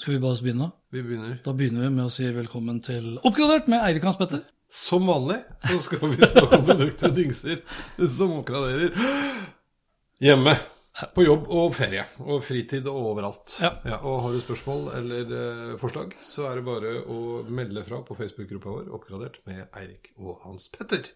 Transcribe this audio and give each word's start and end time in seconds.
Skal 0.00 0.14
vi 0.14 0.20
bare 0.20 0.36
begynne? 0.40 0.70
Vi 0.88 1.02
begynner. 1.04 1.34
Da 1.44 1.52
begynner 1.52 1.82
vi 1.84 1.88
med 1.92 2.06
å 2.08 2.12
si 2.12 2.24
velkommen 2.32 2.78
til 2.80 3.18
Oppgradert 3.20 3.66
med 3.68 3.82
Eirik 3.84 4.06
Hans 4.08 4.16
Petter. 4.16 4.46
Som 4.72 5.10
vanlig 5.10 5.36
så 5.66 5.76
skal 5.84 6.14
vi 6.14 6.28
snakke 6.30 6.56
om 6.56 6.62
produkter 6.64 7.10
og 7.10 7.18
dingser 7.18 7.58
som 8.08 8.32
oppgraderer 8.38 8.94
hjemme. 10.24 10.54
På 11.12 11.26
jobb 11.26 11.50
og 11.52 11.74
ferie. 11.76 12.06
Og 12.24 12.40
fritid 12.46 12.88
og 12.88 13.10
overalt. 13.10 13.58
Ja. 13.60 13.74
og 13.98 14.22
har 14.24 14.32
du 14.32 14.40
spørsmål 14.40 14.88
eller 15.02 15.34
eh, 15.36 15.76
forslag, 15.82 16.16
så 16.24 16.48
er 16.48 16.56
det 16.62 16.64
bare 16.70 16.94
å 17.04 17.42
melde 17.52 17.84
fra 17.84 18.00
på 18.00 18.16
Facebook-gruppa 18.16 18.72
vår, 18.78 18.88
Oppgradert 18.96 19.36
med 19.44 19.66
Eirik 19.76 20.14
og 20.16 20.40
Hans 20.46 20.70
Petter. 20.72 21.12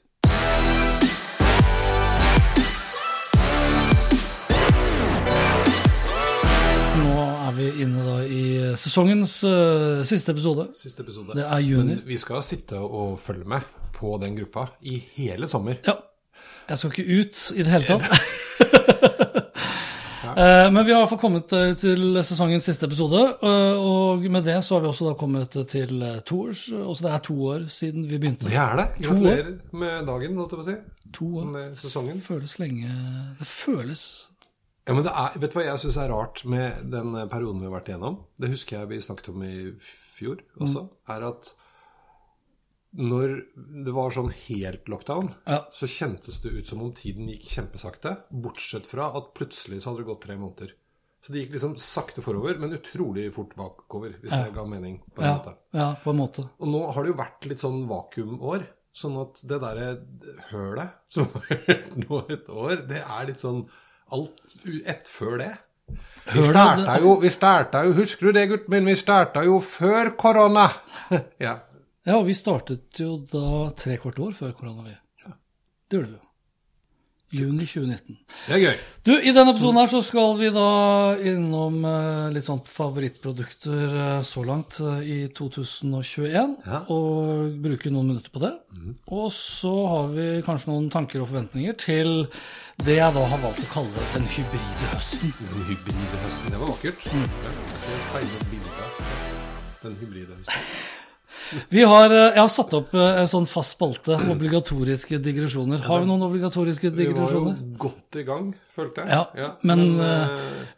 Nå 7.01 7.34
er 7.45 7.53
vi 7.57 7.67
inne 7.85 8.05
da 8.07 8.17
i 8.25 8.45
sesongens 8.81 9.43
uh, 9.45 10.05
siste 10.07 10.33
episode. 10.33 10.69
Siste 10.79 11.03
episode. 11.05 11.33
Det 11.37 11.45
er 11.45 11.59
juni. 11.65 11.95
Men 11.99 12.07
vi 12.09 12.17
skal 12.21 12.43
sitte 12.47 12.79
og 12.81 13.19
følge 13.21 13.45
med 13.49 13.61
på 13.95 14.17
den 14.23 14.37
gruppa 14.39 14.67
i 14.81 15.03
hele 15.17 15.49
sommer. 15.49 15.75
Ja. 15.87 15.93
Jeg 16.69 16.79
skal 16.81 16.91
ikke 16.95 17.21
ut 17.21 17.41
i 17.53 17.63
det 17.65 17.73
hele 17.73 17.85
tatt. 17.85 18.03
ja. 20.25 20.71
Men 20.73 20.87
vi 20.87 20.93
har 20.93 20.97
i 20.97 21.01
hvert 21.03 21.13
fall 21.13 21.21
kommet 21.21 21.53
eh, 21.53 21.75
til 21.79 22.23
sesongens 22.25 22.65
siste 22.71 22.87
episode, 22.89 23.21
eh, 23.45 23.77
og 23.77 24.25
med 24.33 24.43
det 24.49 24.57
så 24.65 24.79
har 24.79 24.87
vi 24.87 24.91
også 24.91 25.11
da 25.11 25.15
kommet 25.21 25.51
til 25.71 26.03
eh, 26.03 26.23
to 26.27 26.41
år. 26.47 26.55
også 26.81 27.07
det 27.07 27.13
er 27.13 27.19
to 27.29 27.37
år 27.53 27.61
siden 27.71 28.09
vi 28.09 28.19
begynte. 28.19 28.49
Det 28.49 28.57
er 28.57 28.77
det. 28.81 28.89
Gratulerer 29.05 29.53
med 29.73 30.07
dagen, 30.09 30.37
holdt 30.41 30.53
jeg 30.57 30.63
på 30.63 30.65
å 30.65 30.71
si. 30.71 30.77
To 31.15 31.27
år. 31.43 31.51
Med 31.53 31.77
sesongen. 31.79 32.21
Føles 32.25 32.59
lenge 32.59 32.89
Det 33.39 33.47
føles 33.47 34.27
Ja, 34.85 34.93
men 34.93 35.05
det 35.07 35.13
er, 35.17 35.37
Vet 35.41 35.53
du 35.55 35.59
hva 35.59 35.65
jeg 35.65 35.81
syns 35.81 35.97
er 35.97 36.11
rart 36.13 36.43
med 36.45 36.83
den 36.93 37.15
perioden 37.33 37.63
vi 37.63 37.69
har 37.71 37.73
vært 37.79 37.89
igjennom? 37.89 38.19
Det 38.37 38.51
husker 38.53 38.83
jeg 38.83 38.91
vi 38.91 38.99
snakket 39.05 39.31
om 39.33 39.45
i 39.47 39.55
fjor 39.81 40.43
også. 40.61 40.83
Er 41.15 41.25
at 41.31 41.55
når 42.95 43.33
det 43.85 43.95
var 43.97 44.13
sånn 44.15 44.29
helt 44.31 44.87
lockdown, 44.93 45.33
Ja. 45.51 45.65
så 45.75 45.89
kjentes 45.91 46.37
det 46.45 46.53
ut 46.55 46.67
som 46.69 46.83
om 46.85 46.93
tiden 46.95 47.27
gikk 47.33 47.49
kjempesakte. 47.57 48.13
Bortsett 48.31 48.87
fra 48.87 49.09
at 49.19 49.33
plutselig 49.35 49.81
så 49.83 49.91
hadde 49.91 50.05
det 50.05 50.11
gått 50.13 50.23
tre 50.29 50.37
måneder. 50.39 50.75
Så 51.25 51.33
det 51.33 51.41
gikk 51.47 51.55
liksom 51.57 51.75
sakte 51.81 52.23
forover, 52.23 52.59
men 52.61 52.77
utrolig 52.77 53.33
fort 53.35 53.57
bakover. 53.57 54.15
Hvis 54.21 54.31
det 54.31 54.53
ga 54.55 54.65
mening. 54.69 55.01
på 55.15 55.23
en 55.23 55.27
ja, 55.31 55.37
måte. 55.39 55.57
ja, 55.73 55.89
på 56.05 56.11
en 56.13 56.21
måte. 56.21 56.45
Og 56.61 56.69
nå 56.69 56.93
har 56.93 57.03
det 57.03 57.11
jo 57.15 57.19
vært 57.19 57.47
litt 57.49 57.59
sånn 57.65 57.87
vakuumår. 57.89 58.67
Sånn 58.95 59.17
at 59.19 59.41
det 59.43 59.59
derre 59.59 59.87
hølet 60.53 60.93
som 61.11 61.25
har 61.33 61.49
vært 61.67 61.97
nå 61.99 62.21
et 62.31 62.47
år, 62.53 62.77
det 62.87 63.01
er 63.03 63.27
litt 63.27 63.41
sånn 63.43 63.65
alt 64.13 64.59
ett 64.87 65.09
før 65.09 65.39
det. 65.39 65.53
Vi 66.33 66.43
starta 66.49 66.99
jo, 67.01 67.15
vi 67.21 67.31
starta 67.31 67.85
jo, 67.85 67.93
husker 67.99 68.27
du 68.27 68.37
det, 68.39 68.47
gutten 68.49 68.73
min? 68.73 68.87
Vi 68.89 68.97
starta 68.97 69.45
jo 69.45 69.61
før 69.61 70.15
korona. 70.17 70.69
ja. 71.47 71.59
Ja, 72.05 72.21
vi 72.25 72.35
startet 72.37 73.01
jo 73.01 73.19
da 73.31 73.71
tre 73.77 73.97
kvart 74.01 74.19
år 74.21 74.37
før 74.37 74.53
korona. 74.57 74.85
vi. 74.89 74.95
Det 75.89 75.99
gjorde 75.99 76.11
vi 76.11 76.17
jo. 76.19 76.23
Juni 77.35 77.67
2019. 77.67 78.19
Det 78.47 78.55
er 78.55 78.63
gøy. 78.63 78.83
Du, 79.05 79.13
I 79.19 79.33
denne 79.35 79.53
episoden 79.53 79.81
her 79.81 79.91
så 79.91 80.01
skal 80.07 80.37
vi 80.39 80.51
da 80.55 80.69
innom 81.19 81.81
eh, 81.89 82.29
litt 82.35 82.47
sånn 82.47 82.63
favorittprodukter 82.69 83.97
eh, 84.05 84.21
så 84.27 84.45
langt 84.47 84.79
eh, 84.85 85.03
i 85.03 85.19
2021. 85.35 86.55
Ja. 86.65 86.83
Og 86.95 87.59
bruke 87.65 87.93
noen 87.93 88.13
minutter 88.13 88.33
på 88.35 88.45
det. 88.45 88.55
Og 89.11 89.29
så 89.35 89.75
har 89.91 90.11
vi 90.15 90.29
kanskje 90.47 90.73
noen 90.73 90.91
tanker 90.95 91.25
og 91.25 91.31
forventninger 91.33 91.79
til 91.81 92.15
det 92.85 92.99
jeg 92.99 93.15
da 93.15 93.29
har 93.31 93.43
valgt 93.43 93.63
å 93.63 93.71
kalle 93.71 94.09
den 94.15 94.27
hybride 94.35 94.91
høsten. 94.95 95.37
Den 95.43 95.69
hybride 95.71 96.25
høsten, 96.25 96.51
det 96.51 96.63
var 96.63 96.75
vakkert. 96.75 97.07
Ja, 97.11 97.55
det 97.85 98.25
et 98.25 98.51
bilde 98.51 98.77
av 98.89 99.01
den 99.85 99.97
hybride 100.03 100.39
høsten. 100.39 100.94
Vi 101.71 101.83
har, 101.83 102.11
eh, 102.11 102.35
Jeg 102.35 102.41
har 102.41 102.49
satt 102.53 102.75
opp 102.75 102.95
eh, 102.95 103.21
en 103.23 103.31
sånn 103.31 103.47
fast 103.49 103.77
spalte, 103.77 104.17
obligatoriske 104.35 105.19
digresjoner. 105.23 105.83
Har 105.87 106.03
vi 106.03 106.09
noen 106.09 106.27
obligatoriske 106.27 106.91
digresjoner? 106.95 107.55
Vi 107.55 107.63
var 107.63 107.73
jo 107.73 107.79
godt 107.87 108.19
i 108.21 108.25
gang, 108.27 108.51
følte 108.75 109.05
jeg. 109.05 109.23
Ja, 109.39 109.51
men, 109.63 110.01
eh, 110.01 110.29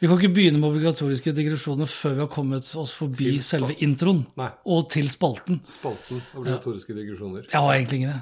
Vi 0.00 0.06
kan 0.06 0.18
ikke 0.18 0.34
begynne 0.34 0.60
med 0.60 0.70
obligatoriske 0.74 1.34
digresjoner 1.34 1.86
før 1.86 2.14
vi 2.14 2.20
har 2.20 2.32
kommet 2.32 2.76
oss 2.76 2.92
forbi 2.92 3.38
selve 3.40 3.76
introen 3.80 4.26
Nei. 4.36 4.50
og 4.66 4.88
til 4.90 5.08
spalten. 5.08 5.60
spalten 5.64 6.22
obligatoriske 6.36 6.94
digresjoner. 6.94 7.46
Jeg 7.50 7.60
har 7.60 7.72
egentlig 7.74 8.02
ingen, 8.02 8.10
jeg. 8.10 8.20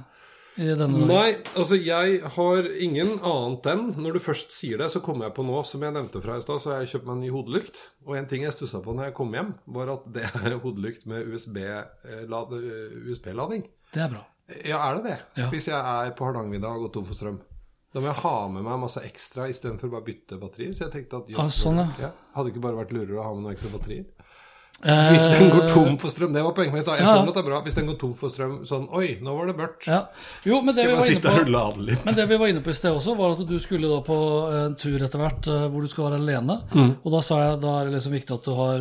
I 0.57 0.69
denne 0.71 0.87
dagen. 0.87 1.09
Nei, 1.11 1.31
altså 1.59 1.75
jeg 1.83 2.21
har 2.37 2.69
ingen 2.79 3.17
annet 3.27 3.67
enn 3.73 3.89
Når 3.99 4.13
du 4.15 4.21
først 4.23 4.53
sier 4.55 4.79
det, 4.79 4.87
så 4.95 5.01
kommer 5.03 5.27
jeg 5.27 5.35
på 5.35 5.43
nå, 5.47 5.57
som 5.67 5.83
jeg 5.83 5.95
nevnte 5.97 6.21
fra 6.23 6.37
i 6.39 6.45
stad, 6.45 6.61
så 6.63 6.71
har 6.71 6.85
jeg 6.85 6.93
kjøpt 6.93 7.09
meg 7.09 7.17
en 7.17 7.25
ny 7.25 7.31
hodelykt. 7.35 7.81
Og 8.07 8.15
en 8.21 8.29
ting 8.31 8.45
jeg 8.47 8.55
stussa 8.55 8.79
på 8.85 8.95
når 8.95 9.09
jeg 9.11 9.17
kom 9.19 9.35
hjem, 9.35 9.51
var 9.75 9.91
at 9.97 10.05
det 10.15 10.29
er 10.31 10.59
hodelykt 10.63 11.09
med 11.11 11.27
USB-lading. 11.35 13.03
USB 13.11 13.27
Det 13.95 14.03
er 14.07 14.09
bra. 14.15 14.23
ja, 14.65 14.79
er 14.79 15.01
det 15.01 15.05
det? 15.09 15.19
Ja. 15.41 15.49
Hvis 15.51 15.67
jeg 15.71 15.79
er 15.81 16.15
på 16.19 16.27
Hardangervidda 16.29 16.71
og 16.71 16.87
gått 16.87 16.97
tom 16.99 17.07
for 17.09 17.19
strøm. 17.19 17.41
Da 17.95 18.03
må 18.03 18.09
jeg 18.11 18.19
ha 18.25 18.35
med 18.51 18.65
meg 18.67 18.81
masse 18.83 18.99
ekstra 19.07 19.45
istedenfor 19.53 19.91
bare 19.93 20.03
bytte 20.09 20.39
batterier. 20.43 20.73
Så 20.75 20.89
jeg 20.89 20.93
tenkte 20.97 21.21
at 21.23 21.29
just, 21.31 21.39
Ah, 21.41 21.51
sånn, 21.55 21.79
ja. 21.79 22.09
ja, 22.09 22.11
hadde 22.35 22.51
ikke 22.51 22.63
bare 22.65 22.81
vært 22.81 22.91
lurere 22.97 23.21
å 23.21 23.27
ha 23.27 23.35
med 23.37 23.45
noen 23.45 23.55
ekstra 23.55 23.71
batterier. 23.71 24.09
Eh, 24.85 25.11
Hvis 25.15 25.23
den 25.39 25.49
går 25.51 25.69
tom 25.73 25.95
for 25.99 26.13
strøm, 26.13 26.33
det 26.35 26.43
var 26.45 26.53
poenget 26.53 26.75
mitt. 26.75 26.85
da. 26.85 26.93
Jeg 26.99 27.07
Ja. 27.07 27.23
at 27.23 27.27
det 27.35 27.37
er 27.41 27.43
bra. 27.49 27.61
Hvis 27.63 27.75
den 27.75 27.87
går 27.87 27.99
tom 27.99 28.15
for 28.15 28.29
strøm 28.29 28.67
sånn 28.69 28.89
Oi, 28.93 29.19
nå 29.23 29.37
var 29.37 29.47
det 29.47 29.57
mørkt. 29.57 29.87
Ja. 29.87 30.07
Jo, 30.45 30.61
men 30.61 30.75
det 30.75 30.85
vi 30.87 30.93
var 30.93 31.01
på 31.01 32.05
men 32.05 32.15
det 32.15 32.29
vi 32.29 32.37
var 32.37 32.47
inne 32.49 32.61
på 32.61 32.71
i 32.71 32.75
sted 32.75 32.91
også, 32.93 33.17
var 33.17 33.33
at 33.33 33.47
du 33.49 33.59
skulle 33.59 33.89
da 33.89 34.01
på 34.03 34.19
en 34.67 34.75
tur 34.75 34.99
etter 35.01 35.19
hvert 35.19 35.47
eh, 35.49 35.69
hvor 35.71 35.81
du 35.81 35.89
skal 35.89 36.05
være 36.11 36.21
alene. 36.21 36.61
Mm. 36.75 36.97
Og 37.05 37.13
da 37.13 37.21
sa 37.21 37.39
jeg 37.51 37.61
da 37.63 37.81
er 37.81 37.85
det 37.87 37.95
liksom 37.95 38.13
viktig 38.13 38.35
at 38.35 38.45
du 38.45 38.55
har 38.55 38.79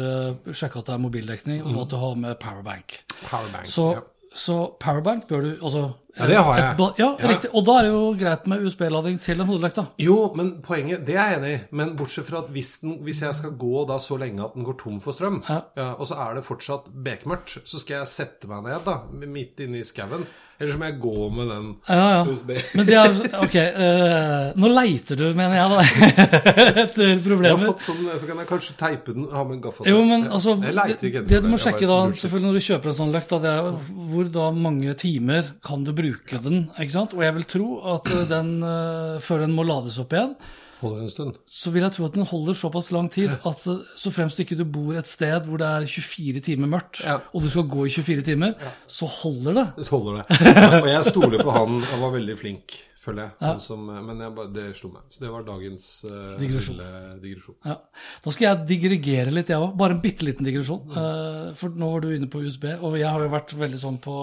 sjekka 0.52 0.80
at 0.80 0.86
det 0.86 0.94
er 0.96 1.04
mobildekning, 1.06 1.64
Mm. 1.64 1.78
og 1.78 1.82
at 1.84 1.90
du 1.90 1.96
har 1.96 2.16
med 2.16 2.40
powerbank. 2.40 3.00
Powerbank. 3.30 3.66
Så, 3.68 3.94
ja. 3.94 4.02
så 4.36 4.76
powerbank 4.80 5.28
bør 5.30 5.42
du 5.42 5.56
altså 5.64 5.94
Ja, 6.18 6.28
det 6.30 6.36
har 6.38 6.58
jeg. 6.60 6.78
Ja, 7.00 7.08
Ja. 7.20 7.28
riktig. 7.28 7.50
Og 7.54 7.66
da 7.66 7.72
er 7.80 7.82
det 7.88 7.92
jo 7.92 8.14
greit 8.20 8.48
med 8.48 8.62
USB-lading 8.68 9.20
til 9.22 9.42
en 9.42 9.48
hodelykt, 9.48 9.76
da. 9.76 9.86
Jo, 9.98 10.34
men 10.36 10.62
poenget 10.62 11.06
Det 11.06 11.16
er 11.16 11.30
jeg 11.32 11.40
enig 11.40 11.54
i. 11.56 11.62
Men 11.72 11.96
bortsett 11.98 12.26
fra 12.28 12.38
at 12.44 12.50
hvis, 12.54 12.78
den, 12.82 13.00
hvis 13.04 13.22
jeg 13.22 13.36
skal 13.36 13.52
gå 13.58 13.88
da 13.90 13.98
så 13.98 14.18
lenge 14.20 14.44
at 14.46 14.54
den 14.54 14.64
går 14.64 14.78
tom 14.78 15.00
for 15.02 15.12
strøm, 15.12 15.44
Ja. 15.50 15.62
og 15.98 16.06
så 16.08 16.14
er 16.30 16.36
det 16.36 16.46
fortsatt 16.46 16.92
bekmørkt, 17.04 17.58
så 17.66 17.80
skal 17.80 17.98
jeg 18.04 18.08
sette 18.08 18.48
meg 18.48 18.64
ned 18.64 18.86
da, 18.86 19.00
midt 19.26 19.60
inne 19.60 19.80
i 19.80 19.84
skauen. 19.84 20.28
Eller 20.62 20.72
så 20.72 20.78
må 20.80 20.86
jeg 20.86 20.98
gå 21.02 21.14
med 21.34 21.48
den 21.50 21.66
Ja, 21.90 22.04
ja. 22.14 22.20
USB. 22.30 22.52
Men 22.78 22.86
det 22.88 22.96
er 23.00 23.16
Ok, 23.42 23.56
uh, 23.58 24.52
nå 24.62 24.70
leiter 24.70 25.18
du, 25.20 25.24
mener 25.36 25.58
jeg, 25.58 25.72
da, 25.74 26.04
etter 26.84 27.04
Jeg 27.08 27.18
har 27.18 27.24
problemer. 27.26 27.66
fått 27.72 27.88
sånn, 27.88 28.04
Så 28.22 28.30
kan 28.30 28.42
jeg 28.44 28.50
kanskje 28.52 28.76
teipe 28.80 29.16
den, 29.18 29.26
ha 29.34 29.44
med 29.50 29.66
en. 29.66 29.90
Jo, 29.90 30.04
men 30.08 30.28
altså 30.30 30.54
Jeg 30.60 30.68
Det, 30.70 30.76
leiter 30.78 31.10
ikke 31.10 31.24
etter 31.24 31.34
det 31.34 31.42
du 31.44 31.50
må 31.52 31.60
sjekke 31.62 31.90
da, 31.90 32.00
selvfølgelig 32.22 32.52
når 32.52 32.60
du 32.60 32.66
kjøper 32.70 32.94
en 32.94 33.00
sånn 33.02 33.14
løkt, 33.18 33.34
da, 33.34 33.42
det 33.44 33.54
er 33.58 33.72
hvor 34.14 34.32
da 34.38 34.50
mange 34.70 34.96
timer 35.04 35.54
kan 35.66 35.84
du 35.88 35.94
bruke 35.98 36.42
den, 36.46 36.68
ikke 36.78 36.96
sant? 37.00 37.18
Og 37.18 37.26
jeg 37.26 37.38
vil 37.40 37.50
tro 37.58 37.70
at 37.98 38.12
eh, 38.14 38.24
den, 38.30 38.54
uh, 38.64 39.18
før 39.26 39.44
den 39.48 39.58
må 39.58 39.66
lades 39.68 39.98
opp 40.04 40.14
igjen, 40.14 40.36
Holder 40.84 41.02
en 41.08 41.10
stund. 41.10 41.38
så 41.48 41.72
vil 41.74 41.82
jeg 41.86 41.96
tro 41.96 42.06
at 42.06 42.14
den 42.20 42.26
holder 42.30 42.54
såpass 42.60 42.92
lang 42.92 43.10
tid 43.14 43.32
at 43.34 43.66
eh, 43.72 43.82
så 43.98 44.12
fremst 44.14 44.40
ikke 44.44 44.58
du 44.60 44.66
bor 44.68 44.94
et 45.00 45.08
sted 45.10 45.48
hvor 45.48 45.58
det 45.64 45.68
er 45.72 45.86
24 45.90 46.44
timer 46.44 46.68
mørkt, 46.78 47.02
Ja. 47.08 47.18
og 47.34 47.42
du 47.42 47.50
skal 47.50 47.64
gå 47.72 47.86
i 47.88 47.94
24 47.96 48.22
timer, 48.28 48.54
så 48.88 49.08
holder 49.08 49.54
det. 49.62 49.68
Så 49.88 49.96
holder 49.98 50.22
det. 50.22 50.42
Ja, 50.54 50.82
og 50.82 50.90
jeg 50.92 51.06
stoler 51.10 51.44
på 51.44 51.52
han. 51.56 51.80
Han 51.94 52.02
var 52.04 52.12
veldig 52.20 52.36
flink, 52.40 52.76
føler 53.04 53.26
jeg. 53.26 53.34
Ja. 53.44 53.52
Som, 53.62 53.88
men 54.08 54.22
jeg, 54.24 54.46
det 54.56 54.66
slo 54.80 54.90
meg. 54.94 55.06
Så 55.12 55.24
det 55.24 55.32
var 55.34 55.46
dagens 55.48 55.88
uh, 56.08 56.36
Digresjon. 56.40 56.80
digresjon. 57.22 57.58
Ja. 57.68 57.76
Da 58.24 58.34
skal 58.34 58.48
jeg 58.48 58.68
digregere 58.70 59.34
litt, 59.34 59.52
jeg 59.52 59.60
òg. 59.60 59.74
Bare 59.80 59.98
en 59.98 60.04
bitte 60.04 60.26
liten 60.28 60.48
digresjon. 60.48 60.86
Eh, 60.88 61.50
for 61.60 61.76
nå 61.80 61.90
var 61.94 62.06
du 62.06 62.14
inne 62.16 62.30
på 62.32 62.44
USB, 62.44 62.70
og 62.80 62.96
jeg 63.00 63.10
har 63.10 63.26
jo 63.26 63.32
vært 63.34 63.56
veldig 63.60 63.82
sånn 63.82 64.00
på 64.04 64.16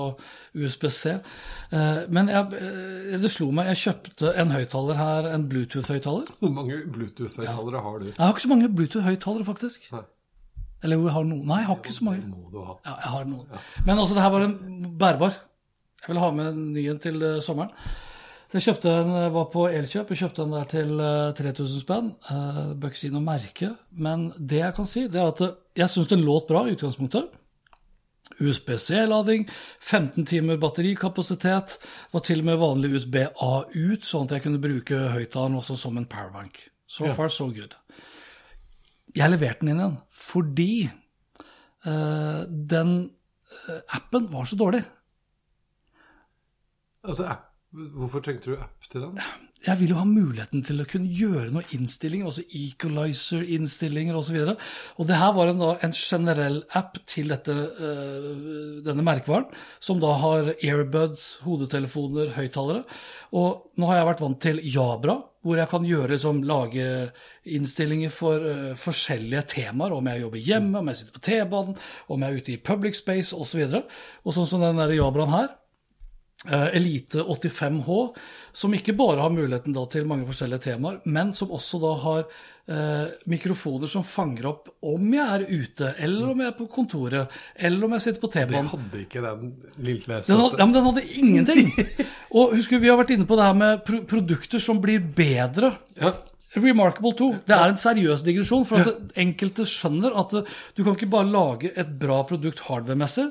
USBC. 0.56 1.02
Uh, 1.74 2.06
men 2.12 2.32
jeg, 2.32 2.60
eh, 2.60 3.18
det 3.20 3.32
slo 3.32 3.50
meg, 3.54 3.68
jeg 3.74 3.82
kjøpte 3.84 4.32
en 4.40 4.54
høyttaler 4.54 5.00
her, 5.00 5.28
en 5.34 5.44
Bluetooth-høyttaler. 5.50 6.32
Hvor 6.40 6.56
mange 6.56 6.80
Bluetooth-høyttalere 6.94 7.84
har 7.84 8.00
du? 8.00 8.08
Jeg 8.12 8.22
har 8.22 8.34
ikke 8.34 8.46
så 8.46 8.54
mange 8.54 8.72
Bluetooth-høyttalere, 8.80 9.46
faktisk. 9.50 9.90
Nei. 9.94 10.06
Eller 10.80 10.96
jeg 10.96 11.12
har 11.12 11.26
noen. 11.28 11.44
Nei, 11.48 11.60
jeg 11.60 11.68
har 11.68 11.80
ikke 11.82 11.92
så 11.92 12.06
mange. 12.06 12.24
Må 12.32 12.48
du 12.48 12.60
ha. 12.64 12.78
Ja, 12.86 12.96
jeg 13.04 13.14
har 13.14 13.26
noen. 13.28 13.64
Men 13.84 13.98
altså, 13.98 14.16
det 14.16 14.24
her 14.24 14.32
var 14.32 14.46
en 14.46 14.54
bærbar. 15.00 15.36
Jeg 16.00 16.14
vil 16.14 16.22
ha 16.22 16.30
med 16.32 16.54
en 16.54 16.62
ny 16.72 16.86
en 16.88 17.00
til 17.02 17.20
eh, 17.26 17.42
sommeren. 17.44 17.74
Så 18.50 18.58
jeg 18.58 18.64
kjøpte 18.66 18.90
en, 18.90 19.10
var 19.30 19.44
på 19.52 19.68
Elkjøp 19.70 20.08
og 20.10 20.18
kjøpte 20.18 20.42
den 20.42 20.54
der 20.56 20.64
til 20.66 20.88
eh, 20.98 21.34
3000 21.38 21.82
spenn. 21.84 22.08
Uh, 22.26 22.72
Bør 22.74 22.90
ikke 22.90 22.98
si 22.98 23.10
noe 23.14 23.22
merke, 23.22 23.68
men 23.94 24.24
det 24.34 24.58
jeg 24.58 24.74
kan 24.74 24.88
si, 24.90 25.04
det 25.06 25.20
er 25.22 25.28
at 25.30 25.42
jeg 25.78 25.92
syns 25.92 26.08
den 26.10 26.24
låt 26.26 26.48
bra 26.48 26.64
i 26.66 26.72
utgangspunktet. 26.74 27.28
USB-C-lading, 28.40 29.44
15 29.78 30.26
timer 30.26 30.58
batterikapasitet, 30.58 31.76
var 32.10 32.24
til 32.26 32.42
og 32.42 32.48
med 32.48 32.58
vanlig 32.58 32.90
USB-A 32.96 33.52
ut, 33.70 34.06
sånn 34.06 34.26
at 34.26 34.34
jeg 34.36 34.44
kunne 34.48 34.62
bruke 34.62 34.98
høyttaleren 35.14 35.58
også 35.60 35.76
som 35.78 36.00
en 36.00 36.08
powerbank. 36.10 36.58
So 36.90 37.06
Ja. 37.06 37.14
far, 37.14 37.30
so 37.30 37.46
good. 37.54 37.76
Jeg 39.14 39.30
leverte 39.30 39.62
den 39.62 39.72
inn 39.76 39.82
igjen 39.84 39.96
fordi 40.10 40.90
uh, 41.86 42.42
den 42.46 42.96
uh, 43.68 43.80
appen 43.94 44.26
var 44.32 44.50
så 44.50 44.58
dårlig. 44.58 44.82
Altså, 47.06 47.30
app, 47.30 47.49
hvorfor 47.70 48.22
trengte 48.24 48.50
du 48.50 48.58
app 48.58 48.90
til 48.90 49.04
den? 49.04 49.18
Jeg 49.60 49.76
vil 49.76 49.90
jo 49.92 49.98
ha 49.98 50.06
muligheten 50.08 50.62
til 50.64 50.80
å 50.80 50.86
kunne 50.88 51.10
gjøre 51.12 51.50
noen 51.52 51.74
innstillinger, 51.76 52.30
altså 52.30 52.44
equalizer-innstillinger 52.56 54.16
osv. 54.16 54.38
Og, 54.40 54.54
så 54.54 55.02
og 55.02 55.10
det 55.10 55.18
her 55.20 55.34
var 55.36 55.50
en, 55.50 55.60
da, 55.60 55.74
en 55.84 55.92
generell 55.96 56.62
app 56.80 56.96
til 57.10 57.28
dette, 57.28 57.52
øh, 57.52 58.78
denne 58.86 59.04
merkevaren, 59.04 59.50
som 59.84 60.00
da 60.00 60.14
har 60.22 60.54
earbuds, 60.56 61.26
hodetelefoner, 61.44 62.32
høyttalere. 62.38 62.86
Og 63.36 63.68
nå 63.76 63.92
har 63.92 64.00
jeg 64.00 64.08
vært 64.08 64.24
vant 64.24 64.40
til 64.48 64.64
Jabra, 64.64 65.20
hvor 65.44 65.60
jeg 65.60 65.70
kan 65.70 65.86
gjøre, 65.88 66.14
liksom, 66.14 66.42
lage 66.48 66.88
innstillinger 67.44 68.16
for 68.16 68.40
øh, 68.40 68.74
forskjellige 68.80 69.44
temaer. 69.60 69.92
Om 69.92 70.08
jeg 70.08 70.24
jobber 70.24 70.48
hjemme, 70.48 70.80
om 70.80 70.88
jeg 70.88 71.02
sitter 71.02 71.20
på 71.20 71.26
T-banen, 71.28 71.78
om 72.08 72.24
jeg 72.24 72.32
er 72.32 72.42
ute 72.42 72.56
i 72.56 72.60
public 72.64 72.96
space 73.04 73.36
osv. 73.36 73.66
Og, 73.68 73.76
så 73.76 73.84
og 74.24 74.40
sånn 74.40 74.54
som 74.56 74.64
den 74.64 74.80
der 74.80 74.96
Jabraen 74.96 75.36
her, 75.36 75.52
Elite 76.48 77.20
85H, 77.20 77.96
som 78.56 78.72
ikke 78.72 78.94
bare 78.96 79.20
har 79.20 79.32
muligheten 79.34 79.74
da 79.76 79.82
til 79.92 80.06
mange 80.08 80.24
forskjellige 80.28 80.70
temaer, 80.70 81.02
men 81.04 81.34
som 81.36 81.52
også 81.52 81.80
da 81.82 81.90
har 82.00 82.22
eh, 82.24 83.10
mikrofoner 83.28 83.90
som 83.90 84.06
fanger 84.06 84.48
opp 84.48 84.70
om 84.88 85.12
jeg 85.12 85.26
er 85.26 85.44
ute, 85.50 85.90
eller 86.00 86.30
om 86.32 86.40
jeg 86.40 86.48
er 86.48 86.56
på 86.56 86.68
kontoret, 86.72 87.36
eller 87.60 87.84
om 87.84 87.96
jeg 87.98 88.06
sitter 88.06 88.24
på 88.24 88.32
T-banen. 88.32 88.72
hadde 88.72 89.04
ikke 89.04 89.24
den 89.26 89.52
lille 89.84 90.22
Den 90.26 90.42
hadde, 90.46 90.62
ja, 90.62 90.64
men 90.64 90.78
den 90.78 90.88
hadde 90.88 91.06
ingenting! 91.20 91.70
Og 92.38 92.56
husk, 92.56 92.72
vi 92.72 92.88
har 92.88 92.98
vært 93.00 93.12
inne 93.18 93.28
på 93.28 93.36
det 93.36 93.46
her 93.50 93.60
med 93.60 93.84
pro 93.84 94.02
produkter 94.08 94.62
som 94.62 94.80
blir 94.80 95.02
bedre. 95.02 95.74
Ja, 96.00 96.14
Remarkable 96.50 97.12
2. 97.14 97.26
Det 97.46 97.54
er 97.54 97.70
en 97.70 97.78
seriøs 97.78 98.24
digresjon. 98.26 98.64
For 98.66 98.82
at 98.82 99.18
enkelte 99.22 99.66
skjønner 99.70 100.16
at 100.18 100.32
eh, 100.40 100.54
du 100.74 100.82
kan 100.82 100.96
ikke 100.96 101.10
bare 101.12 101.30
lage 101.30 101.70
et 101.78 101.92
bra 102.00 102.24
produkt 102.26 102.64
hardware-messig. 102.66 103.28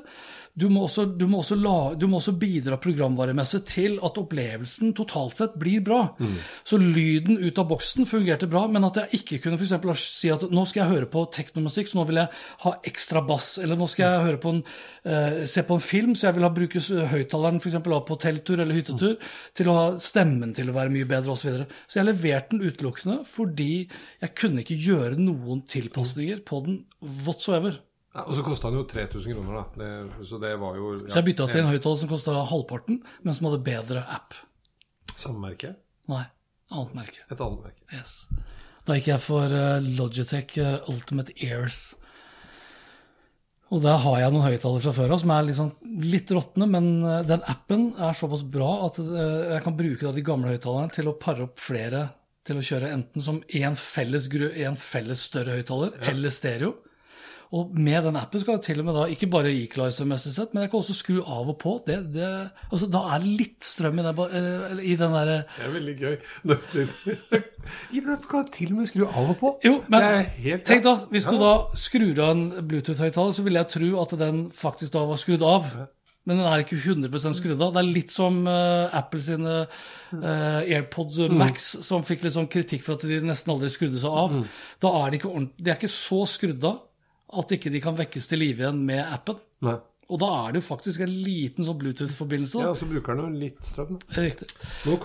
Du 0.58 0.66
må, 0.68 0.82
også, 0.84 1.04
du, 1.14 1.26
må 1.30 1.40
la, 1.56 1.74
du 1.94 2.06
må 2.10 2.18
også 2.18 2.34
bidra 2.38 2.76
programvaremessig 2.82 3.60
til 3.70 3.98
at 4.04 4.18
opplevelsen 4.18 4.92
totalt 4.98 5.38
sett 5.38 5.54
blir 5.60 5.82
bra. 5.86 6.00
Så 6.66 6.78
lyden 6.80 7.38
ut 7.38 7.58
av 7.60 7.68
boksen 7.70 8.08
fungerte 8.10 8.48
bra, 8.50 8.64
men 8.68 8.84
at 8.88 8.98
jeg 8.98 9.20
ikke 9.20 9.38
kunne 9.44 9.60
for 9.60 9.68
eksempel 9.68 9.94
si 10.00 10.32
at 10.32 10.44
nå 10.50 10.64
skal 10.68 10.82
jeg 10.82 10.92
høre 10.96 11.10
på 11.12 11.22
teknomusikk, 11.36 11.90
så 11.90 12.00
nå 12.00 12.06
vil 12.10 12.22
jeg 12.22 12.32
ha 12.64 12.74
ekstra 12.90 13.22
bass. 13.26 13.52
Eller 13.62 13.78
nå 13.78 13.88
skal 13.90 14.06
jeg 14.06 14.26
høre 14.26 14.42
på 14.42 14.54
en, 14.56 14.62
eh, 15.06 15.44
se 15.50 15.64
på 15.66 15.78
en 15.78 15.86
film, 15.86 16.14
så 16.14 16.28
jeg 16.28 16.38
vil 16.38 16.48
ha 16.48 16.52
bruke 16.54 16.82
høyttaleren 17.14 17.62
eksempel 17.62 17.96
på 18.06 18.18
telttur 18.20 18.60
eller 18.60 18.74
hyttetur 18.74 19.16
til 19.54 19.70
å 19.70 19.76
ha 19.76 19.86
stemmen 20.02 20.54
til 20.56 20.70
å 20.70 20.76
være 20.76 20.92
mye 20.92 21.08
bedre 21.08 21.32
osv. 21.34 21.40
Så, 21.40 21.48
videre. 21.48 21.66
så 21.88 22.00
jeg 22.00 22.08
leverte 22.10 22.52
den 22.52 22.66
utelukkende 22.68 23.14
fordi 23.24 23.88
jeg 24.20 24.34
kunne 24.36 24.60
ikke 24.60 24.76
gjøre 24.76 25.16
noen 25.16 25.62
tilpasninger 25.70 26.42
på 26.44 26.60
den 26.66 26.82
whatsoever. 27.24 27.80
Ja, 28.10 28.24
og 28.24 28.34
så 28.34 28.42
kosta 28.42 28.70
den 28.72 28.80
jo 28.80 28.86
3000 28.90 29.36
kroner, 29.36 29.60
da. 29.60 29.64
Det, 29.78 30.26
så 30.26 30.38
det 30.42 30.50
var 30.58 30.78
jo 30.78 30.96
ja, 30.96 31.04
Så 31.06 31.20
jeg 31.20 31.28
bytta 31.28 31.46
til 31.52 31.62
en 31.62 31.70
høyttaler 31.70 32.00
som 32.00 32.10
kosta 32.10 32.34
halvparten, 32.50 32.98
men 33.22 33.36
som 33.36 33.46
hadde 33.46 33.62
bedre 33.68 34.02
app. 34.10 34.34
Samme 35.14 35.38
merke? 35.44 35.76
Nei, 36.10 36.24
annet 36.74 36.96
merke. 36.98 37.22
Et 37.28 37.38
annet 37.38 37.68
merke. 37.68 37.84
Yes. 37.94 38.24
Da 38.88 38.96
gikk 38.96 39.12
jeg 39.12 39.22
for 39.22 39.54
eh, 39.54 39.88
Logitech 39.98 40.56
eh, 40.58 40.90
Ultimate 40.90 41.36
Ears. 41.44 41.80
Og 43.70 43.84
der 43.84 44.00
har 44.02 44.16
jeg 44.18 44.34
noen 44.34 44.48
høyttalere 44.48 44.82
fra 44.82 44.94
før 44.96 45.14
av 45.14 45.20
som 45.22 45.30
er 45.30 45.46
liksom 45.46 45.68
litt 46.02 46.32
råtne, 46.34 46.66
men 46.72 46.88
eh, 47.06 47.22
den 47.28 47.44
appen 47.46 47.92
er 47.94 48.18
såpass 48.18 48.42
bra 48.42 48.72
at 48.88 48.98
jeg 48.98 49.62
kan 49.62 49.78
bruke 49.78 50.14
de 50.16 50.26
gamle 50.26 50.50
høyttalerne 50.50 50.90
til 50.96 51.12
å 51.12 51.18
pare 51.20 51.46
opp 51.46 51.62
flere 51.62 52.08
til 52.48 52.58
å 52.58 52.64
kjøre 52.64 52.90
enten 52.90 53.22
som 53.22 53.42
én 53.54 53.76
felles, 53.78 54.26
en 54.34 54.78
felles 54.80 55.26
større 55.30 55.60
høyttaler 55.60 55.94
eller 56.10 56.34
stereo. 56.34 56.78
Og 57.50 57.72
med 57.74 58.04
den 58.06 58.14
appen 58.14 58.38
skal 58.38 58.54
jeg 58.58 58.62
til 58.62 58.78
og 58.78 58.84
med 58.86 58.94
da, 58.94 59.04
ikke 59.10 59.26
bare 59.26 59.50
equalize 59.50 60.04
sett, 60.30 60.52
men 60.54 60.62
jeg 60.62 60.70
kan 60.70 60.78
også 60.84 60.94
skru 60.94 61.16
av 61.24 61.48
og 61.50 61.56
på. 61.58 61.72
Det, 61.82 61.96
det, 62.14 62.28
altså, 62.70 62.86
da 62.86 63.00
er 63.10 63.24
det 63.24 63.32
litt 63.40 63.66
strøm 63.66 63.98
i, 63.98 64.04
ba- 64.14 64.28
eh, 64.30 64.82
i 64.86 64.94
den 65.00 65.16
derre 65.16 65.38
Det 65.56 65.64
er 65.66 65.72
veldig 65.74 65.94
gøy. 65.98 66.14
I 67.90 68.02
det 68.06 68.16
kan 68.30 68.46
til 68.54 68.70
og 68.70 68.78
med 68.78 68.90
skru 68.90 69.06
av 69.08 69.32
og 69.32 69.38
på. 69.40 69.50
Jo, 69.66 69.80
men 69.90 70.06
helt- 70.44 70.62
tenk 70.68 70.84
da, 70.86 70.92
hvis 71.10 71.26
du 71.26 71.34
da 71.40 71.54
skrur 71.74 72.20
av 72.22 72.30
en 72.36 72.44
Bluetooth-høyttaler, 72.70 73.34
så 73.34 73.42
vil 73.46 73.58
jeg 73.58 73.70
tro 73.74 73.88
at 74.04 74.14
den 74.20 74.44
faktisk 74.54 74.94
da 74.94 75.02
var 75.10 75.18
skrudd 75.20 75.42
av. 75.46 75.66
Men 76.28 76.36
den 76.38 76.46
er 76.46 76.62
ikke 76.62 76.76
100 76.78 77.32
skrudd 77.34 77.62
av. 77.64 77.72
Det 77.74 77.80
er 77.80 77.88
litt 77.96 78.12
som 78.14 78.42
uh, 78.46 78.92
Apple 78.94 79.22
sine 79.24 79.54
uh, 79.64 80.60
AirPods 80.60 81.18
Max, 81.32 81.70
som 81.82 82.04
fikk 82.06 82.22
litt 82.26 82.36
sånn 82.36 82.46
kritikk 82.52 82.84
for 82.86 82.94
at 82.94 83.06
de 83.08 83.18
nesten 83.24 83.50
aldri 83.56 83.72
skrudde 83.72 83.98
seg 83.98 84.18
av. 84.22 84.36
Da 84.84 84.92
er 85.00 85.10
de 85.10 85.18
ikke 85.18 85.32
de 85.58 85.72
er 85.72 85.80
ikke 85.80 85.90
så 85.90 86.20
skrudd 86.30 86.68
av 86.70 86.78
at 87.38 87.52
ikke 87.54 87.70
de 87.70 87.80
kan 87.82 87.96
vekkes 87.98 88.26
til 88.30 88.40
live 88.42 88.64
igjen 88.64 88.82
med 88.86 89.00
appen. 89.04 89.38
Nei. 89.66 89.76
Og 90.10 90.18
da 90.18 90.28
er 90.40 90.54
det 90.54 90.58
jo 90.58 90.66
faktisk 90.66 91.04
en 91.04 91.10
liten 91.22 91.66
sånn 91.68 91.76
Bluetooth-forbindelse. 91.78 92.58
Ja, 92.64 92.72
og 92.72 92.78
så 92.80 92.88
bruker 92.90 93.14
den 93.14 93.28
jo 93.28 93.42
litt 93.44 93.60
strøm. 93.62 93.92
da. 93.94 94.22
Riktig. 94.24 94.48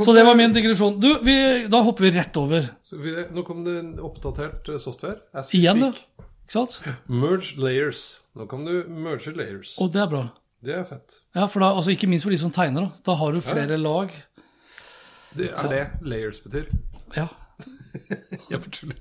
Så 0.01 0.15
det 0.17 0.23
var 0.25 0.37
min 0.39 0.55
digresjon. 0.55 0.95
Du, 1.01 1.11
vi, 1.21 1.35
da 1.69 1.81
hopper 1.85 2.07
vi 2.07 2.11
rett 2.15 2.39
over. 2.41 2.71
Så 2.87 2.97
vi, 2.97 3.13
nå 3.35 3.43
kom 3.45 3.61
det 3.67 3.75
en 3.83 3.91
oppdatert 4.01 4.71
eh, 4.73 4.79
software. 4.81 5.19
As 5.37 5.51
we 5.53 5.59
Igjen, 5.59 5.83
speak. 5.93 6.25
Ikke 6.47 6.55
sant? 6.57 6.79
Merge 7.05 7.61
layers. 7.61 8.01
Nå 8.33 8.49
kan 8.49 8.65
du 8.65 8.73
merge 8.89 9.35
layers. 9.37 9.75
Og 9.81 9.93
det 9.93 10.01
er 10.01 10.09
bra. 10.09 10.23
Det 10.65 10.73
er 10.73 10.89
fett. 10.89 11.19
Ja, 11.37 11.45
for 11.45 11.61
da, 11.61 11.69
altså 11.77 11.93
Ikke 11.93 12.09
minst 12.09 12.25
for 12.25 12.33
de 12.33 12.41
som 12.41 12.53
tegner. 12.53 12.89
Da 13.05 13.11
Da 13.11 13.19
har 13.21 13.37
du 13.37 13.43
flere 13.45 13.77
lag. 13.77 14.09
Det 15.37 15.51
er 15.53 15.69
det 15.69 15.83
layers 16.01 16.41
betyr. 16.41 16.71
Ja. 17.13 17.27
Jeg 18.49 18.57
bare 18.57 18.73
tuller. 18.73 18.97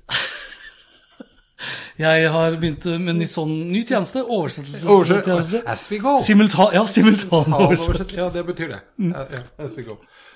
Jeg 1.97 2.29
har 2.33 2.57
begynt 2.59 2.83
med 2.99 3.15
ny, 3.21 3.27
sånn, 3.31 3.51
ny 3.71 3.85
tjeneste. 3.87 4.25
Oversettelsestjeneste. 4.25 5.31
Oversett. 5.31 5.67
As 5.71 5.85
we 5.91 5.99
go. 6.03 6.17
Simultan, 6.19 6.73
ja, 6.75 6.83
simultanoversettelse. 6.91 8.17
Ja, 8.19 8.27
det 8.33 8.43
betyr 8.49 8.73
det. 8.73 8.79
Ja, 9.07 9.23
ja, 9.31 9.41
as 9.63 9.75
we 9.77 9.85
go. 9.87 9.95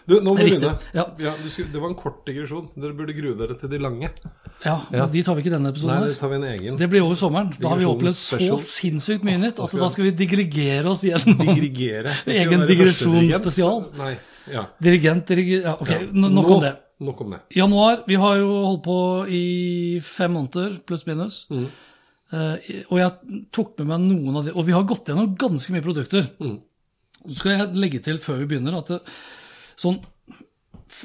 Du, 0.09 0.15
nå 0.25 0.31
må 0.33 0.39
Riktig, 0.39 0.61
begynne. 0.63 0.79
ja. 0.95 1.33
du 1.43 1.49
skulle, 1.53 1.69
det 1.73 1.81
var 1.83 1.91
en 1.91 1.97
kort 1.99 2.23
digresjon. 2.25 2.69
Dere 2.79 2.95
burde 2.97 3.13
grue 3.13 3.35
dere 3.37 3.57
til 3.59 3.69
de 3.69 3.77
lange. 3.83 4.09
Ja, 4.63 4.77
ja. 4.95 5.05
De 5.11 5.21
tar 5.27 5.35
vi 5.37 5.43
ikke 5.43 5.51
denne 5.53 5.69
Nei, 5.69 5.73
episoden. 5.75 6.07
det 6.07 6.15
tar 6.17 6.31
vi 6.31 6.39
en 6.39 6.47
egen. 6.49 6.79
Det 6.79 6.87
blir 6.89 7.03
over 7.05 7.19
sommeren. 7.19 7.51
Da 7.59 7.69
har 7.75 7.77
vi 7.83 7.85
opplevd 7.91 8.17
så 8.17 8.57
sinnssykt 8.63 9.27
mye 9.27 9.37
nytt 9.43 9.59
at 9.61 9.75
da 9.77 9.89
skal 9.93 10.07
vi 10.07 10.15
digregere 10.23 10.89
oss 10.95 11.03
gjennom 11.05 11.43
Digrigere. 11.43 12.15
Egen 12.39 12.65
digresjon 12.71 13.29
spesial. 13.37 13.83
Nei, 13.99 14.15
ja. 14.49 14.65
Dirigent, 14.81 15.27
dirigent 15.29 15.67
Ja, 15.67 15.75
ok, 15.77 15.91
Ja. 15.93 15.99
nok 16.39 16.55
om 16.57 16.63
det. 16.65 16.73
Nok 16.99 17.21
om 17.23 17.35
det. 17.35 17.39
Januar, 17.55 18.01
vi 18.07 18.17
har 18.19 18.39
jo 18.41 18.49
holdt 18.65 18.81
på 18.83 18.97
i 19.31 19.43
fem 20.03 20.33
måneder, 20.35 20.79
pluss 20.87 21.05
minus. 21.07 21.45
Mm. 21.51 21.67
Eh, 22.35 22.71
og 22.91 22.97
jeg 22.99 23.43
tok 23.55 23.77
med 23.79 23.91
meg 23.93 24.07
noen 24.09 24.39
av 24.39 24.49
de, 24.49 24.53
og 24.53 24.67
vi 24.67 24.75
har 24.75 24.87
gått 24.87 25.07
gjennom 25.09 25.31
ganske 25.39 25.73
mye 25.73 25.85
produkter. 25.85 26.27
Mm. 26.43 26.57
Så 27.21 27.37
skal 27.39 27.55
jeg 27.55 27.79
legge 27.79 28.01
til 28.03 28.19
før 28.21 28.41
vi 28.41 28.49
begynner 28.51 28.77
at 28.79 28.91
det, 28.91 28.99
sånn, 29.79 30.01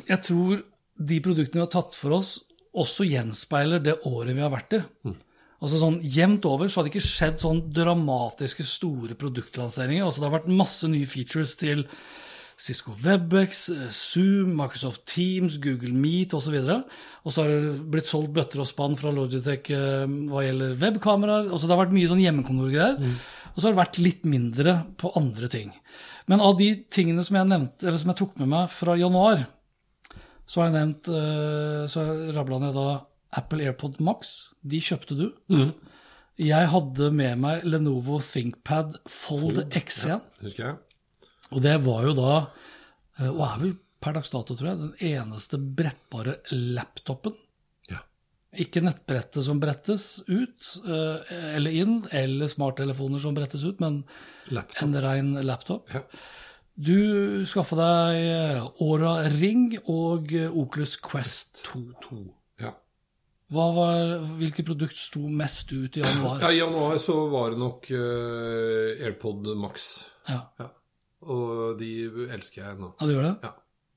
jeg 0.09 0.21
tror 0.27 0.65
de 0.95 1.21
produktene 1.23 1.63
vi 1.63 1.65
har 1.65 1.73
tatt 1.73 1.97
for 1.99 2.19
oss, 2.19 2.37
også 2.75 3.07
gjenspeiler 3.07 3.83
det 3.83 4.01
året 4.09 4.35
vi 4.35 4.43
har 4.43 4.53
vært 4.53 4.77
i. 4.79 4.83
Mm. 5.07 5.17
Altså 5.65 5.81
sånn 5.81 6.01
Jevnt 6.03 6.45
over 6.49 6.69
så 6.69 6.81
har 6.81 6.87
det 6.87 6.93
ikke 6.93 7.07
skjedd 7.07 7.41
sånn 7.41 7.63
dramatiske, 7.73 8.67
store 8.69 9.17
produktlanseringer. 9.17 10.05
Altså 10.05 10.21
Det 10.21 10.29
har 10.29 10.37
vært 10.41 10.51
masse 10.53 10.91
nye 10.91 11.09
features 11.09 11.55
til 11.61 11.87
Cisco 12.65 12.95
Webex, 12.97 13.67
eh, 13.75 13.89
Zoom, 13.93 14.55
Microsoft 14.57 15.05
Teams, 15.11 15.59
Google 15.61 15.93
Meet 15.93 16.33
osv. 16.37 16.55
Og 16.57 17.33
så 17.35 17.43
har 17.45 17.51
det 17.53 17.75
blitt 17.93 18.09
solgt 18.09 18.33
bøtter 18.37 18.63
og 18.65 18.69
spann 18.71 18.97
fra 19.01 19.13
Logitech 19.13 19.69
eh, 19.75 20.05
hva 20.31 20.45
gjelder 20.47 20.77
webkameraer. 20.81 21.51
Altså 21.51 21.69
det 21.69 21.77
har 21.77 21.83
vært 21.85 21.97
mye 21.97 22.11
sånn 22.11 22.23
hjemmekontorgreier. 22.25 23.01
Og 23.55 23.59
så 23.61 23.69
har 23.69 23.75
det 23.75 23.83
vært 23.83 24.01
litt 24.03 24.25
mindre 24.27 24.79
på 24.99 25.13
andre 25.21 25.51
ting. 25.53 25.75
Men 26.31 26.41
av 26.41 26.57
de 26.59 26.71
tingene 26.93 27.23
som 27.27 27.37
jeg 27.37 27.51
nevnte, 27.51 27.85
eller 27.85 28.01
som 28.01 28.15
jeg 28.15 28.21
tok 28.23 28.39
med 28.41 28.51
meg 28.55 28.73
fra 28.73 28.97
januar, 28.99 29.45
så 30.49 30.61
har 30.61 30.71
jeg 30.71 30.75
nevnt 30.77 31.09
eh, 31.09 31.85
Så 31.89 32.03
rabla 32.37 32.59
ned 32.61 32.75
da 32.77 32.89
Apple 33.39 33.65
AirPod 33.65 34.01
Max. 34.05 34.33
De 34.65 34.81
kjøpte 34.81 35.17
du. 35.19 35.27
Jeg 36.41 36.67
hadde 36.73 37.13
med 37.15 37.39
meg 37.45 37.69
Lenovo 37.69 38.19
ThinkPad 38.25 38.99
Fold 39.11 39.67
X1. 39.71 40.25
Husker 40.43 40.65
jeg? 40.71 40.81
Og 41.55 41.63
det 41.63 41.79
var 41.87 42.05
jo 42.09 42.15
da, 42.19 42.35
eh, 43.21 43.31
og 43.31 43.43
er 43.47 43.59
vel 43.63 43.75
per 44.05 44.19
dags 44.19 44.33
dato, 44.33 44.57
tror 44.59 44.71
jeg, 44.73 44.83
den 44.83 44.95
eneste 45.15 45.59
brettbare 45.59 46.37
laptopen. 46.53 47.37
Ja. 47.89 48.03
Ikke 48.61 48.83
nettbrettet 48.85 49.47
som 49.47 49.63
brettes 49.63 50.19
ut 50.29 50.71
eh, 50.85 51.35
eller 51.55 51.79
inn, 51.83 52.01
eller 52.13 52.51
smarttelefoner 52.53 53.23
som 53.23 53.37
brettes 53.37 53.65
ut, 53.65 53.81
men 53.81 54.03
Laptop. 54.53 54.83
en 54.85 54.99
rein 55.01 55.33
laptop. 55.47 55.95
Ja. 55.95 56.05
Du 56.75 57.47
skaffa 57.47 57.77
deg 57.79 58.25
Åra 58.83 59.13
Aura 59.15 59.29
Ring 59.31 59.77
og 59.87 60.33
eh, 60.35 60.51
Oculus 60.51 60.97
Quest 60.99 61.63
2. 61.71 61.85
2. 62.09 62.23
Ja. 62.65 62.75
Var, 63.55 64.17
hvilke 64.41 64.65
produkt 64.67 64.99
sto 64.99 65.23
mest 65.31 65.71
ut 65.71 65.97
i 65.97 66.03
januar? 66.03 66.43
ja, 66.43 66.51
I 66.51 66.59
januar 66.59 66.99
så 66.99 67.21
var 67.31 67.55
det 67.55 67.61
nok 67.63 67.87
uh, 67.95 69.05
AirPod 69.07 69.55
Max. 69.57 69.93
Ja, 70.27 70.41
Ja. 70.59 70.73
Og 71.27 71.79
de 71.79 71.91
elsker 72.35 72.63
jeg 72.65 72.79
nå. 72.81 72.95
ja 73.01 73.07
du 73.07 73.13
gjør 73.15 73.29
det? 73.29 73.35
Ja. 73.49 73.53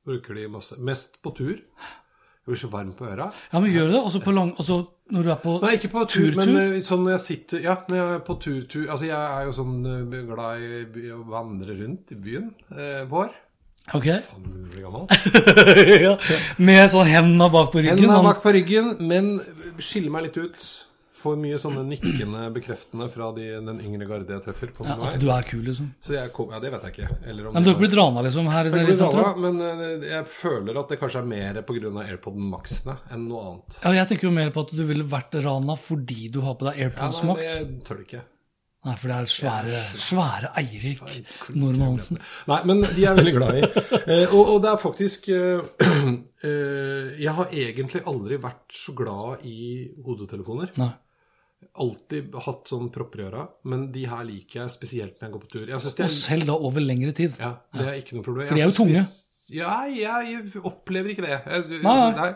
Bruker 0.08 0.34
de 0.40 0.48
masse. 0.52 0.78
Mest 0.80 1.18
på 1.22 1.34
tur. 1.36 1.56
Jeg 1.58 2.54
blir 2.54 2.60
så 2.62 2.70
varm 2.72 2.94
på 2.96 3.04
øra. 3.10 3.26
Ja, 3.52 3.60
men 3.60 3.74
gjør 3.74 3.90
du 3.90 3.94
det? 3.98 4.04
Altså 4.08 4.22
på 4.24 4.32
lang, 4.32 4.54
altså 4.58 4.78
når 5.12 5.24
du 5.24 5.30
er 5.32 5.40
på 5.42 5.56
Nei, 5.64 5.74
ikke 5.76 5.90
på 5.92 6.04
tur, 6.08 6.30
Tur-tur? 6.32 6.38
men 6.40 6.58
eh, 6.78 6.78
sånn 6.84 7.04
når 7.04 7.14
jeg 7.18 7.24
sitter 7.24 7.62
Ja, 7.64 7.74
når 7.88 7.98
jeg 8.00 8.14
er 8.14 8.22
på 8.28 8.36
turtur 8.44 8.64
tur, 8.72 8.86
Altså, 8.92 9.06
jeg 9.08 9.20
er 9.40 9.46
jo 9.50 9.54
sånn 9.56 9.76
eh, 9.88 10.24
glad 10.30 10.64
i 11.04 11.12
å 11.16 11.20
vandre 11.28 11.76
rundt 11.82 12.12
i 12.16 12.18
byen 12.24 12.50
eh, 12.72 13.04
vår. 13.12 13.36
Ok. 13.96 14.08
Faen, 14.30 14.48
du 14.52 14.72
blir 14.72 14.84
gammel. 14.88 15.08
ja. 16.08 16.16
Med 16.60 16.88
sånn 16.92 17.08
hendene 17.12 17.48
bak 17.52 17.72
på 17.76 17.80
ryggen? 17.84 17.98
Hendene 17.98 18.18
sånn- 18.20 18.30
bak 18.32 18.42
på 18.44 18.56
ryggen, 18.56 18.90
men 19.12 19.30
skiller 19.80 20.12
meg 20.16 20.28
litt 20.30 20.40
ut. 20.44 20.68
Får 21.18 21.38
mye 21.42 21.58
sånne 21.58 21.82
nikkende 21.88 22.44
bekreftende 22.54 23.08
fra 23.10 23.32
de, 23.34 23.48
den 23.66 23.80
yngre 23.82 24.06
garde 24.10 24.36
jeg 24.36 24.44
treffer 24.46 24.70
på 24.76 24.86
ja, 24.86 24.98
At 25.08 25.18
du 25.22 25.28
er 25.34 25.48
kul, 25.50 25.64
liksom? 25.66 25.90
Så 26.04 26.14
jeg 26.14 26.30
kom, 26.36 26.52
ja, 26.54 26.62
det 26.62 26.70
vet 26.76 26.86
jeg 26.88 26.94
ikke. 26.94 27.18
Eller 27.26 27.50
om 27.50 27.58
Nei, 27.58 27.64
men 27.64 27.72
ikke 27.72 27.84
blitt 27.88 27.98
rana, 27.98 28.24
liksom, 28.28 28.52
her 28.54 28.70
i 28.70 28.74
rana, 28.76 29.34
men 29.48 29.60
eh, 29.66 30.08
jeg 30.12 30.30
føler 30.30 30.78
at 30.84 30.94
det 30.94 31.00
kanskje 31.02 31.24
er 31.24 31.30
mer 31.34 31.62
pga. 31.66 31.94
AirPod 32.08 32.38
Max-ene 32.38 32.98
enn 33.16 33.28
noe 33.32 33.44
annet. 33.50 33.82
Ja, 33.82 33.96
jeg 33.98 34.12
tenker 34.12 34.30
jo 34.30 34.34
mer 34.38 34.54
på 34.54 34.68
at 34.68 34.74
du 34.78 34.82
ville 34.86 35.06
vært 35.10 35.38
rana 35.42 35.78
fordi 35.80 36.30
du 36.34 36.44
har 36.46 36.58
på 36.60 36.70
deg 36.70 36.78
Ja, 36.82 36.90
AirPods 36.92 37.24
nei, 37.24 37.30
Max. 37.32 37.54
det 37.58 37.86
tør 37.88 38.02
du 38.02 38.06
ikke. 38.06 38.24
Nei, 38.88 38.94
for 38.96 39.12
det 39.12 39.16
er 39.18 39.32
svære, 39.32 39.80
svære 40.00 40.52
Eirik 40.62 41.02
Normann 41.58 41.96
Hansen. 41.96 42.20
Nei, 42.48 42.60
men 42.70 42.86
de 42.86 43.04
er 43.10 43.18
veldig 43.18 43.34
glad 43.36 43.60
i. 43.60 43.66
Eh, 44.08 44.32
og, 44.32 44.54
og 44.54 44.62
det 44.64 44.70
er 44.70 44.78
faktisk 44.80 45.26
eh, 45.36 45.60
eh, 46.48 47.08
Jeg 47.20 47.34
har 47.36 47.50
egentlig 47.52 48.00
aldri 48.08 48.38
vært 48.40 48.78
så 48.78 48.94
glad 48.96 49.44
i 49.50 49.90
hodetelefoner. 50.06 50.72
Nei. 50.80 50.94
Alltid 51.78 52.34
hatt 52.48 52.68
sånn 52.72 52.90
propper 52.92 53.20
i 53.22 53.26
øra, 53.30 53.48
men 53.70 53.92
de 53.92 54.06
her 54.10 54.24
liker 54.26 54.62
jeg 54.64 54.72
spesielt 54.74 55.20
når 55.20 55.28
jeg 55.28 55.34
går 55.36 55.44
på 55.46 55.52
tur. 55.54 55.66
Synes 55.68 55.94
Og 55.94 56.06
er, 56.06 56.14
selv 56.16 56.46
da 56.50 56.54
over 56.58 56.82
lengre 56.82 57.14
tid. 57.14 57.36
ja, 57.40 57.54
det 57.74 57.86
er 57.88 58.00
ikke 58.02 58.16
noe 58.18 58.24
problem. 58.26 58.48
For 58.48 58.56
de 58.56 58.62
er 58.62 58.72
jo 58.72 58.78
tunge. 58.84 59.04
Ja, 59.50 59.76
jeg 59.88 60.42
opplever 60.68 61.14
ikke 61.14 61.24
det. 61.24 61.38
Jeg, 61.46 61.82
Nei, 61.84 61.94
nei. 61.96 62.16
nei. 62.18 62.34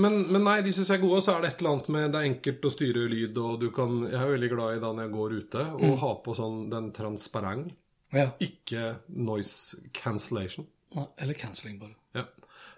Men, 0.00 0.14
men 0.32 0.42
nei, 0.48 0.62
de 0.64 0.72
syns 0.72 0.88
jeg 0.88 0.96
er 0.98 1.02
gode. 1.02 1.18
Og 1.20 1.22
så 1.26 1.34
er 1.36 1.42
det 1.44 1.50
et 1.52 1.58
eller 1.60 1.74
annet 1.76 1.88
med 1.92 2.12
Det 2.14 2.18
er 2.22 2.28
enkelt 2.30 2.62
å 2.64 2.70
styre 2.72 3.02
lyd, 3.12 3.36
og 3.36 3.58
du 3.60 3.66
kan 3.76 3.98
Jeg 4.08 4.16
er 4.16 4.30
veldig 4.32 4.48
glad 4.54 4.76
i 4.78 4.80
da 4.80 4.92
når 4.96 5.04
jeg 5.04 5.12
går 5.12 5.34
ute, 5.42 5.64
å 5.76 5.90
Mm. 5.92 5.98
ha 6.00 6.14
på 6.24 6.34
sånn 6.38 6.70
den 6.70 6.90
transparent, 6.96 7.74
Ja. 8.16 8.30
ikke 8.40 8.96
noise 9.12 9.76
cancellation. 9.92 10.66
Nei, 10.96 11.04
Eller 11.18 11.34
cancelling, 11.34 11.78
bare. 11.78 11.94
Ja. 12.14 12.24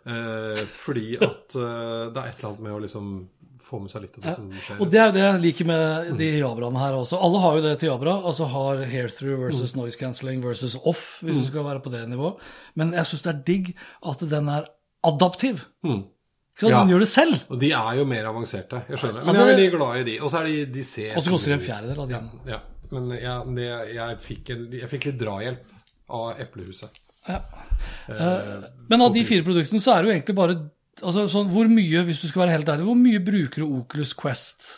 Eh, 0.04 0.64
fordi 0.66 1.14
at 1.22 1.54
eh, 1.54 2.10
det 2.10 2.16
er 2.16 2.28
et 2.32 2.38
eller 2.42 2.48
annet 2.50 2.60
med 2.66 2.72
å 2.72 2.80
liksom 2.82 3.28
få 3.64 3.80
med 3.82 3.92
seg 3.92 4.04
litt 4.04 4.18
av 4.18 4.22
det 4.22 4.30
Ja. 4.30 4.34
som 4.36 4.50
skjer. 4.52 4.80
Og 4.80 4.90
det 4.90 5.00
er 5.00 5.12
det 5.12 5.24
jeg 5.24 5.40
liker 5.44 5.68
med 5.70 6.12
de 6.18 6.28
Jabraene 6.38 6.78
her 6.78 6.98
også. 6.98 7.18
Alle 7.20 7.40
har 7.40 7.56
jo 7.56 7.62
det 7.62 7.78
til 7.80 7.90
Jabra. 7.90 8.14
Altså 8.24 8.48
har 8.50 8.84
hair 8.84 9.08
through 9.08 9.50
mm. 9.50 9.76
noise 9.76 9.98
cancelling 9.98 10.42
versus 10.44 10.76
off, 10.84 11.20
hvis 11.22 11.36
du 11.36 11.44
skal 11.46 11.64
være 11.64 11.82
på 11.84 11.92
det 11.92 12.08
nivået. 12.08 12.40
Men 12.74 12.92
jeg 12.92 13.06
syns 13.06 13.22
det 13.26 13.34
er 13.34 13.42
digg 13.46 13.74
at 14.06 14.24
den 14.30 14.48
er 14.48 14.64
adaptiv. 15.04 15.64
Mm. 15.84 16.02
Ikke 16.04 16.60
sant? 16.60 16.72
Ja. 16.72 16.80
Den 16.80 16.92
gjør 16.92 17.04
det 17.04 17.08
selv. 17.08 17.36
Og 17.48 17.60
de 17.60 17.72
er 17.72 17.94
jo 17.96 18.04
mer 18.04 18.26
avanserte. 18.28 18.82
Jeg 18.88 18.98
skjønner. 18.98 19.24
Men 19.24 19.34
jeg 19.34 19.42
er 19.42 19.52
veldig 19.54 19.70
glad 19.76 20.00
i 20.00 20.04
de. 20.10 20.16
Og 20.20 20.30
så 20.32 20.42
er 20.42 20.50
de, 20.50 20.64
de 20.66 20.82
ser 20.84 21.16
Og 21.16 21.22
så 21.24 21.30
koster 21.30 21.54
det 21.54 21.60
en 21.60 21.66
fjerdedel 21.68 22.00
av 22.04 22.08
de 22.08 22.18
Ja, 22.18 22.56
Ja. 22.56 22.60
Men 22.90 23.12
jeg, 23.14 23.54
det, 23.54 23.68
jeg, 23.94 24.18
fikk 24.24 24.50
en, 24.50 24.64
jeg 24.74 24.88
fikk 24.90 25.04
litt 25.06 25.18
drahjelp 25.20 25.76
av 26.10 26.40
Eplehuset. 26.42 26.96
Ja. 27.28 27.38
Eh, 28.10 28.64
Men 28.90 29.04
av 29.04 29.14
de 29.14 29.22
fire 29.28 29.46
produktene 29.46 29.82
så 29.82 29.94
er 29.94 30.02
det 30.02 30.10
jo 30.10 30.14
egentlig 30.16 30.36
bare 30.40 30.56
altså, 31.02 31.26
sånn, 31.32 31.50
Hvor 31.52 31.68
mye, 31.70 32.04
hvis 32.06 32.22
du 32.22 32.28
skal 32.30 32.44
være 32.44 32.58
helt 32.58 32.70
ærlig, 32.72 32.86
hvor 32.88 33.00
mye 33.00 33.24
bruker 33.24 33.64
du 33.64 33.80
Oculus 33.80 34.14
Quest? 34.18 34.70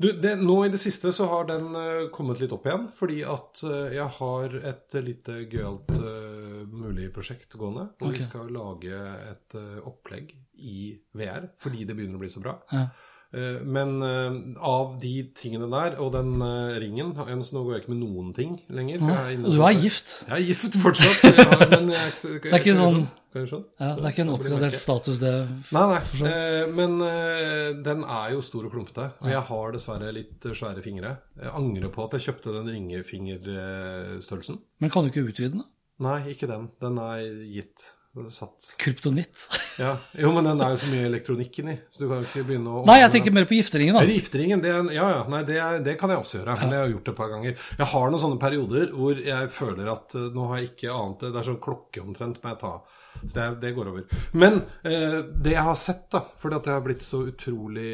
Du, 0.00 0.06
det, 0.16 0.38
nå 0.40 0.54
i 0.64 0.70
det 0.72 0.78
siste 0.80 1.10
så 1.12 1.26
har 1.28 1.44
den 1.50 1.74
uh, 1.76 2.06
kommet 2.14 2.40
litt 2.40 2.54
opp 2.56 2.64
igjen, 2.64 2.86
fordi 2.96 3.18
at 3.28 3.60
uh, 3.68 3.90
jeg 3.92 4.06
har 4.16 4.54
et 4.70 4.96
lite 5.04 5.42
gøyalt 5.44 5.92
uh, 6.00 6.62
mulig 6.72 7.10
prosjekt 7.12 7.58
gående. 7.60 7.90
Hvor 7.98 8.08
okay. 8.08 8.22
vi 8.22 8.28
skal 8.30 8.48
lage 8.54 9.02
et 9.28 9.58
opplegg 9.84 10.32
i 10.64 10.94
VR, 11.20 11.50
fordi 11.60 11.84
det 11.84 11.98
begynner 11.98 12.16
å 12.16 12.22
bli 12.24 12.32
så 12.32 12.40
bra. 12.40 12.56
Ja. 12.72 12.86
Eh, 13.30 13.60
men 13.62 14.00
eh, 14.02 14.38
av 14.66 14.96
de 14.98 15.12
tingene 15.38 15.68
der, 15.70 15.94
og 16.02 16.08
den 16.16 16.40
eh, 16.42 16.78
ringen 16.82 17.12
Så 17.14 17.54
nå 17.54 17.62
går 17.62 17.76
jeg 17.76 17.82
ikke 17.84 17.92
med 17.92 18.00
noen 18.02 18.32
ting 18.34 18.56
lenger. 18.74 19.04
Og 19.38 19.54
du 19.54 19.62
er 19.62 19.76
gift. 19.78 20.24
Jeg 20.26 20.34
er 20.34 20.46
gift 20.48 20.78
fortsatt. 20.82 21.22
Ja, 21.38 21.68
men 21.76 21.92
jeg, 21.94 22.10
Det 22.42 22.50
er 22.50 22.58
ikke 22.58 22.74
sånn-? 22.80 23.04
Ja, 23.30 23.92
det 23.94 24.02
er 24.02 24.10
ikke 24.10 24.24
en 24.24 24.32
oppgradert 24.34 24.74
status, 24.82 25.20
det. 25.22 25.30
Nei, 25.70 25.84
nei. 25.92 26.00
Eh, 26.26 26.64
men 26.74 26.98
den 27.86 28.02
er 28.02 28.32
jo 28.34 28.42
stor 28.42 28.66
og 28.66 28.74
klumpete. 28.74 29.12
Og 29.22 29.30
jeg 29.30 29.44
har 29.52 29.76
dessverre 29.76 30.10
litt 30.16 30.50
svære 30.50 30.82
fingre. 30.82 31.14
Jeg 31.38 31.54
angrer 31.54 31.94
på 31.94 32.08
at 32.08 32.18
jeg 32.18 32.26
kjøpte 32.26 32.56
den 32.58 32.72
ringefingerstørrelsen. 32.74 34.58
Men 34.82 34.90
kan 34.90 35.06
du 35.06 35.14
ikke 35.14 35.28
utvide 35.30 35.54
den? 35.54 35.68
Nei, 36.02 36.18
ikke 36.34 36.50
den. 36.50 36.66
Den 36.82 36.98
er 36.98 37.22
gitt. 37.54 37.92
Satt. 38.34 38.72
Kryptonitt. 38.76 39.44
Ja. 39.78 39.92
Jo, 40.18 40.32
men 40.34 40.42
den 40.44 40.58
er 40.60 40.72
jo 40.74 40.78
så 40.82 40.88
mye 40.90 41.04
elektronikk 41.06 41.60
inni, 41.62 41.76
så 41.94 42.02
du 42.02 42.08
kan 42.10 42.18
jo 42.18 42.26
ikke 42.26 42.42
begynne 42.48 42.72
å 42.74 42.80
Nei, 42.88 42.96
jeg 43.04 43.12
tenker 43.14 43.32
mer 43.36 43.46
på 43.46 43.54
gifteringen, 43.54 43.94
da. 43.94 44.00
Eller 44.02 44.16
Gifteringen, 44.18 44.60
det, 44.64 44.72
er- 44.74 44.90
ja, 44.96 45.04
ja, 45.14 45.20
nei, 45.30 45.40
det, 45.46 45.58
er, 45.62 45.78
det 45.86 45.94
kan 46.00 46.10
jeg 46.10 46.18
også 46.24 46.40
gjøre. 46.40 46.56
Men 46.58 46.72
det 46.74 46.80
har 46.80 46.88
jeg 46.88 46.96
gjort 46.96 47.10
et 47.12 47.18
par 47.20 47.30
ganger. 47.30 47.54
Jeg 47.78 47.88
har 47.92 48.10
noen 48.10 48.22
sånne 48.24 48.40
perioder 48.42 48.90
hvor 48.98 49.22
jeg 49.30 49.52
føler 49.54 49.92
at 49.94 50.16
eh, 50.18 50.26
nå 50.34 50.48
har 50.50 50.58
jeg 50.58 50.72
ikke 50.72 50.96
annet 50.96 51.22
Det 51.28 51.38
er 51.38 51.48
sånn 51.52 51.60
klokke 51.68 52.02
omtrent 52.02 52.42
må 52.42 52.50
jeg 52.50 52.60
ta. 52.66 52.72
Så 53.20 53.30
det, 53.38 53.46
det 53.62 53.72
går 53.78 53.92
over. 53.94 54.18
Men 54.42 54.58
eh, 54.82 55.16
det 55.46 55.54
jeg 55.54 55.66
har 55.70 55.78
sett, 55.86 56.04
da, 56.10 56.24
fordi 56.42 56.58
at 56.58 56.66
jeg 56.66 56.76
har 56.80 56.86
blitt 56.90 57.06
så 57.06 57.22
utrolig 57.30 57.90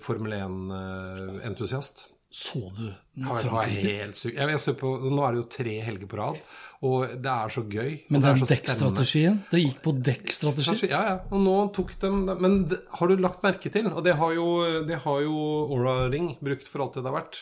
Formel 0.00 0.32
1-entusiast 0.40 2.06
Så 2.30 2.60
du 2.76 2.84
ja, 2.88 3.32
vet 3.32 3.46
du 3.48 3.54
helt 3.88 4.18
sykt. 4.18 4.36
Jeg, 4.36 4.60
ser 4.60 4.74
på, 4.76 4.90
nå 5.00 5.22
er 5.24 5.32
det 5.32 5.40
jo 5.40 5.46
tre 5.54 5.76
helger 5.80 6.10
på 6.10 6.18
rad, 6.20 6.40
og 6.84 7.14
det 7.24 7.30
er 7.32 7.52
så 7.54 7.62
gøy. 7.64 7.94
Men 8.12 8.20
det 8.20 8.34
den 8.34 8.50
dekkstrategien? 8.50 9.38
Det 9.48 9.62
gikk 9.62 9.78
på 9.86 9.94
dekkstrategi? 10.10 10.90
Ja, 10.92 11.00
ja. 11.08 11.14
Og 11.32 11.40
nå 11.40 11.54
tok 11.76 11.94
de 12.02 12.10
Men 12.12 12.58
det, 12.68 12.82
har 13.00 13.08
du 13.08 13.22
lagt 13.24 13.46
merke 13.46 13.72
til, 13.72 13.88
og 13.88 14.04
det 14.04 14.18
har 14.20 14.34
jo, 14.36 14.48
det 14.86 15.00
har 15.06 15.22
jo 15.24 15.38
Aura 15.72 16.02
Ring 16.12 16.34
brukt 16.44 16.68
for 16.68 16.84
alt 16.84 16.98
det 16.98 17.06
det 17.06 17.12
har 17.14 17.22
vært 17.22 17.40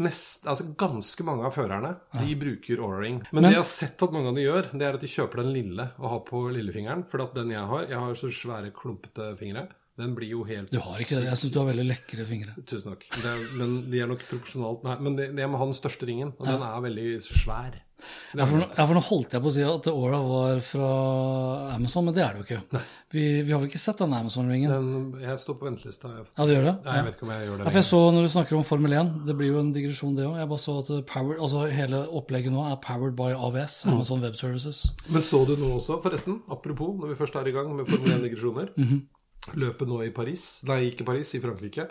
Nest, 0.00 0.46
altså 0.48 0.64
Ganske 0.80 1.24
mange 1.28 1.44
av 1.44 1.52
førerne 1.52 1.90
de 2.14 2.36
bruker 2.40 2.80
Aura 2.80 3.02
Ring. 3.02 3.18
Men, 3.30 3.42
Men- 3.42 3.50
det 3.50 3.56
jeg 3.56 3.64
har 3.64 3.68
sett 3.72 4.02
at 4.04 4.12
mange 4.14 4.30
av 4.30 4.38
de 4.38 4.46
gjør, 4.46 4.70
det 4.72 4.86
er 4.86 4.96
at 4.96 5.00
de 5.04 5.10
kjøper 5.12 5.42
den 5.42 5.52
lille 5.52 5.90
og 5.98 6.08
har 6.12 6.22
på 6.28 6.40
lillefingeren. 6.54 7.04
For 7.10 7.24
at 7.24 7.34
den 7.36 7.52
jeg 7.52 7.66
har 7.72 7.84
Jeg 7.88 7.98
har 7.98 8.14
så 8.14 8.30
svære, 8.32 8.72
klumpete 8.72 9.36
fingre. 9.36 9.68
Den 10.00 10.14
blir 10.16 10.32
jo 10.32 10.42
helt 10.48 10.72
Du 10.72 10.80
har 10.80 10.98
ikke 11.04 11.20
det. 11.20 11.28
Jeg 11.30 11.40
syns 11.42 11.52
du 11.54 11.60
har 11.62 11.68
veldig 11.70 11.86
lekre 11.90 12.26
fingre. 12.28 12.56
Tusen 12.66 12.90
takk. 12.94 13.06
Det 13.20 13.28
er, 13.34 13.44
men 13.60 13.76
de 13.92 14.00
er 14.02 14.10
nok 14.10 14.24
proporsjonalt 14.30 14.82
Nei, 14.88 14.96
men 15.04 15.16
det, 15.20 15.30
det 15.36 15.44
er 15.46 15.52
med 15.52 15.60
den 15.60 15.76
største 15.78 16.08
ringen, 16.08 16.34
og 16.40 16.48
den 16.50 16.66
er 16.66 16.82
veldig 16.88 17.08
svær. 17.28 17.78
Ja 18.32 18.46
for, 18.48 18.56
nå, 18.56 18.64
ja, 18.72 18.84
for 18.88 18.96
nå 18.96 19.00
holdt 19.04 19.34
jeg 19.36 19.42
på 19.44 19.50
å 19.50 19.52
si 19.52 19.60
at 19.60 19.86
Aura 19.92 20.18
var 20.24 20.60
fra 20.64 20.86
Amazon, 21.74 22.06
men 22.08 22.14
det 22.16 22.22
er 22.24 22.32
det 22.32 22.40
jo 22.40 22.46
ikke. 22.46 22.80
Vi, 23.12 23.24
vi 23.44 23.52
har 23.52 23.60
vel 23.60 23.68
ikke 23.68 23.80
sett 23.82 24.00
den 24.00 24.14
Amazon-ringen? 24.16 24.72
jeg 25.20 25.36
står 25.42 25.58
på 25.60 25.66
ventelista. 25.68 26.08
Ja, 26.38 26.46
det 26.48 26.54
gjør 26.56 26.64
det? 26.70 26.74
Nei, 26.86 26.94
jeg 26.96 27.06
vet 27.10 27.18
ikke 27.18 27.26
om 27.28 27.32
jeg 27.34 27.44
gjør 27.50 27.60
det. 27.60 27.66
Ja, 27.66 27.74
for 27.74 27.80
jeg 27.82 27.88
så 27.90 28.00
når 28.16 28.24
du 28.24 28.30
snakker 28.32 28.56
om 28.56 28.64
Formel 28.70 28.96
1, 29.02 29.12
det 29.28 29.36
blir 29.36 29.52
jo 29.52 29.60
en 29.60 29.72
digresjon 29.76 30.16
det 30.16 30.24
òg. 30.30 30.38
Jeg 30.40 30.50
bare 30.54 30.64
så 30.64 30.78
at 30.80 30.90
power, 31.12 31.36
altså 31.44 31.66
hele 31.76 32.02
opplegget 32.22 32.56
nå 32.56 32.64
er 32.70 32.80
powered 32.88 33.18
by 33.20 33.32
AVS, 33.36 33.80
Mm. 33.84 33.92
Amazon 33.98 34.20
Web 34.24 34.34
Services. 34.40 34.80
Men 35.12 35.22
så 35.24 35.44
du 35.48 35.54
noe 35.60 35.76
også, 35.80 36.00
forresten, 36.04 36.40
apropos, 36.48 36.96
når 37.00 37.12
vi 37.12 37.20
først 37.20 37.36
er 37.36 37.48
i 37.52 37.54
gang 37.56 37.68
med 37.76 37.84
Formel 37.88 38.16
1-digresjoner 38.16 38.72
Mhm. 38.80 39.02
Løpet 39.56 39.88
nå 39.88 40.02
i 40.04 40.10
Paris, 40.14 40.60
nei, 40.68 40.90
ikke 40.90 41.06
Paris, 41.08 41.34
i 41.34 41.40
Frankrike, 41.40 41.88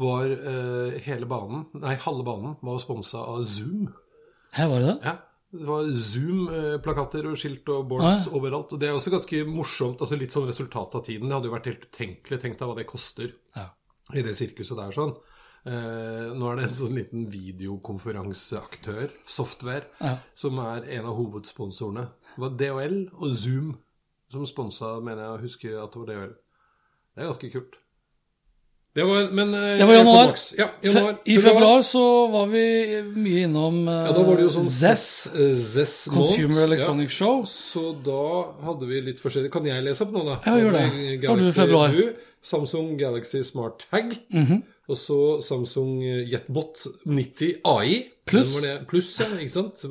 var 0.00 0.30
eh, 0.30 0.98
hele 1.04 1.26
banen, 1.28 1.66
nei, 1.74 1.96
halve 2.00 2.24
banen, 2.24 2.56
var 2.62 2.78
sponsa 2.82 3.18
av 3.28 3.44
Zoom. 3.44 3.88
Her 4.56 4.68
var 4.70 4.80
det 4.80 4.86
det? 4.92 4.98
Ja, 5.04 5.16
det 5.58 5.66
var 5.68 5.88
Zoom-plakater 5.92 7.26
og 7.30 7.36
skilt 7.40 7.68
og 7.72 7.86
boards 7.90 8.26
Ah, 8.28 8.34
overalt. 8.36 8.72
Og 8.72 8.80
det 8.80 8.88
er 8.88 8.96
også 8.96 9.10
ganske 9.12 9.42
morsomt, 9.48 10.00
altså 10.00 10.16
litt 10.20 10.32
sånn 10.34 10.48
resultat 10.48 10.94
av 10.96 11.04
tiden. 11.04 11.28
Det 11.28 11.36
hadde 11.36 11.50
jo 11.50 11.54
vært 11.56 11.68
helt 11.70 11.84
utenkelig. 11.90 12.40
Tenk 12.42 12.58
deg 12.58 12.68
hva 12.70 12.76
det 12.78 12.86
koster 12.88 13.32
Ja. 13.56 13.68
i 14.14 14.22
det 14.22 14.34
sirkuset 14.38 14.76
der 14.76 14.92
sånn. 14.96 15.14
Eh, 15.68 16.32
nå 16.38 16.48
er 16.52 16.56
det 16.56 16.64
en 16.68 16.74
sånn 16.78 16.94
liten 16.96 17.26
videokonferanseaktør, 17.30 19.10
software, 19.26 19.84
Ja. 20.00 20.18
som 20.34 20.58
er 20.58 20.84
en 20.88 21.04
av 21.06 21.16
hovedsponsorene. 21.16 22.08
Det 22.36 22.38
var 22.38 22.50
DHL 22.56 23.10
og 23.18 23.32
Zoom 23.34 23.76
som 24.30 24.44
sponsa, 24.46 25.00
mener 25.02 25.22
jeg 25.22 25.32
å 25.38 25.42
huske 25.42 25.82
at 25.82 25.92
det 25.92 25.98
var 25.98 26.06
DHL. 26.06 26.34
Det 27.18 27.24
er 27.24 27.30
ganske 27.32 27.48
kult. 27.50 27.78
Det 28.94 29.04
var, 29.04 29.30
men 29.34 29.54
eh, 29.54 29.78
Det 29.78 29.86
var 29.86 29.94
januar. 29.94 30.34
Ja, 30.58 30.68
januar. 30.82 31.16
I 31.24 31.38
februar 31.38 31.82
så 31.82 32.02
var 32.26 32.46
vi 32.46 32.62
mye 33.14 33.40
innom 33.46 33.80
eh, 33.88 34.04
Ja, 34.06 34.12
da 34.14 34.22
var 34.22 34.38
det 34.38 34.44
jo 34.46 34.52
sånn 34.54 34.68
ZES, 34.70 35.06
eh, 35.34 35.50
ZES 35.54 35.94
Consumer 36.14 36.62
Electronic 36.62 36.68
Electronic 36.68 37.14
Show. 37.16 37.42
Så 37.50 37.82
da 38.06 38.22
hadde 38.68 38.86
vi 38.90 39.00
litt 39.10 39.22
forskjellig 39.22 39.50
Kan 39.54 39.66
jeg 39.66 39.82
lese 39.86 40.06
opp 40.06 40.14
nå, 40.14 40.22
da? 40.28 40.38
Ja, 40.46 40.54
gjør 40.62 40.78
det. 40.78 40.84
Galaxy 40.94 41.26
Tar 41.26 41.42
du 41.42 41.58
februar. 41.58 41.98
U, 41.98 42.30
Samsung 42.52 42.94
Galaxy 43.02 43.42
Smart 43.46 43.82
Tag. 43.90 44.14
Og 44.88 44.96
så 45.02 45.18
Samsung 45.42 45.98
Jetbot 46.30 46.86
90 47.02 47.58
AI 47.66 47.98
Pluss. 48.30 48.54
Pluss, 48.86 49.10
ja. 49.18 49.28
Ikke 49.42 49.56
sant? 49.58 49.84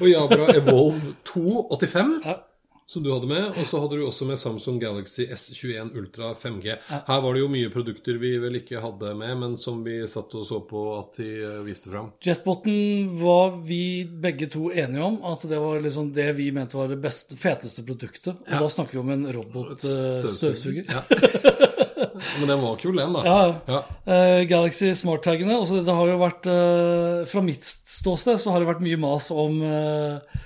Og 0.00 0.08
Jabra 0.08 0.48
Evolve 0.56 1.14
285. 1.28 2.18
Ja. 2.24 2.40
Som 2.86 3.02
du 3.02 3.08
hadde 3.14 3.28
med, 3.30 3.46
og 3.56 3.64
så 3.64 3.78
hadde 3.80 3.96
du 3.96 4.02
også 4.04 4.26
med 4.28 4.36
Samsung 4.36 4.76
Galaxy 4.82 5.24
S21 5.32 5.94
Ultra 5.96 6.34
5G. 6.36 6.74
Her 6.90 7.22
var 7.24 7.32
det 7.32 7.40
jo 7.40 7.48
mye 7.48 7.70
produkter 7.72 8.18
vi 8.20 8.34
vel 8.42 8.58
ikke 8.58 8.82
hadde 8.84 9.14
med, 9.16 9.32
men 9.40 9.54
som 9.60 9.80
vi 9.86 10.02
satt 10.10 10.34
og 10.36 10.44
så 10.44 10.60
på 10.68 10.82
at 10.98 11.16
de 11.16 11.30
eh, 11.40 11.62
viste 11.64 11.88
fram. 11.88 12.12
Jetboten 12.24 13.08
var 13.22 13.56
vi 13.64 14.04
begge 14.04 14.50
to 14.52 14.68
enige 14.68 15.06
om 15.06 15.16
at 15.32 15.48
det 15.48 15.62
var 15.62 15.80
liksom 15.80 16.12
det 16.12 16.28
vi 16.36 16.50
mente 16.52 16.76
var 16.76 16.92
det 16.92 17.00
beste, 17.00 17.40
feteste 17.40 17.86
produktet. 17.88 18.36
Og 18.44 18.66
da 18.66 18.68
snakker 18.76 18.98
vi 18.98 19.04
om 19.06 19.14
en 19.16 19.26
robotstøvsuger. 19.32 20.84
Ja. 20.92 21.06
Men 22.38 22.48
den 22.48 22.60
var 22.60 22.76
kul, 22.76 22.96
den, 22.96 23.16
da. 23.16 23.24
Ja, 23.24 23.38
ja. 23.48 23.54
Ja. 23.74 23.80
Uh, 24.04 24.44
Galaxy 24.48 24.92
Smart-taggene. 24.94 25.56
også 25.56 25.82
Det 25.86 25.94
har 25.96 26.10
jo 26.10 26.20
vært 26.20 26.48
uh, 26.50 27.24
Fra 27.30 27.42
mitt 27.44 27.64
ståsted 27.64 28.40
så 28.40 28.52
har 28.52 28.62
det 28.62 28.68
vært 28.68 28.84
mye 28.84 29.00
mas 29.00 29.30
om 29.34 29.60
eh, 29.64 30.42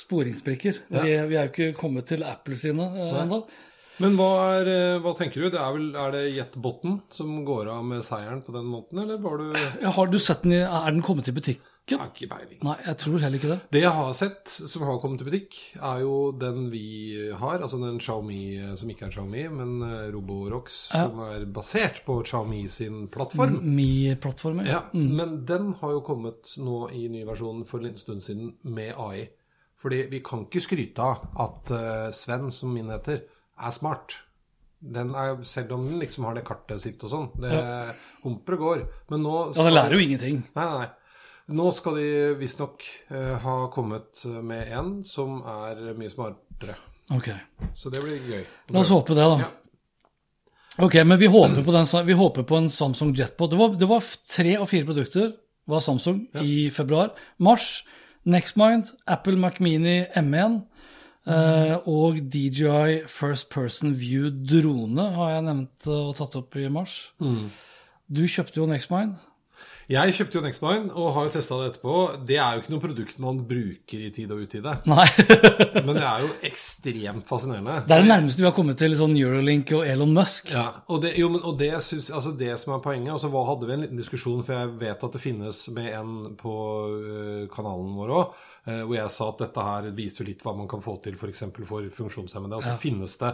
sporingsbrikker. 0.00 0.80
Vi, 0.90 1.02
vi 1.30 1.36
er 1.38 1.48
jo 1.48 1.50
ikke 1.52 1.72
kommet 1.78 2.08
til 2.10 2.24
Apple 2.26 2.56
sine 2.60 2.86
uh, 2.96 3.20
ennå. 3.24 3.44
Men 4.00 4.14
hva, 4.16 4.28
er, 4.56 4.68
eh, 4.72 4.98
hva 5.04 5.12
tenker 5.18 5.42
du? 5.42 5.50
Det 5.52 5.58
er, 5.60 5.74
vel, 5.76 5.90
er 6.00 6.14
det 6.14 6.22
Jetbotten 6.32 7.02
som 7.12 7.34
går 7.44 7.68
av 7.68 7.82
med 7.84 8.00
seieren 8.06 8.40
på 8.46 8.54
den 8.54 8.64
måten, 8.70 9.02
eller 9.02 9.20
var 9.20 9.36
du 9.36 9.50
Ja, 9.82 9.90
Har 9.92 10.08
du 10.08 10.16
sett 10.18 10.46
den 10.46 10.54
i 10.56 10.62
Er 10.64 10.88
den 10.88 11.02
kommet 11.04 11.28
i 11.28 11.34
butikken? 11.36 11.66
Jeg 11.90 11.98
har 11.98 12.10
ikke 12.12 12.28
peiling. 12.30 12.58
Nei, 12.62 12.74
jeg 12.86 12.98
tror 13.02 13.18
heller 13.18 13.40
ikke 13.40 13.48
det. 13.50 13.56
Det 13.74 13.80
jeg 13.82 13.90
har 13.96 14.12
sett 14.14 14.52
som 14.52 14.84
har 14.86 15.00
kommet 15.02 15.18
til 15.18 15.26
butikk, 15.26 15.56
er 15.82 16.02
jo 16.04 16.12
den 16.38 16.68
vi 16.70 16.82
har. 17.40 17.64
Altså 17.64 17.80
den 17.82 17.98
Xiaomi 17.98 18.38
eh, 18.60 18.74
som 18.78 18.92
ikke 18.92 19.08
er 19.08 19.14
Xiaomi, 19.16 19.42
men 19.56 19.72
eh, 19.88 20.04
Roborox, 20.14 20.78
Ja. 20.94 21.08
som 21.08 21.18
er 21.26 21.48
basert 21.50 22.02
på 22.06 22.20
Xiaomi 22.22 22.62
sin 22.70 23.08
plattform. 23.10 23.58
Mi-plattformen. 23.74 24.70
Ja, 24.70 24.84
Men 24.92 25.40
den 25.48 25.74
har 25.80 25.96
jo 25.96 26.04
kommet 26.06 26.54
nå 26.62 26.84
i 26.94 27.08
ny 27.10 27.24
versjon 27.26 27.64
for 27.66 27.80
en 27.80 27.90
liten 27.90 28.04
stund 28.04 28.22
siden 28.28 28.54
med 28.62 28.94
AI. 28.94 29.26
Fordi 29.80 30.02
vi 30.12 30.20
kan 30.24 30.44
ikke 30.44 30.62
skryte 30.62 31.04
av 31.04 31.28
at 31.40 31.72
eh, 31.72 32.08
Sven, 32.16 32.50
som 32.52 32.74
min 32.74 32.92
heter, 32.92 33.22
er 33.60 33.74
smart. 33.74 34.16
Den 34.80 35.14
er, 35.16 35.40
selv 35.44 35.74
om 35.76 35.86
den 35.88 36.00
liksom 36.00 36.26
har 36.28 36.36
det 36.36 36.44
kartet 36.48 36.80
sitt 36.82 37.02
og 37.04 37.12
sånn. 37.12 37.28
Det 37.40 37.52
humper 38.24 38.56
og 38.56 38.64
går. 38.64 38.82
Men 39.12 39.24
nå 39.24 39.34
Ja, 39.56 39.66
det 39.66 39.74
lærer 39.74 39.96
jo 39.96 40.04
ingenting. 40.04 40.42
Nei, 40.56 40.68
nei. 40.78 40.88
Nå 41.50 41.72
skal 41.74 41.96
de 41.98 42.10
visstnok 42.38 42.84
uh, 43.10 43.34
ha 43.42 43.54
kommet 43.74 44.22
med 44.46 44.70
en 44.70 44.92
som 45.04 45.40
er 45.42 45.82
mye 45.98 46.12
smartere. 46.12 46.76
Ok. 47.10 47.32
Så 47.74 47.90
det 47.90 48.04
blir 48.04 48.22
gøy. 48.22 48.44
La 48.70 48.84
oss 48.84 48.92
håpe 48.94 49.16
det, 49.18 49.26
da. 49.26 49.40
Ja. 49.42 49.50
Ok, 50.80 50.94
men 51.04 51.18
vi 51.18 51.26
håper 51.26 51.64
på, 51.66 51.72
den, 51.74 51.88
vi 52.06 52.16
håper 52.16 52.46
på 52.46 52.56
en 52.56 52.70
Samsung 52.70 53.12
Jetbot. 53.18 53.50
Det 53.50 53.58
var, 53.58 53.74
det 53.76 53.88
var 53.90 54.04
tre 54.30 54.54
av 54.56 54.70
fire 54.70 54.86
produkter 54.88 55.32
var 55.68 55.82
Samsung 55.84 56.22
i 56.40 56.70
februar. 56.70 57.10
Mars, 57.36 57.82
Nextmind, 58.28 58.92
Apple 59.06 59.36
Mac 59.40 59.60
Mini 59.60 60.02
M1 60.18 60.60
eh, 61.26 61.88
og 61.88 62.20
DJI 62.32 63.06
First 63.08 63.48
Person 63.52 63.94
View 63.96 64.28
drone 64.30 65.06
har 65.16 65.34
jeg 65.36 65.46
nevnt 65.48 65.88
og 65.88 66.14
tatt 66.18 66.36
opp 66.40 66.58
i 66.60 66.68
mars. 66.72 66.98
Du 68.10 68.26
kjøpte 68.26 68.60
jo 68.60 68.68
Nextmind. 68.68 69.16
Jeg 69.90 70.12
kjøpte 70.14 70.38
jo 70.38 70.40
Nextmind 70.44 70.90
og 70.94 71.08
har 71.16 71.24
jo 71.26 71.30
testa 71.34 71.56
det 71.58 71.70
etterpå. 71.72 71.94
Det 72.22 72.36
er 72.38 72.54
jo 72.54 72.60
ikke 72.62 72.70
noe 72.70 72.82
produkt 72.84 73.16
man 73.22 73.40
bruker 73.48 74.04
i 74.06 74.10
tid 74.14 74.30
og 74.30 74.44
utide. 74.44 74.74
Nei. 74.92 75.06
Men 75.82 75.96
det 75.96 76.04
er 76.04 76.22
jo 76.22 76.28
ekstremt 76.46 77.26
fascinerende. 77.26 77.80
Det 77.88 77.96
er 77.96 78.04
det 78.04 78.12
nærmeste 78.12 78.44
vi 78.44 78.46
har 78.46 78.54
kommet 78.54 78.78
til 78.78 78.94
sånn 78.98 79.16
Eurolink 79.18 79.72
og 79.74 79.82
Elon 79.90 80.14
Musk. 80.14 80.52
Ja, 80.54 80.68
og 80.86 81.02
det, 81.02 81.16
jo, 81.18 81.32
men, 81.34 81.42
og 81.42 81.58
det, 81.58 81.72
synes, 81.82 82.12
altså 82.14 82.36
det 82.38 82.52
som 82.62 82.76
er 82.76 82.84
poenget 82.84 83.16
altså 83.16 83.32
hva 83.34 83.42
hadde 83.48 83.66
vi 83.66 83.74
en 83.74 83.82
liten 83.82 83.98
diskusjon, 83.98 84.44
for 84.46 84.60
jeg 84.60 84.76
vet 84.84 85.06
at 85.08 85.18
det 85.18 85.24
finnes 85.24 85.58
med 85.74 85.90
en 85.98 86.14
på 86.38 86.54
øh, 86.94 87.44
kanalen 87.50 87.98
vår 87.98 88.14
òg, 88.20 88.40
hvor 88.70 88.94
jeg 88.94 89.10
sa 89.10 89.26
at 89.32 89.40
dette 89.40 89.62
her 89.64 89.86
viser 89.96 90.26
litt 90.28 90.42
hva 90.44 90.52
man 90.54 90.68
kan 90.70 90.82
få 90.84 91.00
til 91.02 91.16
f.eks. 91.18 91.46
For, 91.48 91.66
for 91.66 91.90
funksjonshemmede. 91.96 92.60
Og 92.60 92.62
så 92.62 92.76
finnes 92.78 93.16
det 93.18 93.32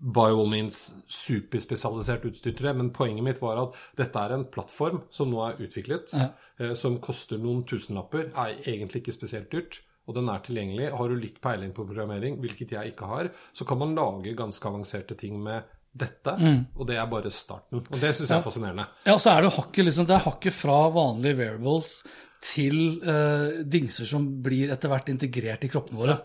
by 0.00 0.30
all 0.32 0.48
means 0.48 0.78
superspesialisert 1.12 2.24
utstyr 2.30 2.54
til 2.56 2.70
det, 2.70 2.74
men 2.78 2.92
poenget 2.96 3.26
mitt 3.26 3.42
var 3.42 3.60
at 3.60 3.76
dette 4.00 4.22
er 4.22 4.34
en 4.34 4.46
plattform 4.52 5.02
som 5.12 5.30
nå 5.32 5.42
er 5.44 5.60
utviklet, 5.60 6.14
eh, 6.16 6.72
som 6.78 6.96
koster 7.04 7.40
noen 7.40 7.66
tusenlapper, 7.68 8.30
er 8.32 8.56
egentlig 8.64 9.04
ikke 9.04 9.16
spesielt 9.16 9.50
dyrt. 9.52 9.82
Og 10.08 10.16
den 10.16 10.30
er 10.32 10.40
tilgjengelig. 10.42 10.88
Har 10.96 11.10
du 11.12 11.20
litt 11.20 11.36
peiling 11.44 11.74
på 11.76 11.84
programmering, 11.86 12.40
hvilket 12.42 12.72
jeg 12.74 12.94
ikke 12.94 13.06
har, 13.06 13.28
så 13.54 13.66
kan 13.68 13.78
man 13.78 13.92
lage 13.94 14.32
ganske 14.34 14.66
avanserte 14.66 15.14
ting 15.14 15.36
med 15.42 15.68
dette, 15.92 16.32
og 16.78 16.86
det 16.86 16.96
er 16.98 17.06
bare 17.10 17.30
starten. 17.34 17.82
Og 17.82 18.00
det 18.00 18.14
syns 18.16 18.30
jeg 18.30 18.38
er 18.38 18.44
fascinerende. 18.46 18.86
Ja, 19.06 19.16
så 19.18 19.34
er 19.34 19.42
det 19.42 19.54
hakket 19.56 19.86
liksom, 19.86 20.06
det 20.06 20.16
er 20.16 20.26
hakket 20.26 20.54
fra 20.54 20.80
vanlige 20.94 21.38
wearables 21.42 22.00
til 22.40 23.02
eh, 23.04 23.60
dingser 23.68 24.08
som 24.08 24.26
blir 24.42 24.70
etter 24.72 24.88
hvert 24.88 25.10
integrert 25.12 25.66
i 25.66 25.70
kroppene 25.70 26.00
våre. 26.00 26.16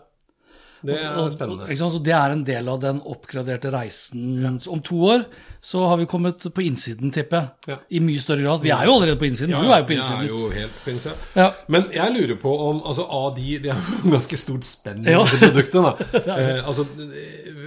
Det 0.84 0.98
er 1.00 1.16
Og- 1.18 1.32
spennende. 1.32 1.76
Sant? 1.76 1.92
Så 1.94 2.02
det 2.04 2.12
er 2.14 2.30
en 2.32 2.44
del 2.44 2.68
av 2.68 2.80
den 2.80 3.00
oppgraderte 3.00 3.70
reisen. 3.72 4.58
Så 4.60 4.70
Om 4.72 4.80
to 4.82 4.96
år 4.96 5.24
så 5.60 5.88
har 5.88 5.96
vi 5.96 6.04
kommet 6.06 6.38
på 6.54 6.62
innsiden, 6.62 7.10
tipper 7.12 7.36
jeg. 7.40 7.48
Ja. 7.68 7.76
I 7.90 7.98
mye 8.00 8.20
større 8.20 8.42
grad. 8.44 8.62
Vi 8.62 8.70
er 8.70 8.84
jo 8.84 8.92
allerede 8.94 9.18
på 9.18 9.26
innsiden. 9.26 9.50
du 9.50 9.70
er 9.72 9.78
jo 9.80 9.84
på 9.86 9.96
innsiden. 9.96 10.20
Jeg 10.22 10.30
er 10.30 10.34
jo 10.36 10.50
helt 10.50 10.76
på 10.84 10.90
innsiden. 10.90 11.16
Ja. 11.34 11.50
Men 11.68 11.84
jeg 11.92 12.12
lurer 12.14 12.36
på 12.40 12.52
om 12.68 12.82
altså 12.86 13.06
av 13.10 13.34
de 13.36 13.58
Det 13.58 13.70
er 13.72 13.74
jo 14.04 14.10
ganske 14.10 14.36
stort 14.38 14.64
spenn 14.64 15.06
i 15.06 15.10
Ja. 15.10 15.22
disse 15.24 15.38
produktene. 15.38 15.94
eh, 16.14 16.66
altså, 16.66 16.84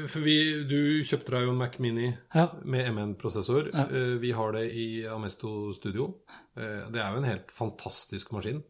for 0.09 0.19
vi, 0.25 0.63
du 0.69 1.03
kjøpte 1.03 1.31
deg 1.35 1.43
jo 1.45 1.51
en 1.51 1.57
Mac 1.57 1.77
Mini 1.79 2.13
Ja. 2.35 2.47
med 2.63 2.87
M1-prosessor. 2.93 3.69
Eh, 3.75 4.17
vi 4.21 4.31
har 4.31 4.51
det 4.53 4.71
i 4.73 5.05
Amesto 5.07 5.73
Studio. 5.73 6.13
Eh, 6.57 6.87
det 6.91 7.01
er 7.01 7.11
jo 7.11 7.17
en 7.17 7.23
helt 7.29 7.51
fantastisk 7.51 8.31
maskin. 8.31 8.63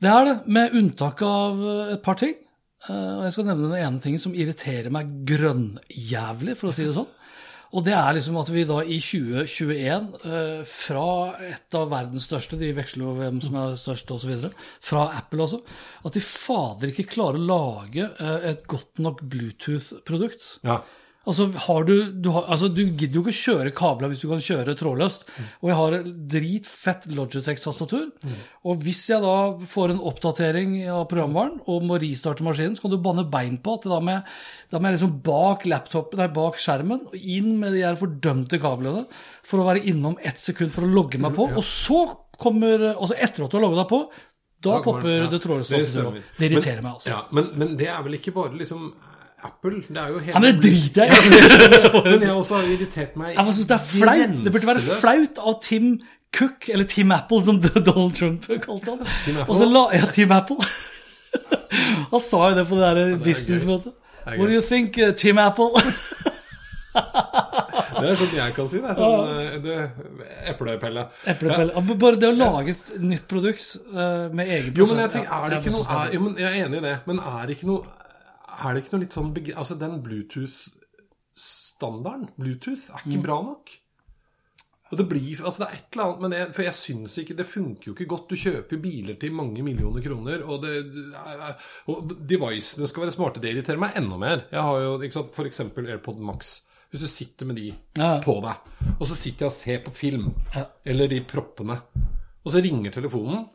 Det 0.00 0.10
er 0.10 0.24
det, 0.24 0.36
med 0.46 0.72
unntak 0.74 1.22
av 1.22 1.62
et 1.92 2.02
par 2.02 2.14
ting. 2.16 2.34
Eh, 2.88 3.16
Og 3.18 3.24
jeg 3.26 3.34
skal 3.36 3.48
nevne 3.50 3.70
den 3.70 3.80
ene 3.82 4.00
tingen 4.02 4.22
som 4.22 4.34
irriterer 4.34 4.90
meg 4.94 5.10
grønnjævlig, 5.28 6.56
for 6.58 6.70
å 6.70 6.74
si 6.76 6.86
det 6.86 6.96
sånn. 6.96 7.10
Og 7.72 7.86
det 7.86 7.94
er 7.96 8.12
liksom 8.18 8.36
at 8.36 8.50
vi 8.52 8.66
da 8.68 8.82
i 8.84 8.98
2021, 9.00 10.08
eh, 10.28 10.64
fra 10.68 11.06
et 11.40 11.76
av 11.78 11.88
verdens 11.88 12.26
største, 12.28 12.58
de 12.60 12.72
veksler 12.76 13.06
jo 13.06 13.14
hvem 13.16 13.38
som 13.40 13.54
er 13.56 13.78
størst 13.80 14.10
osv., 14.12 14.50
fra 14.84 15.06
Apple 15.16 15.46
altså, 15.46 15.62
at 16.04 16.12
de 16.12 16.20
fader 16.20 16.92
ikke 16.92 17.08
klarer 17.14 17.40
å 17.40 17.46
lage 17.48 18.10
eh, 18.10 18.50
et 18.50 18.66
godt 18.68 19.00
nok 19.00 19.22
Bluetooth-produkt. 19.24 20.58
Ja. 20.68 20.82
Altså, 21.22 21.44
har 21.68 21.84
du, 21.86 21.92
du, 22.18 22.28
har, 22.34 22.48
altså, 22.50 22.66
du 22.66 22.80
gidder 22.82 23.20
jo 23.20 23.22
ikke 23.22 23.30
å 23.34 23.38
kjøre 23.38 23.72
kabler 23.78 24.10
hvis 24.10 24.24
du 24.24 24.28
kan 24.30 24.40
kjøre 24.42 24.74
trådløst. 24.78 25.26
Og 25.62 25.68
jeg 25.70 25.76
har 25.78 25.96
dritfett 26.32 27.04
Logitech-tastatur. 27.14 28.08
Og 28.66 28.82
hvis 28.82 29.04
jeg 29.12 29.22
da 29.22 29.36
får 29.70 29.94
en 29.94 30.02
oppdatering 30.10 30.74
av 30.90 31.04
programvaren 31.12 31.60
og 31.70 31.86
må 31.86 32.00
restarte 32.02 32.42
maskinen, 32.46 32.74
så 32.74 32.86
kan 32.86 32.94
du 32.94 32.98
banne 33.04 33.26
bein 33.30 33.60
på 33.62 33.76
at 33.78 33.86
da 33.92 34.00
må 34.02 34.16
jeg, 34.16 34.24
da 34.72 34.80
må 34.80 34.90
jeg 34.90 34.98
liksom 34.98 35.14
bak 35.28 35.68
laptop, 35.70 36.18
nei, 36.18 36.26
bak 36.34 36.58
skjermen 36.62 37.06
og 37.12 37.16
inn 37.20 37.54
med 37.60 37.76
de 37.76 37.84
her 37.86 38.00
fordømte 38.00 38.58
kablene 38.62 39.04
for 39.46 39.62
å 39.62 39.68
være 39.70 39.84
innom 39.92 40.18
ett 40.26 40.42
sekund 40.42 40.74
for 40.74 40.88
å 40.88 40.90
logge 40.90 41.22
meg 41.22 41.38
på. 41.38 41.48
Og 41.54 41.64
så 41.66 42.02
kommer 42.42 42.88
Altså 42.96 43.14
etter 43.14 43.44
at 43.44 43.52
du 43.52 43.58
har 43.58 43.62
logget 43.62 43.78
deg 43.84 43.90
på, 43.92 43.98
da 44.62 44.70
Da 44.78 44.82
popper 44.82 45.08
den, 45.08 45.24
ja. 45.26 45.30
det 45.30 45.40
trådløse 45.44 45.78
Det. 45.78 46.22
Det 46.38 46.46
irriterer 46.48 46.80
Men- 46.80 46.84
meg, 46.88 46.92
altså. 46.98 47.10
Ja, 47.12 47.20
men, 47.30 47.50
men 47.58 47.76
det 47.78 47.88
er 47.90 48.02
vel 48.02 48.18
ikke 48.18 48.34
bare 48.34 48.56
liksom 48.58 48.88
Apple? 49.44 49.82
Det 49.88 49.96
er 49.96 50.08
jo 50.08 50.18
hele 50.18 50.32
Ja, 50.34 50.40
men 50.46 50.60
driter 50.62 51.04
jeg 51.04 51.12
i! 51.12 52.02
Men 52.06 52.22
jeg 52.22 52.32
også 52.32 52.58
har 52.60 52.70
irritert 52.70 53.16
meg 53.16 53.34
Jeg 53.36 53.54
synes 53.58 53.70
det 53.70 53.76
er 53.76 53.86
flaut. 53.90 54.36
Det 54.44 54.52
burde 54.54 54.68
være 54.70 54.98
flaut 55.02 55.40
av 55.42 55.56
Tim 55.62 55.88
Cook, 56.36 56.68
eller 56.68 56.84
Tim 56.88 57.12
Apple, 57.12 57.42
som 57.44 57.60
Donald 57.88 58.14
Trump 58.16 58.46
kalte 58.62 58.94
han. 58.94 59.06
Tim 59.24 59.42
Apple? 59.42 59.66
La, 59.72 59.82
ja, 59.92 60.06
Tim 60.12 60.32
Apple. 60.32 60.56
han 62.12 62.20
sa 62.20 62.48
jo 62.50 62.56
det 62.56 62.66
på 62.68 62.78
det 62.78 62.94
der 62.96 63.18
businessmøtet. 63.24 63.92
er 64.24 64.38
What 64.38 64.48
do 64.48 64.54
you 64.54 64.62
think, 64.62 64.96
uh, 64.98 65.12
Tim 65.16 65.38
Apple? 65.38 65.70
Det 66.92 68.10
er 68.10 68.16
sånn 68.18 68.32
jeg 68.34 68.54
kan 68.56 68.68
si 68.68 68.80
det. 68.82 68.94
Sånn, 68.98 69.28
eh, 69.38 69.58
det 69.62 69.76
Eplepelle. 70.50 71.06
Eplepelle. 71.28 71.72
Ja, 71.76 71.82
Bare 72.02 72.18
det 72.20 72.30
å 72.32 72.34
lage 72.36 72.72
et 72.74 72.90
nytt 73.00 73.28
produkt 73.30 73.76
med 73.92 74.48
egen 74.48 74.72
Jo, 74.76 74.88
men 74.90 75.04
jeg 75.04 75.12
tenker, 75.18 75.32
er 75.36 75.52
det 75.52 75.60
ikke 75.62 75.74
noe 75.76 75.98
er, 76.00 76.14
jo, 76.16 76.22
men 76.24 76.40
Jeg 76.40 76.48
er 76.48 76.66
enig 76.66 76.80
i 76.80 76.84
det, 76.88 76.94
men 77.08 77.20
er 77.22 77.46
det 77.46 77.56
ikke 77.56 77.68
noe 77.70 78.01
Er 78.52 78.74
det 78.74 78.80
ikke 78.84 78.92
noe 78.96 79.04
litt 79.04 79.14
sånn 79.16 79.30
Altså, 79.56 79.74
den 79.80 80.02
Bluetooth-standarden 80.04 82.28
Bluetooth 82.38 82.84
er 82.92 83.00
ikke 83.06 83.22
bra 83.24 83.38
nok. 83.46 83.66
Og 84.92 84.98
det 85.00 85.06
blir 85.08 85.40
Altså, 85.40 85.58
det 85.62 85.68
er 85.70 85.76
et 85.78 85.88
eller 85.96 86.04
annet 86.04 86.20
med 86.20 86.30
det 86.34 86.40
For 86.52 86.62
jeg 86.66 86.76
syns 86.76 87.14
ikke 87.22 87.36
Det 87.38 87.46
funker 87.48 87.86
jo 87.88 87.94
ikke 87.96 88.10
godt. 88.10 88.26
Du 88.28 88.36
kjøper 88.36 88.76
biler 88.82 89.16
til 89.20 89.32
mange 89.32 89.62
millioner 89.64 90.02
kroner, 90.04 90.42
og 90.44 90.60
det 90.66 90.72
Og 91.88 92.12
devicene 92.28 92.86
skal 92.90 93.02
være 93.06 93.14
smarte. 93.16 93.40
Det 93.40 93.50
irriterer 93.54 93.80
meg 93.80 93.96
enda 93.96 94.16
mer. 94.20 94.44
Jeg 94.52 94.60
har 94.68 94.76
jo 94.84 94.90
ikke 95.00 95.16
sant, 95.16 95.32
eksempel 95.48 95.88
AirPod 95.94 96.20
Max. 96.20 96.58
Hvis 96.92 97.00
du 97.00 97.08
sitter 97.08 97.46
med 97.48 97.56
de 97.56 97.70
Ja. 97.96 98.18
på 98.20 98.34
deg, 98.44 98.56
og 99.00 99.06
så 99.08 99.14
sitter 99.16 99.46
jeg 99.46 99.48
og 99.48 99.56
ser 99.56 99.78
på 99.86 99.90
film, 99.96 100.34
Ja. 100.54 100.66
eller 100.84 101.08
de 101.08 101.22
proppene, 101.24 101.78
og 102.44 102.52
så 102.52 102.60
ringer 102.62 102.92
telefonen. 102.92 103.48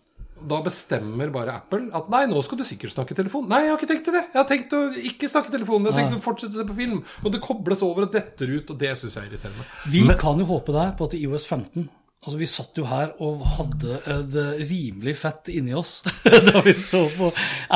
Da 0.48 0.62
bestemmer 0.62 1.32
bare 1.34 1.56
Apple 1.58 1.90
at 1.98 2.10
nei, 2.14 2.26
nå 2.30 2.42
skal 2.46 2.60
du 2.60 2.64
sikkert 2.68 2.94
snakke 2.94 3.16
telefon. 3.18 3.48
Nei, 3.50 3.64
jeg 3.66 3.72
har 3.74 3.80
ikke 3.80 3.90
tenkt 3.94 4.06
til 4.10 4.14
det. 4.18 4.24
Jeg 4.34 4.38
har 4.42 4.48
tenkt 4.50 4.74
å 4.78 4.82
ikke 5.12 5.30
snakke 5.32 5.52
telefon. 5.56 5.84
Jeg 5.88 5.94
har 5.94 6.02
tenkt 6.04 6.18
å 6.20 6.24
fortsette 6.28 6.54
å 6.54 6.62
se 6.62 6.68
på 6.70 6.76
film. 6.78 7.00
Og 7.24 7.32
det 7.34 7.42
kobles 7.42 7.82
over 7.88 8.06
og 8.08 8.12
detter 8.14 8.52
ut, 8.58 8.70
og 8.70 8.78
det 8.82 8.92
syns 9.00 9.16
jeg 9.18 9.24
er 9.26 9.32
irriterende. 9.32 9.66
Vi 9.94 10.04
kan 10.22 10.38
jo 10.44 10.46
håpe 10.52 10.76
der 10.76 10.92
på 11.00 11.08
at 11.10 11.16
IOS 11.18 11.48
15 11.50 11.88
Altså, 12.18 12.38
Vi 12.42 12.48
satt 12.50 12.80
jo 12.82 12.84
her 12.90 13.12
og 13.22 13.44
hadde 13.46 14.00
eh, 14.10 14.22
det 14.34 14.46
rimelig 14.72 15.14
fett 15.20 15.52
inni 15.54 15.76
oss 15.78 16.00
da 16.26 16.64
vi 16.66 16.74
så 16.74 17.04
på 17.14 17.28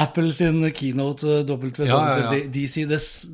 Apple 0.01 0.31
sin 0.33 0.63
keynote 0.73 1.27
eh, 1.29 1.43
WWDC. 1.45 1.85
Ja, 1.85 1.99
ja, 2.17 2.31
ja. 2.33 2.47
DC, 2.49 2.87
det, 2.89 2.97
s- 2.97 3.29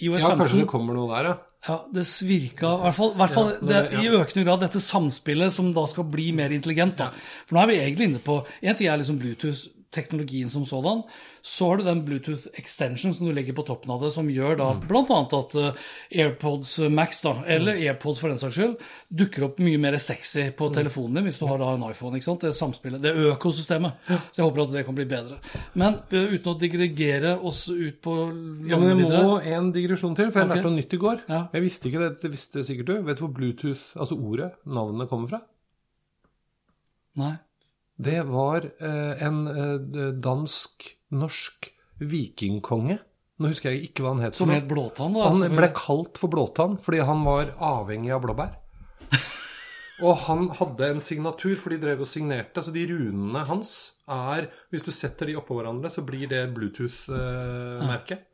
Ja, 0.00 0.30
kanskje 0.38 0.60
det 0.62 0.68
kommer 0.70 0.94
noe 0.94 1.10
der, 1.10 1.28
ja. 1.32 1.34
Ja, 1.64 1.78
det 1.96 2.02
svirka 2.04 2.74
i 2.76 2.80
hvert 2.82 2.96
fall, 2.98 3.12
hvert 3.16 3.32
fall 3.32 3.52
det, 3.64 3.78
i 4.02 4.10
økende 4.12 4.42
grad 4.44 4.60
dette 4.66 4.82
samspillet 4.84 5.52
som 5.54 5.70
da 5.72 5.86
skal 5.88 6.04
bli 6.12 6.26
mer 6.36 6.52
intelligent. 6.52 6.98
da. 6.98 7.08
For 7.48 7.56
nå 7.56 7.62
er 7.62 7.70
vi 7.70 7.78
egentlig 7.80 8.10
inne 8.10 8.20
på 8.24 8.42
En 8.60 8.76
ting 8.76 8.90
er 8.90 9.00
liksom 9.00 9.16
Bluetooth-teknologien 9.22 10.52
som 10.52 10.66
sådan. 10.68 11.00
Så 11.44 11.66
har 11.68 11.76
du 11.76 11.82
den 11.84 11.98
Bluetooth 12.06 12.46
extension 12.56 13.12
som 13.12 13.26
du 13.28 13.32
legger 13.36 13.52
på 13.52 13.66
toppen 13.68 13.90
av 13.92 14.00
det, 14.00 14.14
som 14.14 14.30
gjør 14.32 14.56
da 14.56 14.68
Mm. 14.72 14.86
annet 14.88 15.34
at 15.36 15.54
eh, 15.60 15.82
AirPods 16.22 16.78
Max, 16.88 17.20
da, 17.20 17.34
eller 17.44 17.76
AirPods 17.76 18.18
for 18.22 18.32
den 18.32 18.38
saks 18.40 18.56
skyld, 18.56 18.78
dukker 19.12 19.44
opp 19.44 19.58
mye 19.60 19.76
mer 19.78 19.98
sexy 20.00 20.46
på 20.56 20.70
Mm. 20.70 20.74
telefonen 20.78 21.14
din 21.18 21.24
hvis 21.28 21.38
du 21.38 21.46
har 21.46 21.58
da 21.60 21.74
en 21.74 21.84
iPhone. 21.90 22.16
ikke 22.16 22.24
sant? 22.24 22.40
Det 22.40 22.54
samspillet, 22.56 23.02
det 23.02 23.12
økosystemet. 23.14 23.92
Så 24.32 24.40
jeg 24.40 24.46
håper 24.48 24.62
at 24.62 24.72
det 24.72 24.86
kan 24.86 24.94
bli 24.94 25.04
bedre. 25.04 25.36
Men 25.74 26.00
eh, 26.10 26.32
uten 26.32 26.54
å 26.54 26.58
digregere 26.58 27.38
oss 27.44 27.68
ut 27.68 28.00
på 28.00 28.16
Ja, 28.66 28.78
men 28.78 28.96
videre 28.96 29.22
må 29.22 29.38
en 29.44 29.70
digresjon 29.70 30.16
til, 30.16 30.32
for 30.32 30.40
jeg 30.40 30.48
okay. 30.48 30.56
lærte 30.62 30.70
noe 30.70 30.80
nytt 30.80 30.94
i 30.94 31.02
går. 31.04 31.20
Ja. 31.28 31.48
Jeg 31.52 31.62
visste 31.62 31.88
ikke 31.90 32.00
det, 32.08 32.22
det 32.22 32.30
visste 32.30 32.64
sikkert 32.64 32.86
du. 32.86 33.02
Vet 33.02 33.18
du 33.18 33.26
hvor 33.26 33.34
Bluetooth, 33.36 33.84
altså 34.00 34.16
ordet, 34.16 34.54
navnet, 34.64 35.10
kommer 35.10 35.28
fra? 35.28 35.40
Nei. 37.20 37.34
Det 38.00 38.24
var 38.26 38.64
eh, 38.80 39.22
en 39.22 39.46
eh, 39.46 40.12
dansk-norsk 41.14 41.70
vikingkonge. 42.00 42.98
Nå 43.38 43.50
husker 43.50 43.74
jeg 43.74 43.88
ikke 43.88 44.04
hva 44.04 44.14
han 44.14 44.22
het. 44.22 44.36
Som 44.36 44.52
het 44.54 44.66
Blåtann, 44.68 45.14
da. 45.14 45.30
Han 45.32 45.56
ble 45.56 45.70
kalt 45.74 46.18
for 46.18 46.30
blåtann 46.30 46.78
fordi 46.82 47.02
han 47.02 47.24
var 47.26 47.54
avhengig 47.58 48.12
av 48.14 48.22
blåbær. 48.22 48.52
Og 50.04 50.16
han 50.26 50.48
hadde 50.58 50.90
en 50.94 51.02
signatur, 51.02 51.56
for 51.58 51.74
de 51.74 51.80
drev 51.82 52.02
og 52.02 52.08
signerte. 52.10 52.62
Så 52.62 52.74
de 52.74 52.86
runene 52.90 53.44
hans 53.46 53.94
er 54.10 54.50
Hvis 54.70 54.86
du 54.86 54.90
setter 54.94 55.30
de 55.30 55.38
oppå 55.38 55.58
hverandre, 55.58 55.90
så 55.90 56.02
blir 56.06 56.28
det 56.30 56.46
Bluetooth-merket. 56.54 58.30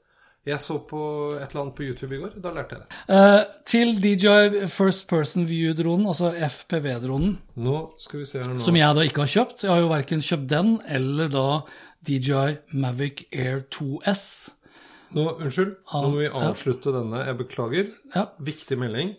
Jeg 0.48 0.56
så 0.56 0.78
på 0.88 1.00
et 1.36 1.50
eller 1.50 1.66
annet 1.66 1.74
på 1.76 1.84
YouTube 1.84 2.14
i 2.16 2.18
går. 2.22 2.38
Da 2.40 2.50
lærte 2.56 2.78
jeg 2.78 2.86
det. 2.86 3.00
Uh, 3.12 3.58
til 3.68 3.90
DJI 4.00 4.70
First 4.72 5.04
Person 5.10 5.44
View-dronen, 5.44 6.06
altså 6.08 6.30
FPV-dronen, 6.32 7.34
Nå 7.60 7.74
skal 8.00 8.22
vi 8.22 8.28
se 8.30 8.40
her 8.40 8.48
nå. 8.48 8.62
som 8.64 8.78
jeg 8.78 8.96
da 8.96 9.04
ikke 9.04 9.26
har 9.26 9.34
kjøpt. 9.34 9.66
Jeg 9.66 9.72
har 9.74 9.82
jo 9.84 9.92
verken 9.92 10.24
kjøpt 10.24 10.48
den 10.48 10.72
eller 10.88 11.28
da 11.28 11.44
DJI 12.06 12.58
Mavic 12.74 13.26
Air 13.32 13.60
2S. 13.70 14.50
Nå, 15.12 15.24
Unnskyld, 15.42 15.76
nå 15.92 16.08
må 16.10 16.18
vi 16.20 16.28
Ja. 16.28 16.50
avslutte 16.50 16.92
denne. 16.94 17.24
Jeg 17.26 17.36
beklager. 17.38 17.90
Ja. 18.14 18.26
Viktig 18.40 18.78
melding. 18.78 19.16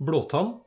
Blåtann, 0.00 0.60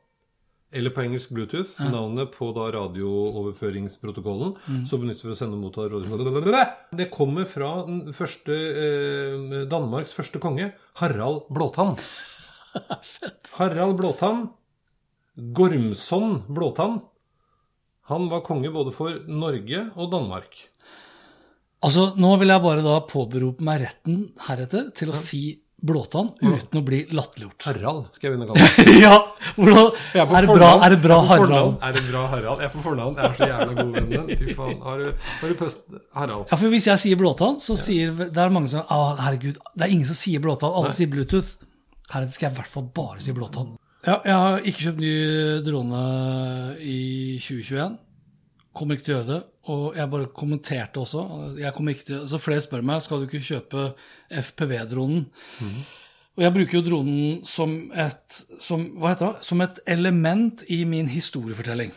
eller 0.72 0.90
på 0.90 1.00
engelsk 1.02 1.30
Bluetooth, 1.32 1.78
navnet 1.80 2.30
på 2.32 2.52
da 2.54 2.70
radiooverføringsprotokollen, 2.76 4.56
Mm. 4.68 4.86
som 4.86 5.00
benyttes 5.00 5.22
for 5.22 5.30
å 5.30 5.36
sende 5.36 5.54
og 5.54 5.62
motta 5.62 5.88
radio... 5.88 6.54
Det 6.94 7.10
kommer 7.10 7.44
fra 7.46 7.84
den 7.86 8.12
første, 8.12 8.52
eh, 8.52 9.64
Danmarks 9.68 10.12
første 10.12 10.38
konge, 10.38 10.72
Harald 10.96 11.48
Blåtann. 11.50 11.96
Harald 13.58 13.96
Blåtann, 13.96 14.50
Gormson 15.52 16.42
Blåtann. 16.48 17.00
Han 18.08 18.28
var 18.28 18.40
konge 18.42 18.70
både 18.72 18.92
for 18.92 19.18
Norge 19.28 19.90
og 19.96 20.10
Danmark. 20.10 20.68
Altså, 21.86 22.10
nå 22.18 22.34
vil 22.40 22.50
jeg 22.50 22.64
bare 22.64 22.82
da 22.82 22.98
påberope 23.06 23.62
meg 23.66 23.82
retten 23.84 24.22
heretter 24.48 24.88
til 24.98 25.12
å 25.12 25.18
si 25.18 25.42
Blåtann 25.78 26.32
uten 26.42 26.80
å 26.80 26.82
bli 26.82 27.04
latterliggjort. 27.14 27.62
Harald 27.68 28.08
skal 28.16 28.26
jeg 28.26 28.32
begynne 28.34 28.48
å 28.50 28.56
kalle 28.56 28.86
det. 28.88 28.94
ja, 28.98 29.12
hvordan, 29.54 29.92
er, 30.10 30.24
er, 30.24 30.46
det 30.48 30.56
bra, 30.58 30.70
er 30.82 30.94
det 30.94 30.98
bra 31.04 31.18
er 31.20 31.28
Harald? 31.28 31.76
Er 31.86 31.94
det 31.94 32.02
bra 32.08 32.22
Harald? 32.32 32.64
Jeg 32.64 32.66
er 32.66 32.72
på 32.72 32.82
fornavn. 32.82 33.20
Jeg 33.20 33.28
er 33.28 33.36
så 33.38 33.50
jævla 33.52 33.76
god 33.78 33.92
venn 33.94 34.08
med. 34.10 34.32
Fy 34.40 34.56
faen. 34.58 34.74
Har 34.82 35.04
du, 35.04 35.28
har 35.38 35.52
du 35.52 35.58
pøst 35.60 35.84
Harald? 36.18 36.50
Ja, 36.50 36.58
for 36.58 36.74
Hvis 36.74 36.88
jeg 36.90 37.02
sier 37.04 37.20
Blåtann, 37.20 37.60
så 37.62 37.78
sier 37.78 38.10
det 38.24 38.42
er 38.42 38.54
mange 38.56 38.72
som 38.74 38.82
ah, 38.90 39.12
herregud, 39.22 39.62
det 39.78 39.86
er 39.86 39.94
ingen 39.94 40.10
som 40.10 40.18
sier 40.18 40.42
Blåtann, 40.42 40.74
alle 40.80 40.90
sier 40.98 41.14
Bluetooth. 41.14 41.54
Heretter 42.10 42.34
skal 42.34 42.48
jeg 42.48 42.56
i 42.56 42.58
hvert 42.58 42.74
fall 42.74 42.90
bare 42.98 43.22
si 43.22 43.36
Blåtann. 43.38 43.76
Ja, 44.02 44.18
jeg 44.26 44.34
har 44.34 44.66
ikke 44.66 44.82
kjøpt 44.88 45.00
ny 45.04 45.14
drone 45.62 46.02
i 46.82 46.98
2021. 47.38 47.98
Kommer 48.78 48.98
ikke 48.98 49.08
til 49.08 49.16
å 49.16 49.18
gjøre 49.18 49.30
det. 49.34 49.40
Og 49.68 49.96
jeg 49.98 50.10
bare 50.12 50.32
kommenterte 50.38 51.02
også. 51.02 51.22
Jeg 51.60 51.74
kommer 51.76 51.96
ikke 51.96 52.08
til, 52.08 52.20
så 52.30 52.40
Flere 52.40 52.64
spør 52.64 52.84
meg 52.86 53.02
skal 53.04 53.20
du 53.20 53.26
ikke 53.28 53.44
kjøpe 53.50 53.88
FPV-dronen. 54.48 55.24
Og 56.38 56.44
jeg 56.44 56.54
bruker 56.54 56.78
jo 56.78 56.84
dronen 56.86 57.38
som 57.50 57.72
et, 57.98 58.42
som, 58.62 58.84
hva 59.00 59.10
heter 59.12 59.32
det? 59.32 59.46
som 59.48 59.64
et 59.64 59.80
element 59.90 60.62
i 60.70 60.84
min 60.86 61.10
historiefortelling. 61.10 61.90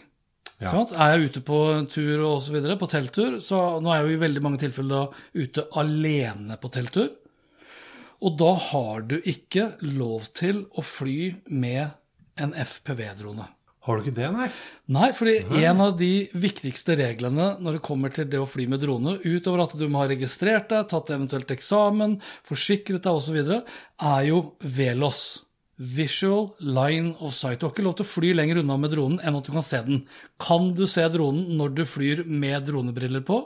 Ja. 0.61 0.73
Sånn 0.73 0.91
Er 0.93 1.15
jeg 1.15 1.29
ute 1.29 1.41
på 1.45 1.59
tur 1.89 2.23
og 2.25 2.41
så 2.45 2.53
videre, 2.53 2.77
på 2.77 2.89
telttur, 2.89 3.39
så 3.41 3.79
nå 3.81 3.93
er 3.93 4.01
jeg 4.01 4.09
jo 4.09 4.17
i 4.17 4.23
veldig 4.25 4.43
mange 4.45 4.61
tilfeller 4.61 4.91
da 4.97 5.45
ute 5.45 5.65
alene 5.77 6.57
på 6.61 6.73
telttur. 6.73 7.09
Og 8.21 8.35
da 8.37 8.51
har 8.69 9.05
du 9.09 9.17
ikke 9.21 9.71
lov 9.85 10.27
til 10.37 10.65
å 10.77 10.83
fly 10.85 11.33
med 11.49 11.93
en 12.41 12.53
FPV-drone. 12.53 13.47
Har 13.81 13.97
du 13.97 14.05
ikke 14.05 14.17
det, 14.19 14.27
nei? 14.29 14.47
Nei, 14.93 15.07
fordi 15.17 15.63
en 15.65 15.79
av 15.81 15.95
de 15.97 16.27
viktigste 16.37 16.93
reglene 16.99 17.55
når 17.57 17.79
det 17.79 17.85
kommer 17.87 18.13
til 18.13 18.27
det 18.29 18.37
å 18.37 18.49
fly 18.49 18.67
med 18.69 18.83
drone, 18.83 19.15
utover 19.25 19.63
at 19.63 19.73
du 19.79 19.87
må 19.89 20.03
ha 20.03 20.09
registrert 20.11 20.69
deg, 20.69 20.85
tatt 20.91 21.09
eventuelt 21.09 21.53
eksamen, 21.55 22.19
forsikret 22.45 23.07
deg 23.07 23.17
osv., 23.17 23.39
er 23.41 24.27
jo 24.27 24.43
VLOS. 24.61 25.23
Visual 25.81 26.51
Line 26.61 27.15
of 27.17 27.33
Sight. 27.33 27.57
Du 27.57 27.65
har 27.65 27.71
ikke 27.73 27.87
lov 27.87 27.95
til 27.97 28.05
å 28.05 28.11
fly 28.11 28.35
lenger 28.37 28.59
unna 28.61 28.77
med 28.77 28.93
dronen 28.93 29.17
enn 29.25 29.39
at 29.39 29.47
du 29.47 29.55
kan 29.55 29.65
se 29.65 29.79
den. 29.87 30.03
Kan 30.37 30.75
du 30.77 30.83
se 30.85 31.07
dronen 31.09 31.57
når 31.57 31.73
du 31.79 31.81
flyr 31.89 32.21
med 32.29 32.67
dronebriller 32.69 33.25
på? 33.25 33.41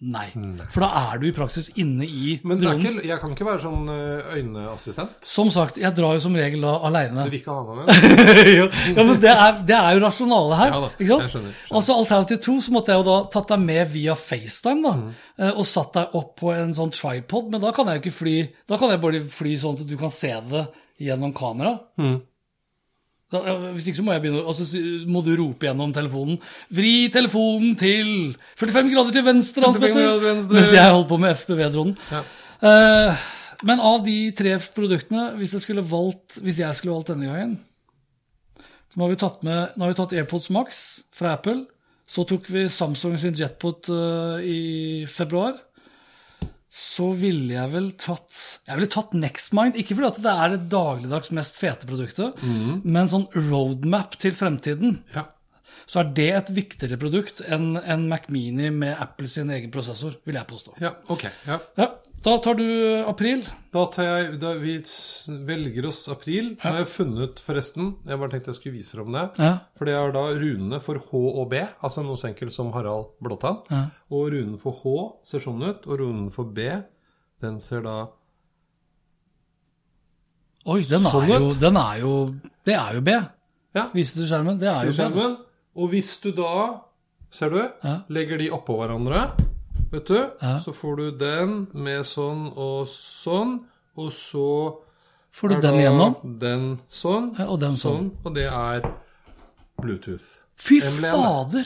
Nei. 0.00 0.30
For 0.72 0.80
da 0.80 0.88
er 1.12 1.18
du 1.20 1.26
i 1.28 1.32
praksis 1.36 1.66
inne 1.76 2.06
i 2.08 2.38
Men 2.42 2.56
det 2.56 2.64
er 2.64 2.70
dronen. 2.78 2.94
ikke, 3.00 3.08
jeg 3.10 3.20
kan 3.20 3.34
ikke 3.34 3.44
være 3.44 3.60
sånn 3.66 3.90
øyneassistent. 4.34 5.18
Som 5.28 5.50
sagt, 5.52 5.76
jeg 5.76 5.92
drar 5.96 6.14
jo 6.16 6.22
som 6.24 6.34
regel 6.38 6.62
da 6.64 6.72
aleine. 6.88 7.26
Du 7.26 7.34
vil 7.34 7.40
ikke 7.42 7.52
ha 7.52 7.64
meg 7.66 7.82
med? 7.82 7.90
ja, 8.96 9.04
men 9.04 9.20
det 9.20 9.32
er, 9.34 9.58
det 9.68 9.76
er 9.76 9.98
jo 9.98 10.02
rasjonalet 10.06 10.56
her. 10.62 10.72
Ja 10.72 10.80
da, 10.86 10.90
ikke 10.96 11.10
sant? 11.10 11.26
jeg 11.26 11.32
skjønner, 11.34 11.54
skjønner. 11.60 11.76
Altså 11.82 11.98
Alternativ 12.00 12.40
2 12.46 12.56
så 12.66 12.74
måtte 12.78 12.94
jeg 12.94 13.02
jo 13.02 13.06
da 13.10 13.18
tatt 13.36 13.52
deg 13.52 13.64
med 13.66 13.92
via 13.92 14.16
FaceTime 14.16 14.82
da, 14.88 14.94
Mm. 15.00 15.12
eh, 15.40 15.52
og 15.54 15.64
satt 15.68 15.94
deg 15.96 16.14
opp 16.18 16.32
på 16.40 16.50
en 16.56 16.72
sånn 16.76 16.90
tripod, 16.96 17.50
men 17.52 17.60
da 17.62 17.70
kan 17.76 17.86
jeg 17.88 18.00
jo 18.00 18.02
ikke 18.06 18.16
fly 18.16 18.34
Da 18.68 18.76
kan 18.80 18.90
jeg 18.92 19.00
bare 19.04 19.20
fly 19.32 19.52
sånn 19.60 19.78
at 19.78 19.86
du 19.88 19.96
kan 20.00 20.10
se 20.12 20.32
det 20.50 20.64
gjennom 21.00 21.32
kamera. 21.36 21.76
Mm. 22.00 22.18
Hvis 23.30 23.86
ikke 23.86 24.00
så 24.00 24.02
må 24.02 24.14
jeg 24.14 24.24
begynne 24.24 24.42
Og 24.42 24.56
så 24.58 24.64
må 25.06 25.20
du 25.22 25.30
rope 25.38 25.68
gjennom 25.68 25.92
telefonen 25.94 26.40
'Vri 26.74 27.10
telefonen 27.14 27.76
til 27.78 28.36
45 28.58 28.90
grader 28.90 29.12
til 29.14 29.24
venstre', 29.26 29.66
Hans 29.66 29.78
Petter. 29.78 30.24
Mens 30.50 30.72
jeg 30.74 30.90
holdt 30.90 31.08
på 31.08 31.16
med 31.16 31.36
FPV-dronen. 31.38 31.94
Ja. 32.10 32.22
Uh, 32.60 33.14
men 33.62 33.80
av 33.80 34.02
de 34.04 34.32
tre 34.36 34.56
produktene, 34.74 35.30
hvis 35.38 35.54
jeg 35.54 35.64
skulle 35.64 35.84
valgt, 35.84 36.40
hvis 36.42 36.58
jeg 36.60 36.74
skulle 36.74 36.96
valgt 36.96 37.12
denne 37.12 37.28
gangen 37.28 37.58
Nå 38.96 39.04
har 39.04 39.12
vi 39.12 39.20
tatt, 39.20 39.42
med, 39.46 39.76
har 39.78 39.92
vi 39.92 39.94
tatt 39.94 40.12
AirPods 40.18 40.50
Max 40.50 40.80
fra 41.14 41.36
Apple. 41.36 41.60
Så 42.10 42.24
tok 42.26 42.48
vi 42.50 42.64
Samsung 42.66 43.14
sin 43.22 43.36
Jetpot 43.38 43.86
uh, 43.86 44.42
i 44.42 45.06
februar. 45.06 45.54
Så 46.70 47.08
ville 47.18 47.50
jeg 47.56 47.70
vel 47.72 47.88
tatt 47.98 48.36
Jeg 48.68 48.78
ville 48.78 48.90
tatt 48.92 49.14
Nextmind. 49.18 49.74
Ikke 49.80 49.96
fordi 49.98 50.10
at 50.12 50.20
det 50.22 50.34
er 50.44 50.52
det 50.54 50.60
dagligdags 50.70 51.32
mest 51.34 51.58
fete 51.58 51.88
produktet, 51.90 52.38
men 52.86 53.10
sånn 53.10 53.26
roadmap 53.34 54.14
til 54.22 54.36
fremtiden. 54.38 55.00
Ja. 55.16 55.26
Så 55.90 56.00
er 56.02 56.12
det 56.14 56.28
et 56.36 56.50
viktigere 56.54 56.98
produkt 57.00 57.40
enn 57.50 57.74
en 57.80 58.08
Mac 58.08 58.28
Mini 58.28 58.70
med 58.70 58.94
Apple 59.00 59.28
sin 59.28 59.50
egen 59.50 59.70
prosessor, 59.74 60.14
vil 60.24 60.38
jeg 60.38 60.46
påstå. 60.46 60.76
ja, 60.80 60.94
ok. 61.08 61.24
Ja. 61.46 61.58
Ja, 61.78 61.88
Da 62.22 62.34
tar 62.44 62.54
du 62.54 62.64
april. 63.08 63.46
Da 63.72 63.86
tar 63.88 64.04
jeg 64.04 64.40
da 64.42 64.50
Vi 64.60 64.74
velger 65.48 65.86
oss 65.88 66.02
april. 66.12 66.50
Nå 66.58 66.60
har 66.60 66.76
jeg 66.82 66.88
funnet, 66.92 67.40
forresten 67.40 67.94
Jeg 68.04 68.18
bare 68.20 68.30
tenkte 68.34 68.52
jeg 68.52 68.58
skulle 68.58 68.76
vise 68.76 68.92
fram 68.92 69.12
det. 69.12 69.22
Ja. 69.40 69.54
For 69.78 69.88
det 69.88 69.94
er 69.96 70.12
da 70.12 70.26
runene 70.36 70.80
for 70.84 71.00
H 71.00 71.10
og 71.16 71.48
B, 71.50 71.62
altså 71.80 72.04
noe 72.04 72.20
så 72.20 72.28
enkelt 72.28 72.52
som 72.52 72.72
Harald 72.76 73.14
Blåtann. 73.24 73.62
Ja. 73.70 73.86
Og 74.12 74.30
runen 74.34 74.58
for 74.60 74.76
H 74.82 74.94
ser 75.24 75.40
sånn 75.40 75.64
ut, 75.64 75.86
og 75.86 75.98
runen 76.02 76.28
for 76.30 76.44
B, 76.44 76.68
den 77.40 77.58
ser 77.58 77.80
da 77.88 77.98
Oi, 80.68 80.82
den 80.84 81.06
er, 81.06 81.10
Sånn 81.14 81.30
jo, 81.30 81.38
den 81.56 81.76
er 81.80 82.00
jo 82.02 82.14
Det 82.68 82.74
er 82.76 82.98
jo 82.98 83.00
B. 83.00 83.14
Ja, 83.74 83.86
Viser 83.94 84.20
til 84.20 84.28
skjermen. 84.28 84.58
Det 84.60 84.68
er 84.68 84.90
jo 84.90 84.92
B. 84.92 85.30
Og 85.80 85.88
hvis 85.94 86.10
du 86.20 86.30
da, 86.36 86.80
ser 87.32 87.50
du, 87.54 87.60
Ja. 87.84 87.94
legger 88.12 88.38
de 88.38 88.50
oppå 88.52 88.76
hverandre, 88.76 89.22
vet 89.92 90.06
du, 90.10 90.18
Ja. 90.42 90.58
så 90.60 90.72
får 90.76 90.96
du 90.98 91.10
den 91.18 91.68
med 91.72 92.04
sånn 92.04 92.50
og 92.56 92.86
sånn, 92.92 93.60
og 93.96 94.12
så 94.12 94.46
Får 95.32 95.48
du 95.54 95.60
den 95.62 95.74
igjennom? 95.78 96.16
Den 96.40 96.80
sånn, 96.90 97.32
Ja, 97.38 97.46
og 97.46 97.60
den 97.60 97.76
sånn. 97.78 98.10
og 98.24 98.34
det 98.34 98.46
er 98.50 98.82
Bluetooth. 99.80 100.24
Fy 100.56 100.80
Emblemet. 100.80 101.10
fader! 101.14 101.64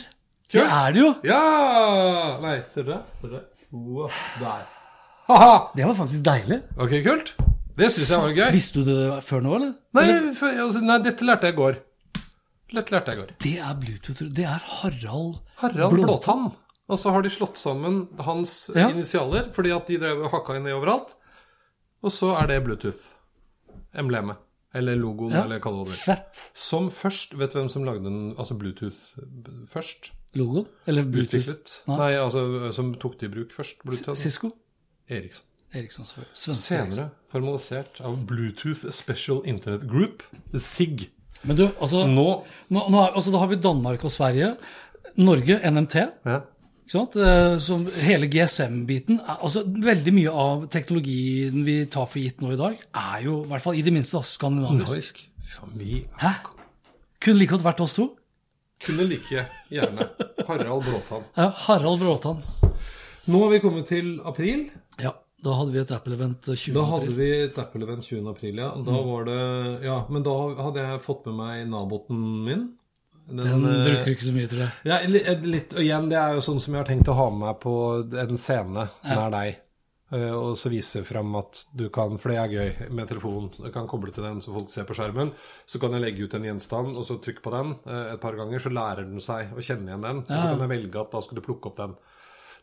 Det 0.53 0.63
er 0.63 0.93
det 0.93 1.01
jo! 1.01 1.15
Ja! 1.25 2.39
Nei, 2.43 2.63
ser 2.73 2.85
du 2.85 2.93
det? 2.93 3.01
Ser 3.21 3.29
du 3.29 3.35
det? 3.39 3.45
Wow, 3.73 4.11
der. 4.39 4.67
Haha! 5.27 5.71
Det 5.75 5.87
var 5.89 5.95
faktisk 5.95 6.23
deilig. 6.23 6.61
Ok, 6.79 6.91
kult. 7.03 7.35
Det 7.77 7.89
syns 7.91 8.11
jeg 8.13 8.21
var 8.23 8.31
gøy. 8.37 8.53
Visste 8.55 8.85
du 8.85 8.93
det 8.93 9.23
før 9.27 9.41
nå, 9.43 9.55
eller? 9.57 9.73
Nei, 9.97 10.35
for, 10.39 10.47
altså, 10.63 10.81
nei, 10.85 10.99
dette 11.03 11.27
lærte 11.27 11.49
jeg 11.49 11.55
i 11.55 11.57
går. 11.59 11.81
Lett 12.75 12.91
lærte 12.93 13.13
jeg 13.13 13.19
i 13.19 13.21
går. 13.23 13.33
Det 13.45 13.55
er 13.63 13.75
Bluetooth. 13.81 14.23
Det 14.35 14.45
er 14.51 14.63
Harald 14.81 15.39
Harald 15.63 15.95
Blåtann. 15.95 16.49
Og 16.91 16.99
så 17.01 17.13
har 17.15 17.23
de 17.25 17.31
slått 17.33 17.57
sammen 17.57 18.09
hans 18.21 18.71
Ja. 18.75 18.89
initialer, 18.93 19.47
fordi 19.55 19.71
at 19.75 19.87
de 19.89 19.97
drev 20.03 20.27
hakka 20.31 20.57
i 20.59 20.73
overalt. 20.75 21.15
Og 22.03 22.11
så 22.13 22.35
er 22.37 22.47
det 22.51 22.59
Bluetooth-emblemet. 22.67 24.37
Eller 24.75 24.97
logoen, 24.99 25.31
Ja. 25.33 25.45
eller 25.45 25.61
kall 25.61 25.85
det 25.85 25.93
hva. 25.95 25.97
Fett. 26.17 26.51
Som 26.53 26.89
først 26.91 27.33
Vet 27.39 27.53
du 27.53 27.59
hvem 27.61 27.71
som 27.71 27.85
lagde 27.85 28.03
den, 28.03 28.35
altså 28.37 28.59
Bluetooth 28.59 28.99
først? 29.71 30.11
Logoen? 30.35 30.67
Eller 30.87 31.05
Bluetooth? 31.05 31.47
Utviklet? 31.47 31.83
Nei. 31.87 31.97
Nei, 31.97 32.13
altså 32.19 32.73
som 32.75 32.93
tok 32.97 33.19
det 33.21 33.31
i 33.31 33.35
bruk 33.35 33.53
først. 33.53 33.79
Bluetooth. 33.85 34.17
Sisko? 34.19 34.51
Eriksson. 35.09 35.45
Eriksson, 35.73 36.05
selvfølgelig. 36.05 36.57
Senere 36.57 37.11
formalisert 37.33 38.01
av 38.01 38.19
Bluetooth 38.27 38.91
Special 38.91 39.43
Internet 39.45 39.89
Group, 39.89 40.23
SIG. 40.57 41.09
Men 41.45 41.57
du, 41.57 41.65
altså, 41.81 42.07
nå, 42.09 42.27
Nå 42.73 42.83
nå 42.91 43.01
er, 43.05 43.15
altså 43.19 43.33
Da 43.35 43.39
har 43.43 43.51
vi 43.51 43.57
Danmark 43.61 44.05
og 44.05 44.13
Sverige. 44.13 44.55
Norge, 45.17 45.61
NMT. 45.71 45.97
ja. 46.27 46.41
Eh, 46.95 47.59
Som 47.65 47.87
hele 48.05 48.27
GSM-biten. 48.29 49.21
altså 49.25 49.63
Veldig 49.67 50.13
mye 50.15 50.31
av 50.31 50.67
teknologien 50.73 51.65
vi 51.65 51.87
tar 51.87 52.07
for 52.07 52.21
gitt 52.21 52.43
nå 52.45 52.53
i 52.53 52.59
dag, 52.61 52.77
er 52.95 53.23
jo 53.25 53.39
i 53.45 53.49
hvert 53.49 53.63
fall 53.65 53.79
i 53.79 53.83
det 53.87 53.93
minste 53.95 54.21
skandinavisk. 54.23 55.23
Hæ? 56.21 56.33
Kunne 57.25 57.39
like 57.41 57.51
godt 57.55 57.65
vært 57.65 57.81
oss 57.81 57.95
to. 57.97 58.11
kunne 58.85 59.07
like 59.09 59.47
gjerne 59.73 60.09
Harald 60.47 60.85
Blåtann. 60.85 61.25
Ja, 61.39 61.49
Harald 61.65 62.01
Bråtan. 62.03 62.43
Nå 63.27 63.39
har 63.45 63.51
vi 63.55 63.61
kommet 63.65 63.87
til 63.89 64.21
april. 64.27 64.67
Ja, 65.01 65.15
da 65.45 65.57
hadde 65.59 65.75
vi 65.75 65.81
et 65.83 65.91
Apple-event 65.95 66.49
20. 66.53 66.75
Da 66.77 66.85
hadde 66.89 67.11
april. 67.11 67.19
vi 67.19 67.29
et 67.45 67.59
Apple-event 67.61 68.07
20. 68.09 68.31
april, 68.33 68.63
ja. 68.63 68.71
Da 68.87 69.01
var 69.11 69.27
det 69.29 69.41
Ja, 69.85 69.99
men 70.09 70.25
da 70.27 70.35
hadde 70.63 70.87
jeg 70.89 71.03
fått 71.05 71.27
med 71.31 71.37
meg 71.43 71.67
naboten 71.73 72.23
min. 72.47 72.65
Den, 73.27 73.41
Den 73.41 73.67
eh, 73.71 73.85
bruker 73.89 74.11
ikke 74.13 74.27
så 74.27 74.33
mye, 74.37 74.49
tror 74.53 74.65
jeg. 74.67 74.73
Ja, 74.85 74.99
litt, 75.09 75.73
og 75.77 75.81
igjen, 75.85 76.09
det 76.13 76.19
er 76.21 76.35
jo 76.37 76.43
sånn 76.45 76.59
som 76.61 76.75
jeg 76.77 76.83
har 76.83 76.89
tenkt 76.91 77.09
å 77.09 77.15
ha 77.17 77.29
med 77.33 77.47
meg 77.47 77.61
på 77.63 77.77
en 78.25 78.37
scene 78.41 78.89
nær 79.09 79.31
deg. 79.33 79.61
Eh, 80.13 80.31
Og 80.37 80.59
så 80.61 80.69
vise 80.73 81.01
fram 81.09 81.33
at 81.41 81.63
du 81.75 81.87
kan, 81.95 82.19
for 82.21 82.31
det 82.35 82.37
er 82.43 82.53
gøy 82.53 82.91
med 82.93 83.09
telefonen, 83.09 83.49
du 83.57 83.71
kan 83.73 83.89
koble 83.89 84.13
til 84.13 84.27
den 84.29 84.43
så 84.45 84.53
folk 84.53 84.69
ser 84.71 84.85
på 84.89 84.97
skjermen. 84.99 85.33
Så 85.65 85.81
kan 85.81 85.97
jeg 85.97 86.05
legge 86.05 86.29
ut 86.29 86.37
en 86.37 86.45
gjenstand, 86.51 86.93
og 87.01 87.07
så 87.09 87.17
trykke 87.25 87.41
på 87.47 87.55
den 87.57 87.73
eh, 87.89 88.13
et 88.13 88.21
par 88.21 88.37
ganger, 88.37 88.61
så 88.61 88.73
lærer 88.77 89.09
den 89.09 89.25
seg 89.25 89.57
å 89.57 89.65
kjenne 89.65 89.89
igjen 89.89 90.05
den. 90.05 90.21
Og 90.27 90.35
så 90.35 90.45
kan 90.53 90.61
jeg 90.67 90.73
velge 90.77 91.01
at 91.01 91.17
da 91.17 91.25
skal 91.25 91.41
du 91.41 91.45
plukke 91.49 91.73
opp 91.73 91.81
den. 91.81 91.97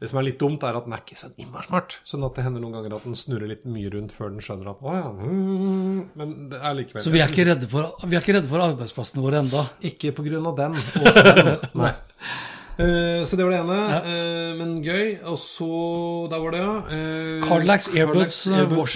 Det 0.01 0.09
som 0.09 0.17
er 0.17 0.25
litt 0.25 0.39
dumt, 0.41 0.63
er 0.65 0.77
at 0.79 0.87
den 0.87 0.95
er 0.97 1.01
ikke 1.03 1.15
så 1.19 1.27
innmari 1.37 1.67
smart. 1.67 1.99
Sånn 2.09 2.23
at 2.25 2.33
det 2.33 2.41
hender 2.47 2.63
noen 2.63 2.73
ganger 2.73 2.95
at 2.97 3.03
den 3.05 3.17
snurrer 3.19 3.51
litt 3.51 3.67
mye 3.69 3.91
rundt 3.93 4.15
før 4.15 4.31
den 4.33 4.41
skjønner 4.41 4.71
at 4.71 4.79
å 4.81 4.95
ja 4.95 5.11
mm, 5.13 5.99
Men 6.17 6.31
det 6.49 6.57
er 6.57 6.77
likevel 6.79 7.05
Så 7.05 7.13
vi 7.13 7.21
er 7.21 7.29
ikke 7.29 7.45
redde 7.51 7.69
for, 7.69 7.91
vi 8.09 8.17
er 8.17 8.25
ikke 8.25 8.39
redde 8.39 8.49
for 8.49 8.65
arbeidsplassene 8.65 9.21
våre 9.21 9.43
enda. 9.45 9.67
ikke 9.91 10.15
på 10.17 10.25
grunn 10.25 10.49
av 10.49 10.57
den. 10.57 10.79
Også 11.03 11.35
den. 11.37 11.53
Nei. 11.77 11.93
Eh, 12.81 13.21
så 13.29 13.37
det 13.37 13.45
var 13.45 13.53
det 13.53 13.61
ene. 13.61 13.77
eh, 13.99 14.51
men 14.57 14.73
gøy. 14.81 15.05
Og 15.29 15.37
så 15.37 15.69
Der 16.31 16.41
var 16.41 16.55
det, 16.55 16.61
ja. 16.65 16.73
Uh, 16.89 17.45
Carlax 17.45 17.89
Airbuds, 17.93 18.41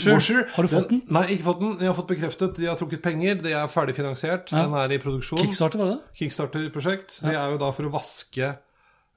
Washer. 0.09 0.45
Har 0.55 0.63
du 0.63 0.73
fått 0.73 0.89
den? 0.89 1.03
Nei, 1.05 1.25
ikke 1.35 1.51
fått 1.51 1.61
den. 1.61 1.77
Jeg 1.83 1.91
har 1.91 1.97
fått 1.97 2.11
bekreftet. 2.15 2.57
De 2.57 2.69
har 2.71 2.81
trukket 2.81 3.05
penger. 3.05 3.41
De 3.45 3.53
er 3.53 3.67
ferdig 3.69 3.93
finansiert. 3.97 4.49
Den 4.49 4.73
er 4.73 4.95
i 4.95 5.01
produksjon. 5.01 5.43
Kickstarter, 5.45 5.81
var 5.83 5.91
det 5.91 5.99
det? 5.99 6.15
Kickstarter-prosjekt. 6.23 7.19
Det 7.25 7.35
er 7.35 7.53
jo 7.53 7.61
da 7.61 7.69
for 7.75 7.85
å 7.89 7.93
vaske 7.93 8.55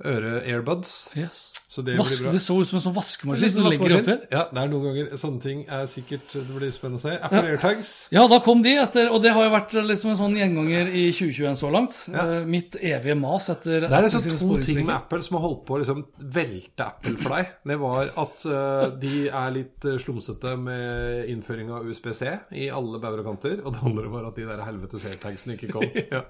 øre-airbuds. 0.04 1.10
Yes. 1.18 1.48
Så 1.68 1.82
det 1.82 1.98
blir 1.98 2.22
bra. 2.22 2.30
det 2.32 2.40
så 2.40 2.54
ut 2.56 2.68
som 2.68 2.78
en 2.78 2.82
sånn 2.82 2.94
vaskemaskin 2.96 3.50
som 3.52 3.64
du 3.66 3.68
legger 3.68 3.98
oppi. 3.98 4.14
Ja, 4.32 4.46
det 4.48 4.60
er 4.62 4.70
noen 4.70 4.84
ganger 4.86 5.18
sånne 5.20 5.42
ting 5.42 5.58
er 5.68 5.84
sikkert 5.90 6.30
Det 6.32 6.54
blir 6.54 6.70
spennende 6.72 7.00
å 7.00 7.02
se. 7.02 7.16
Apple 7.26 7.42
AirTags. 7.52 7.90
Ja, 8.14 8.22
da 8.30 8.38
kom 8.44 8.62
de 8.64 8.72
etter, 8.80 9.10
og 9.12 9.20
det 9.24 9.34
har 9.36 9.44
jo 9.44 9.52
vært 9.52 9.74
liksom 9.76 10.14
en 10.14 10.18
sånn 10.20 10.36
gjenganger 10.38 10.88
i 10.88 11.02
2021 11.12 11.58
så 11.60 11.72
langt. 11.74 11.98
Eh, 12.08 12.32
Mitt 12.48 12.78
evige 12.78 13.16
mas 13.18 13.50
etter 13.52 13.84
Det 13.84 13.90
er 13.98 14.06
liksom 14.06 14.38
to 14.40 14.60
ting 14.64 14.80
med. 14.84 14.94
Apple 14.96 15.20
som 15.26 15.36
har 15.36 15.44
holdt 15.44 15.64
på 15.68 15.76
å 15.76 15.80
liksom 15.82 16.06
velte 16.38 16.86
Apple 16.86 17.16
for 17.20 17.36
deg. 17.36 17.52
Det 17.72 17.78
var 17.82 18.14
at 18.24 18.48
uh, 18.48 18.86
de 19.02 19.12
er 19.28 19.54
litt 19.58 19.88
eh, 19.90 19.98
slumsete 20.00 20.54
med 20.62 21.28
innføring 21.34 21.74
av 21.74 21.84
USB-C 21.84 22.32
i 22.56 22.70
alle 22.72 23.02
bauger 23.02 23.24
og 23.26 23.32
kanter. 23.32 23.60
Og 23.60 23.76
det 23.76 23.84
andre 23.90 24.14
var 24.14 24.30
at 24.30 24.40
de 24.40 24.48
der 24.48 24.64
helvetes 24.64 25.04
airtagsene 25.10 25.58
ikke 25.58 25.72
kom. 25.74 25.86
Ja. 26.08 26.22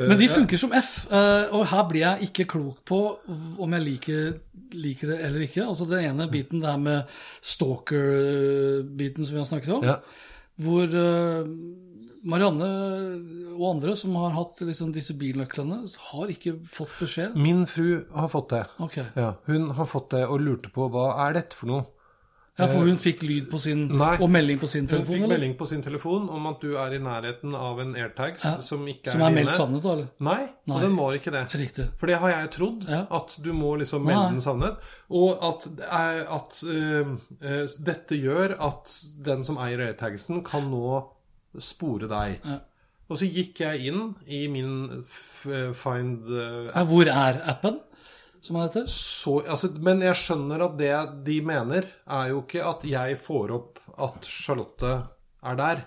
Men 0.00 0.16
de 0.18 0.26
funker 0.30 0.58
som 0.58 0.72
F, 0.74 1.04
og 1.14 1.62
her 1.70 1.82
blir 1.86 2.02
jeg 2.02 2.28
ikke 2.30 2.46
klok 2.50 2.80
på 2.88 2.93
om 3.64 3.74
jeg 3.76 3.84
liker, 3.84 4.34
liker 4.74 5.10
det 5.12 5.18
eller 5.26 5.44
ikke. 5.46 5.64
Altså 5.68 5.86
Den 5.90 6.04
ene 6.10 6.26
biten, 6.32 6.60
det 6.62 6.70
her 6.70 6.80
med 6.82 7.10
stalker-biten 7.44 9.24
som 9.26 9.34
vi 9.36 9.40
har 9.42 9.48
snakket 9.50 9.74
om, 9.78 9.84
Ja. 9.84 9.96
hvor 10.60 10.84
eh, 10.84 11.44
Marianne 12.24 12.68
og 13.54 13.64
andre 13.74 13.94
som 13.96 14.14
har 14.16 14.30
hatt 14.34 14.60
liksom 14.64 14.92
disse 14.94 15.14
bilnøklene, 15.14 15.82
har 16.10 16.26
ikke 16.32 16.56
fått 16.66 16.94
beskjed. 17.00 17.34
Min 17.36 17.66
fru 17.66 18.04
har 18.14 18.28
fått 18.32 18.48
det. 18.50 18.62
Okay. 18.80 19.04
Ja, 19.16 19.34
hun 19.46 19.70
har 19.76 19.86
fått 19.86 20.10
det 20.10 20.24
og 20.28 20.40
lurte 20.40 20.70
på 20.72 20.88
hva 20.90 21.10
er 21.28 21.34
dette 21.34 21.54
for 21.54 21.66
noe. 21.70 21.84
Ja, 22.54 22.68
For 22.70 22.86
hun 22.86 22.94
fikk 23.02 23.22
lyd 23.26 23.48
på 23.50 23.58
sin, 23.58 23.88
Nei. 23.98 24.12
og 24.22 24.28
melding 24.30 24.60
på 24.60 24.68
sin 24.70 24.86
telefon? 24.86 25.06
Hun 25.08 25.14
fikk 25.16 25.22
eller? 25.24 25.32
melding 25.34 25.54
på 25.58 25.66
sin 25.66 25.80
telefon 25.82 26.28
om 26.30 26.44
at 26.46 26.60
du 26.62 26.76
er 26.78 26.92
i 26.94 27.00
nærheten 27.02 27.54
av 27.58 27.80
en 27.82 27.96
airtags 27.98 28.44
som 28.62 28.84
ikke 28.86 29.08
er, 29.08 29.16
Som 29.16 29.24
er 29.26 29.32
meldt 29.34 29.48
dine. 29.50 29.56
savnet, 29.58 29.82
da? 29.82 29.94
eller? 29.96 30.06
Nei, 30.20 30.36
Nei. 30.70 30.76
og 30.76 30.84
den 30.86 30.94
var 30.96 31.16
ikke 31.18 31.32
det. 31.34 31.42
Riktig. 31.58 31.86
For 31.98 32.06
det 32.06 32.20
har 32.22 32.30
jeg 32.30 32.50
trodd, 32.54 32.86
Ja. 32.88 33.00
at 33.10 33.34
du 33.42 33.50
må 33.52 33.72
liksom 33.80 34.04
melde 34.06 34.20
Nei. 34.22 34.32
den 34.36 34.40
savnet. 34.46 34.76
Og 35.10 35.42
at, 35.42 35.66
at 35.90 36.60
uh, 36.62 37.10
uh, 37.42 37.66
dette 37.90 38.20
gjør 38.22 38.54
at 38.68 38.94
den 39.26 39.42
som 39.44 39.58
eier 39.58 39.82
airtagsen, 39.88 40.44
kan 40.46 40.70
nå 40.70 41.02
spore 41.58 42.06
deg. 42.06 42.38
Ja. 42.44 42.60
Og 43.10 43.18
så 43.18 43.26
gikk 43.28 43.60
jeg 43.60 43.90
inn 43.90 44.14
i 44.30 44.46
min 44.46 45.02
find 45.74 46.22
uh, 46.30 46.70
app. 46.72 46.86
hvor 46.88 47.10
er 47.10 47.42
appen, 47.50 47.80
som 48.46 48.58
den 48.58 48.66
heter? 48.66 48.86
så, 48.90 49.38
altså, 49.42 49.72
Men 49.80 50.04
jeg 50.04 50.20
skjønner 50.20 50.66
at 50.68 50.78
det 50.80 50.92
de 51.26 51.40
mener, 51.44 51.88
er 52.06 52.30
jo 52.34 52.44
ikke 52.44 52.62
at 52.68 52.86
jeg 52.88 53.18
får 53.24 53.56
opp 53.56 53.82
at 53.94 54.28
Charlotte 54.28 54.94
er 55.44 55.58
der. 55.60 55.84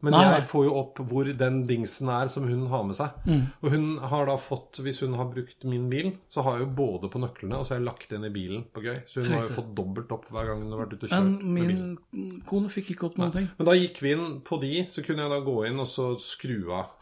Men 0.00 0.14
Nei, 0.16 0.22
jeg 0.32 0.46
får 0.48 0.62
jo 0.64 0.76
opp 0.80 1.00
hvor 1.10 1.28
den 1.42 1.58
dingsen 1.68 2.08
er 2.08 2.30
som 2.32 2.46
hun 2.48 2.62
har 2.72 2.86
med 2.88 2.96
seg. 2.96 3.16
Mm. 3.28 3.42
Og 3.60 3.74
hun 3.74 3.88
har 4.12 4.30
da 4.30 4.36
fått, 4.40 4.80
hvis 4.80 5.02
hun 5.04 5.16
har 5.18 5.28
brukt 5.28 5.66
min 5.68 5.90
bil, 5.92 6.14
så 6.32 6.44
har 6.46 6.56
jeg 6.56 6.64
jo 6.64 6.70
både 6.78 7.10
på 7.12 7.20
nøklene 7.20 7.58
og 7.60 7.66
så 7.68 7.74
har 7.74 7.82
jeg 7.82 7.88
lagt 7.90 8.12
den 8.12 8.24
i 8.24 8.32
bilen 8.32 8.64
på 8.72 8.84
gøy. 8.86 9.02
Så 9.10 9.20
hun 9.20 9.34
har 9.36 9.44
jo 9.44 9.58
fått 9.58 9.74
dobbelt 9.76 10.14
opp 10.16 10.24
hver 10.32 10.48
gang 10.48 10.64
hun 10.64 10.72
har 10.72 10.86
vært 10.86 10.94
ute 10.96 11.10
og 11.10 11.12
Men 11.12 11.34
kjørt 11.34 11.44
med 11.44 11.68
bilen. 11.68 11.90
min 12.16 12.38
kone 12.48 12.72
fikk 12.72 12.94
ikke 12.94 13.10
opp 13.10 13.20
noen 13.20 13.34
ting. 13.36 13.50
Men 13.58 13.68
da 13.68 13.76
gikk 13.76 14.00
vi 14.00 14.14
inn 14.16 14.30
på 14.46 14.60
de, 14.64 14.72
så 14.88 15.04
kunne 15.04 15.26
jeg 15.26 15.34
da 15.34 15.42
gå 15.50 15.58
inn 15.68 15.84
og 15.84 15.90
så 15.90 16.14
skru 16.22 16.56
av. 16.80 16.96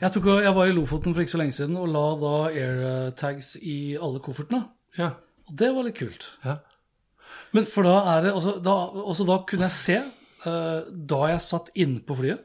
Jeg, 0.00 0.12
tok, 0.12 0.26
jeg 0.44 0.52
var 0.54 0.68
i 0.68 0.74
Lofoten 0.76 1.14
for 1.14 1.24
ikke 1.24 1.32
så 1.32 1.38
lenge 1.40 1.54
siden 1.56 1.76
og 1.80 1.88
la 1.88 2.02
da 2.20 2.32
airtags 2.50 3.54
i 3.62 3.96
alle 3.96 4.20
koffertene. 4.20 4.64
Ja. 4.98 5.10
Og 5.48 5.54
det 5.56 5.70
var 5.76 5.86
litt 5.86 5.96
kult. 5.98 6.26
ja. 6.44 6.58
Men, 7.54 7.64
For 7.70 7.86
da 7.86 7.94
er 8.16 8.22
det 8.26 8.32
også 8.36 8.56
da, 8.62 8.74
også 9.06 9.24
da 9.28 9.36
kunne 9.48 9.68
jeg 9.68 9.74
se, 9.76 9.96
uh, 10.46 10.82
da 11.08 11.20
jeg 11.30 11.40
satt 11.44 11.70
inne 11.78 12.00
på 12.04 12.16
flyet 12.18 12.42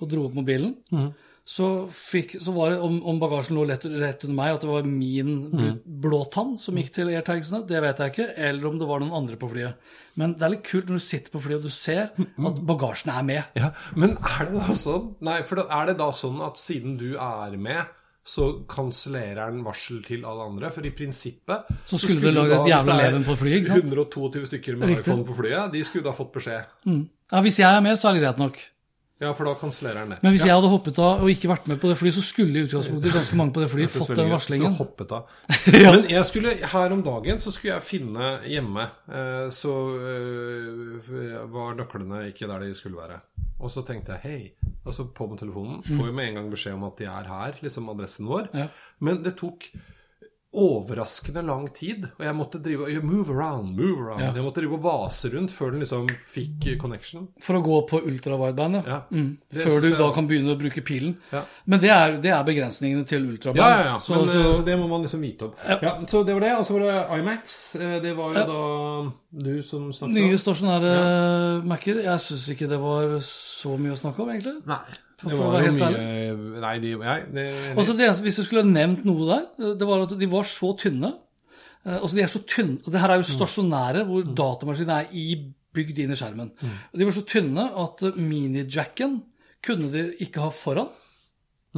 og 0.00 0.08
dro 0.10 0.26
opp 0.28 0.34
mobilen, 0.36 0.76
Mhm. 0.92 1.10
Så, 1.50 1.66
fikk, 1.90 2.36
så 2.38 2.52
var 2.54 2.70
det 2.70 2.82
om, 2.86 3.00
om 3.10 3.16
bagasjen 3.18 3.56
lå 3.58 3.64
rett, 3.66 3.82
rett 3.82 4.22
under 4.22 4.36
meg, 4.38 4.54
at 4.54 4.62
det 4.62 4.68
var 4.70 4.84
min 4.86 5.30
mm. 5.50 5.70
blåtann 6.04 6.52
som 6.60 6.76
gikk 6.78 6.92
til 6.94 7.10
airtagsene, 7.10 7.64
det 7.66 7.80
vet 7.82 8.02
jeg 8.02 8.12
ikke, 8.12 8.26
eller 8.46 8.68
om 8.68 8.76
det 8.78 8.86
var 8.86 9.02
noen 9.02 9.16
andre 9.18 9.38
på 9.40 9.48
flyet. 9.50 9.88
Men 10.20 10.36
det 10.38 10.46
er 10.46 10.54
litt 10.54 10.68
kult 10.68 10.86
når 10.86 11.00
du 11.00 11.06
sitter 11.08 11.34
på 11.34 11.42
flyet 11.42 11.58
og 11.58 11.66
du 11.66 11.74
ser 11.74 12.12
at 12.14 12.62
bagasjen 12.70 13.10
er 13.16 13.26
med. 13.26 13.58
Ja, 13.58 13.72
Men 13.98 14.14
er 14.20 14.46
det 14.46 14.60
da 14.60 14.78
sånn 14.78 15.10
Nei, 15.26 15.40
for 15.48 15.64
er 15.64 15.90
det 15.90 15.98
da 15.98 16.10
sånn 16.14 16.38
at 16.46 16.60
siden 16.60 16.94
du 17.02 17.08
er 17.18 17.58
med, 17.58 17.96
så 18.30 18.50
kansellerer 18.70 19.50
den 19.50 19.64
varsel 19.66 20.04
til 20.06 20.22
alle 20.30 20.46
andre? 20.52 20.70
For 20.70 20.86
i 20.86 20.94
prinsippet 20.94 21.70
Så 21.88 21.98
skulle 21.98 22.30
du 22.30 22.36
lagd 22.36 22.52
et 22.52 22.58
da, 22.60 22.62
hvis 22.62 22.76
jævla 22.76 23.00
leven 23.00 23.26
på 23.26 23.40
flyet, 23.42 23.62
ikke 23.64 23.72
sant? 23.72 23.88
122 23.90 24.48
stykker 24.52 24.78
med 24.78 24.94
Riktig. 24.94 25.08
iPhone 25.08 25.26
på 25.26 25.42
flyet, 25.42 25.72
de 25.74 25.86
skulle 25.88 26.06
da 26.06 26.14
fått 26.14 26.30
beskjed. 26.38 26.76
Ja, 26.86 27.42
Hvis 27.42 27.58
jeg 27.58 27.66
er 27.74 27.82
med, 27.82 27.98
så 27.98 28.12
er 28.12 28.20
det 28.20 28.28
greit 28.28 28.38
nok. 28.38 28.68
Ja, 29.20 29.34
for 29.36 29.44
da 29.44 29.52
kansellerer 29.60 30.00
den 30.00 30.14
det. 30.14 30.18
Men 30.24 30.32
hvis 30.32 30.46
ja. 30.46 30.48
jeg 30.48 30.56
hadde 30.56 30.68
hoppet 30.72 30.98
av 31.04 31.20
og 31.20 31.28
ikke 31.28 31.50
vært 31.50 31.66
med 31.68 31.80
på 31.82 31.90
det 31.90 31.96
flyet, 32.00 32.14
så 32.16 32.22
skulle 32.24 32.56
i 32.56 32.64
utgangspunktet 32.64 33.12
ganske 33.12 33.36
mange 33.36 33.52
på 33.52 33.60
det 33.60 33.68
flyet 33.68 33.92
fått 33.92 34.14
den 34.16 34.32
varslingen. 34.32 34.76
Hoppet 34.78 35.12
av. 35.12 35.34
Ja. 35.80 35.92
Men 35.92 36.08
jeg 36.08 36.24
skulle, 36.26 36.54
her 36.72 36.94
om 36.94 37.02
dagen 37.04 37.40
så 37.42 37.52
skulle 37.52 37.74
jeg 37.74 37.84
finne 37.84 38.30
hjemme, 38.48 38.86
eh, 39.12 39.46
så 39.52 39.74
eh, 40.08 41.36
var 41.52 41.76
nøklene 41.76 42.24
ikke 42.30 42.48
der 42.48 42.64
de 42.64 42.72
skulle 42.78 42.96
være. 42.96 43.20
Og 43.60 43.68
så 43.72 43.84
tenkte 43.84 44.16
jeg 44.16 44.24
hei, 44.24 44.72
og 44.86 44.96
så 44.96 45.04
på 45.12 45.28
med 45.28 45.42
telefonen. 45.42 45.82
Får 45.84 46.08
jo 46.08 46.16
med 46.16 46.30
en 46.30 46.40
gang 46.40 46.52
beskjed 46.52 46.78
om 46.78 46.88
at 46.88 46.96
de 47.00 47.08
er 47.12 47.28
her, 47.28 47.60
liksom 47.60 47.92
adressen 47.92 48.28
vår. 48.30 48.48
Ja. 48.56 48.70
Men 49.04 49.20
det 49.26 49.36
tok 49.40 49.68
overraskende 50.52 51.42
lang 51.46 51.68
tid, 51.74 52.08
og 52.18 52.24
jeg 52.26 52.34
måtte 52.34 52.58
drive 52.62 53.02
move 53.06 53.30
around, 53.30 53.76
move 53.78 54.00
around. 54.02 54.20
Ja. 54.24 54.32
Jeg 54.34 54.42
måtte 54.42 54.60
drive 54.60 54.74
og 54.74 54.82
vase 54.82 55.30
rundt 55.30 55.52
før 55.54 55.70
den 55.70 55.80
liksom 55.84 56.08
fikk 56.26 56.66
connection. 56.80 57.28
For 57.40 57.54
å 57.54 57.62
gå 57.62 57.76
på 57.88 58.00
ultrawideband, 58.02 58.80
ja. 58.80 58.82
Ja. 58.86 58.98
Mm. 59.14 59.36
Før 59.54 59.80
du 59.80 59.88
jeg- 59.90 59.98
da 59.98 60.10
kan 60.12 60.26
begynne 60.26 60.56
å 60.56 60.58
bruke 60.58 60.82
pilen. 60.84 61.16
Ja. 61.32 61.44
Men 61.66 61.78
det 61.80 61.90
er, 61.90 62.16
det 62.18 62.30
er 62.34 62.42
begrensningene 62.44 63.06
til 63.06 63.28
ultraband. 63.30 63.56
Ja, 63.62 63.68
ja, 63.78 63.84
ja. 63.92 63.98
Så, 63.98 64.16
Men, 64.16 64.26
så, 64.28 64.58
eh, 64.58 64.64
det 64.64 64.78
må 64.78 64.88
man 64.88 65.02
liksom 65.06 65.20
vite 65.20 65.44
om. 65.44 65.52
Så 66.06 66.24
det 66.26 66.34
var 66.34 66.40
det. 66.40 66.52
Og 66.58 66.66
så 66.66 66.78
var 66.78 66.80
det 66.80 67.20
Imax. 67.20 67.76
Eh, 67.76 68.00
Det 68.00 68.16
var 68.16 68.32
jo 68.34 68.46
da 68.50 69.12
du 69.44 69.62
som 69.62 69.92
snakket 69.92 70.14
nye 70.14 70.32
om. 70.32 70.38
stasjonære 70.38 71.64
Mac-er, 71.64 72.02
jeg 72.02 72.18
syns 72.18 72.48
ikke 72.50 72.68
det 72.68 72.80
var 72.80 73.18
så 73.22 73.78
mye 73.78 73.92
å 73.94 73.98
snakke 74.00 74.18
om, 74.20 74.28
egentlig. 74.30 74.66
Nei. 74.66 74.78
Det 75.24 75.36
var 75.38 75.62
jo 75.64 75.72
mye 75.76 75.86
ærlig. 75.88 76.50
Nei, 76.60 76.74
de, 76.82 76.92
nei 77.00 77.16
det, 77.36 77.46
Også 77.80 77.94
det, 77.98 78.08
hvis 78.24 78.38
du 78.40 78.44
skulle 78.46 78.62
ha 78.64 78.70
nevnt 78.70 79.04
noe 79.08 79.26
der, 79.28 79.72
det 79.80 79.88
var 79.88 80.04
at 80.06 80.14
de 80.20 80.28
var 80.32 80.46
så 80.48 80.72
tynne. 80.80 81.12
Eh, 81.84 81.96
Altså 82.00 82.16
de 82.16 82.22
er 82.24 82.30
så 82.32 82.42
tynne, 82.48 82.78
og 82.84 82.92
Det 82.92 83.00
her 83.00 83.14
er 83.14 83.20
jo 83.22 83.28
stasjonære, 83.30 84.04
hvor 84.08 84.28
datamaskinen 84.42 84.94
er 84.98 85.10
i, 85.16 85.26
bygd 85.76 85.98
inn 86.02 86.12
i 86.12 86.18
skjermen. 86.18 86.50
Mm. 86.60 86.76
De 86.98 87.06
var 87.08 87.14
så 87.16 87.24
tynne 87.28 87.66
at 87.84 88.02
eh, 88.08 88.16
minijacken 88.20 89.20
kunne 89.64 89.90
de 89.92 90.06
ikke 90.24 90.40
ha 90.46 90.50
foran. 90.54 90.88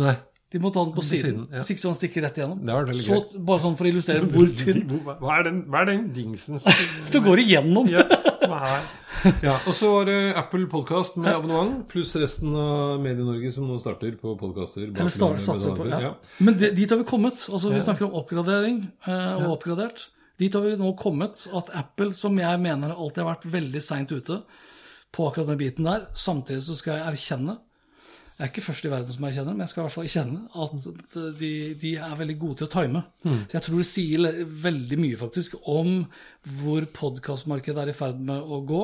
nei. 0.00 0.16
De 0.52 0.59
måtte 0.61 0.76
ha 0.76 0.85
den 0.85 0.92
på 0.92 1.00
siden. 1.00 1.22
siden, 1.24 1.44
ja. 1.57 1.62
Ikke 1.64 1.81
så 1.81 1.88
han 1.88 1.94
stikker 1.96 2.22
rett 2.26 2.37
igjennom. 2.37 2.59
Det 2.61 2.74
var 2.76 2.85
veldig 2.85 3.05
så, 3.07 3.20
bare 3.48 3.62
sånn 3.62 3.76
for 3.78 3.88
å 3.88 3.88
illustrere 3.88 4.26
hvor 4.35 4.50
tynn. 4.61 4.83
Hva 5.00 5.38
er 5.38 5.46
den, 5.46 5.61
hva 5.72 5.81
er 5.81 5.87
den 5.88 6.02
dingsen 6.12 6.61
Så 6.61 7.22
går 7.26 7.40
igjennom. 7.40 7.88
ja, 7.88 8.02
er? 8.57 8.87
ja, 9.47 9.57
Og 9.67 9.75
så 9.77 9.91
var 9.93 10.09
det 10.09 10.17
Apple 10.38 10.67
Podcast 10.71 11.19
med 11.21 11.33
abonnement, 11.33 11.83
pluss 11.91 12.15
resten 12.19 12.55
av 12.59 13.01
Medie-Norge 13.03 13.53
som 13.55 13.69
nå 13.69 13.79
starter 13.83 14.17
på 14.21 14.35
podkaster. 14.41 14.91
På, 14.97 15.88
ja. 15.91 16.15
Men 16.43 16.59
de, 16.61 16.73
dit 16.77 16.91
har 16.91 17.01
vi 17.01 17.09
kommet. 17.09 17.45
Altså, 17.49 17.73
vi 17.73 17.83
snakker 17.85 18.09
om 18.09 18.19
oppgradering 18.23 18.83
eh, 19.07 19.43
og 19.43 19.59
oppgradert. 19.59 20.07
Dit 20.41 20.57
har 20.57 20.65
vi 20.65 20.77
nå 20.81 20.95
kommet 20.99 21.47
at 21.55 21.73
Apple, 21.79 22.12
som 22.19 22.38
jeg 22.41 22.62
mener 22.62 22.95
alltid 22.95 23.23
har 23.23 23.35
vært 23.35 23.51
veldig 23.53 23.83
seint 23.85 24.12
ute 24.12 24.43
på 25.12 25.29
akkurat 25.29 25.53
den 25.53 25.61
biten 25.61 25.87
der, 25.87 26.09
samtidig 26.17 26.65
så 26.67 26.77
skal 26.79 26.99
jeg 26.99 27.12
erkjenne 27.12 27.59
Jeg 28.42 28.48
er 28.48 28.50
ikke 28.50 28.64
først 28.66 28.87
i 28.88 28.90
verden 28.90 29.14
som 29.14 29.22
erkjenner, 29.28 29.55
men 29.55 29.62
jeg 29.62 29.70
skal 29.70 29.83
i 29.83 29.85
hvert 29.87 29.94
fall 29.94 30.07
erkjenne 30.09 30.40
at 30.64 31.16
de, 31.38 31.50
de 31.78 31.90
er 31.94 32.16
veldig 32.18 32.35
gode 32.40 32.57
til 32.59 32.66
å 32.66 32.72
time. 32.72 33.02
Så 33.22 33.55
jeg 33.55 33.62
tror 33.68 33.78
det 33.78 33.87
sier 33.87 34.40
veldig 34.64 34.98
mye, 34.98 35.18
faktisk, 35.20 35.55
om 35.70 35.92
hvor 36.59 36.88
podkastmarkedet 36.96 37.85
er 37.85 37.92
i 37.92 37.94
ferd 37.94 38.18
med 38.26 38.42
å 38.42 38.59
gå. 38.66 38.81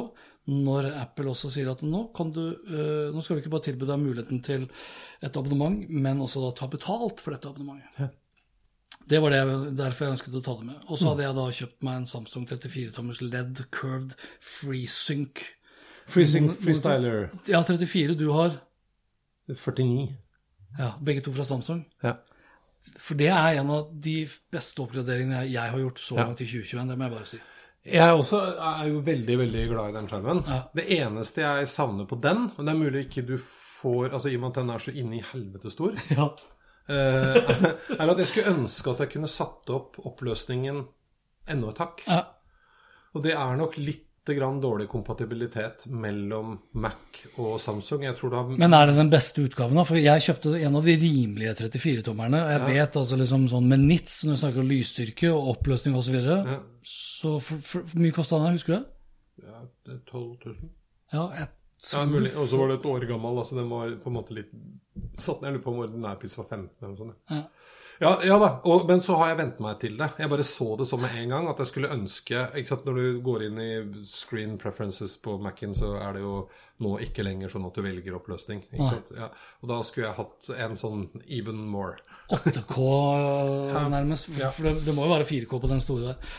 Når 0.48 0.86
Apple 1.00 1.32
også 1.34 1.50
sier 1.52 1.68
at 1.72 1.82
nå, 1.82 2.04
kan 2.16 2.30
du, 2.32 2.44
eh, 2.70 3.10
nå 3.12 3.20
skal 3.20 3.36
vi 3.36 3.42
ikke 3.42 3.50
bare 3.56 3.66
tilby 3.66 3.84
deg 3.90 3.98
muligheten 4.00 4.38
til 4.46 4.68
et 5.26 5.34
abonnement, 5.36 5.82
men 5.90 6.22
også 6.24 6.40
da 6.46 6.54
ta 6.62 6.70
betalt 6.72 7.20
for 7.20 7.34
dette 7.34 7.50
abonnementet. 7.50 8.14
Det 9.08 9.18
var 9.20 9.30
det, 9.34 9.42
jeg- 9.42 9.74
derfor 9.76 10.04
jeg 10.06 10.14
ønsket 10.14 10.38
å 10.38 10.44
ta 10.44 10.54
det 10.60 10.66
med. 10.70 10.78
Og 10.88 10.98
så 11.00 11.08
hadde 11.10 11.26
jeg 11.26 11.34
da 11.34 11.50
kjøpt 11.58 11.82
meg 11.82 11.96
en 11.96 12.06
Samsung 12.06 12.46
34-tommers 12.46 13.20
LED 13.26 13.66
curved 13.74 14.14
FreeSync. 14.40 15.42
FreeSync 16.08 16.56
Freestyler 16.62 17.28
Ja, 17.48 17.60
34. 17.62 18.14
Du 18.16 18.30
har 18.32 18.54
49. 19.56 20.08
ja, 20.78 20.90
begge 21.04 21.20
to 21.24 21.32
fra 21.32 21.44
Samsung. 21.48 21.84
Ja. 22.04 22.16
For 22.98 23.14
det 23.18 23.28
er 23.28 23.58
en 23.61 23.70
av 23.70 23.88
de 23.92 24.22
beste 24.52 24.80
oppgraderingene 24.82 25.44
jeg, 25.50 25.70
har 25.72 25.78
gjort 25.82 26.00
så 26.00 26.16
langt 26.16 26.40
i 26.40 26.46
2021. 26.48 26.88
Det 26.88 26.96
må 26.98 27.04
jeg 27.08 27.14
bare 27.16 27.26
si. 27.28 27.40
Jeg 27.88 28.12
også 28.20 28.38
er 28.58 28.88
jo 28.90 29.00
veldig 29.06 29.37
veldig 29.38 29.64
glad 29.70 29.90
i 29.90 29.96
den 29.96 30.08
skjermen. 30.11 30.40
Ja. 30.48 30.58
Det 30.76 30.84
eneste 30.98 31.44
jeg 31.44 31.68
savner 31.72 32.08
på 32.11 32.18
den, 32.20 32.46
og 32.56 32.64
det 32.66 32.72
er 32.74 32.80
mulig 32.80 33.04
ikke 33.06 33.24
du 33.28 33.37
får 33.40 34.12
altså 34.16 34.28
I 34.32 34.37
og 34.37 34.42
med 34.42 34.50
at 34.50 34.58
den 34.62 34.72
er 34.74 34.82
så 34.82 34.94
inni 34.98 35.20
helvete 35.32 35.70
stor, 35.72 35.94
Ja. 36.18 36.26
eh, 36.88 37.52
er 37.94 38.11
at 38.12 38.18
jeg 38.18 38.26
skulle 38.32 38.54
ønske 38.56 38.90
at 38.92 39.04
jeg 39.04 39.12
kunne 39.14 39.30
satt 39.30 39.70
opp 39.72 40.00
oppløsningen 40.08 40.82
enda 41.48 41.70
et 41.72 41.78
hakk. 41.84 42.02
ja. 42.08 42.24
Og 43.16 43.22
det 43.24 43.32
er 43.32 43.56
nok 43.56 43.78
litt 43.80 44.07
grann 44.36 44.60
dårlig 44.60 44.88
kompatibilitet 44.90 45.86
mellom 45.90 46.58
Mac 46.72 47.22
og 47.38 47.56
Samsung. 47.60 48.02
Jeg 48.04 48.16
tror 48.18 48.30
da 48.34 48.42
Men 48.50 48.74
er 48.74 48.86
det 48.90 48.96
den 48.96 49.10
beste 49.12 49.42
utgaven, 49.44 49.76
da? 49.78 49.84
For 49.88 49.96
jeg 49.96 50.24
kjøpte 50.26 50.54
en 50.60 50.76
av 50.76 50.84
de 50.84 50.96
rimelige 51.00 51.54
34-tommerne. 51.62 52.40
Og 52.44 52.50
jeg 52.54 52.76
vet 52.76 52.96
altså 53.00 53.16
liksom 53.20 53.48
sånn 53.48 53.68
med 53.68 53.80
nits, 53.86 54.24
når 54.24 54.36
vi 54.36 54.40
snakker 54.42 54.60
om 54.64 54.68
lysstyrke 54.72 55.30
og 55.32 55.52
oppløsning 55.56 55.94
osv. 55.96 56.08
Så, 56.08 56.16
videre, 56.16 56.38
Ja. 56.46 56.58
så 56.82 57.34
for, 57.40 57.62
for, 57.62 57.86
for 57.88 57.98
mye 58.04 58.12
kosta 58.16 58.38
den, 58.44 58.58
husker 58.58 58.74
du 58.74 58.78
det? 58.78 58.86
ja, 59.48 59.62
det 59.86 59.94
er 59.94 60.02
12 60.10 60.36
000. 60.46 60.56
Ja, 61.12 61.24
et, 61.44 61.54
Ja, 61.92 62.04
mulig. 62.10 62.32
Og 62.36 62.48
så 62.50 62.56
var 62.58 62.68
det 62.72 62.80
et 62.80 62.86
år 62.90 63.04
gammel, 63.06 63.38
altså 63.38 63.54
den 63.54 63.68
var 63.70 63.92
på 64.02 64.10
en 64.10 64.16
måte 64.16 64.34
litt 64.34 64.48
satt 65.16 65.40
ned. 65.40 65.52
Jeg 65.52 65.58
lurer 65.58 65.62
på 65.64 65.70
om 65.76 65.82
ordinærpris 65.84 66.34
var 66.40 66.48
15 66.50 66.68
eller 66.82 66.88
noe 66.90 66.98
sånt. 66.98 67.14
Ja. 67.30 67.44
Ja, 67.98 68.12
ja 68.22 68.37
da, 68.38 68.48
og, 68.68 68.84
men 68.87 69.00
så 69.02 69.16
har 69.18 69.32
jeg 69.32 69.40
vent 69.40 69.58
meg 69.62 69.80
til 69.82 69.96
det. 69.98 70.11
Jeg 70.20 70.30
bare 70.30 70.46
så 70.46 70.68
det 70.78 70.87
som 70.87 71.02
med 71.02 71.16
en 71.18 71.34
gang 71.34 71.48
at 71.50 71.62
jeg 71.62 71.70
skulle 71.72 71.90
ønske 71.94 72.44
ikke 72.54 72.70
sant, 72.70 72.87
Når 72.87 72.98
du 72.98 73.20
går 73.26 73.46
inn 73.48 73.61
i 73.62 73.70
screen 74.06 74.56
preferences 74.61 75.16
på 75.22 75.34
Mac-en, 75.42 75.74
så 75.74 75.96
er 75.98 76.14
det 76.16 76.22
jo 76.22 76.34
nå 76.84 76.94
ikke 77.02 77.26
lenger 77.26 77.50
sånn 77.50 77.66
at 77.66 77.74
du 77.74 77.82
velger 77.82 78.18
oppløsning. 78.18 78.62
Ikke 78.70 78.92
sant? 78.92 79.14
Ja, 79.18 79.32
og 79.62 79.72
da 79.72 79.80
skulle 79.87 80.08
jeg 80.08 80.18
hatt 80.20 80.50
en 80.54 80.78
sånn 80.78 81.08
even 81.26 81.64
more. 81.72 81.98
8K 82.34 82.92
nærmest. 83.96 84.30
Ja. 84.38 84.52
For 84.54 84.70
det, 84.70 84.78
det 84.87 84.94
må 84.94 85.08
jo 85.08 85.16
være 85.16 85.26
4K 85.26 85.58
på 85.58 85.72
den 85.72 85.82
store 85.82 86.12
der. 86.12 86.38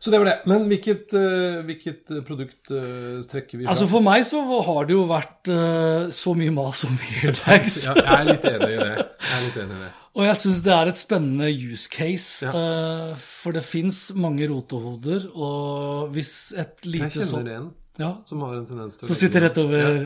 Så 0.00 0.10
det 0.10 0.18
var 0.18 0.30
det. 0.30 0.36
Men 0.48 0.64
hvilket, 0.70 1.12
uh, 1.12 1.60
hvilket 1.68 2.12
produkt 2.26 2.70
uh, 2.72 3.20
trekker 3.30 3.60
vi 3.60 3.66
fra? 3.66 3.74
Altså 3.74 3.86
For 3.90 4.02
meg 4.04 4.24
så 4.26 4.40
har 4.64 4.86
det 4.88 4.96
jo 4.96 5.02
vært 5.10 5.50
uh, 5.52 6.08
så 6.14 6.32
mye 6.34 6.54
mas 6.56 6.86
om 6.88 6.96
AirTags. 7.20 7.82
ja, 7.84 7.98
jeg 8.00 8.14
er 8.16 8.30
litt 8.32 8.48
enig 8.48 8.70
i 8.72 8.78
det. 8.80 8.94
Jeg 8.96 9.34
er 9.36 9.44
litt 9.44 9.60
enig 9.60 9.76
i 9.76 9.82
det. 9.84 9.90
Og 10.18 10.26
jeg 10.26 10.38
syns 10.40 10.62
det 10.66 10.72
er 10.74 10.90
et 10.90 10.98
spennende 10.98 11.50
use 11.54 11.86
case. 11.90 12.46
Ja. 12.46 13.12
uh, 13.12 13.20
for 13.20 13.54
det 13.54 13.62
fins 13.66 14.08
mange 14.18 14.48
rotehoder, 14.50 15.28
og 15.34 16.10
hvis 16.16 16.52
et 16.58 16.82
Jeg 16.82 17.14
kjenner 17.14 17.30
sånt 17.30 17.52
en 17.54 17.70
ja, 18.00 18.14
som 18.26 18.42
har 18.46 18.56
en 18.56 18.66
tendens 18.66 18.96
til 18.96 19.06
å 19.06 19.10
Som 19.10 19.18
sitter 19.18 19.46
rett 19.48 19.58
over 19.60 19.78
Ja. 19.86 20.02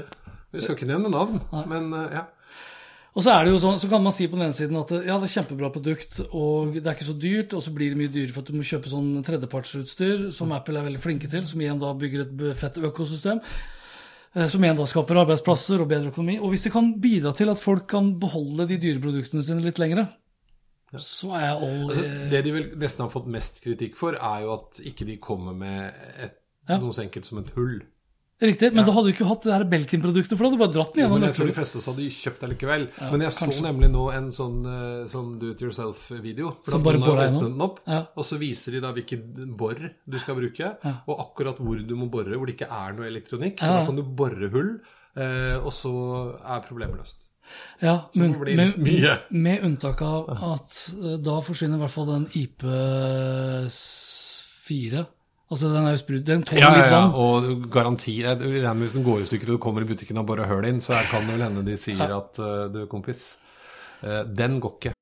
Vi 0.55 0.62
skal 0.62 0.77
ikke 0.77 0.87
nevne 0.87 1.11
navn, 1.11 1.40
men 1.67 1.88
uh, 1.90 2.07
ja. 2.14 2.29
Og 3.14 3.23
så 3.23 3.31
er 3.31 3.47
det 3.47 3.53
jo 3.53 3.61
sånn, 3.62 3.79
så 3.79 3.88
kan 3.90 4.03
man 4.03 4.14
si 4.14 4.27
på 4.27 4.35
den 4.35 4.49
ene 4.49 4.57
siden 4.57 4.79
at 4.79 4.90
ja, 5.07 5.17
det 5.23 5.29
er 5.29 5.33
kjempebra 5.37 5.71
produkt, 5.75 6.17
og 6.35 6.75
det 6.75 6.83
er 6.83 6.97
ikke 6.97 7.07
så 7.07 7.14
dyrt, 7.19 7.55
og 7.55 7.62
så 7.62 7.71
blir 7.75 7.93
det 7.93 7.99
mye 8.01 8.11
dyrere 8.11 8.35
for 8.35 8.43
at 8.43 8.51
du 8.51 8.59
må 8.59 8.67
kjøpe 8.67 8.90
sånn 8.90 9.12
tredjepartsutstyr, 9.27 10.25
som 10.35 10.55
Apple 10.55 10.81
er 10.81 10.88
veldig 10.88 11.03
flinke 11.03 11.31
til, 11.31 11.47
som 11.47 11.62
igjen 11.62 11.79
da 11.83 11.93
bygger 11.99 12.25
et 12.25 12.43
fett 12.59 12.81
økosystem. 12.83 13.38
Eh, 14.35 14.49
Som 14.49 14.64
igjen 14.64 14.77
da 14.77 14.87
skaper 14.87 15.23
arbeidsplasser 15.25 15.81
og 15.83 15.88
bedre 15.90 16.11
økonomi. 16.12 16.38
Og 16.40 16.51
hvis 16.53 16.66
det 16.66 16.73
kan 16.75 16.92
bidra 17.01 17.33
til 17.37 17.51
at 17.53 17.62
folk 17.62 17.87
kan 17.90 18.12
beholde 18.20 18.68
de 18.68 18.79
dyre 18.83 19.01
produktene 19.03 19.42
sine 19.47 19.64
litt 19.64 19.79
lengre, 19.83 20.09
så 20.94 21.33
er 21.35 21.40
jeg 21.49 21.57
all 21.59 21.88
Altså, 21.88 22.05
eh, 22.07 22.31
det 22.31 22.44
de 22.47 22.53
vel 22.55 22.66
nesten 22.79 23.03
har 23.03 23.11
fått 23.11 23.27
mest 23.27 23.62
kritikk 23.64 23.97
for, 23.99 24.14
er 24.14 24.44
jo 24.44 24.53
at 24.55 24.79
ikke 24.87 25.07
de 25.09 25.16
kommer 25.18 25.53
med 25.59 25.92
et, 26.23 26.37
Ja. 26.68 26.79
noe 26.79 26.92
så 26.97 27.03
enkelt 27.03 27.27
som 27.27 27.38
et 27.38 27.51
hull. 27.57 27.83
Riktig, 28.42 28.73
men 28.75 28.83
da 28.85 28.90
hadde 28.92 29.07
du 29.07 29.12
ikke 29.14 29.27
hatt 29.29 29.42
det 29.47 29.53
her 29.55 29.62
Belkin-produktet, 29.70 30.35
for 30.37 30.42
da 30.42 30.49
hadde 30.51 30.59
du 30.59 30.62
bare 30.64 30.73
dratt 30.75 30.90
den 30.92 31.05
gjennom. 31.05 31.20
men 31.20 31.29
jeg 31.31 31.37
tror 31.38 31.47
de 31.47 31.53
fleste 31.55 31.79
også 31.79 31.92
hadde 31.94 32.09
kjøpt 32.11 32.40
det 32.42 32.49
likevel. 32.51 32.88
Ja, 32.99 33.11
men 33.12 33.20
jeg 33.23 33.31
kanskje. 33.31 33.59
så 33.61 33.64
nemlig 33.64 33.90
nå 33.94 34.03
en 34.12 34.27
sånn, 34.35 34.57
eh, 34.66 35.07
sånn 35.12 35.38
do 35.38 35.51
it 35.55 35.61
yourself-video. 35.62 36.57
For 36.64 36.70
Som 36.75 36.83
bare 36.83 36.99
gjennom? 36.99 37.42
den 37.47 37.61
opp, 37.62 37.79
Ja. 37.87 38.07
og 38.16 38.25
så 38.25 38.37
viser 38.38 38.73
de 38.73 38.81
da 38.81 38.92
hvilken 38.92 39.57
bor 39.57 39.75
du 39.79 40.18
skal 40.18 40.35
bruke, 40.35 40.77
Ja. 40.85 40.94
og 41.07 41.18
akkurat 41.20 41.57
hvor 41.59 41.77
du 41.87 41.94
må 41.94 42.11
bore, 42.11 42.35
hvor 42.37 42.47
det 42.47 42.57
ikke 42.59 42.68
er 42.70 42.92
noe 42.92 43.07
elektronikk. 43.07 43.57
Så 43.59 43.62
Ja. 43.70 43.79
da 43.81 43.87
kan 43.87 43.97
du 43.97 44.03
bore 44.03 44.49
hull, 44.51 44.81
eh, 45.16 45.57
og 45.62 45.70
så 45.73 46.35
er 46.44 46.61
problemet 46.68 46.97
løst. 46.99 47.27
Ja, 47.81 48.07
men, 48.16 48.33
med, 48.40 48.79
med 49.31 49.62
unntak 49.62 50.03
av 50.03 50.29
at 50.31 50.90
eh, 51.05 51.16
da 51.18 51.40
forsvinner 51.40 51.77
i 51.77 51.87
hvert 51.87 51.90
fall 51.90 52.07
den 52.07 52.27
IP4. 52.35 55.07
Altså 55.50 55.68
den 55.68 55.85
er 55.87 55.90
jo 55.90 56.00
sprut, 56.00 56.26
den 56.26 56.42
tåler 56.42 56.62
Ja, 56.62 56.70
ja, 56.72 56.80
litt 56.80 56.92
ja, 56.94 57.02
og 57.20 57.70
garanti 57.70 58.16
regner 58.24 58.72
med 58.72 58.87
Hvis 58.87 58.96
den 58.96 59.04
går 59.04 59.20
i 59.20 59.26
stykker 59.28 59.52
og 59.52 59.59
du 59.59 59.62
kommer 59.62 59.85
i 59.85 59.88
butikken 59.90 60.18
og 60.18 60.26
bare 60.26 60.48
hører 60.48 60.70
inn, 60.70 60.80
så 60.80 60.96
her 60.96 61.09
kan 61.11 61.26
det 61.28 61.37
vel 61.37 61.44
hende 61.44 61.64
de 61.66 61.76
sier 61.76 62.16
at 62.16 62.40
eh, 62.40 62.66
du, 62.72 62.87
kompis, 62.88 63.37
eh, 64.02 64.24
den 64.24 64.61
går 64.61 64.78
ikke. 64.80 64.94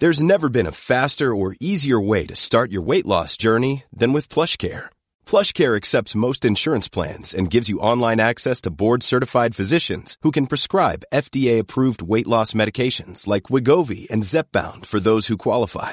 There's 0.00 0.22
never 0.22 0.48
been 0.48 0.66
a 0.66 0.72
faster 0.72 1.34
or 1.34 1.54
easier 1.60 2.00
way 2.00 2.26
to 2.26 2.36
start 2.36 2.72
your 2.72 2.82
weight 2.82 3.06
loss 3.06 3.36
journey 3.36 3.84
than 3.96 4.12
with 4.12 4.28
PlushCare. 4.28 4.90
PlushCare 5.24 5.76
accepts 5.76 6.14
most 6.14 6.44
insurance 6.44 6.88
plans 6.88 7.32
and 7.32 7.50
gives 7.50 7.68
you 7.68 7.78
online 7.78 8.20
access 8.20 8.60
to 8.62 8.70
board-certified 8.70 9.54
physicians 9.54 10.16
who 10.22 10.30
can 10.30 10.46
prescribe 10.46 11.04
FDA-approved 11.12 12.02
weight 12.02 12.26
loss 12.26 12.54
medications 12.54 13.26
like 13.26 13.44
Wigovi 13.44 14.10
and 14.10 14.24
Zepbound 14.24 14.84
for 14.84 15.00
those 15.00 15.28
who 15.28 15.36
qualify. 15.36 15.92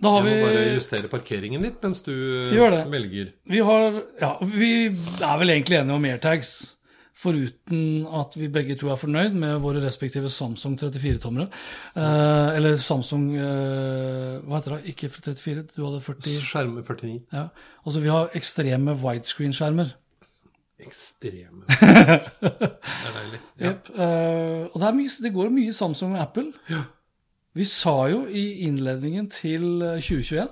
Da 0.00 0.10
har 0.14 0.26
Jeg 0.26 0.40
må 0.40 0.48
bare 0.48 0.66
justere 0.74 1.08
parkeringen 1.12 1.62
litt 1.66 1.82
mens 1.84 2.00
du 2.06 2.12
det. 2.48 2.84
velger. 2.92 3.32
Vi 3.46 3.58
har 3.60 4.02
Ja, 4.20 4.36
vi 4.40 4.70
er 4.88 5.38
vel 5.42 5.50
egentlig 5.50 5.80
enige 5.80 5.96
om 5.98 6.04
airtags. 6.08 6.52
Foruten 7.20 8.06
at 8.16 8.32
vi 8.40 8.46
begge 8.48 8.78
to 8.80 8.88
er 8.88 8.96
fornøyd 8.96 9.34
med 9.36 9.58
våre 9.60 9.82
respektive 9.84 10.30
Samsung 10.32 10.78
34-tommere. 10.80 11.50
Eh, 11.92 12.56
eller 12.56 12.78
Samsung 12.80 13.26
eh, 13.36 14.38
Hva 14.40 14.56
heter 14.56 14.78
det? 14.78 14.94
Ikke 14.94 15.10
34, 15.12 15.66
du 15.76 15.82
hadde 15.84 16.00
40 16.00 16.38
Skjerm 16.40 16.78
49. 16.80 17.18
ja. 17.34 17.48
Altså, 17.84 18.00
vi 18.00 18.08
har 18.08 18.32
ekstreme 18.36 18.94
widescreen-skjermer. 19.02 19.92
Ekstreme. 20.80 21.66
det 22.40 22.48
er 22.48 23.12
deilig. 23.18 23.40
Ja. 23.60 23.68
Yep. 23.74 23.90
eh, 23.94 24.64
og 24.72 24.80
det, 24.80 24.88
er 24.88 24.96
mye, 24.96 25.12
det 25.26 25.34
går 25.36 25.52
mye 25.52 25.76
Samsung 25.76 26.16
og 26.16 26.22
Apple. 26.24 26.52
Ja. 26.72 26.86
Vi 27.54 27.64
sa 27.66 27.94
jo 28.12 28.24
i 28.30 28.44
innledningen 28.68 29.26
til 29.32 29.82
eh, 29.82 29.98
2021 30.00 30.48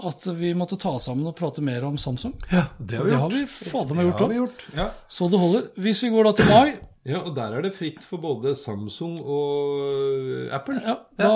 at 0.00 0.24
vi 0.38 0.54
måtte 0.56 0.78
ta 0.80 0.94
oss 0.96 1.04
sammen 1.10 1.26
og 1.28 1.34
prate 1.36 1.60
mer 1.62 1.84
om 1.84 1.98
Samsung. 2.00 2.32
ja, 2.50 2.62
det 2.80 2.96
har 2.96 3.04
vi 3.04 3.10
Det 3.10 3.16
gjort. 3.16 3.20
har 3.20 3.30
vi 3.34 3.46
fader 3.46 3.94
meg 3.94 4.04
Det 4.06 4.10
gjort 4.10 4.20
har 4.24 4.28
vi 4.32 4.38
gjort. 4.38 4.62
Ja. 4.76 4.86
Så 5.08 5.28
det 5.30 5.38
holder. 5.42 5.66
Hvis 5.76 6.00
vi 6.02 6.08
går 6.14 6.24
da 6.24 6.32
til 6.38 6.48
mai, 6.48 6.70
ja, 7.04 7.18
og 7.20 7.34
der 7.36 7.54
er 7.58 7.62
det 7.62 7.74
fritt 7.76 8.02
for 8.04 8.16
både 8.20 8.54
Samsung 8.56 9.20
og 9.20 10.48
Apple. 10.56 10.80
ja, 10.84 10.96
da 11.20 11.28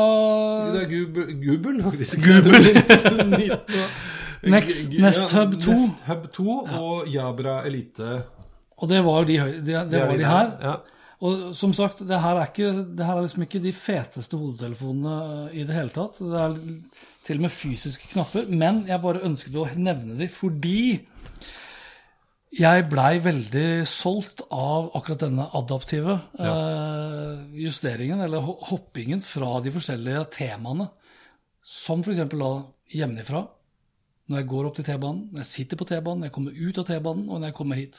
Det 0.73 0.83
er 0.83 0.89
Google, 0.95 1.37
Google 1.45 1.83
faktisk. 1.85 2.19
Google. 2.25 3.59
Next- 4.55 4.93
Nest 5.01 5.31
Hub 5.33 5.55
2. 5.61 5.73
Nest 5.73 6.03
Hub 6.09 6.27
2 6.33 6.59
og 6.81 7.07
Jabra 7.09 7.63
Elite. 7.67 8.23
Og 8.77 8.89
det 8.91 9.05
var 9.05 9.25
de, 9.25 9.37
det, 9.39 9.65
det 9.65 10.01
er 10.01 10.07
var 10.07 10.13
de 10.13 10.19
de 10.19 10.25
her. 10.29 10.51
Ja. 10.63 10.75
Og 11.23 11.55
som 11.57 11.73
sagt, 11.77 12.03
det 12.09 12.19
her 12.21 12.41
er, 12.41 12.51
ikke, 12.51 12.71
det 12.99 13.07
her 13.07 13.19
er 13.19 13.27
liksom 13.27 13.45
ikke 13.47 13.63
de 13.63 13.73
feteste 13.77 14.39
hodetelefonene 14.39 15.51
i 15.55 15.63
det 15.67 15.77
hele 15.77 15.95
tatt. 15.95 16.19
Det 16.19 16.41
er 16.41 16.57
til 17.25 17.41
og 17.41 17.47
med 17.47 17.55
fysiske 17.55 18.11
knapper. 18.13 18.49
Men 18.51 18.83
jeg 18.89 19.03
bare 19.05 19.25
ønsket 19.29 19.57
å 19.61 19.69
nevne 19.79 20.19
de 20.19 20.29
fordi 20.33 20.81
jeg 22.55 22.85
blei 22.87 23.17
veldig 23.19 23.69
solgt 23.91 24.45
av 24.55 24.93
akkurat 24.95 25.25
denne 25.25 25.49
adaptive 25.59 26.15
eh, 26.39 27.41
justeringen, 27.65 28.21
eller 28.23 28.45
hoppingen 28.69 29.25
fra 29.27 29.57
de 29.65 29.73
forskjellige 29.75 30.23
temaene. 30.37 30.87
Som 31.65 32.05
f.eks. 32.05 32.23
da 32.31 32.53
hjemmefra. 32.95 33.43
Når 34.31 34.41
jeg 34.41 34.49
går 34.49 34.69
opp 34.69 34.77
til 34.79 34.87
T-banen, 34.87 35.25
når 35.33 35.43
jeg 35.43 35.51
sitter 35.51 35.81
på 35.81 35.87
T-banen, 35.89 36.23
når 36.23 36.31
jeg 36.31 36.37
kommer 36.37 36.61
ut 36.61 36.79
av 36.81 36.87
T-banen, 36.89 37.27
og 37.29 37.41
når 37.41 37.51
jeg 37.51 37.57
kommer 37.59 37.81
hit. 37.81 37.99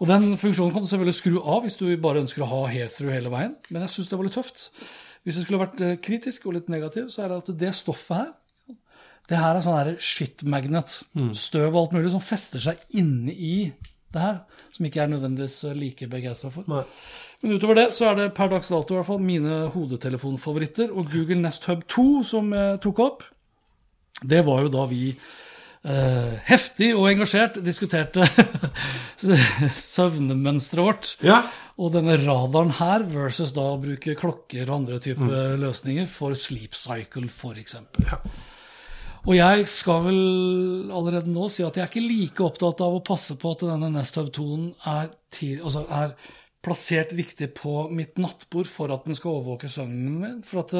Og 0.00 0.08
den 0.08 0.32
funksjonen 0.40 0.72
kan 0.72 0.84
du 0.84 0.88
selvfølgelig 0.88 1.18
skru 1.18 1.38
av 1.40 1.64
hvis 1.66 1.76
du 1.76 1.86
bare 2.00 2.22
ønsker 2.24 2.44
å 2.44 2.50
ha 2.50 2.60
hair-through 2.72 3.12
hele 3.12 3.32
veien, 3.32 3.56
men 3.68 3.84
jeg 3.84 3.94
syns 3.94 4.08
det 4.08 4.16
var 4.16 4.28
litt 4.28 4.36
tøft. 4.38 4.70
Hvis 5.26 5.36
jeg 5.36 5.44
skulle 5.44 5.60
vært 5.60 5.82
eh, 5.84 5.98
kritisk 6.00 6.46
og 6.48 6.56
litt 6.56 6.70
negativ, 6.72 7.10
så 7.12 7.26
er 7.26 7.32
det 7.32 7.42
at 7.42 7.50
det 7.60 7.74
stoffet 7.76 8.16
her 8.16 8.30
det 9.30 9.38
her 9.38 9.54
er 9.54 9.62
sånn 9.62 9.76
her 9.78 9.90
shit-magnet. 10.02 10.96
Støv 11.38 11.68
og 11.70 11.84
alt 11.84 11.92
mulig 11.94 12.10
som 12.10 12.22
fester 12.24 12.62
seg 12.62 12.80
inni 12.98 13.34
i 13.34 13.56
det 14.10 14.22
her. 14.22 14.40
Som 14.74 14.88
ikke 14.88 15.04
er 15.04 15.12
nødvendigvis 15.12 15.58
like 15.78 16.08
begeistra 16.10 16.50
for. 16.50 16.66
Nei. 16.70 16.82
Men 17.40 17.54
utover 17.54 17.78
det 17.78 17.86
så 17.96 18.10
er 18.10 18.18
det 18.18 18.32
per 18.34 18.50
dags 18.50 18.72
dato 18.72 18.96
i 18.96 18.98
hvert 18.98 19.08
fall 19.08 19.22
mine 19.22 19.60
hodetelefonfavoritter. 19.74 20.90
Og 20.90 21.12
Google 21.12 21.38
Nest 21.44 21.68
Hub 21.70 21.86
2 21.86 22.08
som 22.26 22.50
jeg 22.56 22.80
tok 22.82 23.04
opp, 23.06 23.22
det 24.20 24.42
var 24.48 24.66
jo 24.66 24.74
da 24.74 24.88
vi 24.90 25.12
eh, 25.84 26.36
heftig 26.48 26.92
og 26.96 27.08
engasjert 27.10 27.58
diskuterte 27.64 28.26
søvnmønsteret 29.94 30.84
vårt. 30.84 31.10
Ja. 31.24 31.42
Og 31.80 31.94
denne 31.96 32.18
radaren 32.20 32.74
her 32.80 33.06
versus 33.08 33.54
da 33.56 33.70
å 33.72 33.80
bruke 33.80 34.16
klokker 34.18 34.68
og 34.68 34.82
andre 34.82 35.00
typer 35.02 35.56
løsninger 35.60 36.08
for 36.10 36.36
sleep 36.36 36.76
cycle, 36.76 37.30
f.eks. 37.32 37.78
Ja. 38.04 38.20
Og 39.28 39.34
jeg 39.36 39.66
skal 39.68 40.04
vel 40.06 40.20
allerede 40.96 41.32
nå 41.32 41.48
si 41.52 41.64
at 41.64 41.76
jeg 41.76 41.84
er 41.84 41.90
ikke 41.90 42.04
like 42.04 42.44
opptatt 42.44 42.80
av 42.84 42.96
å 42.96 43.04
passe 43.04 43.36
på 43.40 43.52
at 43.52 43.66
denne 43.68 43.90
Nest 43.92 44.16
Hub 44.16 44.30
2-en 44.32 44.70
er, 44.88 45.10
altså 45.60 45.84
er 45.92 46.14
plassert 46.64 47.12
riktig 47.16 47.50
på 47.56 47.86
mitt 47.92 48.20
nattbord 48.20 48.68
for 48.68 48.92
at 48.92 49.06
den 49.08 49.16
skal 49.16 49.38
overvåke 49.38 49.68
søvnen 49.72 50.16
min. 50.22 50.40
For 50.46 50.64
at 50.64 50.74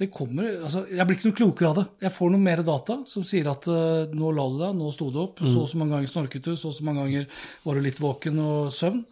det, 0.00 0.10
kommer 0.12 0.44
altså 0.50 0.84
Jeg 0.90 1.06
blir 1.08 1.16
ikke 1.16 1.30
noe 1.30 1.38
klokere 1.38 1.70
av 1.70 1.78
det. 1.78 1.84
Jeg 2.04 2.14
får 2.16 2.30
noe 2.32 2.42
mer 2.42 2.62
data 2.66 2.98
som 3.08 3.24
sier 3.26 3.48
at 3.50 3.66
uh, 3.70 4.12
nå 4.12 4.30
la 4.36 4.44
du 4.52 4.60
deg, 4.60 4.76
nå 4.76 4.92
sto 4.94 5.08
du 5.12 5.22
opp, 5.22 5.40
så 5.44 5.64
og 5.64 5.70
så 5.70 5.80
mange 5.80 5.96
ganger 5.96 6.12
snorket 6.12 6.44
du, 6.44 6.52
så 6.54 6.70
og 6.70 6.76
så 6.76 6.86
mange 6.86 7.04
ganger 7.04 7.28
var 7.64 7.78
du 7.78 7.84
litt 7.86 8.00
våken 8.02 8.40
og 8.44 8.72
søvn. 8.76 9.04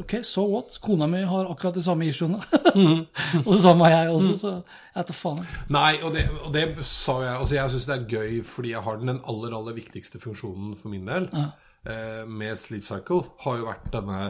Ok, 0.00 0.14
so 0.24 0.46
what? 0.48 0.78
Kona 0.80 1.06
mi 1.06 1.20
har 1.28 1.50
akkurat 1.52 1.76
de 1.76 1.82
samme 1.84 2.06
issuene. 2.08 2.40
og 3.44 3.50
det 3.50 3.60
samme 3.60 3.84
har 3.84 4.06
jeg 4.06 4.14
også, 4.14 4.36
så 4.40 4.52
jeg 4.54 4.96
vet 4.96 5.10
da 5.10 5.16
faen. 5.18 5.42
Nei, 5.76 5.92
og 6.00 6.16
det, 6.16 6.24
og 6.40 6.48
det 6.54 6.64
sa 6.88 7.18
jeg 7.26 7.34
altså 7.34 7.58
Jeg 7.58 7.74
syns 7.74 7.90
det 7.90 7.98
er 7.98 8.08
gøy 8.14 8.40
fordi 8.54 8.72
jeg 8.72 8.84
har 8.86 9.02
den, 9.02 9.12
den 9.12 9.20
aller 9.28 9.58
aller 9.58 9.76
viktigste 9.76 10.22
funksjonen 10.22 10.72
for 10.80 10.94
min 10.94 11.12
del 11.12 11.28
eh, 11.36 12.24
med 12.24 12.56
Sleep 12.56 12.88
Cycle, 12.88 13.26
har 13.44 13.60
jo 13.60 13.68
vært 13.68 13.92
denne 13.92 14.24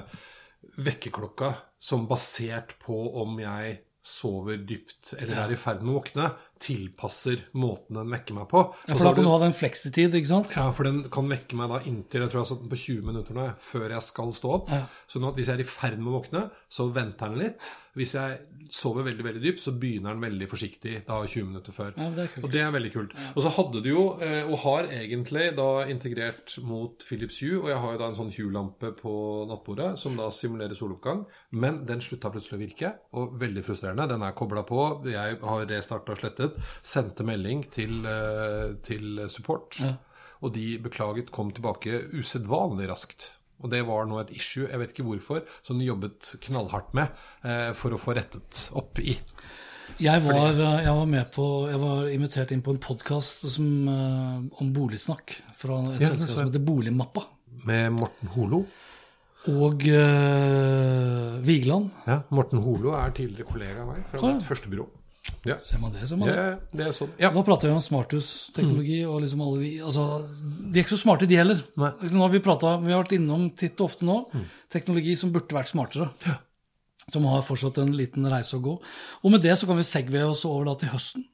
vekkerklokka 0.83 1.55
som 1.83 2.09
basert 2.11 2.75
på 2.83 2.99
om 3.23 3.39
jeg 3.43 3.79
sover 4.03 4.59
dypt 4.67 5.15
eller 5.19 5.45
er 5.45 5.55
i 5.55 5.59
ferd 5.61 5.83
med 5.83 5.95
å 5.95 5.99
våkne, 6.01 6.31
tilpasser 6.63 7.43
måten 7.59 7.99
den 7.99 8.13
vekker 8.13 8.37
meg 8.39 8.49
på. 8.53 8.63
Ja, 8.89 8.95
for 8.95 9.05
da 9.09 9.15
kan 9.17 9.25
du- 9.27 9.31
ha 9.31 9.39
den 9.43 9.53
fleksitid, 9.59 10.15
ikke 10.15 10.31
sant? 10.31 10.55
ja, 10.57 10.71
for 10.73 10.85
den 10.89 11.03
kan 11.11 11.29
vekke 11.29 11.59
meg 11.59 11.69
da 11.75 11.81
inntil 11.91 12.23
jeg 12.23 12.31
tror 12.31 12.39
jeg 12.41 12.47
har 12.47 12.51
satt 12.55 12.63
den 12.63 12.73
på 12.73 12.81
20 12.87 13.03
minutter 13.11 13.35
nå, 13.35 13.47
før 13.59 13.89
jeg 13.97 14.03
skal 14.03 14.33
stå 14.33 14.55
opp. 14.55 14.71
Ja. 14.71 14.87
Sånn 15.09 15.27
at 15.29 15.35
hvis 15.37 15.47
jeg 15.51 15.59
er 15.59 15.65
i 15.67 15.69
ferd 15.69 15.99
med 15.99 16.13
å 16.13 16.19
våkne, 16.23 16.51
så 16.71 16.89
venter 16.93 17.29
den 17.33 17.39
litt. 17.43 17.69
Hvis 17.95 18.15
jeg 18.15 18.39
sover 18.73 19.05
veldig 19.05 19.21
veldig 19.27 19.43
dypt, 19.43 19.61
så 19.61 19.73
begynner 19.79 20.15
den 20.15 20.23
veldig 20.25 20.47
forsiktig 20.49 21.05
da 21.05 21.19
20 21.27 21.45
minutter 21.51 21.73
før. 21.77 21.93
Ja, 21.99 22.09
det. 22.17 22.31
Og 22.43 22.51
det 22.51 22.63
er 22.63 22.71
veldig 22.73 22.93
kult. 22.95 23.13
Og 23.37 23.43
så 23.45 23.51
hadde 23.53 23.83
du 23.85 23.89
jo, 23.91 24.05
eh, 24.23 24.45
og 24.49 24.57
har 24.61 24.85
egentlig 24.89 25.55
da 25.57 25.85
integrert 25.85 26.55
mot 26.65 26.97
Philips 27.05 27.41
Hue, 27.43 27.59
og 27.61 27.69
jeg 27.69 27.77
har 27.83 27.93
jo 27.93 27.99
da 27.99 28.09
en 28.09 28.17
sånn 28.17 28.33
Hue-lampe 28.33 28.95
på 28.97 29.13
nattbordet 29.51 29.99
som 29.99 30.17
da 30.17 30.31
simulerer 30.31 30.75
soloppgang, 30.79 31.27
men 31.53 31.85
den 31.85 32.01
slutta 32.01 32.33
plutselig 32.33 32.57
å 32.57 32.63
virke, 32.65 32.95
og 33.13 33.37
veldig 33.39 33.63
frustrerende. 33.67 34.09
Den 34.09 34.23
er 34.23 34.33
kobla 34.33 34.65
på, 34.65 35.05
jeg 35.05 35.39
har 35.43 35.67
restarta 35.67 36.13
og 36.13 36.19
slettet, 36.23 36.52
sendte 36.83 37.27
melding 37.27 37.65
til, 37.73 38.03
eh, 38.07 38.75
til 38.85 39.23
support, 39.33 39.79
og 40.43 40.55
de 40.57 40.77
beklaget 40.83 41.31
kom 41.35 41.53
tilbake 41.55 42.05
usedvanlig 42.19 42.91
raskt. 42.91 43.33
Og 43.63 43.71
det 43.71 43.85
var 43.87 44.09
nå 44.11 44.19
et 44.23 44.33
issue, 44.35 44.67
jeg 44.67 44.81
vet 44.81 44.95
ikke 44.95 45.07
hvorfor, 45.07 45.45
som 45.63 45.79
de 45.79 45.87
jobbet 45.87 46.35
knallhardt 46.49 46.95
med 46.99 47.13
eh, 47.47 47.71
for 47.79 47.95
å 47.95 48.01
få 48.01 48.17
rettet 48.19 48.67
opp 48.79 48.99
i. 49.03 49.15
Jeg 50.03 50.23
var, 50.25 50.49
Fordi... 50.55 50.69
jeg 50.87 50.95
var 50.97 51.09
med 51.11 51.27
på 51.35 51.47
Jeg 51.69 51.79
var 51.83 52.07
invitert 52.09 52.53
inn 52.55 52.63
på 52.65 52.73
en 52.73 52.81
podkast 52.81 53.45
om 53.61 54.71
boligsnakk 54.73 55.35
fra 55.59 55.83
et 55.93 56.01
Ja, 56.01 56.13
selskap 56.15 56.33
som 56.33 56.47
heter 56.47 56.65
Boligmappa. 56.65 57.27
Med 57.69 57.93
Morten 57.99 58.31
Holo. 58.33 58.63
Og 59.51 59.85
uh, 59.91 61.39
Vigeland. 61.43 61.91
Ja, 62.07 62.21
Morten 62.31 62.63
Holo 62.63 62.95
er 62.95 63.15
tidligere 63.15 63.51
kollega 63.51 63.83
av 63.83 63.91
meg 63.91 64.05
fra 64.07 64.21
ah, 64.23 64.29
ja. 64.31 64.39
mitt 64.39 64.47
første 64.47 64.71
byrå. 64.71 64.87
Ja. 65.47 65.57
Ser 65.63 65.79
man 65.79 65.93
det, 65.95 66.07
ser 66.09 66.19
man 66.19 66.29
Det, 66.29 66.35
det. 66.37 66.79
det 66.79 66.87
er 66.89 66.95
sånn. 66.97 67.11
Ja. 67.21 67.31
Da 67.35 67.43
prater 67.47 67.71
vi 67.71 67.75
om 67.77 67.83
smarthusteknologi 67.83 69.01
og 69.07 69.21
liksom 69.23 69.43
alle 69.45 69.61
de 69.63 69.71
altså, 69.87 70.07
De 70.43 70.73
er 70.81 70.83
ikke 70.83 70.97
så 70.97 71.03
smarte, 71.05 71.29
de 71.31 71.39
heller. 71.39 71.61
Har 71.79 72.33
vi, 72.33 72.41
pratet, 72.43 72.83
vi 72.83 72.91
har 72.95 73.05
vært 73.05 73.15
innom 73.19 73.49
titt 73.59 73.79
og 73.81 73.91
ofte 73.93 74.07
nå 74.09 74.17
teknologi 74.73 75.15
som 75.19 75.31
burde 75.35 75.55
vært 75.55 75.71
smartere. 75.71 76.09
Som 77.11 77.27
har 77.31 77.43
fortsatt 77.47 77.79
en 77.83 77.95
liten 77.99 78.27
reise 78.31 78.59
å 78.59 78.63
gå. 78.63 78.75
Og 79.23 79.31
med 79.35 79.43
det 79.45 79.55
så 79.59 79.67
kan 79.71 79.79
vi 79.79 79.87
segve 79.87 80.25
oss 80.27 80.43
over 80.49 80.67
da 80.71 80.75
til 80.81 80.91
høsten. 80.95 81.25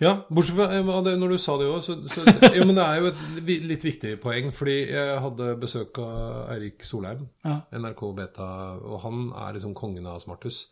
ja, 0.00 0.12
bortsett 0.32 0.56
fra 0.56 0.66
eh, 0.72 1.16
når 1.20 1.34
du 1.34 1.38
sa 1.40 1.56
det 1.60 1.66
òg, 1.68 1.82
så, 1.84 1.96
så 2.08 2.24
Jo, 2.56 2.64
men 2.64 2.78
det 2.78 2.84
er 2.84 3.00
jo 3.02 3.10
et 3.12 3.50
litt 3.68 3.84
viktig 3.84 4.14
poeng, 4.22 4.48
fordi 4.56 4.76
jeg 4.88 5.18
hadde 5.20 5.50
besøk 5.60 5.98
av 6.00 6.52
Eirik 6.54 6.84
Solheim, 6.84 7.26
Ja. 7.44 7.58
NRK 7.76 8.04
Beta, 8.16 8.46
og 8.80 9.00
han 9.04 9.26
er 9.36 9.52
liksom 9.58 9.74
kongen 9.76 10.08
av 10.08 10.20
smarthus. 10.24 10.66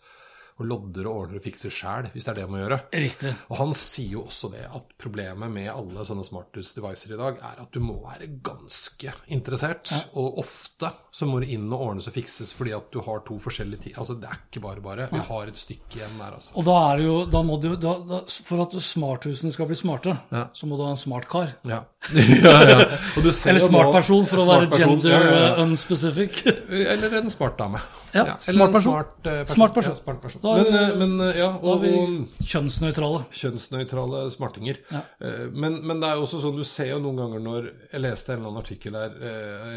Og 0.54 0.68
lodder 0.70 1.08
og 1.10 1.16
ordner 1.24 1.40
og 1.40 1.42
fikser 1.42 1.72
sjæl, 1.74 2.06
hvis 2.14 2.26
det 2.26 2.30
er 2.30 2.36
det 2.38 2.44
man 2.46 2.54
må 2.54 2.60
gjøre. 2.62 2.76
Riktig. 3.02 3.32
Og 3.50 3.56
han 3.58 3.72
sier 3.74 4.12
jo 4.14 4.20
også 4.28 4.52
det 4.52 4.62
at 4.68 4.92
problemet 5.02 5.50
med 5.50 5.66
alle 5.72 6.04
sånne 6.06 6.22
smarthus-devicer 6.26 7.14
i 7.16 7.18
dag, 7.18 7.40
er 7.42 7.62
at 7.64 7.74
du 7.74 7.80
må 7.82 7.96
være 8.04 8.28
ganske 8.46 9.14
interessert. 9.34 9.90
Og 10.14 10.38
ofte 10.44 10.92
så 11.14 11.26
må 11.26 11.40
du 11.42 11.48
inn 11.50 11.66
og 11.72 11.82
ordnes 11.88 12.06
og 12.10 12.14
fikses 12.14 12.52
fordi 12.54 12.74
at 12.76 12.86
du 12.94 13.00
har 13.02 13.24
to 13.26 13.38
forskjellige 13.42 13.88
tider. 13.88 13.98
Altså 14.04 14.14
det 14.20 14.30
er 14.30 14.38
ikke 14.44 14.62
bare 14.62 14.84
bare. 14.84 15.08
Vi 15.10 15.24
har 15.26 15.50
et 15.50 15.58
stykke 15.58 15.98
igjen 15.98 16.14
der, 16.22 16.36
altså. 16.38 16.54
Og 16.54 16.68
da 16.68 16.76
er 16.92 17.02
det 17.02 17.08
jo 17.08 17.16
da 17.34 17.42
må 17.50 17.58
du, 17.62 17.68
da, 17.80 17.96
da, 18.12 18.20
For 18.46 18.62
at 18.62 18.78
smarthusene 18.78 19.50
skal 19.54 19.70
bli 19.70 19.78
smarte, 19.78 20.16
Ja. 20.30 20.46
så 20.54 20.70
må 20.70 20.78
du 20.78 20.84
ha 20.86 20.92
en 20.94 21.00
smart 21.00 21.26
kar. 21.30 21.50
Ja. 21.66 21.82
ja, 22.14 22.54
ja. 22.68 22.78
Og 23.16 23.26
du 23.26 23.32
ser 23.32 23.50
Eller 23.54 23.66
smart 23.66 23.90
person, 23.94 24.26
for 24.30 24.42
å 24.42 24.48
være 24.52 24.70
gender 24.78 25.10
ja, 25.14 25.20
ja, 25.34 25.52
unspecific. 25.64 26.44
Eller 26.68 27.18
en 27.18 27.30
smart 27.32 27.58
dame. 27.58 27.82
Ja, 28.14 28.36
eller 28.46 28.58
smart 28.58 28.68
en 28.68 28.74
person. 28.78 28.92
Smart, 28.92 29.14
eh, 29.26 29.40
person. 29.74 29.96
Smart 29.98 30.22
person. 30.22 30.43
Da 30.44 30.52
er 30.58 30.62
Men, 30.62 30.72
vi- 30.74 30.80
eh, 30.84 30.96
men 31.00 31.14
eh, 31.24 31.38
ja, 31.40 31.46
og, 31.56 31.84
og 31.88 32.44
kjønnsnøytrale. 32.52 33.22
kjønnsnøytrale 33.32 34.20
smartinger. 34.34 34.80
Ja. 34.92 35.00
Eh, 35.24 35.46
Men, 35.56 35.78
men 35.88 36.02
det 36.02 36.10
er 36.10 36.18
jo 36.20 36.26
også 36.26 36.42
sånn, 36.44 36.58
du 36.60 36.64
ser 36.68 36.90
jo 36.92 36.98
noen 37.00 37.16
ganger 37.22 37.40
når 37.46 37.70
Jeg 37.94 38.02
leste 38.04 38.34
en 38.34 38.38
eller 38.42 38.50
annen 38.52 38.62
artikkel 38.62 38.98
her, 39.00 39.16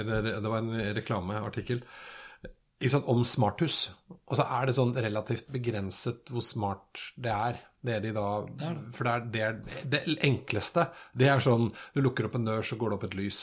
eller 0.02 0.28
det 0.44 0.52
var 0.52 0.60
en 0.66 0.74
reklameartikkel 1.00 1.82
ikke 2.78 2.92
sant, 2.94 3.08
om 3.10 3.24
smarthus. 3.26 3.78
Og 4.30 4.36
så 4.38 4.44
er 4.54 4.68
det 4.70 4.76
sånn 4.78 4.92
relativt 5.02 5.48
begrenset 5.50 6.28
hvor 6.30 6.44
smart 6.46 7.00
det 7.18 7.32
er. 7.34 7.56
Det 7.88 8.02
de 8.04 8.12
da, 8.14 8.26
For 8.94 9.08
det 9.08 9.14
er 9.16 9.24
det, 9.32 9.42
er, 9.48 9.80
det 9.96 10.18
enkleste. 10.28 10.84
Det 11.18 11.30
er 11.32 11.40
sånn 11.42 11.70
Du 11.96 12.02
lukker 12.04 12.28
opp 12.28 12.36
en 12.36 12.46
dør, 12.46 12.62
så 12.66 12.76
går 12.78 12.90
det 12.94 12.98
opp 13.00 13.08
et 13.08 13.16
lys. 13.18 13.40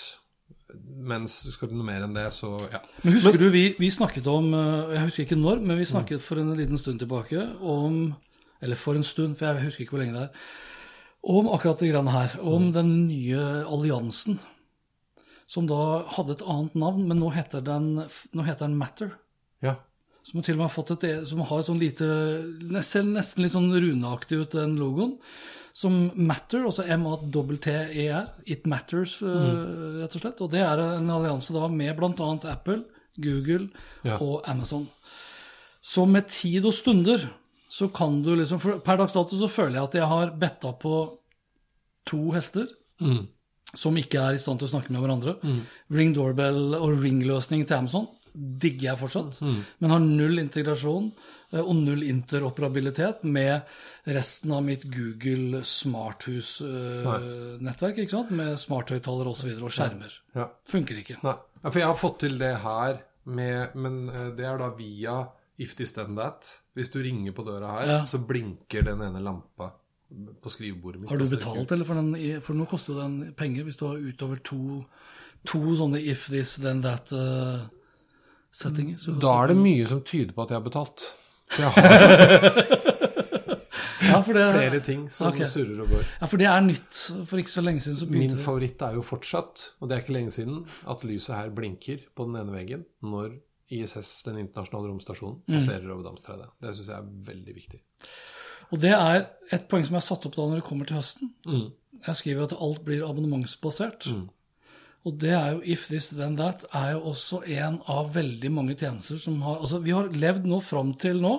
Mens 1.05 1.35
skal 1.53 1.69
du 1.69 1.75
noe 1.77 1.85
mer 1.87 2.05
enn 2.07 2.15
det, 2.17 2.27
så 2.33 2.55
ja. 2.73 2.81
Men 3.03 3.17
husker 3.19 3.39
du, 3.41 3.49
vi, 3.53 3.65
vi 3.79 3.91
snakket 3.93 4.27
om 4.31 4.47
eh, 4.57 4.95
Jeg 4.97 5.03
husker 5.09 5.27
ikke 5.27 5.37
når, 5.41 5.61
men 5.61 5.79
vi 5.81 5.85
snakket 5.89 6.23
for 6.25 6.41
en 6.41 6.55
liten 6.57 6.81
stund 6.81 7.03
tilbake 7.03 7.43
om 7.61 8.15
Eller 8.65 8.77
for 8.81 8.97
en 8.97 9.05
stund, 9.05 9.37
for 9.37 9.51
jeg 9.51 9.67
husker 9.67 9.85
ikke 9.85 9.97
hvor 9.97 10.03
lenge 10.05 10.17
det 10.17 10.23
er. 10.29 10.45
Om 11.25 11.49
akkurat 11.53 11.81
det 11.81 11.91
greiene 11.93 12.13
her. 12.13 12.37
Om 12.41 12.71
den 12.73 12.93
nye 13.09 13.41
alliansen. 13.69 14.39
Som 15.49 15.67
da 15.69 16.05
hadde 16.17 16.39
et 16.39 16.45
annet 16.49 16.75
navn, 16.81 17.03
men 17.09 17.21
nå 17.21 17.29
heter 17.35 17.61
den, 17.65 17.91
nå 18.33 18.45
heter 18.47 18.67
den 18.69 18.79
Matter. 18.81 19.13
ja. 19.65 19.77
Som 20.25 20.41
til 20.41 20.55
og 20.57 20.63
med 20.63 20.71
har 20.71 20.73
fått 20.73 20.91
et, 20.95 21.03
e- 21.05 21.27
som 21.29 21.43
har 21.45 21.59
et 21.61 21.67
sånn 21.69 21.81
lite 21.83 22.07
Ser 22.89 23.03
nesten 23.05 23.43
litt 23.45 23.53
sånn 23.53 23.67
runeaktig 23.69 24.39
ut, 24.41 24.55
den 24.57 24.79
logoen. 24.81 25.19
Som 25.75 26.13
Matter, 26.15 26.63
altså 26.69 26.85
M-A-T-T-E-R. 26.87 28.29
It 28.47 28.67
Matters, 28.71 29.17
mm. 29.23 29.99
rett 30.05 30.15
og 30.15 30.23
slett. 30.23 30.43
Og 30.45 30.53
det 30.53 30.61
er 30.63 30.83
en 30.85 31.11
allianse 31.11 31.55
da 31.57 31.67
med 31.69 31.97
bl.a. 31.99 32.29
Apple, 32.53 32.85
Google 33.19 33.69
Ja. 34.07 34.21
og 34.21 34.45
Amazon. 34.51 34.87
Så 35.83 36.07
med 36.07 36.29
tid 36.31 36.65
og 36.65 36.75
stunder 36.75 37.27
så 37.75 37.89
kan 37.93 38.21
du 38.23 38.35
liksom 38.39 38.61
for 38.63 38.79
Per 38.87 38.97
dags 39.01 39.13
dato 39.17 39.35
så 39.37 39.49
føler 39.51 39.81
jeg 39.81 39.89
at 39.89 39.95
jeg 39.99 40.07
har 40.07 40.31
betta 40.39 40.71
på 40.79 40.95
to 42.07 42.31
hester. 42.37 42.69
Som 43.75 43.97
ikke 43.99 44.21
er 44.23 44.37
i 44.37 44.39
stand 44.39 44.61
til 44.63 44.69
å 44.69 44.75
snakke 44.77 44.95
med 44.95 45.03
hverandre. 45.03 45.35
Ring 45.91 46.15
doorbell 46.15 46.77
og 46.79 47.01
ring-løsning 47.03 47.67
til 47.67 47.81
Amazon 47.83 48.07
digger 48.35 48.89
jeg 48.91 48.99
fortsatt, 48.99 49.37
men 49.45 49.91
har 49.95 50.01
null 50.03 50.39
integrasjon 50.43 51.13
eh, 51.53 51.61
og 51.63 51.75
null 51.79 52.03
interoperabilitet 52.03 53.23
med 53.25 53.63
resten 54.11 54.51
av 54.57 54.63
mitt 54.67 54.85
Google 54.91 55.61
smarthus-nettverk, 56.65 57.99
ikke 58.03 58.11
sant? 58.17 58.31
med 58.35 58.57
smarthøyttalere 58.61 59.31
osv. 59.31 59.35
Og, 59.35 59.39
så 59.39 59.47
videre, 59.49 59.65
og 59.69 59.73
skjermer. 59.75 60.13
ja. 60.35 60.49
Funker 60.71 60.99
ikke. 61.01 61.17
Nei. 61.25 61.37
Ja, 61.63 61.71
for 61.71 61.79
jeg 61.81 61.89
har 61.89 61.97
fått 62.01 62.19
til 62.25 62.35
det 62.41 62.55
her, 62.65 62.99
med, 63.25 63.75
men 63.81 64.09
eh, 64.13 64.31
det 64.37 64.45
er 64.45 64.59
da 64.61 64.69
via 64.77 65.15
If 65.57 65.77
This 65.79 65.95
Then 65.97 66.17
That. 66.19 66.51
Hvis 66.77 66.91
du 66.93 66.99
ringer 67.01 67.33
på 67.33 67.45
døra 67.47 67.71
her, 67.79 67.87
Ja. 67.89 68.01
så 68.11 68.19
blinker 68.19 68.83
den 68.85 69.01
ene 69.07 69.21
lampa 69.23 69.71
på 70.43 70.51
skrivebordet 70.53 71.01
mitt. 71.01 71.11
Har 71.11 71.17
du 71.17 71.25
Altså, 71.25 71.37
betalt, 71.39 71.73
eller 71.73 71.85
for, 71.89 71.95
den, 71.95 72.41
for 72.43 72.55
nå 72.55 72.67
koster 72.69 72.93
jo 72.93 73.01
den 73.01 73.33
penger 73.39 73.65
hvis 73.65 73.77
du 73.81 73.87
har 73.87 73.97
utover 73.97 74.37
to, 74.45 74.85
to 75.49 75.59
sånne 75.79 75.99
if 76.03 76.27
this, 76.29 76.57
then 76.57 76.83
that-settinger. 78.55 79.21
Da 79.21 79.35
er 79.43 79.53
det 79.53 79.57
mye 79.59 79.87
som 79.91 80.03
tyder 80.07 80.35
på 80.35 80.43
at 80.45 80.51
jeg 80.55 80.61
har 80.61 80.65
betalt. 80.65 81.07
For 81.51 81.63
jeg 81.63 81.71
har 81.71 81.81
ja, 84.05 84.21
for 84.21 84.37
det, 84.37 84.45
flere 84.53 84.81
ting 84.85 85.07
som 85.13 85.31
okay. 85.31 85.47
surrer 85.49 85.81
og 85.85 85.89
går. 85.95 86.05
Ja, 86.21 86.29
for 86.31 86.41
det 86.41 86.49
er 86.51 86.61
nytt. 86.65 87.01
For 87.29 87.41
ikke 87.41 87.55
så 87.55 87.65
lenge 87.65 87.81
siden 87.85 87.99
så 87.99 88.09
Min 88.11 88.37
favoritt 88.37 88.83
er 88.85 88.99
jo 88.99 89.03
fortsatt, 89.07 89.65
og 89.81 89.89
det 89.89 89.97
er 89.97 90.05
ikke 90.05 90.17
lenge 90.19 90.35
siden, 90.35 90.63
at 90.91 91.05
lyset 91.09 91.37
her 91.37 91.51
blinker 91.57 92.05
på 92.15 92.29
den 92.29 92.39
ene 92.41 92.55
veggen 92.55 92.85
når 93.05 93.35
ISS, 93.75 94.23
den 94.27 94.39
internasjonale 94.45 94.93
romstasjonen, 94.93 95.41
Mm. 95.49 95.91
over 95.91 96.03
Damstredet. 96.05 96.49
Det 96.61 96.75
syns 96.77 96.89
jeg 96.89 96.99
er 96.99 97.09
veldig 97.33 97.55
viktig. 97.55 97.81
Og 98.73 98.81
det 98.81 98.93
er 98.93 99.27
et 99.53 99.69
poeng 99.69 99.85
som 99.85 99.95
jeg 99.95 100.03
har 100.03 100.09
satt 100.09 100.27
opp 100.27 100.37
da 100.37 100.43
når 100.49 100.61
det 100.61 100.69
kommer 100.69 100.87
til 100.87 100.97
høsten. 100.97 101.33
Mm. 101.47 101.73
Jeg 102.07 102.17
skriver 102.17 102.45
at 102.45 102.57
alt 102.61 102.85
blir 102.85 103.05
abonnementsbasert. 103.09 104.07
Og 105.05 105.17
det 105.21 105.33
er 105.37 105.51
jo 105.53 105.65
If 105.75 105.89
This 105.91 106.13
Then 106.17 106.37
That 106.41 106.65
er 106.73 106.95
jo 106.95 107.11
også 107.11 107.43
en 107.53 107.81
av 107.93 108.15
veldig 108.15 108.51
mange 108.53 108.77
tjenester 108.79 109.21
som 109.21 109.43
har 109.45 109.59
Altså, 109.61 109.83
vi 109.85 109.93
har 109.93 110.09
levd 110.09 110.49
nå 110.49 110.61
fram 110.65 110.95
til 111.01 111.21
nå 111.21 111.35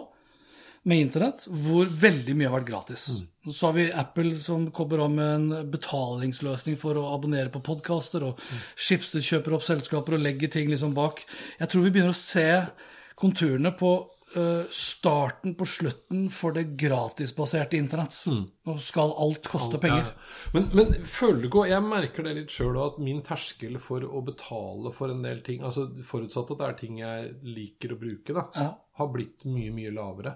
med 0.85 1.01
internett 1.01 1.47
hvor 1.49 1.89
veldig 1.89 2.35
mye 2.37 2.45
har 2.45 2.59
vært 2.59 2.67
gratis. 2.69 3.07
Mm. 3.15 3.53
Så 3.55 3.65
har 3.65 3.73
vi 3.73 3.85
Apple 3.89 4.35
som 4.37 4.67
kommer 4.69 5.01
om 5.07 5.15
med 5.17 5.31
en 5.33 5.71
betalingsløsning 5.73 6.77
for 6.77 6.97
å 7.01 7.07
abonnere 7.15 7.49
på 7.53 7.63
podkaster, 7.65 8.21
og 8.27 8.37
Mm. 8.37 8.59
Schibsted 8.75 9.25
kjøper 9.25 9.55
opp 9.57 9.63
selskaper 9.65 10.13
og 10.13 10.21
legger 10.21 10.51
ting 10.51 10.69
liksom 10.69 10.93
bak. 10.93 11.25
Jeg 11.59 11.69
tror 11.69 11.83
vi 11.83 11.89
begynner 11.89 12.13
å 12.13 12.19
se 12.19 12.67
konturene 13.17 13.71
på 13.73 13.95
starten 14.73 15.53
på 15.55 15.65
slutten 15.69 16.25
for 16.33 16.51
det 16.55 16.65
gratisbaserte 16.77 17.77
internett. 17.79 18.17
Nå 18.27 18.75
skal 18.83 19.13
alt 19.23 19.47
koste 19.51 19.79
penger. 19.81 20.09
Mm. 20.09 20.15
Ja. 20.15 20.51
Men, 20.55 20.69
men 20.75 20.93
føler 21.07 21.41
du 21.41 21.47
ikke 21.47 21.61
og 21.63 21.69
Jeg 21.71 21.85
merker 21.87 22.23
det 22.27 22.35
litt 22.39 22.51
sjøl 22.55 22.77
at 22.83 22.97
min 22.99 23.21
terskel 23.25 23.77
for 23.79 24.03
å 24.03 24.23
betale 24.27 24.91
for 24.95 25.13
en 25.13 25.21
del 25.25 25.39
ting, 25.45 25.63
altså 25.63 25.87
forutsatt 26.03 26.51
at 26.51 26.59
det 26.63 26.67
er 26.69 26.79
ting 26.81 26.99
jeg 26.99 27.31
liker 27.43 27.95
å 27.95 27.99
bruke, 28.01 28.33
da, 28.35 28.45
Ja. 28.59 28.69
har 28.99 29.07
blitt 29.13 29.45
mye, 29.47 29.71
mye 29.75 29.93
lavere. 29.95 30.35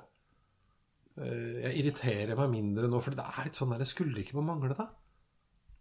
Eh, 1.19 1.61
Jeg 1.67 1.75
irriterer 1.83 2.35
meg 2.39 2.49
mindre 2.53 2.87
nå, 2.87 3.01
for 3.03 3.11
det 3.11 3.25
er 3.25 3.45
litt 3.49 3.59
sånn 3.59 3.71
der 3.73 3.79
Det 3.83 3.87
skulle 3.91 4.21
ikke 4.23 4.37
bare 4.39 4.47
mangle, 4.53 4.75
sant? 4.77 4.95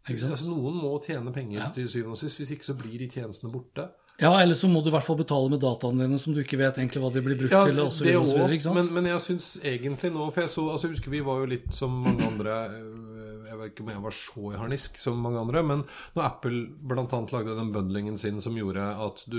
Altså, 0.08 0.48
noen 0.48 0.78
må 0.80 0.94
tjene 1.04 1.32
penger 1.34 1.58
Ja. 1.60 1.70
til 1.70 1.86
syvende 1.88 2.14
og 2.16 2.18
sist, 2.18 2.38
hvis 2.38 2.50
ikke 2.56 2.64
så 2.64 2.74
blir 2.78 2.98
de 2.98 3.08
tjenestene 3.08 3.52
borte. 3.52 3.90
Ja, 4.18 4.32
eller 4.42 4.54
så 4.58 4.66
må 4.66 4.80
du 4.82 4.88
i 4.90 4.94
hvert 4.96 5.06
fall 5.06 5.18
betale 5.20 5.50
med 5.52 5.60
dataene 5.62 6.02
dine 6.08 6.18
som 6.18 6.34
du 6.34 6.40
ikke 6.42 6.58
vet 6.58 6.78
egentlig 6.80 7.02
hva 7.04 7.10
de 7.14 7.20
blir 7.22 7.36
brukt 7.38 7.54
Ja, 7.54 7.60
til. 7.68 7.78
Og 7.84 7.92
så 7.94 8.02
videre, 8.02 8.22
og 8.24 8.32
så 8.32 8.48
videre, 8.48 8.74
men, 8.74 8.88
men 8.96 9.06
jeg 9.12 9.22
syns 9.22 9.46
egentlig 9.62 10.10
nå 10.10 10.26
For 10.34 10.42
jeg 10.42 10.50
så, 10.50 10.64
altså 10.72 10.88
jeg 10.88 10.96
husker 10.96 11.12
vi 11.14 11.20
var 11.28 11.38
jo 11.44 11.50
litt 11.52 11.68
som 11.76 11.94
mange 12.02 12.26
andre 12.26 12.56
øh, 12.74 13.14
Jeg 13.48 13.58
vet 13.58 13.72
ikke 13.72 13.84
om 13.86 13.90
jeg 13.94 14.02
var 14.04 14.14
så 14.16 14.50
i 14.52 14.58
harnisk 14.60 14.98
som 15.00 15.20
mange 15.24 15.40
andre, 15.40 15.62
men 15.64 15.84
når 16.16 16.26
Apple 16.26 16.60
bl.a. 16.88 17.04
lagde 17.32 17.56
den 17.58 17.72
bundlingen 17.72 18.18
sin 18.20 18.40
som 18.44 18.56
gjorde 18.58 18.84
at 19.06 19.24
du 19.30 19.38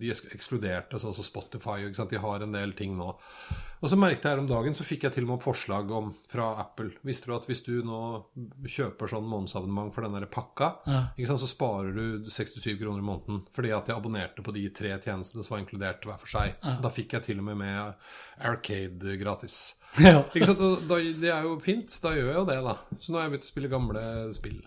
De 0.00 0.10
ekskluderte 0.12 0.98
altså 1.00 1.24
Spotify, 1.24 1.80
ikke 1.88 1.96
sant? 2.02 2.12
de 2.12 2.20
har 2.22 2.44
en 2.44 2.52
del 2.54 2.72
ting 2.78 2.96
nå. 2.98 3.14
Og 3.78 3.86
så 3.92 3.94
merket 3.94 4.24
jeg 4.26 4.34
her 4.34 4.40
om 4.42 4.48
dagen, 4.50 4.74
så 4.74 4.82
fikk 4.82 5.04
jeg 5.06 5.14
til 5.14 5.22
og 5.24 5.28
med 5.28 5.36
opp 5.38 5.44
forslag 5.46 5.90
om 5.94 6.08
fra 6.28 6.48
Apple. 6.58 6.90
Visste 7.06 7.30
du 7.30 7.34
at 7.36 7.44
hvis 7.46 7.60
du 7.62 7.76
nå 7.86 7.98
kjøper 8.66 9.10
sånn 9.12 9.28
månedsabonnement 9.30 9.94
for 9.94 10.02
den 10.02 10.16
der 10.18 10.26
pakka, 10.26 10.72
Ja. 10.88 11.02
sant, 11.30 11.40
så 11.40 11.46
sparer 11.46 11.94
du 11.94 12.26
67 12.30 12.74
kroner 12.80 12.98
i 12.98 13.06
måneden 13.06 13.44
fordi 13.54 13.70
at 13.70 13.86
jeg 13.86 13.96
abonnerte 13.96 14.42
på 14.42 14.52
de 14.54 14.66
tre 14.74 14.96
tjenestene 14.98 15.44
som 15.46 15.54
var 15.54 15.62
inkludert 15.62 16.02
hver 16.04 16.18
for 16.18 16.26
seg. 16.26 16.56
Da 16.82 16.90
fikk 16.90 17.12
jeg 17.14 17.22
til 17.30 17.38
og 17.38 17.44
med 17.44 17.56
med 17.62 17.94
Arcade 18.42 19.16
gratis. 19.20 19.74
Ja. 20.08 20.20
Ikke 20.30 20.46
sant? 20.46 20.60
Og 20.62 20.84
da, 20.86 20.98
det 21.00 21.30
er 21.32 21.46
jo 21.46 21.56
fint. 21.64 21.94
Da 22.04 22.12
gjør 22.14 22.28
jeg 22.30 22.36
jo 22.36 22.46
det, 22.46 22.58
da. 22.66 22.74
Så 23.00 23.10
nå 23.10 23.18
har 23.18 23.26
jeg 23.26 23.32
begynt 23.32 23.46
å 23.46 23.50
spille 23.52 23.70
gamle 23.72 24.02
spill. 24.36 24.58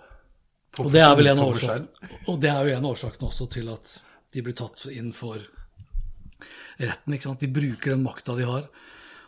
Og 0.81 0.89
det 0.91 1.01
er 1.03 1.15
vel 1.19 1.29
en 1.33 1.41
årsak, 1.43 1.87
og 2.31 2.37
det 2.39 2.49
er 2.51 2.67
jo 2.67 2.77
en 2.77 2.85
årsak 2.87 3.17
også 3.27 3.47
til 3.51 3.67
at 3.73 3.89
de 4.31 4.43
blir 4.45 4.55
tatt 4.55 4.85
inn 4.91 5.09
for 5.15 5.39
retten. 6.79 7.13
ikke 7.13 7.27
sant? 7.27 7.43
De 7.43 7.49
bruker 7.51 7.93
den 7.93 8.05
makta 8.05 8.35
de 8.37 8.47
har, 8.47 8.69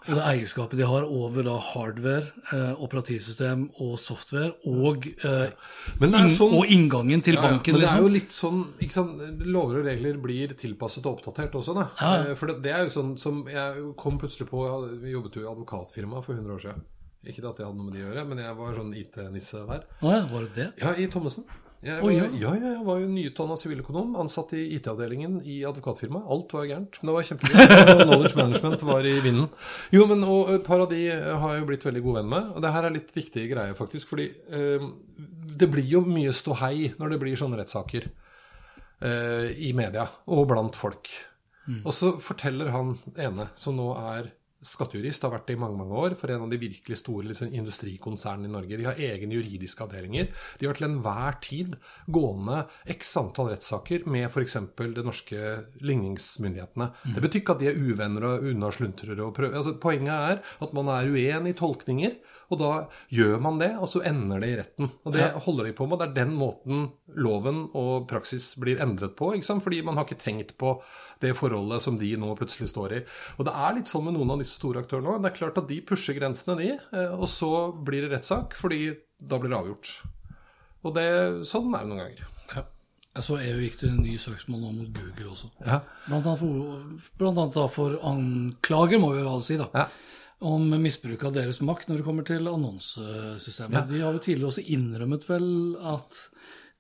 og 0.08 0.16
det 0.18 0.24
eierskapet 0.24 0.78
de 0.78 0.86
har 0.90 1.04
over 1.08 1.44
da 1.48 1.58
hardware, 1.60 2.32
eh, 2.52 2.74
operativsystem 2.84 3.70
og 3.80 3.98
software, 4.00 4.54
og, 4.68 5.08
eh, 5.08 5.52
sånn- 6.00 6.54
og 6.60 6.66
inngangen 6.68 7.22
til 7.24 7.36
Ja, 7.36 7.42
ja, 7.42 7.50
banken. 7.50 7.74
men 7.74 7.82
det 7.82 7.90
er 7.90 7.94
liksom. 7.94 8.04
jo 8.04 8.14
litt 8.14 8.30
sånn 8.32 8.66
ikke 8.80 8.92
sant? 8.92 9.46
Lover 9.46 9.80
og 9.80 9.86
regler 9.86 10.18
blir 10.22 10.48
tilpasset 10.54 11.06
og 11.06 11.18
oppdatert 11.22 11.52
også, 11.54 11.76
da. 11.76 11.90
Ja. 12.02 12.32
Eh, 12.32 12.36
For 12.36 12.48
det, 12.48 12.62
det 12.64 12.72
er 12.74 12.84
jo 12.86 12.90
sånn 13.02 13.18
som 13.20 13.46
Jeg 13.48 13.96
kom 13.98 14.18
plutselig 14.20 14.48
på 14.50 14.64
Vi 15.02 15.12
jobbet 15.12 15.34
jo 15.36 15.42
i 15.42 15.54
advokatfirma 15.54 16.24
for 16.24 16.34
100 16.34 16.52
år 16.56 16.62
siden. 16.62 16.82
Ikke 17.26 17.48
at 17.50 17.56
det 17.58 17.66
hadde 17.66 17.78
noe 17.78 17.86
med 17.90 17.94
det 17.94 18.04
å 18.04 18.14
gjøre, 18.14 18.28
men 18.28 18.38
jeg 18.38 18.56
var 18.58 18.74
sånn 18.76 18.94
IT-nisse 18.98 19.66
der. 19.68 19.84
Å 20.02 20.12
ja, 20.12 20.26
var 20.28 20.42
det 20.42 20.54
det? 20.56 20.74
Ja, 20.82 20.92
i 20.94 21.08
Thommessen. 21.08 21.46
Jeg 21.84 22.00
var, 22.00 22.08
oh, 22.08 22.14
ja. 22.14 22.28
ja. 22.40 22.52
Ja, 22.56 22.72
jeg 22.72 22.86
var 22.88 23.00
jo 23.02 23.08
nyutdanna 23.12 23.58
siviløkonom, 23.60 24.14
ansatt 24.22 24.54
i 24.56 24.62
IT-avdelingen 24.78 25.42
i 25.44 25.58
advokatfirmaet. 25.68 26.30
Alt 26.32 26.56
var 26.56 26.64
jo 26.64 26.72
gærent, 26.72 27.00
men 27.02 27.10
det 27.10 27.16
var 27.18 27.28
kjempegøy. 27.28 27.66
Knowledge 28.08 28.40
management 28.40 28.86
var 28.88 29.10
i 29.10 29.14
vinden. 29.26 29.50
Jo, 29.92 30.06
men 30.08 30.24
og 30.24 30.54
et 30.56 30.64
par 30.68 30.86
av 30.86 30.88
de 30.94 31.02
har 31.12 31.56
jeg 31.56 31.64
jo 31.64 31.68
blitt 31.74 31.88
veldig 31.90 32.04
god 32.06 32.20
venn 32.22 32.32
med. 32.32 32.54
Og 32.54 32.64
det 32.64 32.74
her 32.78 32.88
er 32.88 32.96
litt 32.96 33.12
viktige 33.16 33.52
greier, 33.52 33.76
faktisk. 33.76 34.14
Fordi 34.14 34.30
eh, 34.32 34.88
det 35.60 35.70
blir 35.74 35.92
jo 35.92 36.06
mye 36.08 36.32
ståhei 36.36 36.94
når 37.02 37.16
det 37.16 37.20
blir 37.26 37.40
sånne 37.40 37.60
rettssaker 37.60 38.08
eh, 38.08 39.52
i 39.68 39.76
media 39.76 40.08
og 40.32 40.48
blant 40.54 40.80
folk. 40.80 41.12
Og 41.64 41.94
så 41.96 42.16
forteller 42.20 42.72
han 42.74 42.96
ene, 43.16 43.48
som 43.56 43.78
nå 43.78 43.94
er 43.96 44.34
skattejurist, 44.68 45.26
har 45.26 45.34
vært 45.34 45.50
det 45.50 45.58
i 45.58 45.62
mange 45.62 45.78
mange 45.80 46.00
år, 46.00 46.16
for 46.20 46.32
en 46.34 46.46
av 46.46 46.52
de 46.52 46.60
virkelig 46.62 47.00
store 47.00 47.30
liksom, 47.30 47.52
industrikonsernene 47.54 48.50
i 48.50 48.54
Norge. 48.54 48.80
De 48.80 48.88
har 48.88 49.00
egne 49.00 49.38
juridiske 49.38 49.86
avdelinger. 49.86 50.30
De 50.60 50.70
har 50.70 50.78
til 50.78 50.88
enhver 50.90 51.40
tid 51.44 51.78
gående 52.08 52.64
x 52.96 53.16
antall 53.22 53.52
rettssaker 53.54 54.08
med 54.10 54.30
f.eks. 54.30 54.58
de 54.80 55.06
norske 55.06 55.42
ligningsmyndighetene. 55.84 56.90
Det 57.16 57.24
betyr 57.24 57.44
ikke 57.44 57.58
at 57.58 57.64
de 57.64 57.72
er 57.72 57.82
uvenner 57.82 58.30
og 58.30 58.48
unnasluntrer 58.54 59.20
og 59.24 59.34
prøver 59.38 59.60
altså, 59.60 59.76
Poenget 59.84 60.14
er 60.14 60.40
at 60.64 60.76
man 60.76 60.90
er 60.94 61.10
uenig 61.12 61.54
i 61.54 61.58
tolkninger, 61.60 62.16
og 62.54 62.60
da 62.62 62.72
gjør 63.14 63.40
man 63.44 63.60
det, 63.62 63.72
og 63.78 63.90
så 63.90 64.04
ender 64.08 64.44
det 64.44 64.50
i 64.52 64.58
retten. 64.60 64.90
Og 65.04 65.16
det 65.16 65.30
holder 65.46 65.70
de 65.70 65.76
på 65.78 65.88
med. 65.90 66.00
Det 66.02 66.08
er 66.10 66.18
den 66.22 66.36
måten 66.38 66.86
loven 67.18 67.66
og 67.78 68.08
praksis 68.10 68.52
blir 68.62 68.82
endret 68.84 69.18
på, 69.20 69.32
fordi 69.34 69.82
man 69.86 69.98
har 69.98 70.08
ikke 70.08 70.22
tenkt 70.22 70.56
på 70.62 70.76
det 71.24 71.34
forholdet 71.38 71.84
som 71.84 71.98
de 72.00 72.12
nå 72.20 72.34
plutselig 72.40 72.72
står 72.74 72.98
i. 73.00 73.02
Og 73.38 73.48
det 73.48 73.56
er 73.66 73.78
litt 73.78 73.92
sånn 73.92 74.06
med 74.08 74.18
noen 74.18 74.36
av 74.36 74.44
disse 74.44 74.58
store 74.60 74.84
aktørene 74.84 75.16
òg. 75.16 75.24
Det 75.24 75.32
er 75.32 75.40
klart 75.40 75.60
at 75.62 75.70
de 75.70 75.80
pusher 75.88 76.18
grensene, 76.18 76.58
de, 76.60 76.70
eh, 76.76 77.16
og 77.16 77.28
så 77.32 77.72
blir 77.74 78.06
det 78.06 78.14
rettssak, 78.18 78.58
fordi 78.60 78.94
da 79.18 79.40
blir 79.40 79.54
det 79.54 79.60
avgjort. 79.62 79.96
Og 80.84 80.96
det, 80.98 81.10
sånn 81.48 81.72
er 81.72 81.86
det 81.86 81.92
noen 81.92 82.04
ganger. 82.04 82.30
Ja. 82.54 82.66
Så 83.24 83.38
EU 83.38 83.60
gikk 83.62 83.78
til 83.80 83.92
en 83.94 84.02
ny 84.02 84.16
søksmål 84.18 84.64
nå 84.64 84.72
mot 84.74 84.96
Google 84.96 85.36
også. 85.36 85.52
Ja. 85.62 85.84
Blant 86.08 86.26
annet 86.26 86.42
for, 86.42 87.12
blant 87.22 87.40
annet 87.44 87.76
for 87.76 88.00
anklager, 88.10 89.00
må 89.00 89.14
vi 89.14 89.22
vel 89.24 89.46
si, 89.46 89.60
da. 89.62 89.70
Ja. 89.78 89.86
Om 90.44 90.74
misbruk 90.84 91.24
av 91.28 91.36
deres 91.38 91.62
makt 91.64 91.90
når 91.90 92.02
det 92.02 92.06
kommer 92.08 92.28
til 92.28 92.50
annonsesystemet. 92.52 93.78
Ja. 93.80 93.84
De 93.88 94.02
har 94.04 94.16
jo 94.16 94.24
tidligere 94.24 94.52
også 94.52 94.66
innrømmet 94.76 95.28
vel 95.30 95.46
at 95.94 96.18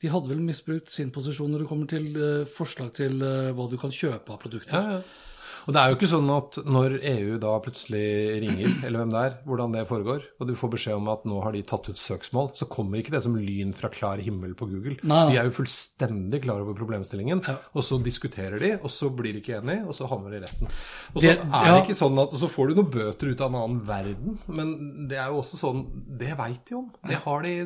De 0.03 0.09
hadde 0.11 0.27
vel 0.27 0.41
misbrukt 0.43 0.91
sin 0.91 1.13
posisjon 1.15 1.53
når 1.53 1.63
det 1.63 1.67
kommer 1.69 1.87
til 1.87 2.17
eh, 2.19 2.49
forslag 2.51 2.89
til 2.97 3.21
eh, 3.23 3.53
hva 3.55 3.69
du 3.71 3.77
kan 3.79 3.93
kjøpe 3.93 4.35
av 4.35 4.41
produkter. 4.41 4.75
Ja, 4.75 4.97
ja. 4.99 5.29
Og 5.67 5.73
det 5.73 5.79
er 5.79 5.89
jo 5.91 5.95
ikke 5.95 6.09
sånn 6.11 6.29
at 6.35 6.57
når 6.65 6.97
EU 7.07 7.37
da 7.39 7.53
plutselig 7.63 8.03
ringer, 8.43 8.73
eller 8.85 8.99
hvem 9.03 9.11
det 9.13 9.21
er, 9.23 9.35
hvordan 9.47 9.71
det 9.75 9.83
foregår, 9.87 10.23
og 10.39 10.47
du 10.49 10.53
får 10.59 10.71
beskjed 10.75 10.95
om 10.97 11.07
at 11.13 11.23
nå 11.29 11.41
har 11.43 11.51
de 11.55 11.61
tatt 11.63 11.87
ut 11.89 11.99
søksmål, 11.99 12.49
så 12.59 12.67
kommer 12.69 12.99
ikke 12.99 13.13
det 13.15 13.23
som 13.23 13.35
lyn 13.39 13.71
fra 13.73 13.89
klar 13.93 14.17
himmel 14.23 14.53
på 14.59 14.67
Google. 14.71 14.97
Nei, 15.03 15.21
nei. 15.23 15.31
De 15.31 15.39
er 15.39 15.47
jo 15.49 15.55
fullstendig 15.55 16.41
klar 16.43 16.59
over 16.65 16.73
problemstillingen, 16.75 17.43
Ja. 17.47 17.55
og 17.73 17.83
så 17.87 18.01
diskuterer 18.03 18.59
de, 18.59 18.73
og 18.83 18.89
så 18.91 19.09
blir 19.15 19.33
de 19.33 19.39
ikke 19.41 19.61
enige, 19.61 19.85
og 19.87 19.93
så 19.95 20.07
havner 20.09 20.31
de 20.31 20.37
i 20.37 20.43
retten. 20.45 20.67
Og 21.15 21.21
så 21.21 21.27
Det- 21.27 21.39
er 21.39 21.71
det 21.71 21.83
ikke 21.87 21.99
sånn 22.01 22.19
at, 22.21 22.33
og 22.33 22.39
så 22.39 22.49
får 22.49 22.67
du 22.69 22.75
noen 22.81 22.91
bøter 22.91 23.31
ut 23.31 23.41
av 23.41 23.53
en 23.53 23.61
annen 23.61 23.81
verden, 23.87 24.37
men 24.47 25.07
det 25.07 25.17
er 25.17 25.27
jo 25.31 25.39
også 25.41 25.55
sånn, 25.57 25.85
det 26.17 26.35
veit 26.37 26.65
de 26.65 26.75
om. 26.75 26.91
Det 27.07 27.15
har 27.23 27.41
de, 27.41 27.65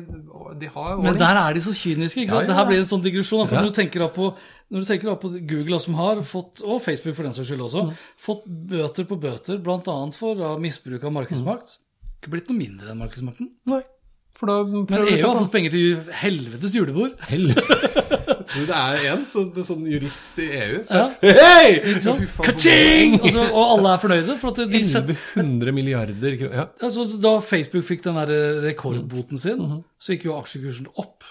de 0.58 0.66
har 0.66 0.90
jo 0.96 1.02
Men 1.02 1.16
der 1.18 1.36
er 1.48 1.52
de 1.54 1.60
så 1.60 1.72
kyniske. 1.74 2.22
ikke 2.22 2.28
sant? 2.30 2.30
Ja, 2.30 2.40
ja, 2.40 2.46
Det 2.46 2.54
her 2.56 2.64
blir 2.66 2.78
en 2.78 2.84
sånn 2.84 3.02
digresjon. 3.02 3.48
For 3.48 3.56
når 3.56 3.72
du 3.74 3.82
tenker 3.82 3.98
da 4.00 4.08
på 4.08 4.34
når 4.70 4.80
du 4.84 4.86
tenker 4.90 5.14
på 5.20 5.30
Google, 5.48 5.78
som 5.80 5.94
har 5.94 6.16
fått, 6.28 6.60
og 6.64 6.82
Facebook 6.84 7.16
for 7.16 7.24
den 7.24 7.32
saks 7.36 7.48
skyld 7.48 7.62
også, 7.64 7.86
Mm. 7.88 7.94
fått 8.20 8.44
bøter 8.68 9.04
på 9.08 9.16
bøter, 9.20 9.58
bl.a. 9.64 10.10
for 10.12 10.34
da, 10.34 10.56
misbruk 10.60 11.04
av 11.04 11.12
markedsmakt. 11.12 11.78
Ikke 12.20 12.30
blitt 12.34 12.48
noe 12.50 12.58
mindre 12.58 12.90
enn 12.92 12.98
markedsmakten. 13.00 13.48
Nei, 13.70 13.80
for 14.34 14.46
da 14.46 14.62
Men 14.64 15.06
EU 15.08 15.16
har 15.26 15.38
fått 15.40 15.52
penger 15.52 15.70
til 15.70 15.96
helvetes 16.12 16.74
julebord. 16.74 17.14
Hel 17.30 17.48
Jeg 18.28 18.44
tror 18.48 18.66
det 18.68 18.76
er 18.76 19.12
en 19.12 19.24
sånn, 19.28 19.48
sånn 19.64 19.82
jurist 19.88 20.38
i 20.40 20.46
EU 20.56 20.82
som 20.84 20.96
Ja. 20.96 21.06
Hei! 21.20 21.80
Og, 21.96 23.26
så, 23.32 23.42
og 23.52 23.64
alle 23.74 23.92
er 23.92 24.00
fornøyde. 24.02 24.36
For 24.40 24.52
at 24.54 24.70
de 24.70 24.80
setter, 24.86 25.16
1100 25.36 25.74
milliarder 25.76 26.36
kroner. 26.40 26.54
Ja. 26.62 26.66
altså, 26.88 27.04
da 27.20 27.34
Facebook 27.44 27.84
fikk 27.84 28.04
den 28.06 28.16
der 28.20 28.32
rekordboten 28.64 29.38
sin, 29.40 29.58
Mhm. 29.60 29.82
så 30.00 30.14
gikk 30.14 30.24
jo 30.30 30.36
aksjekursen 30.38 30.88
opp. 30.96 31.24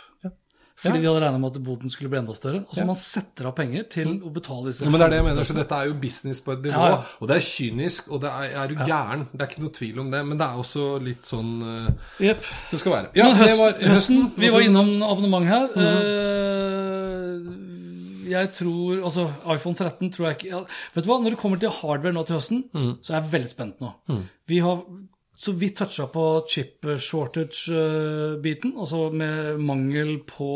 Fordi 0.77 0.99
de 1.01 1.07
hadde 1.09 1.21
regna 1.23 1.39
med 1.41 1.55
at 1.55 1.63
boten 1.65 1.89
skulle 1.89 2.11
bli 2.11 2.19
enda 2.19 2.33
større. 2.37 2.59
Og 2.67 2.75
så 2.77 2.83
man 2.85 2.97
setter 2.99 3.47
av 3.49 3.55
penger 3.57 3.87
til 3.89 4.11
å 4.21 4.29
betale 4.33 4.69
disse 4.69 4.85
Ja, 4.85 4.91
men 4.93 5.01
det 5.01 5.07
er 5.07 5.13
det 5.15 5.19
jeg 5.21 5.25
mener, 5.25 5.47
så 5.49 5.55
dette 5.57 5.79
er 5.79 5.89
jo 5.89 5.95
business 6.03 6.41
på 6.45 6.53
et 6.53 6.61
nivå. 6.67 6.83
Ja, 6.83 6.91
ja. 6.93 6.99
Og 7.17 7.31
det 7.31 7.37
er 7.39 7.45
kynisk, 7.47 8.11
og 8.13 8.21
det 8.21 8.29
er, 8.29 8.51
er 8.61 8.73
jo 8.75 8.77
gæren. 8.91 9.23
Det 9.31 9.41
er 9.41 9.49
ikke 9.49 9.63
noe 9.63 9.73
tvil 9.79 10.03
om 10.03 10.11
det. 10.13 10.21
Men 10.27 10.37
det 10.37 10.45
er 10.45 10.61
også 10.61 10.85
litt 11.01 11.25
sånn 11.25 11.51
uh, 11.65 11.89
yep. 12.21 12.45
Det 12.69 12.81
skal 12.83 12.93
være. 12.93 13.11
Ja, 13.17 13.31
Men 13.31 13.41
høsten, 13.41 13.57
det 13.57 13.63
var 13.63 13.95
høsten, 13.95 14.21
vi 14.37 14.53
var 14.53 14.67
innom 14.67 14.93
abonnement 15.01 15.49
her. 15.49 15.65
Eh, 15.81 17.51
jeg 18.27 18.49
tror 18.53 19.03
Altså, 19.07 19.29
iPhone 19.53 19.75
13 19.75 20.09
tror 20.11 20.25
jeg 20.27 20.37
ikke 20.37 20.49
ja, 20.51 20.57
Vet 20.93 21.05
du 21.05 21.09
hva, 21.09 21.17
når 21.23 21.33
det 21.33 21.39
kommer 21.41 21.61
til 21.61 21.71
hardware 21.73 22.13
nå 22.13 22.25
til 22.27 22.37
høsten, 22.37 22.65
så 23.01 23.13
er 23.13 23.21
jeg 23.21 23.31
veldig 23.33 23.51
spent 23.53 23.81
nå. 23.81 23.93
Vi 24.51 24.61
har 24.61 24.83
så 25.37 25.53
vi 25.53 25.69
toucha 25.77 26.07
på 26.09 26.23
chip 26.49 26.85
shortage-biten, 26.97 28.73
altså 28.73 29.07
med 29.13 29.61
mangel 29.61 30.17
på 30.25 30.51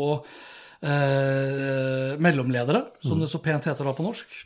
eh, 0.82 2.18
mellomledere, 2.18 2.88
som 3.02 3.22
det 3.22 3.30
så 3.30 3.38
pent 3.44 3.70
heter 3.70 3.86
da 3.86 3.94
på 3.94 4.06
norsk. 4.06 4.40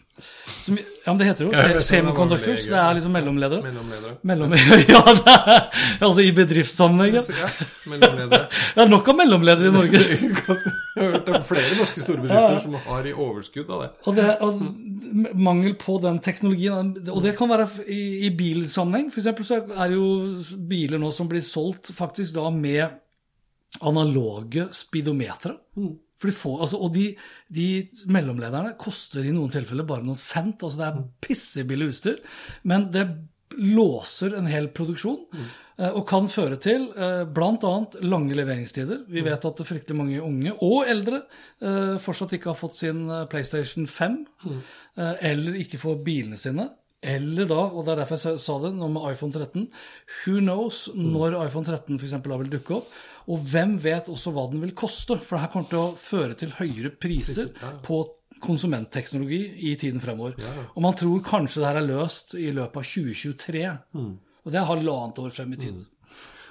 Som, 0.47 0.79
ja, 0.79 1.13
men 1.13 1.19
det 1.21 1.27
heter 1.29 1.47
jo 1.47 1.53
Ja, 1.53 1.81
semiconductors. 1.85 2.65
Det 2.67 2.79
er 2.81 2.95
liksom 2.97 3.13
mellomledere. 3.15 3.61
Mellomledere. 3.63 4.15
Mellom, 4.27 4.55
ja, 4.95 5.03
det 5.19 5.35
er, 5.35 5.61
altså 6.01 6.25
i 6.25 6.33
bedriftssammenheng. 6.35 7.19
ja. 7.19 7.23
Så, 7.23 7.37
Ja. 7.37 7.51
Det 8.77 8.89
nok 8.95 9.09
av 9.13 9.19
mellomledere 9.21 9.71
i 9.71 9.75
Norge. 9.75 10.01
Jeg 10.97 11.05
har 11.05 11.13
hørt 11.13 11.29
om 11.29 11.43
flere 11.45 11.77
norske 11.77 12.01
store 12.01 12.23
bedrifter 12.25 12.61
som 12.65 12.75
har 12.87 13.07
i 13.07 13.13
overskudd 13.13 13.69
av 13.77 13.83
det. 13.85 13.89
Og, 14.09 14.17
det, 14.17 14.29
og 14.41 15.37
mangel 15.37 15.75
på 15.79 15.99
den 16.03 16.19
teknologien. 16.25 16.95
Og 17.13 17.21
det 17.23 17.35
kan 17.37 17.53
være 17.53 17.69
i, 17.93 18.01
i 18.27 18.31
bilsammenheng. 18.37 19.11
Eksempel 19.13 19.45
så 19.45 19.61
er 19.61 19.93
det 19.93 19.99
jo 19.99 20.09
biler 20.71 21.03
nå 21.03 21.13
som 21.13 21.29
blir 21.29 21.45
solgt 21.45 21.93
faktisk 21.95 22.39
da 22.39 22.49
med 22.51 22.97
analoge 23.85 24.71
speedometere. 24.73 25.59
For 26.27 26.33
de 26.33 26.37
får, 26.43 26.59
altså, 26.67 26.83
og 26.83 26.93
de, 26.99 27.07
de 27.55 27.69
mellomlederne 28.11 28.75
koster 28.83 29.23
i 29.25 29.31
noen 29.37 29.53
tilfeller 29.55 29.87
bare 29.87 30.03
noen 30.03 30.19
cent. 30.19 30.59
altså 30.67 30.83
Det 30.83 30.91
er 30.91 31.05
pissebillig 31.23 31.93
utstyr, 31.95 32.19
men 32.67 32.91
det 32.91 33.07
låser 33.57 34.35
en 34.37 34.49
hel 34.51 34.67
produksjon. 34.75 35.21
eh, 35.79 35.91
Og 35.95 36.03
kan 36.09 36.27
føre 36.29 36.57
til 36.61 36.89
eh, 36.97 37.25
bl.a. 37.31 37.75
lange 38.03 38.35
leveringstider. 38.35 39.05
Vi 39.09 39.23
vet 39.23 39.45
at 39.47 39.63
fryktelig 39.69 39.97
mange 39.97 40.19
unge 40.25 40.53
og 40.65 40.89
eldre 40.91 41.23
eh, 41.63 41.95
fortsatt 42.03 42.35
ikke 42.37 42.51
har 42.51 42.59
fått 42.59 42.75
sin 42.83 43.07
PlayStation 43.31 43.87
5, 43.87 44.19
Mm. 44.47 44.61
eller 45.21 45.57
ikke 45.61 45.79
får 45.79 46.03
bilene 46.05 46.37
sine. 46.41 46.71
Eller 47.07 47.45
da, 47.47 47.59
og 47.69 47.85
det 47.85 47.93
er 47.93 47.99
derfor 48.01 48.17
jeg 48.17 48.41
sa 48.41 48.55
det, 48.63 48.71
nå 48.75 48.87
med 48.91 49.13
iPhone 49.13 49.31
13 49.35 49.67
Who 50.25 50.39
knows 50.41 50.87
når 50.97 51.37
iPhone 51.47 51.67
13 51.69 51.99
f.eks. 52.01 52.15
vil 52.25 52.51
dukke 52.51 52.79
opp? 52.81 52.89
Og 53.27 53.43
hvem 53.51 53.75
vet 53.83 54.11
også 54.13 54.33
hva 54.35 54.47
den 54.53 54.63
vil 54.63 54.75
koste? 54.79 55.19
For 55.23 55.37
det 55.37 55.45
her 55.47 55.53
kommer 55.53 55.71
til 55.71 55.83
å 55.83 55.97
føre 55.99 56.37
til 56.39 56.55
høyere 56.59 56.93
priser 56.95 57.51
på 57.87 58.05
konsumentteknologi 58.45 59.41
i 59.71 59.75
tiden 59.81 60.03
fremover. 60.03 60.37
Og 60.75 60.81
man 60.85 60.97
tror 60.99 61.25
kanskje 61.25 61.63
det 61.63 61.71
her 61.71 61.81
er 61.81 61.89
løst 61.89 62.37
i 62.39 62.51
løpet 62.55 62.83
av 62.83 62.89
2023. 62.93 63.67
Og 64.47 64.55
det 64.55 64.61
er 64.61 64.69
halvannet 64.71 65.23
år 65.25 65.35
frem 65.35 65.55
i 65.57 65.61
tid. 65.61 65.85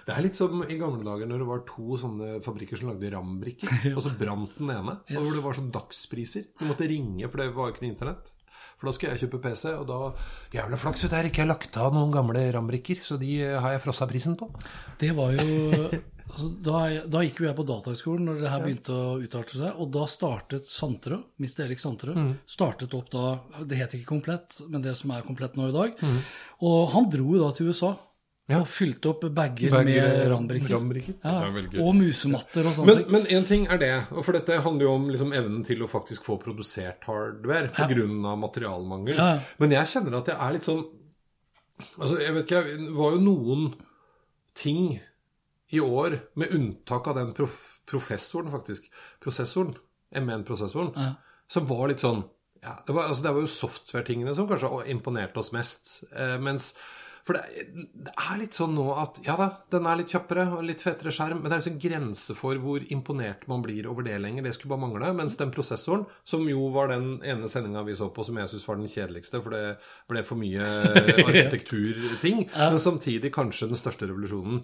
Det 0.05 0.13
er 0.13 0.21
litt 0.21 0.37
som 0.37 0.59
i 0.61 0.75
gamle 0.77 1.01
dager 1.01 1.25
når 1.25 1.41
det 1.41 1.47
var 1.49 1.61
to 1.65 1.95
sånne 1.97 2.35
fabrikker 2.45 2.77
som 2.77 2.91
lagde 2.91 3.09
RAM-brikker, 3.09 3.87
og 3.95 4.03
så 4.05 4.11
brant 4.19 4.53
den 4.59 4.69
ene. 4.75 4.99
Og 5.15 5.23
hvor 5.23 5.31
det 5.33 5.45
var 5.47 5.57
sånn 5.57 5.71
dagspriser. 5.73 6.49
Du 6.59 6.67
måtte 6.69 6.89
ringe, 6.91 7.25
for 7.25 7.41
det 7.41 7.47
var 7.55 7.71
jo 7.71 7.73
ikke 7.73 7.85
noe 7.87 7.93
internett. 7.95 8.35
For 8.75 8.89
da 8.89 8.95
skulle 8.95 9.13
jeg 9.15 9.25
kjøpe 9.25 9.41
PC, 9.45 9.69
og 9.75 9.85
da 9.89 9.99
Jævla 10.55 10.79
flaks 10.79 11.05
at 11.07 11.15
jeg 11.15 11.31
ikke 11.31 11.43
har 11.45 11.51
lagt 11.53 11.77
av 11.79 11.93
noen 11.95 12.11
gamle 12.13 12.43
RAM-brikker, 12.55 13.01
så 13.05 13.17
de 13.21 13.37
eh, 13.43 13.55
har 13.61 13.75
jeg 13.75 13.83
frossa 13.85 14.07
prisen 14.09 14.35
på. 14.39 14.49
Det 15.01 15.11
var 15.15 15.35
jo 15.37 15.45
altså, 15.85 16.49
da, 16.67 16.81
da 17.11 17.21
gikk 17.25 17.43
jo 17.43 17.47
jeg 17.49 17.57
på 17.57 17.67
datahøgskolen 17.71 18.27
når 18.29 18.41
det 18.43 18.51
her 18.51 18.65
begynte 18.65 18.95
å 18.95 19.19
utarte 19.23 19.59
seg, 19.59 19.79
og 19.79 19.93
da 19.95 20.07
startet 20.11 20.67
Santerød, 20.69 21.29
Mr. 21.39 21.61
Erik 21.67 21.83
Santerød, 21.83 22.19
startet 22.49 22.93
opp 22.97 23.11
da 23.13 23.37
Det 23.63 23.79
het 23.79 23.95
ikke 23.97 24.11
Komplett, 24.15 24.59
men 24.67 24.83
det 24.83 24.97
som 24.99 25.13
er 25.15 25.23
Komplett 25.27 25.55
nå 25.59 25.69
i 25.71 25.75
dag. 25.75 25.95
Og 26.65 26.91
han 26.95 27.09
dro 27.13 27.31
jo 27.35 27.41
da 27.45 27.53
til 27.55 27.71
USA 27.71 27.95
Ja. 28.47 28.59
og 28.61 28.67
fylte 28.69 29.09
opp 29.09 29.21
bager, 29.33 29.71
Bager, 29.73 29.83
med 29.85 30.27
rambrikker. 30.29 30.75
rambrikker. 30.75 31.15
Ja, 31.23 31.81
og 31.81 31.95
musematter 31.97 32.67
og 32.69 32.75
sånne 32.77 32.85
Men, 32.85 32.97
ting. 33.03 33.11
men 33.11 33.25
en 33.33 33.45
ting 33.49 33.63
er 33.73 33.77
det, 33.81 33.93
og 34.11 34.23
for 34.27 34.33
dette 34.37 34.59
handler 34.61 34.85
jo 34.85 34.91
om 34.99 35.07
liksom 35.09 35.33
evnen 35.33 35.63
til 35.65 35.81
å 35.81 35.87
faktisk 35.89 36.21
få 36.23 36.37
produsert 36.43 37.03
hardware 37.09 37.71
Ja. 37.77 37.87
pga. 37.87 38.05
av 38.29 38.37
materialmangel. 38.37 39.15
Ja, 39.17 39.33
ja. 39.35 39.39
Men 39.57 39.71
jeg 39.71 39.87
kjenner 39.87 40.17
at 40.19 40.27
jeg 40.27 40.37
er 40.39 40.53
litt 40.53 40.63
sånn 40.63 40.85
Altså, 41.99 42.19
jeg 42.21 42.33
vet 42.33 42.45
ikke, 42.45 42.63
det 42.77 42.93
var 42.95 43.11
jo 43.11 43.19
noen 43.19 43.73
ting 44.55 45.01
i 45.73 45.79
år, 45.81 46.21
med 46.35 46.53
unntak 46.55 47.07
av 47.07 47.15
den 47.15 47.33
prof 47.33 47.79
professoren, 47.85 48.49
faktisk, 48.53 48.87
prosessoren, 49.19 49.75
M1-prosessoren, 50.15 50.93
Ja. 50.95 51.15
som 51.49 51.65
var 51.65 51.87
litt 51.89 51.99
sånn 51.99 52.23
ja, 52.63 52.77
det, 52.87 52.93
var, 52.95 53.09
altså, 53.09 53.21
det 53.23 53.33
var 53.33 53.41
jo 53.41 53.47
software-tingene 53.47 54.33
som 54.33 54.47
kanskje 54.47 54.87
imponerte 54.87 55.37
oss 55.37 55.51
mest. 55.51 56.03
Eh, 56.15 56.37
mens 56.39 56.73
For 57.25 57.33
det, 57.33 57.63
det 58.05 58.11
er 58.13 58.37
litt 58.37 58.53
sånn 58.53 58.75
nå 58.77 58.83
at 59.01 59.15
ja 59.25 59.33
da, 59.39 59.47
den 59.73 59.87
er 59.89 59.97
litt 59.97 60.11
kjappere 60.13 60.43
og 60.53 60.61
litt 60.67 60.83
fetere 60.85 61.09
skjerm, 61.15 61.39
men 61.41 61.49
det 61.49 61.55
er 61.55 61.63
liksom 61.63 61.79
grense 61.81 62.35
for 62.37 62.59
hvor 62.61 62.85
imponert 62.93 63.47
man 63.49 63.63
blir 63.65 63.87
over 63.89 64.05
det 64.05 64.19
lenger. 64.21 64.45
Det 64.45 64.53
skulle 64.53 64.75
bare 64.75 64.83
mangle. 64.83 65.09
Mens 65.17 65.37
den 65.39 65.53
prosessoren, 65.55 66.05
som 66.21 66.45
jo 66.45 66.67
var 66.75 66.93
den 66.93 67.15
ene 67.25 67.49
sendinga 67.49 67.81
vi 67.87 67.97
så 67.97 68.11
på 68.13 68.27
som 68.27 68.37
jeg 68.37 68.51
syns 68.51 68.67
var 68.69 68.77
den 68.77 68.91
kjedeligste, 68.91 69.41
for 69.41 69.57
det 69.57 69.63
ble 70.11 70.25
for 70.27 70.37
mye 70.37 70.69
arkitekturting, 71.25 72.45
men 72.53 72.81
samtidig 72.81 73.33
kanskje 73.33 73.71
den 73.73 73.81
største 73.81 74.05
revolusjonen. 74.11 74.61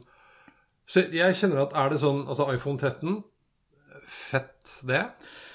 Så 0.86 1.08
jeg 1.16 1.38
kjenner 1.40 1.64
at 1.64 1.76
er 1.78 1.94
det 1.94 2.02
sånn 2.02 2.26
Altså 2.28 2.50
iPhone 2.52 2.78
13, 2.78 3.22
fett 4.12 4.78
det. 4.90 5.06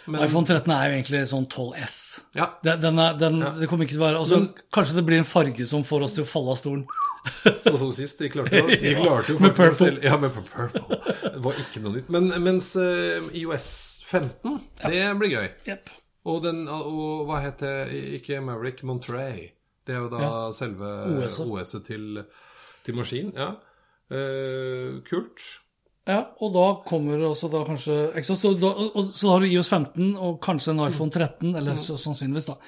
Men 0.07 0.23
iPhone 0.23 0.47
13 0.47 0.71
er 0.71 0.85
jo 0.91 0.97
egentlig 1.01 1.23
sånn 1.31 1.47
12S. 1.51 1.97
ja, 2.37 2.47
Det, 2.63 2.77
den 2.81 2.99
er, 3.03 3.15
den, 3.19 3.39
Ja. 3.43 3.51
det 3.59 3.69
kommer 3.69 3.85
ikke 3.87 3.97
til 3.97 4.03
å 4.03 4.07
være 4.07 4.19
altså, 4.21 4.39
Men- 4.41 4.55
Kanskje 4.73 4.95
det 4.95 5.05
blir 5.07 5.19
en 5.19 5.25
farge 5.25 5.67
som 5.67 5.83
får 5.85 6.03
oss 6.07 6.15
til 6.15 6.25
å 6.25 6.27
falle 6.31 6.51
av 6.55 6.57
stolen. 6.61 6.87
Sånn 7.67 7.79
som 7.79 7.93
sist. 7.93 8.19
De 8.23 8.29
klarte 8.31 8.55
jo, 8.61 8.67
de 8.87 8.95
klarte 8.95 9.33
jo 9.35 9.39
faktisk 9.43 9.67
å 9.73 9.79
selge- 9.81 10.05
Ja, 10.05 10.17
med 10.17 10.31
purple. 10.37 11.01
Det 11.27 11.43
var 11.43 11.53
ikke 11.59 11.83
noe 11.83 11.97
nytt. 11.97 12.09
Men 12.15 12.29
mens 12.45 12.69
eh, 12.77 13.27
iOS 13.43 13.69
15, 14.07 14.61
det 14.85 15.19
blir 15.19 15.33
gøy. 15.35 15.49
Yep. 15.67 15.91
Og, 16.27 16.43
den, 16.43 16.65
og 16.71 17.27
hva 17.29 17.41
heter 17.43 17.91
Ikke 18.19 18.39
Maverick, 18.43 18.83
Monterey. 18.87 19.51
Det 19.87 19.95
er 19.95 20.01
jo 20.05 20.09
da 20.11 20.19
Ja. 20.23 20.31
selve 20.55 20.87
OS-et. 21.19 21.47
OS-et 21.51 21.85
til, 21.87 22.23
til 22.87 22.95
maskin. 22.99 23.33
Ja. 23.35 23.53
Uh, 24.11 25.01
kult. 25.09 25.43
Ja, 26.07 26.21
og 26.39 26.53
da 26.55 26.67
kommer 26.87 27.19
det 27.19 27.27
også 27.27 27.49
da 27.51 27.65
kanskje 27.67 27.97
sant, 28.23 28.39
så, 28.39 28.53
da, 28.55 28.69
og, 28.71 29.09
så 29.11 29.27
da 29.27 29.33
har 29.33 29.43
du 29.43 29.49
iOS 29.49 29.71
15 29.73 30.13
og 30.15 30.37
kanskje 30.45 30.75
en 30.75 30.85
iPhone 30.87 31.11
13, 31.11 31.57
eller 31.59 31.81
så, 31.81 31.99
sannsynligvis, 31.99 32.47
da. 32.53 32.61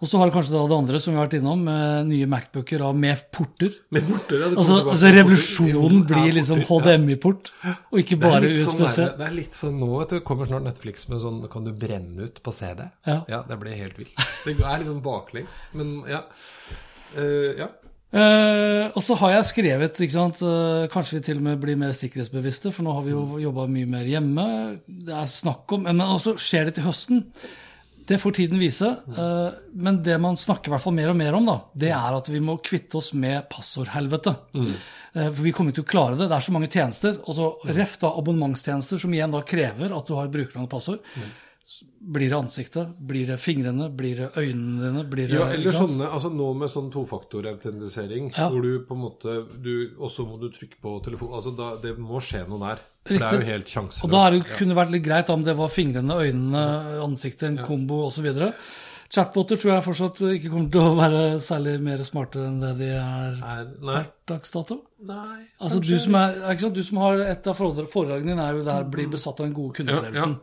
Og 0.00 0.08
så 0.08 0.16
har 0.16 0.30
du 0.30 0.32
kanskje 0.32 0.54
da 0.54 0.62
det 0.64 0.76
andre 0.80 0.98
som 1.02 1.12
vi 1.12 1.18
har 1.20 1.26
vært 1.26 1.36
innom, 1.36 1.60
med 1.66 2.08
nye 2.08 2.26
Macbooker 2.30 2.82
med 2.96 3.26
porter. 3.36 3.74
Med 3.92 4.06
porter, 4.08 4.46
det 4.46 4.56
Altså, 4.56 4.78
altså 4.94 5.10
revolusjonen 5.12 6.06
blir 6.08 6.32
liksom. 6.38 6.62
HDMI-port, 6.70 7.50
og 7.68 8.00
ikke 8.00 8.16
bare 8.22 8.40
litt 8.46 8.64
sånn 8.64 8.80
det 9.20 9.26
er 9.26 9.34
litt 9.36 9.58
sånn 9.58 9.76
nå, 9.76 9.90
vet 9.98 10.16
du. 10.16 10.20
Kommer 10.24 10.48
snart 10.48 10.64
Netflix 10.64 11.04
med 11.12 11.20
sånn 11.20 11.42
Kan 11.52 11.68
du 11.68 11.74
brenne 11.76 12.30
ut 12.30 12.40
på 12.42 12.54
CD? 12.56 12.86
Ja. 13.04 13.20
ja 13.28 13.42
det 13.46 13.60
blir 13.60 13.76
helt 13.76 14.00
vilt. 14.00 14.16
Det 14.46 14.56
er 14.56 14.80
litt 14.80 14.88
sånn 14.88 15.04
baklengs, 15.04 15.66
men 15.76 16.00
ja. 16.08 16.24
Uh, 17.12 17.52
ja. 17.58 17.68
Eh, 18.10 18.90
og 18.90 19.02
så 19.06 19.14
har 19.20 19.36
jeg 19.36 19.48
skrevet, 19.52 20.02
ikke 20.02 20.16
sant, 20.16 20.42
Uh, 20.42 20.88
kanskje 20.90 21.18
vi 21.18 21.24
til 21.28 21.38
og 21.38 21.46
med 21.46 21.60
blir 21.62 21.78
mer 21.78 21.92
sikkerhetsbevisste, 21.94 22.72
for 22.74 22.86
nå 22.86 22.94
har 22.96 23.04
vi 23.06 23.14
jo 23.14 23.40
jobba 23.42 23.68
mye 23.70 23.88
mer 23.90 24.06
hjemme. 24.08 24.46
Det 24.86 25.14
er 25.14 25.28
snakk 25.30 25.70
om 25.76 25.84
Men 25.86 26.02
også 26.02 26.34
skjer 26.40 26.68
det 26.68 26.78
til 26.78 26.88
høsten. 26.88 27.26
Det 28.10 28.18
får 28.18 28.34
tiden 28.40 28.58
vise. 28.58 28.88
Uh, 29.14 29.52
men 29.74 30.00
det 30.02 30.16
man 30.18 30.38
snakker 30.38 30.70
i 30.70 30.74
hvert 30.74 30.82
fall 30.82 30.96
mer 30.96 31.12
og 31.12 31.20
mer 31.20 31.36
om, 31.38 31.46
da, 31.46 31.60
det 31.74 31.92
er 31.94 32.16
at 32.16 32.30
vi 32.32 32.40
må 32.42 32.58
kvitte 32.64 32.98
oss 32.98 33.12
med 33.14 33.46
passordhelvete. 33.52 34.34
Eh, 35.12 35.28
for 35.28 35.42
vi 35.42 35.52
kommer 35.54 35.72
ikke 35.72 35.82
til 35.82 35.88
å 35.88 35.92
klare 35.92 36.18
det. 36.18 36.28
Det 36.30 36.36
er 36.36 36.46
så 36.46 36.54
mange 36.54 36.70
tjenester. 36.70 37.20
Og 37.26 37.36
så 37.36 37.52
ref 37.74 37.96
da 38.02 38.12
abonnementstjenester 38.20 39.00
som 39.02 39.14
igjen 39.14 39.34
da 39.34 39.44
krever 39.46 39.94
at 39.96 40.10
du 40.10 40.16
har 40.18 40.32
brukernavn 40.32 40.68
og 40.68 40.72
passord. 40.72 41.14
Blir 42.00 42.30
det 42.32 42.36
ansiktet? 42.38 42.88
Blir 42.98 43.26
det 43.30 43.36
fingrene? 43.38 43.86
Blir 43.94 44.16
det 44.24 44.28
øynene 44.40 44.80
dine? 44.88 45.04
Blir 45.10 45.28
det, 45.28 45.36
Ja, 45.38 45.46
eller 45.54 45.70
sånne, 45.70 46.08
altså 46.10 46.30
nå 46.34 46.48
med 46.58 46.70
sånn 46.72 46.88
tofaktorautentisering, 46.90 48.32
Ja. 48.36 48.48
hvor 48.50 48.62
du 48.62 48.80
på 48.86 48.94
en 48.96 49.02
måte 49.04 49.34
Og 50.00 50.10
så 50.10 50.26
må 50.26 50.38
du 50.40 50.48
trykke 50.50 50.80
på 50.82 50.96
telefon 51.04 51.30
altså 51.32 51.54
da, 51.56 51.76
Det 51.76 51.96
må 51.98 52.18
skje 52.20 52.46
noe 52.48 52.58
der. 52.58 52.78
For 53.04 53.14
det 53.14 53.22
er 53.22 53.30
Riktig. 53.30 53.40
jo 53.40 53.52
helt 53.52 53.66
sjanseløst. 53.66 54.04
Og 54.04 54.10
da 54.10 54.30
det, 54.30 54.44
kunne 54.58 54.74
det 54.74 54.76
vært 54.76 54.90
litt 54.92 55.04
greit 55.04 55.30
om 55.30 55.42
det 55.44 55.56
var 55.56 55.68
fingrene, 55.68 56.16
øynene, 56.20 56.64
ansiktet, 57.04 57.42
en 57.48 57.58
kombo 57.64 58.06
osv. 58.08 58.26
Chatboter 59.10 59.56
tror 59.58 59.72
jeg 59.74 59.84
fortsatt 59.84 60.20
ikke 60.36 60.50
kommer 60.50 60.70
til 60.70 60.80
å 60.80 60.96
være 60.98 61.22
særlig 61.42 61.80
mer 61.82 61.98
smarte 62.06 62.36
enn 62.46 62.60
det 62.60 62.74
de 62.78 62.90
er 62.94 63.40
per 63.80 64.06
dags 64.26 64.50
dato. 64.50 64.82
nei 65.02 65.46
Altså, 65.60 65.80
du 65.80 65.98
som, 65.98 66.14
er, 66.14 66.54
du 66.70 66.82
som 66.82 66.98
har 66.98 67.18
et 67.18 67.46
av 67.46 67.56
foredrag- 67.56 67.88
foredragene 67.90 68.34
dine, 68.36 68.40
er 68.46 68.52
jo 68.58 68.62
der 68.64 68.84
bli 68.84 69.06
besatt 69.06 69.40
av 69.40 69.46
den 69.46 69.54
gode 69.54 69.74
kundeopplevelsen. 69.80 70.36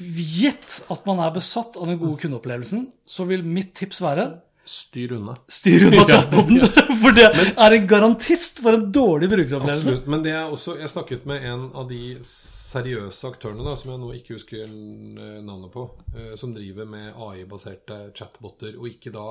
Gitt 0.00 0.80
at 0.92 1.08
man 1.08 1.20
er 1.20 1.34
besatt 1.34 1.76
av 1.76 1.90
den 1.90 1.98
gode 2.00 2.22
kundeopplevelsen, 2.22 2.86
så 3.04 3.26
vil 3.28 3.44
mitt 3.44 3.74
tips 3.78 4.00
være 4.04 4.30
Styr 4.70 5.12
unna. 5.16 5.34
styr 5.48 5.86
unna 5.88 6.04
chatboten. 6.08 6.60
For 7.02 7.16
det 7.16 7.24
er 7.50 7.74
en 7.74 7.86
garantist 7.90 8.60
for 8.62 8.76
en 8.76 8.84
dårlig 8.92 9.30
brukeropplevelse. 9.32 9.88
Absolutt. 9.88 10.10
Men 10.12 10.22
det 10.22 10.34
er 10.36 10.52
også 10.52 10.76
Jeg 10.78 10.92
snakket 10.92 11.24
med 11.26 11.46
en 11.48 11.64
av 11.74 11.88
de 11.90 12.20
seriøse 12.22 13.32
aktørene, 13.32 13.64
da, 13.66 13.74
som 13.78 13.90
jeg 13.90 14.02
nå 14.02 14.10
ikke 14.14 14.36
husker 14.36 14.62
eh, 14.68 15.40
navnet 15.42 15.72
på, 15.74 15.88
eh, 16.14 16.34
som 16.38 16.52
driver 16.54 16.86
med 16.86 17.16
AI-baserte 17.16 17.98
chatboter, 18.14 18.76
og 18.78 18.86
ikke 18.92 19.10
da 19.14 19.26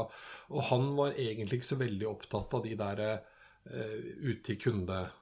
Og 0.50 0.66
han 0.74 0.92
var 0.98 1.16
egentlig 1.16 1.62
ikke 1.62 1.72
så 1.72 1.80
veldig 1.80 2.10
opptatt 2.10 2.58
av 2.58 2.66
de 2.66 2.76
der 2.80 3.06
uh, 3.06 3.98
ut 4.26 4.44
til 4.44 4.60
kunde 4.60 5.00
eh, 5.06 5.16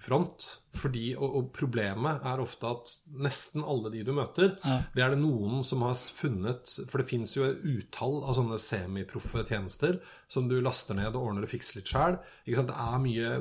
front. 0.00 0.56
Fordi, 0.70 1.16
og, 1.18 1.32
og 1.34 1.46
problemet 1.56 2.22
er 2.30 2.38
ofte 2.44 2.68
at 2.70 2.92
nesten 3.18 3.64
alle 3.66 3.90
de 3.90 4.04
du 4.06 4.12
møter, 4.14 4.52
Ja. 4.62 4.76
det 4.94 5.02
er 5.02 5.10
det 5.16 5.18
noen 5.18 5.64
som 5.66 5.82
har 5.82 5.96
funnet 5.98 6.70
For 6.88 7.02
det 7.02 7.08
fins 7.10 7.32
jo 7.34 7.42
et 7.42 7.58
utall 7.66 8.20
av 8.22 8.36
sånne 8.38 8.54
semiproffe 8.62 9.42
tjenester 9.48 9.98
som 10.30 10.46
du 10.46 10.60
laster 10.62 10.94
ned 10.94 11.16
og 11.18 11.24
ordner 11.32 11.42
og 11.42 11.50
fikser 11.50 11.80
litt 11.80 11.90
sjæl. 11.90 12.20
Det 12.46 12.54
er 12.70 13.02
mye 13.02 13.32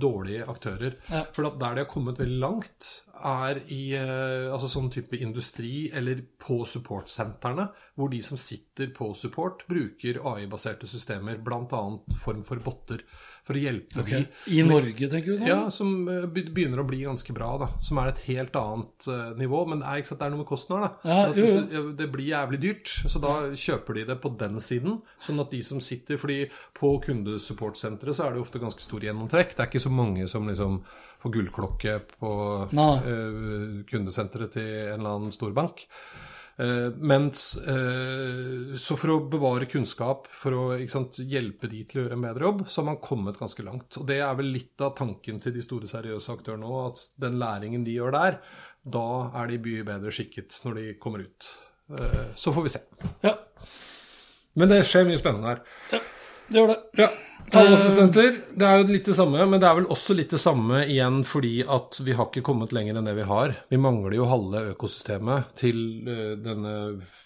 dårlige 0.00 0.46
aktører. 0.48 0.96
Ja. 1.12 1.26
For 1.36 1.44
der 1.60 1.76
de 1.76 1.84
har 1.84 1.90
kommet 1.92 2.16
veldig 2.22 2.40
langt, 2.40 2.88
er 3.18 3.60
i 3.68 3.92
eh, 3.98 4.48
altså 4.48 4.68
sånn 4.72 4.88
type 4.94 5.18
industri 5.20 5.90
eller 5.92 6.22
på 6.40 6.62
supportsentrene, 6.64 7.68
hvor 7.98 8.08
de 8.12 8.22
som 8.24 8.38
sitter 8.40 8.94
på 8.96 9.10
support, 9.18 9.66
bruker 9.68 10.22
AI-baserte 10.24 10.88
systemer, 10.88 11.36
bl.a. 11.42 11.82
form 12.22 12.44
for 12.46 12.62
botter, 12.64 13.02
for 13.48 13.56
å 13.56 13.62
hjelpe 13.62 14.02
okay. 14.02 14.26
de 14.44 14.58
I 14.58 14.64
Norge, 14.66 15.08
tenker 15.08 15.38
du 15.38 15.40
Da? 15.40 15.48
ja, 15.48 15.58
som 15.72 16.04
eh, 16.12 16.26
begynner 16.28 16.82
å 16.82 16.86
bli 16.88 17.00
ganske 17.06 17.32
bra, 17.32 17.54
da. 17.62 17.70
Som 17.84 18.00
er 18.02 18.12
et 18.12 18.20
helt 18.26 18.56
annet 18.60 19.08
uh, 19.08 19.30
nivå. 19.38 19.62
Men 19.70 19.80
det 19.80 19.88
er, 19.88 20.02
ikke 20.02 20.10
sant, 20.10 20.20
det 20.20 20.28
er 20.28 20.34
noe 20.34 20.42
med 20.42 20.50
kosten 20.50 20.76
her, 20.76 20.84
da. 20.84 21.08
Ja, 21.08 21.32
jo, 21.32 21.48
jo. 21.72 21.82
Det 21.96 22.10
blir 22.12 22.28
jævlig 22.28 22.60
dyrt, 22.66 22.92
så 23.08 23.22
da 23.24 23.34
kjøper 23.56 23.96
de 23.96 24.06
det 24.12 24.18
på 24.20 24.34
den 24.44 24.60
siden. 24.64 25.00
Sånn 25.24 25.40
at 25.40 25.54
de 25.54 25.62
som 25.64 25.80
sitter 25.84 26.20
Fordi 26.20 26.40
på 26.76 26.92
kundesupportsenteret 27.04 28.16
så 28.16 28.26
er 28.26 28.34
det 28.34 28.42
jo 28.42 28.46
ofte 28.46 28.60
ganske 28.62 28.84
stor 28.84 29.04
gjennomtrekk. 29.08 29.56
Det 29.56 29.64
er 29.64 29.70
ikke 29.70 29.86
så 29.86 29.94
mange 29.94 30.28
som 30.30 30.48
liksom 30.48 30.82
får 31.22 31.34
gullklokke 31.34 31.98
på 32.18 32.32
eh, 32.68 33.84
kundesenteret 33.88 34.54
til 34.54 34.68
en 34.68 34.98
eller 35.00 35.16
annen 35.16 35.34
storbank. 35.34 35.88
Eh, 36.58 36.88
mens 36.98 37.56
eh, 37.56 38.74
Så 38.74 38.96
for 38.98 39.12
å 39.14 39.18
bevare 39.30 39.68
kunnskap, 39.70 40.26
for 40.34 40.56
å 40.58 40.64
sant, 40.90 41.20
hjelpe 41.30 41.70
de 41.70 41.84
til 41.86 42.00
å 42.00 42.04
gjøre 42.04 42.18
en 42.18 42.24
bedre 42.26 42.48
jobb, 42.48 42.64
så 42.66 42.80
har 42.80 42.88
man 42.90 43.00
kommet 43.02 43.38
ganske 43.38 43.62
langt. 43.66 44.00
Og 44.00 44.08
det 44.08 44.18
er 44.24 44.34
vel 44.38 44.50
litt 44.56 44.82
av 44.82 44.96
tanken 44.98 45.38
til 45.42 45.54
de 45.54 45.62
store 45.62 45.90
seriøse 45.90 46.34
aktørene 46.34 46.66
òg, 46.66 46.90
at 46.90 47.04
den 47.22 47.38
læringen 47.38 47.86
de 47.86 47.94
gjør 47.94 48.16
der, 48.16 48.40
da 48.88 49.06
er 49.38 49.52
de 49.52 49.62
mye 49.62 49.86
bedre 49.86 50.14
skikket 50.14 50.58
når 50.64 50.80
de 50.80 50.86
kommer 50.98 51.26
ut. 51.28 51.50
Eh, 51.94 52.24
så 52.38 52.54
får 52.54 52.66
vi 52.66 52.74
se. 52.74 52.82
Ja, 53.22 53.36
Men 54.58 54.72
det 54.72 54.82
skjer 54.88 55.06
mye 55.06 55.20
spennende 55.20 55.54
her. 55.54 56.02
Det 56.48 56.60
gjør 56.60 56.74
det. 56.74 56.78
Ja. 57.04 57.08
Tallassistenter, 57.48 58.34
det 58.60 58.66
er 58.66 58.82
jo 58.82 58.92
litt 58.92 59.06
det 59.08 59.14
samme, 59.16 59.40
men 59.48 59.60
det 59.60 59.68
er 59.68 59.76
vel 59.78 59.86
også 59.92 60.12
litt 60.16 60.32
det 60.34 60.40
samme 60.42 60.82
igjen 60.84 61.22
fordi 61.24 61.62
at 61.64 61.96
vi 62.04 62.12
har 62.16 62.28
ikke 62.28 62.44
kommet 62.44 62.74
lenger 62.76 62.98
enn 62.98 63.08
det 63.08 63.14
vi 63.16 63.24
har. 63.28 63.54
Vi 63.72 63.80
mangler 63.80 64.18
jo 64.18 64.28
halve 64.28 64.66
økosystemet 64.74 65.54
til 65.58 65.78
eh, 66.04 66.34
denne 66.44 66.74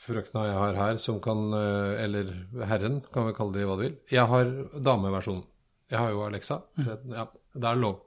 frøkna 0.07 0.47
jeg 0.47 0.59
har 0.61 0.79
her, 0.79 1.01
som 1.03 1.19
kan 1.23 1.49
eh, 1.59 2.05
Eller 2.05 2.31
herren, 2.71 3.01
kan 3.13 3.27
vi 3.27 3.35
kalle 3.35 3.57
det 3.57 3.67
hva 3.67 3.79
du 3.81 3.85
vil. 3.89 3.97
Jeg 4.13 4.29
har 4.31 4.53
dameversjonen. 4.79 5.43
Jeg 5.91 6.01
har 6.01 6.15
jo 6.15 6.23
Alexa. 6.25 6.61
Ja, 6.79 7.27
det 7.27 7.69
er 7.69 7.81
lov. 7.83 7.99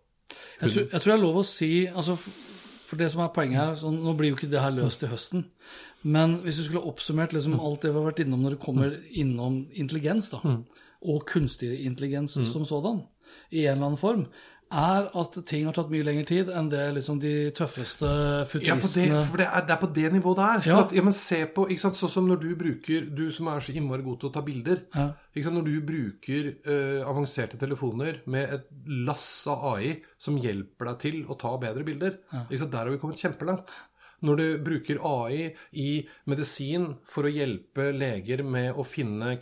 Jeg 0.62 0.72
tror, 0.72 0.86
jeg 0.86 1.02
tror 1.02 1.12
det 1.12 1.18
er 1.18 1.22
lov 1.22 1.36
å 1.38 1.46
si 1.46 1.72
altså, 1.86 2.16
For 2.18 2.98
det 2.98 3.12
som 3.14 3.22
er 3.22 3.34
poenget 3.36 3.60
her 3.60 3.76
så 3.78 3.92
Nå 3.94 4.16
blir 4.18 4.32
jo 4.32 4.38
ikke 4.40 4.50
det 4.50 4.64
her 4.64 4.74
løst 4.74 5.04
til 5.04 5.12
høsten. 5.12 5.46
Men 6.06 6.40
hvis 6.46 6.62
du 6.62 6.68
skulle 6.68 6.86
oppsummert 6.88 7.34
liksom 7.34 7.60
alt 7.60 7.84
det 7.84 7.92
vi 7.92 8.00
har 8.00 8.08
vært 8.08 8.24
innom 8.24 8.46
når 8.46 8.56
det 8.56 8.64
kommer 8.64 8.98
innom 9.18 9.64
intelligens, 9.74 10.32
da, 10.34 10.58
og 11.06 11.24
kunstig 11.30 11.72
intelligens 11.86 12.38
som 12.52 12.66
sådan, 12.68 13.04
i 13.52 13.66
en 13.66 13.78
eller 13.78 13.92
annen 13.92 14.02
form, 14.02 14.28
er 14.74 15.06
at 15.14 15.36
ting 15.46 15.68
har 15.68 15.76
tatt 15.78 15.92
mye 15.94 16.04
lengre 16.06 16.26
tid 16.28 16.50
enn 16.50 16.70
det 16.72 16.84
liksom 16.96 17.20
de 17.22 17.52
tøffeste 17.56 18.08
futuristene 18.50 19.06
Ja, 19.06 19.20
det, 19.20 19.28
for 19.30 19.42
det 19.42 19.48
er, 19.48 19.66
det 19.68 19.76
er 19.76 19.82
på 19.82 19.90
det 19.94 20.12
nivået 20.16 20.40
det 20.40 20.48
er. 20.48 20.68
Ja. 20.72 20.80
at, 20.82 20.96
ja, 20.98 21.04
men 21.06 21.16
se 21.16 21.42
på, 21.54 21.68
ikke 21.70 21.84
sant, 21.86 22.00
Sånn 22.00 22.12
som 22.12 22.30
når 22.30 22.42
du 22.42 22.50
bruker 22.60 23.06
Du 23.16 23.28
som 23.34 23.50
er 23.52 23.62
så 23.64 23.76
innmari 23.76 24.06
god 24.06 24.20
til 24.22 24.32
å 24.32 24.34
ta 24.36 24.44
bilder. 24.46 24.82
Ja. 24.96 25.08
Ikke 25.34 25.48
sant, 25.48 25.60
Når 25.60 25.68
du 25.70 25.76
bruker 25.86 26.52
uh, 26.66 27.02
avanserte 27.08 27.60
telefoner 27.62 28.24
med 28.32 28.56
et 28.58 28.70
lass 29.06 29.28
av 29.52 29.68
AI 29.76 29.98
som 30.18 30.40
hjelper 30.42 30.92
deg 30.92 31.02
til 31.04 31.20
å 31.30 31.38
ta 31.40 31.54
bedre 31.62 31.86
bilder, 31.86 32.18
ikke 32.48 32.64
sant, 32.64 32.74
der 32.74 32.88
har 32.88 32.94
vi 32.94 33.02
kommet 33.02 33.22
kjempelangt. 33.22 33.76
Når 34.26 34.40
du 34.40 34.46
bruker 34.66 35.02
AI 35.06 35.52
i 35.78 35.90
medisin 36.32 36.88
for 37.06 37.28
å 37.28 37.32
hjelpe 37.32 37.92
leger 37.94 38.42
med 38.48 38.74
å 38.74 38.86
finne 38.88 39.36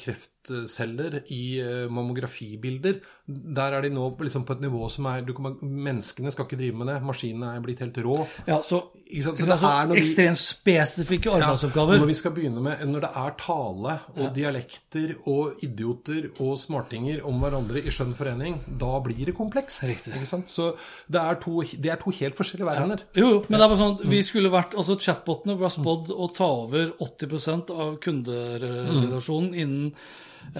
kreftceller 0.43 1.21
i 1.31 1.59
eh, 1.61 1.89
mammografibilder, 1.89 2.99
der 3.27 3.71
er 3.77 3.81
de 3.85 3.89
nå 3.95 4.09
liksom 4.19 4.43
på 4.43 4.53
et 4.57 4.61
nivå 4.65 4.89
som 4.91 5.05
er 5.07 5.21
du 5.23 5.31
kan, 5.33 5.53
Menneskene 5.61 6.31
skal 6.33 6.45
ikke 6.45 6.57
drive 6.59 6.75
med 6.75 6.87
det. 6.91 6.97
Maskinene 7.07 7.53
er 7.55 7.61
blitt 7.63 7.79
helt 7.79 7.95
rå. 8.03 8.17
Ja, 8.47 8.57
så? 8.63 8.81
Så 9.13 9.31
det 9.37 9.45
er 9.47 9.87
når 9.87 9.93
vi- 9.95 10.01
ekstremt 10.01 10.39
spesifikke 10.41 11.29
Ja, 11.29 11.37
arbeidsoppgaver. 11.37 11.99
Når 12.01 12.07
vi 12.07 12.13
skal 12.17 12.31
begynne 12.31 12.61
med 12.61 12.81
Når 12.87 13.01
det 13.01 13.09
er 13.15 13.35
tale 13.37 13.99
og 14.17 14.33
dialekter 14.35 15.15
og 15.27 15.53
idioter 15.63 16.31
og 16.41 16.57
smartinger 16.57 17.23
om 17.25 17.39
hverandre 17.39 17.79
i 17.83 17.89
skjønn 17.93 18.13
forening, 18.17 18.59
da 18.79 18.99
blir 18.99 19.25
det 19.25 19.35
komplekst. 19.37 19.83
Riktig. 19.83 20.13
Ikke 20.17 20.25
sant? 20.27 20.49
Så 20.49 20.73
det 21.09 21.21
er, 21.21 21.35
to, 21.35 21.61
det 21.61 21.91
er 21.91 21.95
to 22.01 22.11
helt 22.11 22.35
forskjellige 22.35 22.65
verdener. 22.67 23.05
Jo, 23.15 23.29
jo, 23.29 23.39
men 23.47 23.59
det 23.59 23.63
er 23.63 23.69
bare 23.75 23.83
sånn 23.83 24.09
vi 24.09 24.21
skulle 24.23 24.49
vært, 24.51 24.73
altså 24.75 24.97
Chatbotene 24.99 25.55
ble 25.57 25.69
spådd 25.69 26.09
å 26.11 26.27
ta 26.35 26.45
over 26.45 26.91
80 26.99 27.71
av 27.71 27.97
kunderelasjonen 28.03 29.53
innen, 29.55 29.87
eh, 29.93 29.99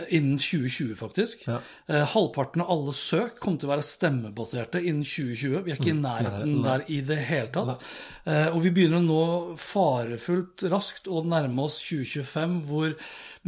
innen 0.09 0.37
2020, 0.41 0.95
faktisk. 0.99 1.45
Ja. 1.47 1.59
Eh, 1.87 2.05
halvparten 2.13 2.63
av 2.63 2.71
alle 2.73 2.93
søk 2.97 3.39
kommer 3.39 3.59
til 3.61 3.69
å 3.69 3.73
være 3.73 3.85
stemmebaserte 3.87 4.81
innen 4.81 5.03
2020. 5.05 5.63
Vi 5.65 5.73
er 5.73 5.79
ikke 5.79 5.93
i 5.93 5.99
nærheten 5.99 6.55
der 6.63 6.85
i 6.87 7.01
det 7.05 7.19
hele 7.27 7.51
tatt. 7.53 7.85
Eh, 8.25 8.47
og 8.53 8.61
vi 8.63 8.71
begynner 8.71 9.03
nå 9.03 9.21
farefullt 9.59 10.65
raskt 10.71 11.09
å 11.11 11.23
nærme 11.27 11.65
oss 11.65 11.81
2025, 11.83 12.57
hvor 12.69 12.93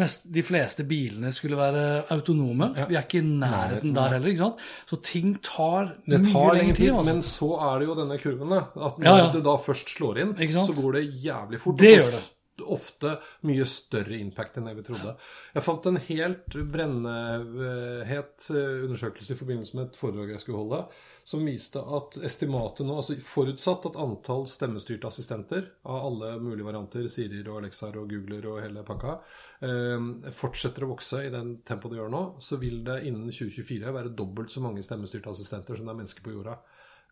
mest, 0.02 0.28
de 0.36 0.44
fleste 0.44 0.84
bilene 0.88 1.32
skulle 1.36 1.60
være 1.60 1.86
autonome. 2.14 2.72
Vi 2.90 2.98
er 2.98 3.06
ikke 3.06 3.22
i 3.22 3.26
nærheten 3.26 3.96
der 3.96 4.18
heller. 4.18 4.28
ikke 4.32 4.44
sant? 4.44 4.64
Så 4.90 5.00
ting 5.02 5.38
tar 5.46 5.96
mye 6.06 6.22
tar 6.32 6.56
lengre 6.60 6.76
tid, 6.76 6.92
altså. 6.92 7.14
men 7.14 7.24
så 7.26 7.52
er 7.72 7.80
det 7.80 7.90
jo 7.90 8.00
denne 8.02 8.20
kurven. 8.22 8.56
da. 8.56 8.64
At 8.76 9.00
når 9.00 9.06
Ja, 9.06 9.18
ja. 9.24 9.32
det 9.34 9.44
da 9.48 9.58
først 9.58 9.96
slår 9.96 10.24
inn, 10.26 10.36
så 10.36 10.74
går 10.76 11.00
det 11.00 11.06
jævlig 11.24 11.62
fort. 11.64 11.80
Det 11.80 11.96
gjør 11.96 12.12
det. 12.12 12.24
Ofte 12.64 13.18
mye 13.48 13.66
større 13.68 14.16
impact 14.16 14.60
enn 14.60 14.70
jeg 14.70 14.78
vi 14.78 14.86
trodde. 14.88 15.16
Jeg 15.56 15.66
fant 15.66 15.90
en 15.90 16.00
helt 16.08 16.56
brennhet 16.72 18.48
eh, 18.54 18.86
undersøkelse 18.86 19.36
i 19.36 19.40
forbindelse 19.40 19.76
med 19.76 19.90
et 19.90 20.00
foredrag 20.00 20.32
jeg 20.32 20.44
skulle 20.46 20.62
holde, 20.62 20.80
som 21.26 21.44
viste 21.44 21.82
at 21.82 22.20
estimatet 22.28 22.86
nå, 22.86 22.96
altså 23.02 23.18
forutsatt 23.26 23.90
at 23.90 24.00
antall 24.00 24.46
stemmestyrte 24.48 25.10
assistenter 25.10 25.68
av 25.84 26.08
alle 26.12 26.36
mulige 26.40 26.68
varianter, 26.68 27.10
Sirier 27.12 27.50
og 27.50 27.64
Alexaer 27.64 27.98
og 28.00 28.08
Googler 28.14 28.48
og 28.52 28.62
hele 28.64 28.86
pakka, 28.88 29.18
eh, 29.66 30.08
fortsetter 30.38 30.86
å 30.86 30.94
vokse 30.94 31.26
i 31.26 31.34
den 31.34 31.58
tempoet 31.68 31.96
det 31.96 32.02
gjør 32.04 32.14
nå, 32.14 32.24
så 32.40 32.62
vil 32.62 32.84
det 32.88 33.02
innen 33.10 33.28
2024 33.28 33.96
være 34.00 34.16
dobbelt 34.16 34.54
så 34.54 34.64
mange 34.64 34.86
stemmestyrte 34.86 35.34
assistenter 35.34 35.76
som 35.76 35.90
det 35.90 35.96
er 35.96 36.02
mennesker 36.04 36.24
på 36.24 36.38
jorda. 36.38 36.60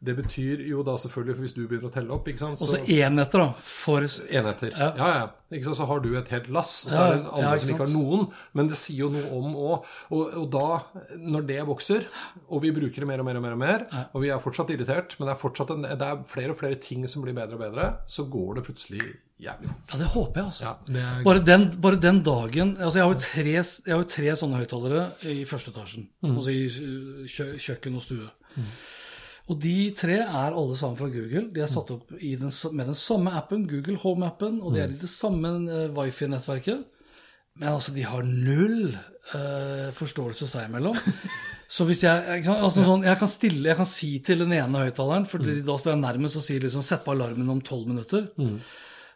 Det 0.04 0.16
betyr 0.18 0.66
jo 0.68 0.84
da 0.84 0.98
selvfølgelig, 1.00 1.36
for 1.38 1.46
hvis 1.46 1.56
du 1.56 1.62
begynner 1.64 1.88
å 1.88 1.94
telle 1.94 2.12
opp 2.16 2.28
ikke 2.28 2.42
sant, 2.42 2.60
Så, 2.60 2.68
Også 2.68 2.82
enheter, 2.84 3.44
da. 3.44 3.64
For 3.64 4.04
Enheter. 4.04 4.74
Ja. 4.76 4.90
Ja, 5.00 5.10
ja. 5.22 5.26
Ikke 5.54 5.70
sant? 5.70 5.80
Så 5.80 5.88
har 5.88 6.02
du 6.04 6.10
et 6.18 6.32
helt 6.34 6.50
lass, 6.52 6.74
og 6.88 6.92
så 6.92 7.02
er 7.04 7.14
det 7.14 7.22
andre 7.24 7.44
ja, 7.46 7.54
ikke 7.56 7.66
som 7.68 7.76
ikke 7.76 7.86
har 7.86 7.94
noen. 7.94 8.26
Men 8.58 8.72
det 8.72 8.80
sier 8.80 9.04
jo 9.06 9.12
noe 9.14 9.32
om 9.38 9.56
òg. 9.56 9.92
Og, 10.12 10.38
og 10.44 10.48
da, 10.54 10.66
når 11.20 11.48
det 11.52 11.60
vokser, 11.70 12.08
og 12.50 12.64
vi 12.66 12.74
bruker 12.76 13.06
det 13.06 13.10
mer 13.12 13.24
og 13.24 13.30
mer 13.30 13.40
og 13.40 13.46
mer, 13.46 13.56
og 13.56 13.62
mer 13.64 13.86
og 14.14 14.24
vi 14.24 14.32
er 14.34 14.42
fortsatt 14.44 14.74
irritert, 14.74 15.16
men 15.20 15.30
det 15.30 15.36
er 15.36 15.44
fortsatt 15.44 15.76
en, 15.76 15.86
det 15.88 16.10
er 16.10 16.24
flere 16.30 16.56
og 16.56 16.60
flere 16.60 16.80
ting 16.82 17.06
som 17.10 17.24
blir 17.24 17.38
bedre 17.38 17.60
og 17.60 17.64
bedre, 17.64 17.92
så 18.10 18.26
går 18.32 18.60
det 18.60 18.66
plutselig 18.68 19.04
jævlig 19.44 19.70
fort. 19.70 19.94
Ja, 19.94 20.00
det 20.02 20.10
håper 20.14 20.42
jeg, 20.42 20.48
altså. 20.52 20.64
Ja, 20.64 21.04
er 21.04 21.24
Bare 21.28 21.44
den, 21.46 21.68
bare 21.82 22.00
den 22.02 22.24
dagen 22.24 22.76
altså 22.78 23.00
Jeg 23.00 23.06
har 23.06 23.14
jo 23.14 23.20
tre, 23.20 23.54
jeg 23.54 23.94
har 23.94 24.02
jo 24.04 24.10
tre 24.16 24.36
sånne 24.40 24.60
høyttalere 24.62 25.06
i 25.32 25.44
første 25.50 25.74
etasjen. 25.74 26.10
Mm. 26.24 26.36
Altså 26.38 26.54
i 26.54 27.58
kjøkken 27.68 27.98
og 28.00 28.06
stue. 28.06 28.30
Og 29.52 29.60
de 29.60 29.92
tre 29.98 30.22
er 30.24 30.56
alle 30.56 30.76
sammen 30.80 30.98
fra 31.00 31.10
Google. 31.12 31.50
De 31.52 31.64
er 31.64 31.72
satt 31.72 31.92
opp 31.92 32.14
i 32.24 32.36
den, 32.40 32.52
med 32.72 32.88
den 32.88 32.98
samme 32.98 33.34
appen, 33.36 33.66
Google 33.68 33.98
Home-appen, 34.00 34.62
og 34.64 34.76
de 34.76 34.84
er 34.86 34.94
i 34.94 35.00
det 35.02 35.10
samme 35.12 35.52
eh, 35.68 35.90
wifi-nettverket. 35.92 36.86
Men 37.60 37.76
altså, 37.76 37.92
de 37.94 38.06
har 38.08 38.24
null 38.26 38.96
uh, 38.96 39.90
forståelse 39.94 40.48
seg 40.50 40.72
imellom. 40.72 40.96
Så 41.74 41.86
hvis 41.86 42.02
jeg 42.06 42.42
altså, 42.42 42.82
sånn, 42.86 43.06
jeg, 43.06 43.18
kan 43.20 43.30
stille, 43.30 43.68
jeg 43.70 43.78
kan 43.78 43.88
si 43.90 44.10
til 44.26 44.42
den 44.42 44.56
ene 44.58 44.88
høyttaleren, 44.88 45.28
for 45.30 45.42
da 45.42 45.76
står 45.78 45.94
jeg 45.94 46.02
nærmest 46.02 46.40
og 46.40 46.46
sier 46.46 46.66
liksom, 46.66 46.82
sett 46.86 47.04
på 47.06 47.14
alarmen 47.14 47.52
om 47.54 47.62
tolv 47.66 47.92
minutter. 47.92 48.28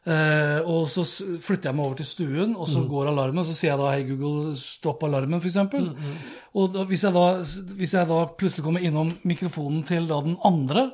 Eh, 0.07 0.59
og 0.63 0.85
så 0.87 1.03
flytter 1.43 1.69
jeg 1.69 1.75
meg 1.75 1.85
over 1.85 1.97
til 1.99 2.07
stuen, 2.07 2.53
og 2.55 2.69
så 2.71 2.83
går 2.87 3.09
alarmen. 3.11 3.43
Så 3.43 3.55
sier 3.57 3.73
jeg 3.73 3.79
da 3.81 3.89
'Hei, 3.91 4.03
Google, 4.07 4.55
stopp 4.55 5.03
alarmen', 5.03 5.41
f.eks. 5.41 5.55
eksempel 5.55 5.89
Og 6.55 6.73
da, 6.73 6.83
hvis, 6.87 7.03
jeg 7.03 7.13
da, 7.13 7.25
hvis 7.75 7.93
jeg 7.93 8.07
da 8.07 8.25
plutselig 8.37 8.63
kommer 8.63 8.79
innom 8.79 9.11
mikrofonen 9.23 9.83
til 9.83 10.07
da 10.07 10.21
den 10.23 10.37
andre, 10.45 10.91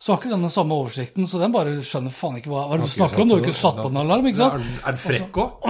så 0.00 0.14
har 0.14 0.18
ikke 0.22 0.30
den 0.32 0.40
den 0.46 0.52
samme 0.52 0.72
oversikten, 0.80 1.26
så 1.28 1.36
den 1.42 1.52
bare 1.52 1.74
skjønner 1.84 2.12
faen 2.16 2.38
ikke 2.38 2.48
hva, 2.48 2.62
hva 2.70 2.76
er 2.78 2.80
det 2.80 2.86
du 2.88 2.92
snakker 2.94 3.20
om. 3.20 3.28
Du 3.28 3.34
har 3.34 3.42
ikke 3.44 3.52
satt 3.58 3.80
på 3.82 3.88
en 3.90 3.98
alarm, 4.00 4.28
ikke 4.30 4.38
sant? 4.38 4.54
Er, 4.56 4.78
er 4.80 4.94
den 4.96 5.00
frekk 5.02 5.40
òg? 5.42 5.66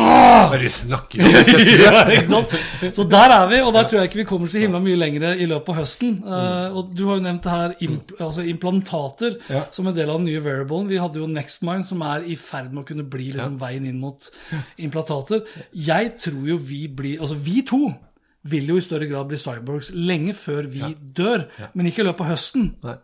Du 0.60 0.66
snakker 0.76 1.24
om? 1.24 1.38
Ja, 1.80 2.04
ikke 2.14 2.28
sant? 2.28 2.54
Så 2.94 3.06
der 3.10 3.34
er 3.34 3.48
vi, 3.50 3.58
og 3.66 3.72
der 3.74 3.88
tror 3.90 3.98
jeg 3.98 4.10
ikke 4.12 4.20
vi 4.20 4.26
kommer 4.28 4.52
så 4.52 4.62
himla 4.62 4.78
mye 4.84 4.98
lenger 5.00 5.34
i 5.34 5.48
løpet 5.50 5.72
av 5.74 5.80
høsten. 5.80 6.12
Uh, 6.22 6.76
og 6.78 6.92
du 6.94 7.02
har 7.08 7.18
jo 7.18 7.24
nevnt 7.26 7.48
det 7.48 7.56
her 7.56 7.74
impl 7.88 8.22
altså 8.28 8.44
implantater 8.46 9.34
Ja. 9.50 9.64
som 9.74 9.90
en 9.90 9.96
del 9.98 10.12
av 10.12 10.20
den 10.22 10.28
nye 10.30 10.44
variablen. 10.44 10.86
Vi 10.92 11.00
hadde 11.02 11.18
jo 11.24 11.26
Nextmind 11.30 11.88
som 11.90 12.04
er 12.06 12.22
i 12.30 12.36
ferd 12.38 12.70
med 12.70 12.84
å 12.84 12.86
kunne 12.92 13.08
bli 13.10 13.32
liksom, 13.34 13.58
veien 13.58 13.88
inn 13.90 13.98
mot 13.98 14.30
implantater. 14.78 15.42
Jeg 15.74 16.14
tror 16.22 16.46
jo 16.54 16.60
vi 16.70 16.84
blir 16.86 17.18
Altså 17.20 17.34
vi 17.34 17.64
to 17.66 17.88
vil 18.50 18.70
jo 18.72 18.78
i 18.80 18.84
større 18.84 19.04
grad 19.10 19.28
bli 19.28 19.36
cyborgs 19.36 19.90
lenge 19.92 20.32
før 20.38 20.64
vi 20.72 20.94
dør, 21.18 21.42
men 21.76 21.90
ikke 21.90 22.00
i 22.00 22.06
løpet 22.06 22.24
av 22.24 22.30
høsten. 22.32 22.70
Nei. 22.86 22.94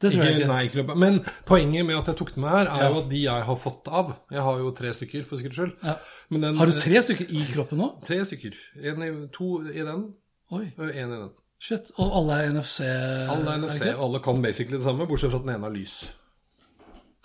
Det 0.00 0.10
tror 0.12 0.24
jeg 0.26 0.34
Ikke, 0.36 0.46
nei, 0.50 0.64
ikke 0.66 0.76
løpet. 0.82 0.98
Men 1.00 1.14
poenget 1.48 1.86
med 1.88 1.96
at 1.96 2.06
jeg 2.10 2.16
tok 2.18 2.34
den 2.34 2.42
med 2.44 2.50
her, 2.52 2.68
er 2.68 2.90
jo 2.90 2.98
at 3.00 3.08
de 3.10 3.22
jeg 3.22 3.44
har 3.48 3.56
fått 3.56 3.88
av 3.88 4.10
Jeg 4.30 4.42
har 4.44 4.58
jo 4.60 4.70
tre 4.76 4.92
stykker, 4.92 5.24
for 5.24 5.36
sikkerhets 5.40 5.56
skyld. 5.56 5.72
Ja. 5.84 5.94
Men 6.28 6.40
den- 6.42 6.56
Har 6.60 6.66
du 6.66 6.72
tre 6.80 7.02
stykker 7.02 7.26
i 7.30 7.40
kroppen 7.54 7.78
nå? 7.80 7.88
Tre 8.04 8.18
stykker. 8.24 8.54
En 8.92 9.02
i, 9.02 9.10
to 9.32 9.62
i 9.72 9.80
den, 9.86 10.14
Oi, 10.52 10.66
og 10.76 10.90
en 10.90 11.12
i 11.12 11.16
den. 11.16 11.30
shit. 11.58 11.90
Og 11.96 12.12
alle 12.20 12.32
er 12.42 12.52
NFC? 12.52 12.80
Alle 12.84 13.50
er 13.54 13.58
NFC, 13.64 13.82
er 13.86 13.94
og 13.96 14.04
alle 14.10 14.20
kan 14.20 14.42
basically 14.42 14.76
det 14.76 14.84
samme, 14.84 15.06
bortsett 15.08 15.30
fra 15.30 15.38
at 15.40 15.46
den 15.46 15.54
ene 15.54 15.64
har 15.64 15.70
lys. 15.72 16.12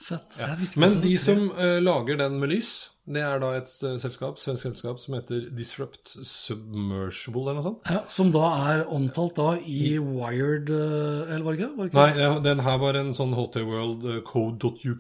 Fett. 0.01 0.39
Ikke 0.39 0.79
Men 0.79 1.01
de 1.01 1.17
som 1.17 1.51
uh, 1.51 1.77
lager 1.83 2.17
den 2.17 2.39
med 2.39 2.49
lys, 2.49 2.90
det 3.09 3.21
er 3.25 3.39
da 3.41 3.49
et 3.57 3.69
eh, 3.87 3.95
selskap, 4.01 4.37
svensk 4.37 4.67
selskap 4.67 4.99
som 5.01 5.15
heter 5.17 5.47
Disrupt 5.57 6.11
Submersible 6.27 7.41
eller 7.49 7.57
noe 7.57 7.65
sånt. 7.65 7.89
Ja, 7.89 8.03
som 8.13 8.29
da 8.33 8.51
er 8.71 8.83
omtalt 8.93 9.39
da 9.39 9.55
i 9.57 9.95
Wired 9.97 10.69
eh, 10.69 11.33
Eller 11.33 11.43
var 11.47 11.57
det 11.57 11.63
ikke? 11.63 11.71
Var 11.79 11.89
det 11.89 11.91
ikke? 11.91 12.05
Nei, 12.21 12.29
den 12.45 12.63
her 12.67 12.77
var 12.83 12.99
en 13.01 13.11
sånn 13.17 13.33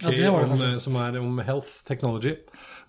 Ja, 0.01 0.09
det 0.17 0.27
om, 0.47 0.55
kanskje. 0.55 0.71
eh, 0.73 0.81
som 0.87 0.97
er 1.03 1.19
om 1.21 1.41
health 1.45 1.71
technology. 1.87 2.35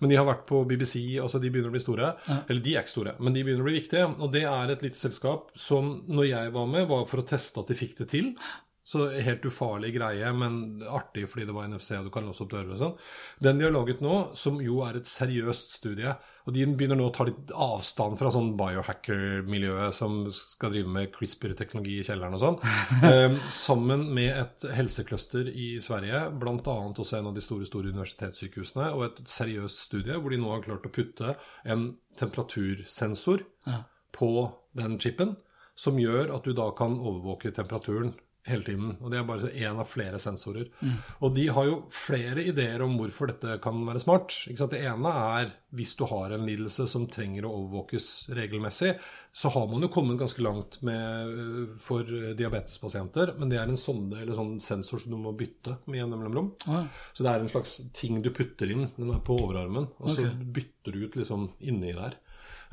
Men 0.01 0.11
de 0.11 0.17
har 0.19 0.25
vært 0.27 0.47
på 0.49 0.63
BBC, 0.67 0.97
altså 1.21 1.39
de 1.39 1.47
begynner 1.53 1.71
å 1.71 1.75
bli 1.77 1.79
store. 1.79 2.09
Eller 2.27 2.63
de 2.65 2.73
er 2.75 2.81
ikke 2.83 2.91
store, 2.91 3.13
men 3.23 3.37
de 3.37 3.43
begynner 3.45 3.63
å 3.63 3.69
bli 3.69 3.77
viktige. 3.77 4.09
Og 4.17 4.33
det 4.33 4.41
er 4.49 4.73
et 4.73 4.83
lite 4.83 4.99
selskap 4.99 5.53
som, 5.55 5.93
når 6.11 6.27
jeg 6.27 6.53
var 6.57 6.67
med, 6.67 6.89
var 6.89 7.05
for 7.07 7.21
å 7.21 7.27
teste 7.29 7.61
at 7.61 7.71
de 7.71 7.77
fikk 7.79 7.95
det 8.01 8.09
til. 8.11 8.33
Så 8.83 9.05
helt 9.23 9.45
ufarlig 9.47 9.93
greie, 9.95 10.27
men 10.35 10.83
artig 10.91 11.23
fordi 11.31 11.45
det 11.47 11.53
var 11.55 11.69
NFC 11.71 11.93
og 11.95 12.09
du 12.09 12.11
kan 12.11 12.25
låse 12.27 12.43
opp 12.43 12.49
dører 12.51 12.73
og 12.75 12.81
sånn. 12.81 12.95
Den 13.45 13.61
de 13.61 13.63
har 13.63 13.71
laget 13.71 14.01
nå, 14.03 14.15
som 14.35 14.57
jo 14.59 14.81
er 14.83 14.97
et 14.99 15.07
seriøst 15.07 15.71
studie, 15.77 16.11
og 16.43 16.51
de 16.57 16.65
begynner 16.67 16.99
nå 16.99 17.05
å 17.07 17.13
ta 17.15 17.23
litt 17.29 17.53
avstand 17.55 18.19
fra 18.19 18.31
sånn 18.35 18.49
biohacker-miljøet 18.59 19.95
som 19.95 20.25
skal 20.35 20.73
drive 20.73 20.91
med 20.97 21.13
CRISPR-teknologi 21.15 22.01
i 22.01 22.03
kjelleren 22.09 22.35
og 22.35 22.43
sånn, 22.43 22.59
eh, 23.07 23.37
sammen 23.55 24.03
med 24.17 24.33
et 24.41 24.67
helsecluster 24.75 25.47
i 25.47 25.69
Sverige, 25.83 26.25
bl.a. 26.43 26.75
også 26.91 27.21
en 27.21 27.31
av 27.31 27.39
de 27.39 27.45
store 27.45 27.69
store 27.69 27.95
universitetssykehusene, 27.95 28.89
og 28.97 29.07
et 29.07 29.23
seriøst 29.31 29.85
studie 29.87 30.19
hvor 30.19 30.35
de 30.35 30.41
nå 30.43 30.51
har 30.57 30.67
klart 30.67 30.91
å 30.91 30.91
putte 30.91 31.37
en 31.63 31.93
temperatursensor 32.19 33.47
på 34.13 34.33
den 34.75 34.99
chipen, 34.99 35.37
som 35.73 35.95
gjør 35.97 36.35
at 36.35 36.45
du 36.45 36.51
da 36.53 36.67
kan 36.77 36.99
overvåke 36.99 37.55
temperaturen 37.55 38.11
hele 38.45 38.63
tiden. 38.67 38.89
Og 38.99 39.11
det 39.11 39.19
er 39.21 39.27
bare 39.27 39.51
én 39.55 39.79
av 39.79 39.87
flere 39.87 40.19
sensorer. 40.19 40.67
Og 41.23 41.33
de 41.35 41.45
har 41.55 41.65
jo 41.69 41.77
flere 41.95 42.43
ideer 42.43 42.81
om 42.83 42.97
hvorfor 42.99 43.29
dette 43.31 43.57
kan 43.63 43.77
være 43.87 44.01
smart. 44.03 44.35
Det 44.51 44.81
ene 44.83 45.11
er 45.39 45.53
hvis 45.73 45.95
du 45.97 46.03
har 46.05 46.29
en 46.35 46.43
lidelse 46.45 46.85
som 46.91 47.07
trenger 47.09 47.47
å 47.47 47.53
overvåkes 47.63 48.29
regelmessig, 48.37 48.91
så 49.33 49.49
har 49.49 49.65
man 49.71 49.81
jo 49.81 49.87
kommet 49.89 50.19
ganske 50.19 50.43
langt 50.45 50.75
med, 50.85 51.31
øh, 51.33 51.77
for 51.81 52.03
diabetespasienter, 52.37 53.31
men 53.39 53.49
det 53.49 53.57
er 53.57 53.71
en 53.71 53.79
sonde 53.79 54.19
eller 54.21 54.37
sånn 54.37 54.59
sensor 54.61 55.01
som 55.01 55.15
du 55.15 55.17
må 55.17 55.33
bytte 55.37 55.77
med 55.87 56.01
gjennom 56.01 56.21
mellomrom. 56.21 56.51
Ah, 56.67 56.85
Så 57.13 57.23
det 57.25 57.31
er 57.31 57.39
en 57.41 57.49
slags 57.49 57.79
ting 57.97 58.21
du 58.21 58.29
putter 58.29 58.69
inn. 58.69 58.91
Den 58.97 59.09
er 59.15 59.23
på 59.25 59.39
overarmen, 59.39 59.87
og 59.99 60.09
så 60.13 60.27
bytter 60.53 60.91
du 60.93 61.05
ut 61.07 61.15
liksom 61.17 61.49
inni 61.61 61.93
der. 61.97 62.19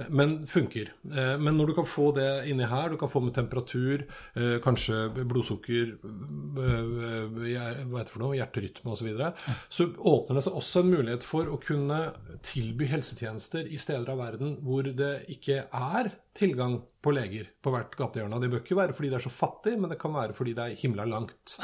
Men 0.09 0.47
funker. 0.47 0.93
Eh, 1.05 1.39
Men 1.39 1.57
når 1.59 1.71
du 1.71 1.75
kan 1.75 1.87
få 1.89 2.11
det 2.17 2.49
inni 2.51 2.67
her, 2.69 2.91
du 2.91 2.97
kan 2.97 3.11
få 3.11 3.21
med 3.21 3.35
temperatur, 3.35 4.07
eh, 4.35 4.59
kanskje 4.65 5.11
blodsukker, 5.29 5.97
eh, 6.01 7.27
hva 7.31 7.99
heter 7.99 8.05
det 8.05 8.15
for 8.15 8.25
noe, 8.25 8.37
hjerterytme 8.39 8.93
osv., 8.93 9.01
så, 9.01 9.09
videre, 9.09 9.33
så 9.69 9.89
åpner 9.97 10.37
det 10.39 10.45
seg 10.45 10.59
også 10.61 10.83
en 10.83 10.91
mulighet 10.91 11.25
for 11.27 11.49
å 11.49 11.61
kunne 11.63 12.01
tilby 12.47 12.89
helsetjenester 12.91 13.67
i 13.67 13.79
steder 13.81 14.13
av 14.13 14.21
verden 14.21 14.59
hvor 14.65 14.85
det 14.85 15.25
ikke 15.33 15.65
er 15.67 16.13
tilgang 16.37 16.81
på 17.03 17.15
leger 17.17 17.49
på 17.63 17.73
hvert 17.75 17.97
gatehjørne. 17.97 18.41
Det 18.41 18.51
bør 18.53 18.63
ikke 18.63 18.79
være 18.79 18.97
fordi 18.97 19.11
det 19.11 19.21
er 19.21 19.27
så 19.27 19.33
fattig, 19.35 19.79
men 19.81 19.91
det 19.91 19.99
kan 20.01 20.15
være 20.15 20.37
fordi 20.37 20.55
det 20.57 20.67
er 20.67 20.81
himla 20.81 21.09
langt. 21.09 21.57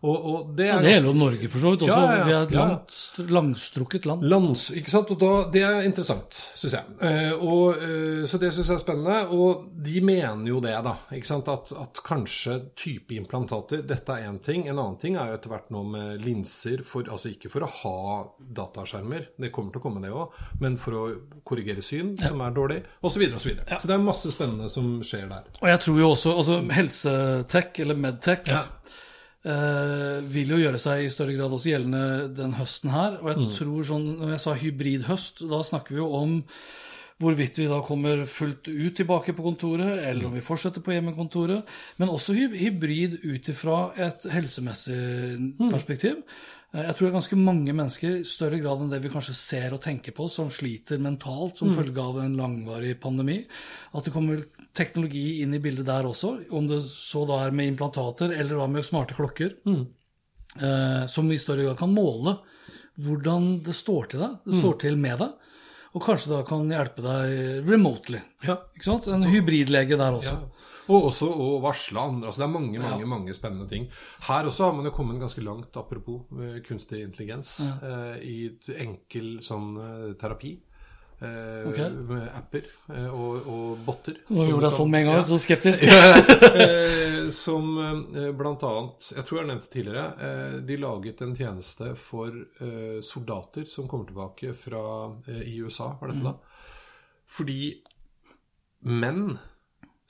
Og, 0.00 0.14
og 0.30 0.52
det 0.56 0.66
Ja, 0.70 0.78
er 0.78 0.84
det 0.86 0.92
gjelder 0.94 1.10
jo 1.10 1.18
Norge 1.20 1.48
for 1.52 1.60
så 1.60 1.70
vidt 1.74 1.82
også. 1.84 1.96
Ja, 1.96 2.04
ja, 2.06 2.18
ja. 2.20 2.24
Vi 2.24 2.32
er 2.32 2.42
et 2.46 2.52
Ja. 2.54 2.62
langt, 2.64 2.94
langstrukket 3.36 4.06
land. 4.08 4.22
Lands, 4.24 4.62
ikke 4.72 4.90
sant? 4.94 5.10
Og 5.12 5.18
da, 5.20 5.32
det 5.52 5.62
er 5.66 5.82
interessant, 5.84 6.38
syns 6.56 6.72
jeg. 6.78 6.94
Eh, 7.04 7.32
og, 7.36 7.76
eh, 7.76 8.24
så 8.30 8.40
det 8.40 8.52
syns 8.56 8.70
jeg 8.72 8.78
er 8.78 8.80
spennende. 8.84 9.18
Og 9.36 9.66
de 9.76 10.00
mener 10.00 10.48
jo 10.48 10.60
det, 10.64 10.72
da. 10.86 10.94
ikke 11.12 11.28
sant? 11.28 11.48
At, 11.52 11.72
at 11.76 12.00
kanskje 12.06 12.56
type 12.80 13.12
implantater 13.18 13.82
Dette 13.84 14.16
er 14.16 14.30
én 14.30 14.38
ting. 14.40 14.64
En 14.68 14.78
annen 14.78 14.96
ting 14.98 15.16
er 15.20 15.28
jo 15.34 15.36
etter 15.36 15.52
hvert 15.52 15.68
nå 15.70 15.84
med 15.92 16.24
linser, 16.24 16.80
for, 16.82 17.04
altså 17.04 17.28
ikke 17.34 17.50
for 17.52 17.66
å 17.66 17.70
ha 17.82 18.24
dataskjermer, 18.40 19.28
det 19.40 19.52
kommer 19.52 19.72
til 19.74 19.80
å 19.82 19.84
komme 19.84 20.00
det 20.00 20.10
òg, 20.16 20.32
men 20.64 20.76
for 20.80 20.96
å 20.96 21.04
korrigere 21.44 21.82
syn, 21.84 22.16
som 22.16 22.40
er 22.40 22.56
dårlig, 22.56 22.80
osv. 23.04 23.12
Så, 23.12 23.18
videre, 23.20 23.36
og 23.36 23.42
så, 23.44 23.48
videre. 23.52 23.80
så 23.80 23.88
det 23.90 23.94
er 23.96 24.04
masse 24.04 24.32
spennende 24.32 24.68
som 24.72 24.90
skjer 25.04 25.28
der. 25.28 25.44
Og 25.60 25.68
jeg 25.68 25.80
tror 25.84 26.00
jo 26.00 26.10
også 26.14 26.34
altså 26.40 26.58
helsetech, 26.72 27.80
eller 27.84 27.98
medtech, 28.00 28.48
eh, 29.44 30.20
vil 30.30 30.52
jo 30.54 30.60
gjøre 30.60 30.80
seg 30.82 31.04
i 31.06 31.10
større 31.12 31.34
grad 31.38 31.52
også 31.56 31.72
gjeldende 31.72 32.28
den 32.36 32.54
høsten 32.58 32.90
her. 32.92 33.18
Og 33.22 33.32
jeg 33.32 33.48
tror 33.58 33.88
sånn, 33.88 34.06
når 34.20 34.34
jeg 34.36 34.44
sa 34.44 34.54
hybridhøst, 34.60 35.44
da 35.50 35.62
snakker 35.66 35.96
vi 35.96 36.02
jo 36.02 36.10
om 36.20 36.38
hvorvidt 37.20 37.58
vi 37.60 37.66
da 37.68 37.82
kommer 37.84 38.22
fullt 38.24 38.68
ut 38.72 38.94
tilbake 38.96 39.34
på 39.36 39.44
kontoret, 39.44 39.98
eller 40.08 40.30
om 40.30 40.32
vi 40.32 40.40
fortsetter 40.40 40.80
på 40.80 40.94
hjemmekontoret. 40.94 41.68
Men 42.00 42.08
også 42.08 42.32
hy- 42.32 42.54
hybrid 42.56 43.18
ut 43.28 43.50
ifra 43.52 43.90
et 44.00 44.24
helsemessig 44.32 44.96
perspektiv. 45.70 46.22
Uh, 46.72 46.80
Jeg 46.86 46.94
tror 46.94 47.04
det 47.06 47.10
er 47.10 47.18
ganske 47.18 47.36
mange 47.36 47.72
mennesker, 47.74 48.16
i 48.20 48.24
større 48.24 48.60
grad 48.62 48.80
enn 48.80 48.90
det 48.92 49.02
vi 49.02 49.10
kanskje 49.12 49.34
ser 49.34 49.72
og 49.74 49.82
tenker 49.82 50.12
på, 50.16 50.30
som 50.30 50.48
sliter 50.54 51.00
mentalt 51.02 51.58
som 51.58 51.74
følge 51.76 51.98
av 52.00 52.20
en 52.22 52.36
langvarig 52.38 52.94
pandemi. 53.02 53.40
At 53.92 54.04
det 54.06 54.12
kommer 54.14 54.44
teknologi 54.76 55.40
inn 55.42 55.54
i 55.56 55.62
bildet 55.62 55.88
der 55.88 56.06
også, 56.06 56.36
om 56.56 56.68
det 56.70 56.82
så 56.92 57.24
da 57.28 57.40
er 57.44 57.54
med 57.56 57.72
implantater 57.72 58.32
eller 58.34 58.60
da 58.60 58.68
med 58.70 58.86
smarte 58.86 59.16
klokker, 59.18 59.56
eh, 59.66 61.04
som 61.10 61.30
i 61.30 61.40
større 61.42 61.68
grad 61.68 61.80
kan 61.80 61.94
måle 61.94 62.38
hvordan 63.00 63.52
det 63.64 63.74
står 63.76 64.10
til 64.12 64.24
deg, 64.24 64.38
det 64.44 64.60
står 64.60 64.78
til 64.82 64.96
med 65.00 65.20
deg, 65.22 65.50
og 65.90 66.04
kanskje 66.04 66.30
da 66.34 66.40
kan 66.46 66.70
hjelpe 66.70 67.02
deg 67.02 67.66
remotely. 67.66 68.20
Ja. 68.46 68.60
Ikke 68.76 68.86
sant? 68.86 69.08
En 69.10 69.26
hybridlege 69.26 69.98
der 69.98 70.18
også. 70.18 70.36
Ja. 70.36 70.60
Og 70.90 71.06
også 71.10 71.28
å 71.30 71.48
varsle 71.62 72.02
andre. 72.02 72.30
altså 72.30 72.42
Det 72.42 72.46
er 72.48 72.54
mange 72.54 72.82
mange, 72.82 73.06
mange 73.06 73.34
spennende 73.36 73.68
ting. 73.70 73.86
Her 74.26 74.48
også 74.50 74.66
har 74.66 74.74
man 74.74 74.88
jo 74.88 74.94
kommet 74.94 75.20
ganske 75.22 75.42
langt, 75.44 75.76
apropos 75.78 76.26
eh, 76.34 76.58
kunstig 76.66 77.04
intelligens, 77.04 77.60
eh, 77.62 78.16
i 78.26 78.36
enkel 78.82 79.38
sånn 79.44 79.70
eh, 79.78 80.08
terapi. 80.18 80.56
Eh, 81.20 81.68
Ok. 81.68 81.78
med 82.08 82.28
apper 82.34 82.64
eh, 82.94 83.06
og, 83.12 83.46
og 83.46 83.78
botter. 83.86 84.16
Nå 84.30 84.46
gjorde 84.48 84.70
jeg 84.70 84.76
sånn 84.78 84.90
med 84.90 85.00
en 85.04 85.10
gang, 85.10 85.20
Ja. 85.20 85.26
så 85.28 85.38
skeptisk. 85.42 85.84
Eh, 86.50 87.28
som 87.30 87.66
blant 88.36 88.62
annet 88.66 89.10
Jeg 89.14 89.24
tror 89.28 89.38
jeg 89.40 89.48
nevnte 89.50 89.68
tidligere. 89.70 90.04
eh, 90.26 90.56
De 90.66 90.76
laget 90.80 91.20
en 91.22 91.34
tjeneste 91.36 91.92
for 92.00 92.28
eh, 92.32 92.98
soldater 93.06 93.64
som 93.68 93.86
kommer 93.88 94.08
tilbake 94.08 94.52
fra 94.56 94.82
i 95.28 95.58
USA, 95.62 95.92
var 96.00 96.10
dette 96.10 96.24
da. 96.26 96.34
Fordi 97.30 97.60
menn 98.82 99.38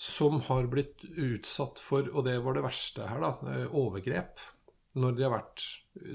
som 0.00 0.38
har 0.46 0.64
blitt 0.72 1.02
utsatt 1.10 1.78
for, 1.82 2.06
og 2.14 2.24
det 2.24 2.38
var 2.40 2.54
det 2.56 2.62
verste 2.64 3.04
her, 3.10 3.20
da, 3.20 3.66
overgrep 3.76 4.40
når 4.96 5.16
de 5.18 5.26
har 5.26 5.34
vært 5.34 5.64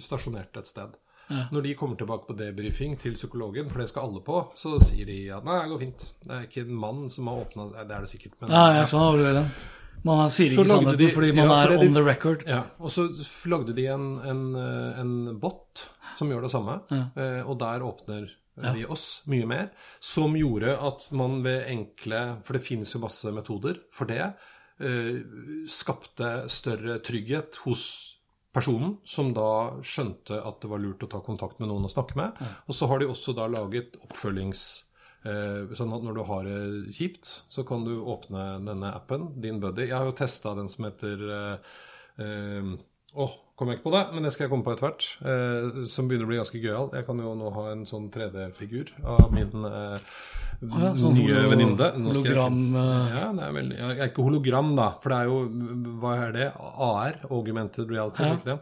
stasjonert 0.02 0.58
et 0.58 0.68
sted. 0.72 0.96
Ja. 1.30 1.48
Når 1.52 1.64
de 1.64 1.74
kommer 1.76 1.96
tilbake 1.98 2.28
på 2.28 2.36
debrifing 2.38 2.98
til 3.02 3.14
psykologen, 3.18 3.70
for 3.70 3.80
det 3.80 3.90
skal 3.90 4.04
alle 4.10 4.22
på, 4.22 4.42
så 4.56 4.76
sier 4.80 5.06
de 5.10 5.30
at 5.34 5.44
nei, 5.48 5.62
det 5.64 5.72
går 5.72 5.80
fint. 5.80 6.04
Det 6.22 6.32
er 6.32 6.44
ikke 6.46 6.62
en 6.68 6.76
mann 6.76 7.10
som 7.10 7.28
har 7.28 7.40
åpna 7.46 7.66
Det 7.72 7.96
er 7.96 8.02
det 8.06 8.10
sikkert, 8.12 8.36
men 8.42 8.52
Ja, 8.52 8.66
jeg 8.82 8.88
skjønner 8.92 9.12
hva 9.12 9.18
du 9.18 9.24
vil. 9.24 9.46
Man 10.06 10.30
sier 10.30 10.52
ikke 10.54 10.68
sannheten 10.70 10.98
de- 11.00 11.12
fordi 11.16 11.32
man 11.34 11.48
ja, 11.50 11.56
er 11.64 11.68
fordi 11.72 11.80
de- 11.82 11.88
on 11.88 11.94
the 11.96 12.04
record. 12.04 12.44
Ja, 12.48 12.64
og 12.80 12.90
så 12.94 13.08
lagde 13.50 13.74
de 13.76 13.86
en, 13.88 14.20
en, 14.22 14.56
eh, 14.56 15.00
en 15.02 15.40
bot 15.40 15.90
som 16.18 16.30
gjør 16.30 16.42
det 16.44 16.52
samme, 16.52 16.82
Ja. 16.92 17.06
eh, 17.18 17.42
og 17.50 17.58
der 17.60 17.80
åpner 17.82 18.30
Ja. 18.62 18.72
vi 18.74 18.86
oss 18.86 19.22
mye 19.28 19.46
mer, 19.48 19.72
som 20.00 20.34
gjorde 20.36 20.78
at 20.80 21.10
man 21.12 21.42
ved 21.44 21.66
enkle 21.68 22.38
For 22.44 22.54
det 22.54 22.62
finnes 22.64 22.94
jo 22.94 23.00
masse 23.00 23.26
metoder 23.34 23.80
for 23.92 24.06
det. 24.06 24.34
eh, 24.80 25.24
skapte 25.68 26.50
større 26.50 27.00
trygghet 27.00 27.56
hos 27.66 28.14
personen, 28.56 28.95
som 29.03 29.34
da 29.36 29.76
skjønte 29.84 30.39
at 30.39 30.62
det 30.64 30.72
var 30.72 30.82
lurt 30.82 31.03
å 31.03 31.12
ta 31.12 31.22
kontakt 31.24 31.60
med 31.60 31.70
noen 31.72 31.88
å 31.88 31.91
snakke 31.91 32.18
med. 32.20 32.41
Og 32.66 32.78
så 32.78 32.88
har 32.91 33.03
de 33.03 33.12
også 33.12 33.38
da 33.38 33.49
laget 33.51 33.99
oppfølgings... 34.01 34.66
Eh, 35.26 35.72
sånn 35.74 35.89
at 35.95 36.03
når 36.06 36.18
du 36.20 36.22
har 36.28 36.43
det 36.45 36.58
kjipt, 36.93 37.32
så 37.49 37.64
kan 37.66 37.82
du 37.82 37.95
åpne 37.97 38.60
denne 38.62 38.91
appen, 38.93 39.32
din 39.41 39.58
buddy. 39.58 39.88
Jeg 39.88 39.97
har 39.97 40.06
jo 40.06 40.14
testa 40.20 40.53
den 40.53 40.70
som 40.70 40.86
heter 40.86 41.24
Åh, 41.26 41.72
eh, 42.22 42.76
Åh, 43.16 43.34
kom 43.56 43.70
jeg 43.72 43.78
ikke 43.80 43.86
på 43.89 43.93
det, 43.95 44.03
men 44.14 44.24
det 44.28 44.32
skal 44.36 44.45
jeg 44.45 44.51
komme 44.51 44.66
på 44.66 44.74
etter 44.76 44.86
hvert. 44.89 45.06
Eh, 45.32 45.84
som 45.88 46.08
begynner 46.10 46.28
å 46.28 46.32
bli 46.32 46.39
ganske 46.41 46.60
gøyal. 46.62 46.89
Jeg 46.97 47.06
kan 47.08 47.22
jo 47.24 47.36
nå 47.39 47.51
ha 47.56 47.64
en 47.72 47.86
sånn 47.88 48.10
3D-figur 48.12 48.91
av 49.16 49.32
min 49.32 49.66
eh, 49.70 49.99
ja, 50.66 50.91
sånn 50.99 51.16
nye 51.16 51.34
holo- 51.38 51.49
venninne. 51.53 51.89
Hologram 52.10 52.60
jeg- 52.76 52.82
eh. 52.84 53.16
Ja, 53.16 53.32
det 53.38 53.43
er 53.47 53.56
veldig 53.60 53.78
ja, 53.80 53.89
Ikke 54.10 54.24
hologram, 54.28 54.76
da, 54.76 54.89
for 55.03 55.10
det 55.10 55.18
er 55.18 55.26
jo 55.32 55.39
Hva 56.03 56.14
er 56.28 56.32
det? 56.36 56.49
AR? 56.60 57.20
Augmented 57.32 57.89
reality, 57.91 58.24
Ja. 58.24 58.36
ikke 58.36 58.51
det? 58.53 58.60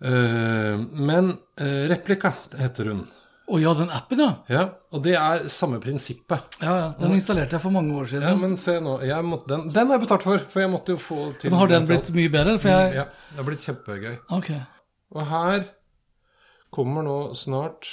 Eh, 0.00 0.76
men 0.94 1.32
eh, 1.58 1.88
Replika 1.90 2.34
heter 2.58 2.92
hun. 2.92 3.06
Å 3.48 3.58
ja, 3.62 3.70
den 3.78 3.88
appen, 3.96 4.20
ja. 4.20 4.32
Ja, 4.52 4.62
og 4.92 5.00
det 5.06 5.14
er 5.16 5.46
samme 5.52 5.78
prinsippet. 5.80 6.58
ja, 6.60 6.74
ja. 6.82 6.88
Den 6.98 7.14
installerte 7.16 7.56
jeg 7.56 7.64
for 7.64 7.72
mange 7.72 7.94
år 7.96 8.10
siden. 8.10 8.26
Ja, 8.28 8.36
men 8.36 8.58
se 8.60 8.74
nå, 8.84 8.98
måtte, 9.24 9.48
den, 9.54 9.70
den 9.72 9.88
har 9.88 9.96
jeg 9.96 10.04
betalt 10.04 10.26
for, 10.26 10.44
for 10.52 10.64
jeg 10.64 10.72
måtte 10.72 10.96
jo 10.96 11.00
få 11.00 11.20
til 11.40 11.54
Men 11.54 11.62
har 11.62 11.72
den 11.72 11.88
blitt 11.88 12.12
mye 12.16 12.32
bedre? 12.34 12.58
Jeg 12.60 12.92
Ja, 12.98 13.06
det 13.08 13.40
har 13.40 13.48
blitt 13.48 13.64
kjempegøy. 13.64 14.14
Ok. 14.36 14.52
Og 15.16 15.24
her 15.30 15.64
kommer 16.74 17.06
nå 17.06 17.18
snart 17.38 17.88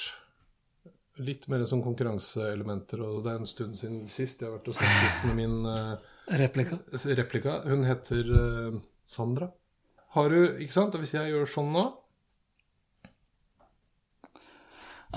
litt 1.24 1.48
mer 1.48 1.64
sånn 1.70 1.84
konkurranseelementer, 1.86 3.00
og 3.08 3.22
det 3.24 3.32
er 3.32 3.40
en 3.40 3.48
stund 3.48 3.78
siden 3.80 4.02
sist 4.12 4.42
jeg 4.44 4.50
har 4.50 4.58
vært 4.58 4.74
og 4.74 4.76
snakket 4.76 5.28
med 5.30 5.38
min 5.40 5.70
uh, 5.70 5.96
Replika. 6.42 6.82
replika. 7.16 7.62
Hun 7.70 7.86
heter 7.88 8.32
uh, 8.36 8.82
Sandra. 9.08 9.54
Har 10.16 10.32
du, 10.32 10.58
ikke 10.60 10.76
sant? 10.76 10.96
Og 10.96 11.04
hvis 11.04 11.16
jeg 11.16 11.32
gjør 11.32 11.48
sånn 11.52 11.72
nå 11.76 11.86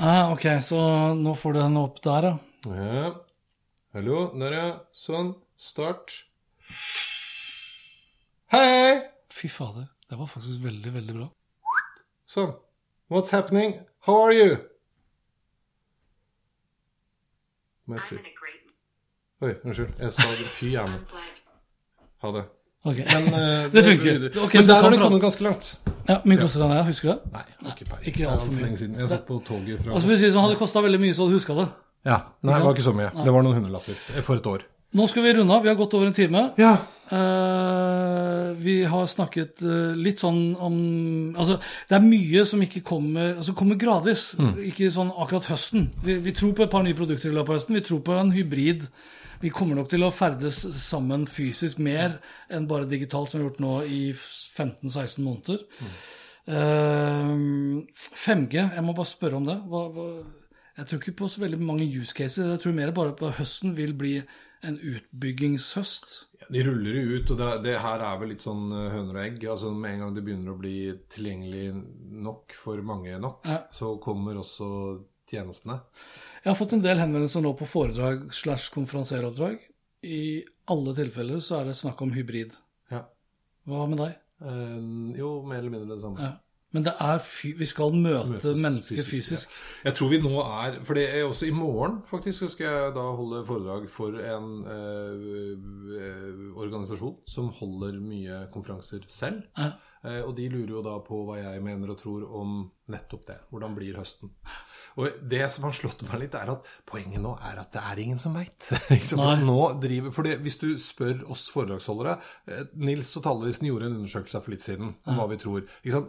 Ah, 0.01 0.32
ok, 0.32 0.62
så 0.62 0.78
nå 1.14 1.34
får 1.34 1.53
du 1.53 1.59
den 1.59 1.76
opp 1.76 1.96
der, 2.03 2.22
ja. 2.22 2.34
Ja. 2.70 3.07
Hallo, 3.96 4.18
der 4.38 4.55
ja. 4.55 4.66
Sånn. 4.94 5.32
Start. 5.59 6.12
Hei! 8.55 9.01
Fy 9.34 9.51
fader. 9.51 9.88
Det 10.07 10.18
var 10.20 10.30
faktisk 10.30 10.62
veldig, 10.62 10.92
veldig 10.94 11.16
bra. 11.16 11.26
Sånn. 12.30 12.55
What's 13.11 13.34
happening? 13.34 13.74
How 14.07 14.22
are 14.22 14.36
you? 14.36 14.61
Må 17.90 17.99
jeg 17.99 18.05
I'm 18.07 18.20
in 18.20 18.30
a 18.30 18.36
great 18.38 18.70
Oi, 19.42 19.53
unnskyld. 19.64 19.99
Jeg 19.99 20.14
sa 20.14 20.30
fy 20.61 20.70
glad. 20.76 21.42
Ha 22.22 22.32
det. 22.38 22.46
Ok. 22.89 23.03
Men, 23.05 23.28
uh, 23.39 23.68
Det 23.72 23.84
funker. 23.84 24.28
Ok, 24.45 24.57
så 24.57 24.62
Men 24.62 24.70
der 24.70 24.82
har 24.82 24.95
det 24.95 25.03
kommet 25.03 25.26
ganske 25.26 25.47
langt. 25.47 25.70
Ja, 26.09 26.16
Mye 26.24 26.41
koster 26.41 26.64
den 26.64 26.72
her, 26.72 26.86
husker 26.89 27.11
du 27.11 27.12
det? 27.14 27.34
Nei, 27.34 27.45
ikke 27.72 27.84
peiling. 27.91 28.07
ikke 28.09 28.24
alt 28.24 28.30
for 28.30 28.39
altfor 28.39 28.55
mye. 28.55 28.64
lenge 28.64 28.80
siden. 28.80 28.97
Jeg 29.03 29.12
satt 29.12 29.28
på 29.28 29.43
toget 29.45 29.84
fra 29.84 29.93
Altså, 29.93 30.09
hvis 30.09 30.24
det 30.24 30.32
hadde 30.41 30.59
kosta 30.62 30.82
veldig 30.86 31.01
mye, 31.05 31.14
så 31.14 31.26
hadde 31.26 31.36
du 31.36 31.41
huska 31.43 31.61
det. 31.61 31.68
Ja. 32.09 32.18
Nei, 32.43 32.55
det 32.55 32.64
var 32.64 32.76
ikke 32.76 32.89
så 32.89 32.97
mye. 32.97 33.12
Det 33.12 33.32
var 33.34 33.45
noen 33.45 33.61
hundrelapper 33.61 34.22
for 34.22 34.41
et 34.41 34.53
år. 34.57 34.66
Nå 34.97 35.05
skal 35.11 35.26
vi 35.26 35.34
runde 35.36 35.53
av. 35.53 35.64
Vi 35.64 35.68
har 35.68 35.76
gått 35.76 35.95
over 35.99 36.09
en 36.09 36.16
time. 36.16 36.47
Ja. 36.57 36.78
Uh, 37.12 38.55
vi 38.57 38.78
har 38.89 39.05
snakket 39.09 39.61
uh, 39.64 39.93
litt 39.97 40.20
sånn 40.20 40.57
om 40.61 40.74
Altså, 41.41 41.57
det 41.89 41.97
er 41.97 42.05
mye 42.05 42.43
som 42.45 42.61
ikke 42.61 42.82
kommer 42.84 43.39
Altså 43.39 43.55
kommer 43.57 43.78
gradvis. 43.80 44.30
Ikke 44.64 44.91
sånn 44.93 45.12
akkurat 45.12 45.49
høsten. 45.53 45.91
Vi, 46.05 46.18
vi 46.24 46.34
tror 46.36 46.55
på 46.57 46.64
et 46.64 46.72
par 46.72 46.84
nye 46.84 46.97
produkter 46.97 47.28
i 47.28 47.36
løpet 47.36 47.53
av 47.53 47.61
høsten. 47.61 47.76
Vi 47.76 47.84
tror 47.84 48.01
på 48.05 48.16
en 48.16 48.32
hybrid. 48.32 48.89
Vi 49.41 49.51
kommer 49.55 49.78
nok 49.78 49.91
til 49.93 50.03
å 50.03 50.11
ferdes 50.14 50.57
sammen 50.82 51.26
fysisk 51.30 51.78
mer 51.78 52.16
enn 52.51 52.66
bare 52.70 52.89
digitalt, 52.91 53.30
som 53.30 53.39
vi 53.39 53.45
har 53.45 53.53
gjort 53.53 53.61
nå 53.62 53.74
i 53.86 54.01
15-16 54.16 55.22
måneder. 55.22 55.62
Eh, 56.49 57.32
5G, 58.24 58.57
jeg 58.74 58.84
må 58.86 58.95
bare 58.97 59.11
spørre 59.12 59.39
om 59.39 59.47
det. 59.47 59.59
Hva, 59.70 59.84
hva, 59.95 60.07
jeg 60.78 60.89
tror 60.91 61.03
ikke 61.03 61.16
på 61.20 61.28
så 61.30 61.43
veldig 61.45 61.61
mange 61.62 61.86
use 61.86 62.14
cases. 62.16 62.43
Jeg 62.51 62.62
tror 62.64 62.74
mer 62.78 62.95
bare 62.97 63.14
på 63.18 63.30
høsten 63.39 63.76
vil 63.78 63.95
bli 63.99 64.16
en 64.66 64.78
utbyggingshøst. 64.82 66.16
De 66.51 66.62
ruller 66.66 66.97
jo 66.99 67.18
ut, 67.20 67.30
og 67.34 67.39
det, 67.39 67.49
det 67.68 67.76
her 67.82 68.03
er 68.09 68.18
vel 68.18 68.32
litt 68.32 68.43
sånn 68.43 68.72
eh, 68.74 68.89
høner 68.95 69.20
og 69.20 69.22
egg. 69.22 69.45
Altså 69.55 69.70
Med 69.74 69.95
en 69.95 70.03
gang 70.07 70.16
det 70.16 70.24
begynner 70.26 70.55
å 70.55 70.59
bli 70.59 70.76
tilgjengelig 71.14 71.68
nok 72.26 72.57
for 72.59 72.82
mange 72.86 73.14
nok, 73.22 73.47
Ja. 73.47 73.61
så 73.74 73.95
kommer 74.03 74.41
også 74.43 74.70
tjenestene. 75.30 75.78
Jeg 76.49 76.55
har 76.55 76.62
fått 76.62 76.70
en 76.72 76.80
del 76.80 76.96
henvendelser 76.96 77.42
nå 77.44 77.51
på 77.61 77.66
foredrag 77.68 78.22
slash 78.32 78.70
konferansieroppdrag. 78.72 79.59
I 80.09 80.20
alle 80.72 80.94
tilfeller 80.96 81.42
så 81.44 81.59
er 81.59 81.66
det 81.68 81.74
snakk 81.76 82.01
om 82.01 82.14
hybrid. 82.14 82.55
Ja. 82.88 83.03
Hva 83.68 83.84
med 83.90 84.01
deg? 84.01 84.14
Eh, 84.49 84.78
jo, 85.18 85.32
mer 85.44 85.59
eller 85.59 85.74
mindre 85.74 85.90
det 85.90 85.99
samme. 86.01 86.22
Ja. 86.24 86.30
Men 86.72 86.86
det 86.86 86.94
er 87.05 87.20
vi 87.57 87.68
skal 87.68 87.92
møte 87.96 88.32
Møtes 88.32 88.62
mennesker 88.64 89.05
fysisk, 89.05 89.12
fysisk. 89.12 89.53
ja. 89.53 89.90
Jeg 89.90 89.99
tror 89.99 90.11
vi 90.12 90.18
nå 90.24 90.32
er 90.40 90.80
For 90.84 90.96
det 90.96 91.05
er 91.18 91.26
også 91.26 91.51
i 91.51 91.53
morgen, 91.57 92.01
faktisk, 92.09 92.38
så 92.42 92.49
skal 92.55 92.66
jeg 92.68 92.96
da 92.96 93.05
holde 93.20 93.44
foredrag 93.49 93.84
for 93.92 94.16
en 94.16 94.51
eh, 94.72 95.28
eh, 96.01 96.42
organisasjon 96.64 97.16
som 97.28 97.53
holder 97.61 98.01
mye 98.01 98.46
konferanser 98.57 99.05
selv. 99.05 99.44
Ja. 99.57 99.74
Eh, 100.05 100.20
og 100.22 100.32
de 100.40 100.49
lurer 100.53 100.78
jo 100.78 100.84
da 100.84 100.96
på 101.05 101.26
hva 101.28 101.40
jeg 101.40 101.64
mener 101.64 101.92
og 101.92 102.01
tror 102.01 102.24
om 102.40 102.61
nettopp 102.88 103.28
det. 103.28 103.40
Hvordan 103.53 103.76
blir 103.76 104.01
høsten? 104.01 104.32
Og 104.99 105.20
det 105.30 105.44
som 105.53 105.66
har 105.68 105.76
slått 105.76 106.03
meg 106.09 106.24
litt, 106.24 106.34
er 106.34 106.51
at 106.51 106.66
poenget 106.88 107.22
nå 107.22 107.36
er 107.46 107.61
at 107.62 107.70
det 107.74 107.82
er 107.86 108.03
ingen 108.03 108.18
som 108.18 108.34
veit. 108.34 108.66
For 110.16 110.30
hvis 110.42 110.59
du 110.59 110.68
spør 110.82 111.22
oss 111.30 111.46
foredragsholdere 111.55 112.16
eh, 112.51 112.64
Nils 112.82 113.14
og 113.18 113.24
Tallesen 113.28 113.68
gjorde 113.68 113.88
en 113.88 113.99
undersøkelse 114.01 114.42
for 114.42 114.55
litt 114.55 114.64
siden 114.64 114.92
om 115.07 115.20
hva 115.20 115.28
vi 115.30 115.38
tror. 115.40 115.66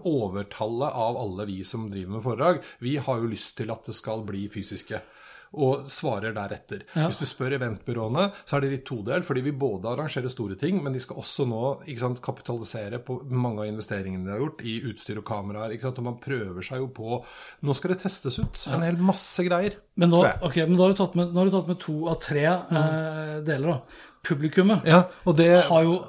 Overtallet 0.10 1.00
av 1.06 1.20
alle 1.22 1.46
vi 1.50 1.62
som 1.68 1.88
driver 1.92 2.18
med 2.18 2.26
foredrag, 2.26 2.62
vi 2.82 2.98
har 2.98 3.22
jo 3.22 3.30
lyst 3.30 3.56
til 3.60 3.72
at 3.74 3.86
det 3.86 3.98
skal 3.98 4.26
bli 4.28 4.48
fysiske. 4.52 5.02
Og 5.58 5.88
svarer 5.90 6.34
deretter. 6.36 6.84
Ja. 6.94 7.08
Hvis 7.08 7.22
du 7.22 7.26
spør 7.26 7.56
eventbyråene, 7.58 8.28
så 8.46 8.58
er 8.58 8.66
det 8.66 8.72
litt 8.74 8.86
todelt. 8.86 9.26
Fordi 9.26 9.42
vi 9.48 9.54
både 9.58 9.90
arrangerer 9.90 10.30
store 10.30 10.58
ting, 10.60 10.82
men 10.84 10.94
de 10.94 11.02
skal 11.02 11.22
også 11.24 11.48
nå 11.50 11.64
sant, 12.00 12.22
kapitalisere 12.24 13.02
på 13.06 13.18
mange 13.32 13.64
av 13.64 13.72
investeringene 13.72 14.28
de 14.28 14.36
har 14.36 14.44
gjort 14.44 14.62
i 14.62 14.76
utstyr 14.92 15.24
og 15.24 15.26
kameraer. 15.30 15.74
Ikke 15.74 15.90
sant? 15.90 16.02
Og 16.04 16.10
man 16.12 16.20
prøver 16.22 16.66
seg 16.66 16.84
jo 16.84 16.92
på 16.94 17.24
Nå 17.66 17.74
skal 17.76 17.94
det 17.94 18.02
testes 18.04 18.38
ut 18.40 18.62
en 18.70 18.86
hel 18.86 19.00
masse 19.02 19.44
greier. 19.46 19.80
Men, 20.00 20.14
nå, 20.14 20.22
okay, 20.46 20.68
men 20.68 20.78
da 20.78 20.86
har 20.86 20.94
du 20.94 21.00
tatt 21.02 21.18
med, 21.18 21.34
nå 21.34 21.42
har 21.42 21.50
du 21.50 21.56
tatt 21.58 21.72
med 21.72 21.82
to 21.82 21.98
av 22.12 22.22
tre 22.24 22.46
eh, 22.46 23.36
deler. 23.48 23.74
da. 23.74 24.06
Publikummet 24.30 24.88
Ja, 24.88 25.06
det 25.38 25.52
har 25.70 25.86
jo 25.86 26.00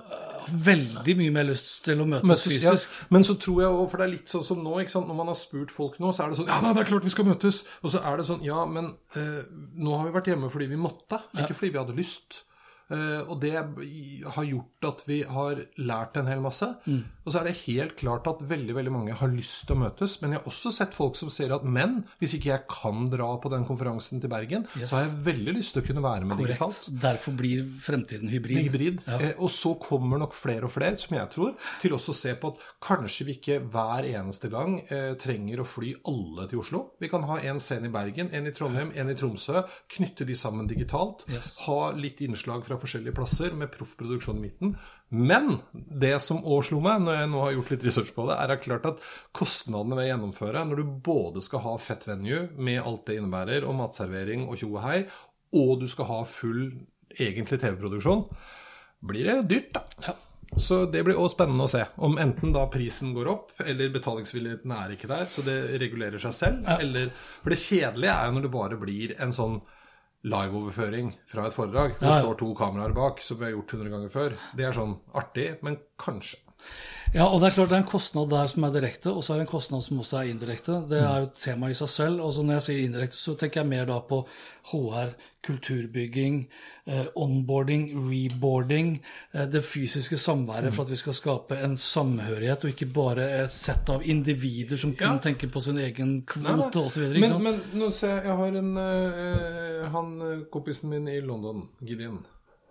veldig 0.48 1.16
mye 1.20 1.34
mer 1.34 1.48
lyst 1.50 1.72
til 1.86 2.02
å 2.02 2.06
møtes, 2.08 2.28
møtes, 2.28 2.44
ja. 2.56 2.74
fysisk. 2.74 2.98
Men 3.14 3.26
så 3.28 3.36
tror 3.40 3.62
jeg 3.64 3.72
òg, 3.78 3.86
for 3.92 4.00
det 4.00 4.06
er 4.06 4.12
litt 4.14 4.32
sånn 4.32 4.46
som 4.46 4.62
nå, 4.64 4.76
når 4.80 5.18
man 5.22 5.32
har 5.32 5.38
spurt 5.38 5.74
folk 5.74 5.98
nå, 6.02 6.12
så 6.16 6.24
er 6.24 6.32
det 6.32 6.40
sånn 6.40 6.50
Ja, 6.50 6.60
nei, 6.64 6.74
det 6.76 6.84
er 6.84 6.90
klart 6.92 7.06
vi 7.06 7.14
skal 7.14 7.28
møtes. 7.28 7.64
Og 7.84 7.94
så 7.94 8.04
er 8.06 8.20
det 8.20 8.28
sånn 8.28 8.44
Ja, 8.46 8.64
men 8.68 8.94
eh, 9.18 9.42
nå 9.80 9.98
har 9.98 10.08
vi 10.08 10.16
vært 10.18 10.30
hjemme 10.32 10.52
fordi 10.52 10.70
vi 10.72 10.80
måtte, 10.80 11.22
ikke 11.36 11.56
fordi 11.56 11.74
vi 11.74 11.82
hadde 11.82 11.98
lyst. 11.98 12.42
Eh, 12.90 13.20
og 13.30 13.40
det 13.42 13.54
har 13.56 14.44
gjort 14.48 14.86
at 14.90 15.02
vi 15.06 15.20
har 15.28 15.60
lært 15.78 16.16
en 16.20 16.26
hel 16.30 16.40
masse. 16.42 16.66
Mm. 16.86 17.02
Og 17.24 17.32
så 17.32 17.40
er 17.40 17.50
det 17.50 17.58
helt 17.66 17.94
klart 18.00 18.26
at 18.30 18.40
veldig 18.50 18.74
veldig 18.74 18.92
mange 18.94 19.14
har 19.20 19.30
lyst 19.30 19.66
til 19.68 19.76
å 19.76 19.82
møtes. 19.84 20.16
Men 20.22 20.34
jeg 20.34 20.40
har 20.42 20.50
også 20.50 20.72
sett 20.74 20.96
folk 20.96 21.18
som 21.20 21.30
sier 21.32 21.52
at 21.54 21.64
men, 21.66 22.00
hvis 22.22 22.34
ikke 22.38 22.50
jeg 22.50 22.64
kan 22.70 23.06
dra 23.12 23.28
på 23.42 23.52
den 23.52 23.66
konferansen 23.68 24.20
til 24.22 24.32
Bergen, 24.32 24.66
Yes. 24.76 24.90
så 24.90 24.96
har 24.96 25.04
jeg 25.06 25.20
veldig 25.26 25.54
lyst 25.56 25.74
til 25.76 25.82
å 25.82 25.86
kunne 25.86 26.02
være 26.04 26.26
med 26.26 26.40
digitalt. 26.40 26.88
Derfor 27.02 27.36
blir 27.38 27.62
fremtiden 27.82 28.30
hybrid. 28.32 28.62
Hybrid. 28.66 29.00
Ja. 29.06 29.18
Eh, 29.20 29.34
og 29.38 29.50
så 29.54 29.74
kommer 29.80 30.18
nok 30.20 30.34
flere 30.36 30.66
og 30.66 30.72
flere, 30.74 30.96
som 31.00 31.16
jeg 31.16 31.30
tror, 31.34 31.54
til 31.82 31.94
også 31.96 32.14
å 32.14 32.18
se 32.20 32.34
på 32.40 32.52
at 32.54 32.64
kanskje 32.82 33.26
vi 33.28 33.36
ikke 33.38 33.60
hver 33.70 34.08
eneste 34.10 34.50
gang 34.52 34.80
eh, 34.88 35.12
trenger 35.20 35.62
å 35.62 35.68
fly 35.68 35.92
alle 36.10 36.48
til 36.50 36.62
Oslo. 36.64 36.82
Vi 37.00 37.10
kan 37.12 37.22
ha 37.28 37.38
en 37.50 37.60
scene 37.62 37.86
i 37.90 37.94
Bergen, 37.94 38.32
en 38.34 38.48
i 38.50 38.54
Trondheim, 38.56 38.90
en 38.96 39.12
i 39.12 39.16
Tromsø. 39.18 39.62
Knytte 39.94 40.26
de 40.28 40.34
sammen 40.38 40.66
digitalt. 40.70 41.26
Yes. 41.30 41.54
Ha 41.68 41.92
litt 41.96 42.20
innslag 42.24 42.64
fra 42.66 42.79
forskjellige 42.82 43.16
plasser 43.16 43.56
med 43.56 43.72
proffproduksjon 43.74 44.38
i 44.40 44.44
midten. 44.44 44.74
Men 45.08 45.58
det 45.72 46.14
som 46.24 46.42
òg 46.44 46.64
slo 46.68 46.80
meg, 46.84 47.02
når 47.04 47.18
jeg 47.18 47.32
nå 47.32 47.42
har 47.44 47.56
gjort 47.56 47.74
litt 47.74 47.86
research 47.88 48.14
på 48.16 48.28
det, 48.28 48.38
er 48.38 48.52
det 48.52 48.60
klart 48.64 48.88
at 48.90 49.04
kostnadene 49.36 49.98
ved 49.98 50.06
å 50.06 50.10
gjennomføre, 50.12 50.64
når 50.68 50.80
du 50.80 50.94
både 51.10 51.44
skal 51.44 51.64
ha 51.66 51.74
fett 51.82 52.06
venue 52.08 52.46
med 52.56 52.80
alt 52.82 53.04
det 53.10 53.18
innebærer, 53.20 53.66
og 53.68 53.78
matservering 53.80 54.48
og 54.48 54.58
tjo 54.60 54.72
og 54.74 54.82
hei, 54.86 54.98
og 55.56 55.76
du 55.82 55.86
skal 55.90 56.10
ha 56.10 56.22
full 56.30 56.64
egentlig 57.18 57.60
TV-produksjon, 57.62 58.26
blir 59.10 59.30
det 59.30 59.38
dyrt, 59.50 59.78
da. 59.78 60.16
Så 60.58 60.82
det 60.90 61.04
blir 61.06 61.14
også 61.14 61.36
spennende 61.36 61.66
å 61.66 61.70
se. 61.70 61.84
Om 62.02 62.16
enten 62.18 62.54
da 62.54 62.64
prisen 62.70 63.12
går 63.14 63.28
opp, 63.30 63.52
eller 63.62 63.92
betalingsvilligheten 63.94 64.72
er 64.74 64.94
ikke 64.94 65.10
der, 65.10 65.28
så 65.30 65.44
det 65.46 65.58
regulerer 65.78 66.22
seg 66.22 66.34
selv. 66.34 66.70
Eller, 66.80 67.12
for 67.42 67.54
det 67.54 67.60
kjedelige 67.62 68.16
er 68.16 68.26
jo 68.26 68.34
når 68.36 68.46
det 68.46 68.54
bare 68.56 68.80
blir 68.80 69.14
en 69.22 69.34
sånn 69.36 69.60
liveoverføring 70.28 71.12
fra 71.30 71.46
et 71.48 71.56
foredrag. 71.56 71.96
Ja, 71.96 72.00
det 72.02 72.12
ja. 72.12 72.20
står 72.24 72.38
to 72.42 72.52
kameraer 72.58 72.94
bak, 72.96 73.22
som 73.24 73.40
vi 73.40 73.48
har 73.48 73.54
gjort 73.56 73.74
100 73.78 73.92
ganger 73.94 74.12
før. 74.12 74.38
Det 74.56 74.66
er 74.68 74.76
sånn 74.76 74.96
artig, 75.16 75.50
men 75.64 75.80
kanskje. 76.00 76.42
Ja, 77.10 77.24
og 77.26 77.40
det 77.42 77.48
er 77.48 77.54
klart 77.56 77.70
det 77.72 77.74
er 77.74 77.80
en 77.82 77.88
kostnad 77.90 78.28
der 78.30 78.46
som 78.46 78.62
er 78.68 78.70
direkte, 78.70 79.10
og 79.10 79.24
så 79.26 79.32
er 79.34 79.40
det 79.40 79.48
en 79.48 79.50
kostnad 79.50 79.82
som 79.82 79.98
også 79.98 80.20
er 80.20 80.28
indirekte. 80.30 80.76
Det 80.86 81.00
er 81.02 81.24
jo 81.24 81.26
et 81.26 81.40
tema 81.42 81.66
i 81.66 81.74
seg 81.74 81.88
selv. 81.90 82.20
og 82.22 82.30
så 82.36 82.44
Når 82.46 82.54
jeg 82.60 82.62
sier 82.68 82.84
indirekte, 82.86 83.18
så 83.18 83.34
tenker 83.34 83.60
jeg 83.64 83.70
mer 83.72 83.88
da 83.88 83.96
på 84.06 84.20
HR, 84.70 85.10
kulturbygging, 85.42 86.36
eh, 86.86 87.06
onboarding, 87.18 87.88
reboarding, 88.06 88.92
eh, 89.34 89.46
det 89.50 89.64
fysiske 89.66 90.16
samværet 90.22 90.72
for 90.76 90.84
at 90.86 90.90
vi 90.94 90.96
skal 91.02 91.16
skape 91.18 91.58
en 91.64 91.74
samhørighet, 91.76 92.62
og 92.64 92.70
ikke 92.70 92.92
bare 92.94 93.26
et 93.42 93.50
sett 93.52 93.90
av 93.90 94.06
individer 94.06 94.76
som 94.78 94.92
kun 94.94 95.16
Ja. 95.16 95.18
tenker 95.18 95.48
på 95.50 95.60
sin 95.60 95.78
egen 95.78 96.22
kvote 96.22 96.78
osv. 96.78 97.10
Men, 97.18 97.42
men 97.42 97.60
nå 97.74 97.90
ser 97.90 98.20
jeg, 98.20 98.24
jeg 98.24 98.36
har 98.36 98.60
en 98.62 98.76
eh, 98.76 99.88
Han 99.90 100.20
eh, 100.22 100.44
kompisen 100.52 100.90
min 100.90 101.08
i 101.08 101.20
London, 101.20 101.68
Gideon. 101.82 102.22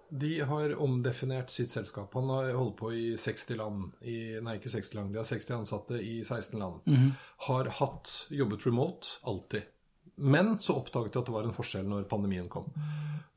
De 0.09 0.39
har 0.49 0.75
omdefinert 0.81 1.49
sitt 1.53 1.71
selskap. 1.71 2.13
Han 2.13 2.29
har 2.29 2.53
holdt 2.57 2.77
på 2.79 2.93
i 2.93 3.17
60 3.17 3.57
land. 3.59 3.91
I, 4.01 4.39
nei, 4.41 4.55
ikke 4.57 4.71
60 4.73 4.95
land. 4.97 5.13
De 5.13 5.21
har 5.21 5.27
60 5.29 5.55
ansatte 5.59 5.99
i 6.01 6.23
16 6.25 6.59
land. 6.59 6.81
Har 7.49 7.69
hatt 7.79 8.15
jobbet 8.33 8.65
remote 8.65 9.19
alltid. 9.29 9.69
Men 10.19 10.57
så 10.59 10.77
oppdaget 10.79 11.15
de 11.15 11.23
at 11.23 11.29
det 11.29 11.35
var 11.35 11.47
en 11.47 11.55
forskjell 11.55 11.87
når 11.89 12.09
pandemien 12.11 12.49
kom. 12.51 12.67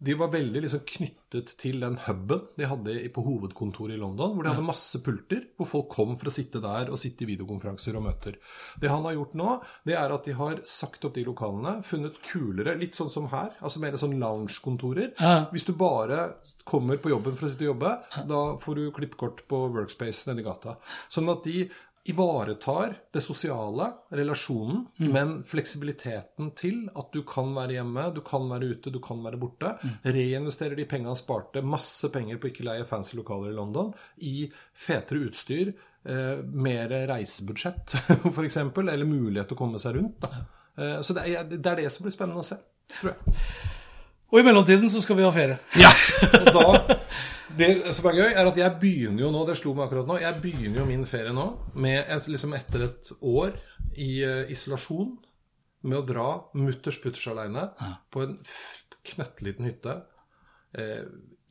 De 0.03 0.15
var 0.19 0.33
veldig 0.33 0.65
liksom 0.65 0.81
knyttet 0.83 1.53
til 1.61 1.77
den 1.79 1.95
huben 2.09 2.41
de 2.59 2.67
hadde 2.67 2.95
på 3.15 3.23
hovedkontoret 3.23 3.95
i 3.95 4.01
London, 4.01 4.33
hvor 4.35 4.43
de 4.43 4.51
hadde 4.51 4.65
masse 4.67 4.99
pulter, 5.05 5.45
hvor 5.55 5.69
folk 5.71 5.93
kom 5.95 6.17
for 6.19 6.27
å 6.27 6.33
sitte 6.35 6.59
der 6.65 6.91
og 6.91 6.99
sitte 6.99 7.23
i 7.23 7.29
videokonferanser 7.31 7.95
og 8.01 8.03
møter. 8.09 8.41
Det 8.83 8.91
han 8.91 9.07
har 9.07 9.15
gjort 9.15 9.37
nå, 9.39 9.53
det 9.87 9.95
er 10.01 10.15
at 10.17 10.27
de 10.27 10.35
har 10.41 10.65
sagt 10.67 11.07
opp 11.07 11.15
de 11.15 11.23
lokalene, 11.29 11.77
funnet 11.87 12.19
kulere, 12.27 12.75
litt 12.81 12.99
sånn 12.99 13.13
som 13.15 13.31
her, 13.31 13.55
altså 13.63 13.85
mer 13.85 13.95
sånn 14.01 14.19
lounge-kontorer. 14.19 15.15
Hvis 15.55 15.69
du 15.71 15.73
bare 15.79 16.33
kommer 16.67 16.99
på 16.99 17.15
jobben 17.15 17.39
for 17.39 17.47
å 17.47 17.53
sitte 17.55 17.69
og 17.69 17.77
jobbe, 17.77 17.95
da 18.35 18.43
får 18.65 18.81
du 18.81 18.85
klippekort 18.99 19.47
på 19.47 19.65
Workspace 19.79 20.27
nedi 20.33 20.43
gata. 20.51 20.81
Sånn 21.15 21.31
at 21.31 21.47
de 21.47 21.69
ivaretar 22.05 22.97
det 23.13 23.21
sosiale, 23.21 23.87
relasjonen, 24.11 24.87
men 24.97 25.35
fleksibiliteten 25.47 26.51
til 26.59 26.89
at 26.99 27.13
du 27.15 27.21
kan 27.29 27.53
være 27.55 27.77
hjemme, 27.77 28.09
du 28.15 28.21
kan 28.27 28.49
være 28.51 28.73
ute, 28.75 28.91
du 28.91 28.99
kan 29.03 29.21
være 29.23 29.39
borte. 29.39 29.71
Reinvesterer 30.03 30.75
de 30.79 30.87
pengene 30.91 31.13
han 31.13 31.21
sparte, 31.21 31.63
masse 31.63 32.11
penger 32.15 32.41
på 32.43 32.51
ikke 32.51 32.67
leie 32.67 32.89
fancy 32.89 33.15
lokaler 33.19 33.53
i 33.53 33.57
London, 33.59 33.93
i 34.27 34.49
fetere 34.75 35.29
utstyr, 35.29 35.71
eh, 36.03 36.43
mer 36.43 36.97
reisebudsjett 37.13 37.95
f.eks., 38.35 38.59
eller 38.59 39.07
mulighet 39.07 39.53
til 39.53 39.59
å 39.59 39.63
komme 39.63 39.83
seg 39.83 40.01
rundt. 40.01 40.27
Da. 40.27 40.43
Eh, 40.75 40.99
så 41.07 41.15
det 41.15 41.29
er, 41.31 41.47
det 41.55 41.63
er 41.63 41.85
det 41.85 41.95
som 41.95 42.09
blir 42.09 42.17
spennende 42.17 42.43
å 42.43 42.51
se, 42.51 42.59
tror 42.99 43.15
jeg. 43.15 43.39
Og 44.33 44.41
i 44.41 44.45
mellomtiden 44.47 44.91
så 44.91 45.03
skal 45.05 45.19
vi 45.19 45.27
ha 45.29 45.31
ferie. 45.31 45.59
Ja, 45.79 45.93
og 46.43 46.55
da 46.57 47.02
Det 47.59 47.69
som 47.93 48.07
er 48.09 48.19
gøy, 48.21 48.31
er 48.31 48.49
at 48.49 48.59
jeg 48.59 48.79
begynner 48.81 49.27
jo 49.27 49.33
nå, 49.35 49.43
det 49.49 49.59
slo 49.61 49.75
meg 49.77 49.87
akkurat 49.87 50.09
nå, 50.09 50.17
jeg 50.23 50.41
begynner 50.43 50.83
jo 50.83 50.87
min 50.89 51.05
ferie 51.09 51.35
nå 51.37 51.47
med 51.75 52.09
liksom 52.33 52.55
etter 52.57 52.87
et 52.87 53.13
år 53.21 53.57
i 54.01 54.13
uh, 54.25 54.53
isolasjon 54.53 55.13
med 55.83 55.99
å 55.99 56.07
dra 56.07 56.29
mutters 56.57 56.99
putters 57.03 57.27
aleine 57.33 57.69
på 58.13 58.23
en 58.25 58.37
knøttliten 59.13 59.67
hytte. 59.67 59.97
Eh, 60.79 61.03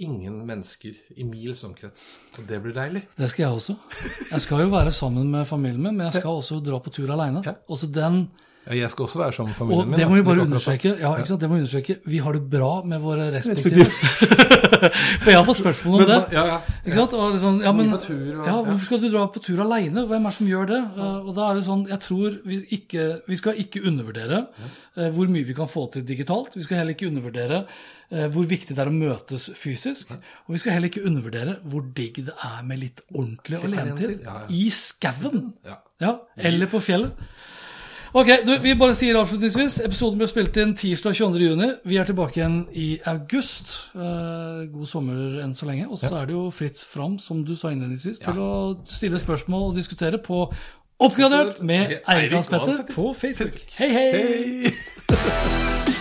ingen 0.02 0.40
mennesker 0.48 0.96
i 1.20 1.26
mils 1.28 1.64
omkrets. 1.68 2.16
Og 2.40 2.48
det 2.50 2.62
blir 2.64 2.74
deilig. 2.74 3.04
Det 3.18 3.28
skal 3.30 3.44
jeg 3.44 3.58
også. 3.60 3.76
Jeg 4.32 4.46
skal 4.46 4.64
jo 4.64 4.72
være 4.72 4.94
sammen 4.96 5.28
med 5.34 5.46
familien 5.50 5.84
min, 5.84 5.98
men 6.00 6.08
jeg 6.08 6.24
skal 6.24 6.40
også 6.40 6.62
dra 6.66 6.80
på 6.82 6.94
tur 6.96 7.12
aleine. 7.12 7.44
Ja. 7.46 7.60
Også 7.70 7.92
den 7.92 8.24
Ja, 8.24 8.48
jeg 8.70 8.90
skal 8.94 9.04
også 9.08 9.18
være 9.20 9.34
sammen 9.34 9.50
med 9.52 9.58
familien 9.58 9.80
Og 9.82 9.88
min. 9.90 10.00
det 10.00 10.08
må 10.08 10.16
vi 10.16 10.22
bare 10.22 10.42
understreke. 10.46 10.92
Ja, 11.02 11.16
ikke 11.18 11.28
sant? 11.32 11.42
Det 11.42 11.50
må 11.50 11.56
vi 11.58 11.62
understreke. 11.64 11.96
Vi 12.06 12.18
har 12.22 12.34
det 12.38 12.42
bra 12.52 12.84
med 12.86 13.00
våre 13.02 13.32
respektive 13.34 13.88
For 15.22 15.30
jeg 15.32 15.38
har 15.38 15.46
fått 15.48 15.60
spørsmål 15.62 15.96
om 15.96 16.02
Men, 16.04 16.10
det. 16.12 16.20
ja, 16.36 16.44
ja. 16.48 16.58
Ikke 16.86 16.98
sant? 16.98 17.14
Og 17.18 17.34
liksom, 17.36 17.58
ja, 17.66 17.72
men, 17.74 17.90
tur 18.02 18.40
og- 18.40 18.46
ja, 18.48 18.54
hvorfor 18.66 18.86
skal 18.86 19.02
du 19.02 19.08
dra 19.14 19.26
på 19.34 19.42
tur 19.44 19.62
aleine? 19.66 20.06
Hvem 20.10 20.26
er 20.26 20.30
det 20.30 20.38
som 20.38 20.48
gjør 20.50 20.70
det? 20.72 20.82
Uh, 20.98 21.28
og 21.28 21.36
da 21.38 21.48
er 21.50 21.60
det 21.60 21.66
sånn, 21.68 21.84
jeg 21.90 22.00
tror 22.06 22.38
vi 22.46 22.60
ikke 22.78 23.08
Vi 23.28 23.36
skal 23.42 23.60
ikke 23.66 23.84
undervurdere 23.92 24.40
uh, 24.98 25.10
hvor 25.10 25.28
mye 25.34 25.46
vi 25.46 25.54
kan 25.58 25.70
få 25.70 25.88
til 25.94 26.06
digitalt. 26.08 26.56
Vi 26.58 26.64
skal 26.66 26.78
heller 26.82 26.96
ikke 26.96 27.10
undervurdere 27.12 27.64
uh, 27.66 28.28
hvor 28.34 28.46
viktig 28.50 28.76
det 28.78 28.82
er 28.86 28.90
å 28.94 28.96
møtes 28.96 29.50
fysisk. 29.58 30.14
Og 30.48 30.54
vi 30.58 30.62
skal 30.64 30.78
heller 30.78 30.90
ikke 30.94 31.06
undervurdere 31.06 31.58
hvor 31.66 31.86
digg 31.98 32.22
det 32.30 32.34
er 32.38 32.62
med 32.64 32.80
litt 32.86 33.02
ordentlig 33.14 33.58
alenetid. 33.62 34.06
alenetid, 34.06 34.26
ja, 34.26 34.38
ja. 34.46 34.50
I 34.50 34.70
skauen. 34.70 35.48
Ja. 35.66 35.78
Ja, 36.02 36.16
eller 36.38 36.66
på 36.70 36.80
fjellet. 36.82 37.14
Ok, 38.14 38.28
du, 38.46 38.58
Vi 38.60 38.74
bare 38.76 38.96
sier 38.98 39.16
avslutningsvis. 39.16 39.78
Episoden 39.86 40.20
ble 40.20 40.28
spilt 40.28 40.58
inn 40.60 40.74
tirsdag 40.76 41.16
22. 41.16 41.46
juni. 41.46 41.70
Vi 41.88 42.00
er 42.02 42.10
tilbake 42.10 42.42
igjen 42.42 42.58
i 42.76 42.90
august. 43.08 43.72
Eh, 43.96 44.66
god 44.74 44.90
sommer 44.90 45.40
enn 45.46 45.56
så 45.56 45.70
lenge. 45.70 45.88
Og 45.88 46.02
så 46.02 46.18
er 46.20 46.28
det 46.28 46.36
jo 46.36 46.50
fritt 46.52 46.82
fram, 46.84 47.16
som 47.24 47.46
du 47.48 47.56
sa 47.56 47.72
innledningsvis, 47.72 48.20
til 48.26 48.44
å 48.44 48.52
stille 48.84 49.22
spørsmål 49.22 49.70
og 49.72 49.80
diskutere 49.80 50.20
på 50.20 50.44
Oppgradert 51.02 51.64
med 51.66 51.96
Eirik 52.06 52.46
Petter 52.52 52.84
Petter. 52.84 52.94
på 52.94 53.14
Facebook. 53.18 53.64
Hei, 53.80 53.90
hei! 53.90 54.72
Hei! 55.10 55.98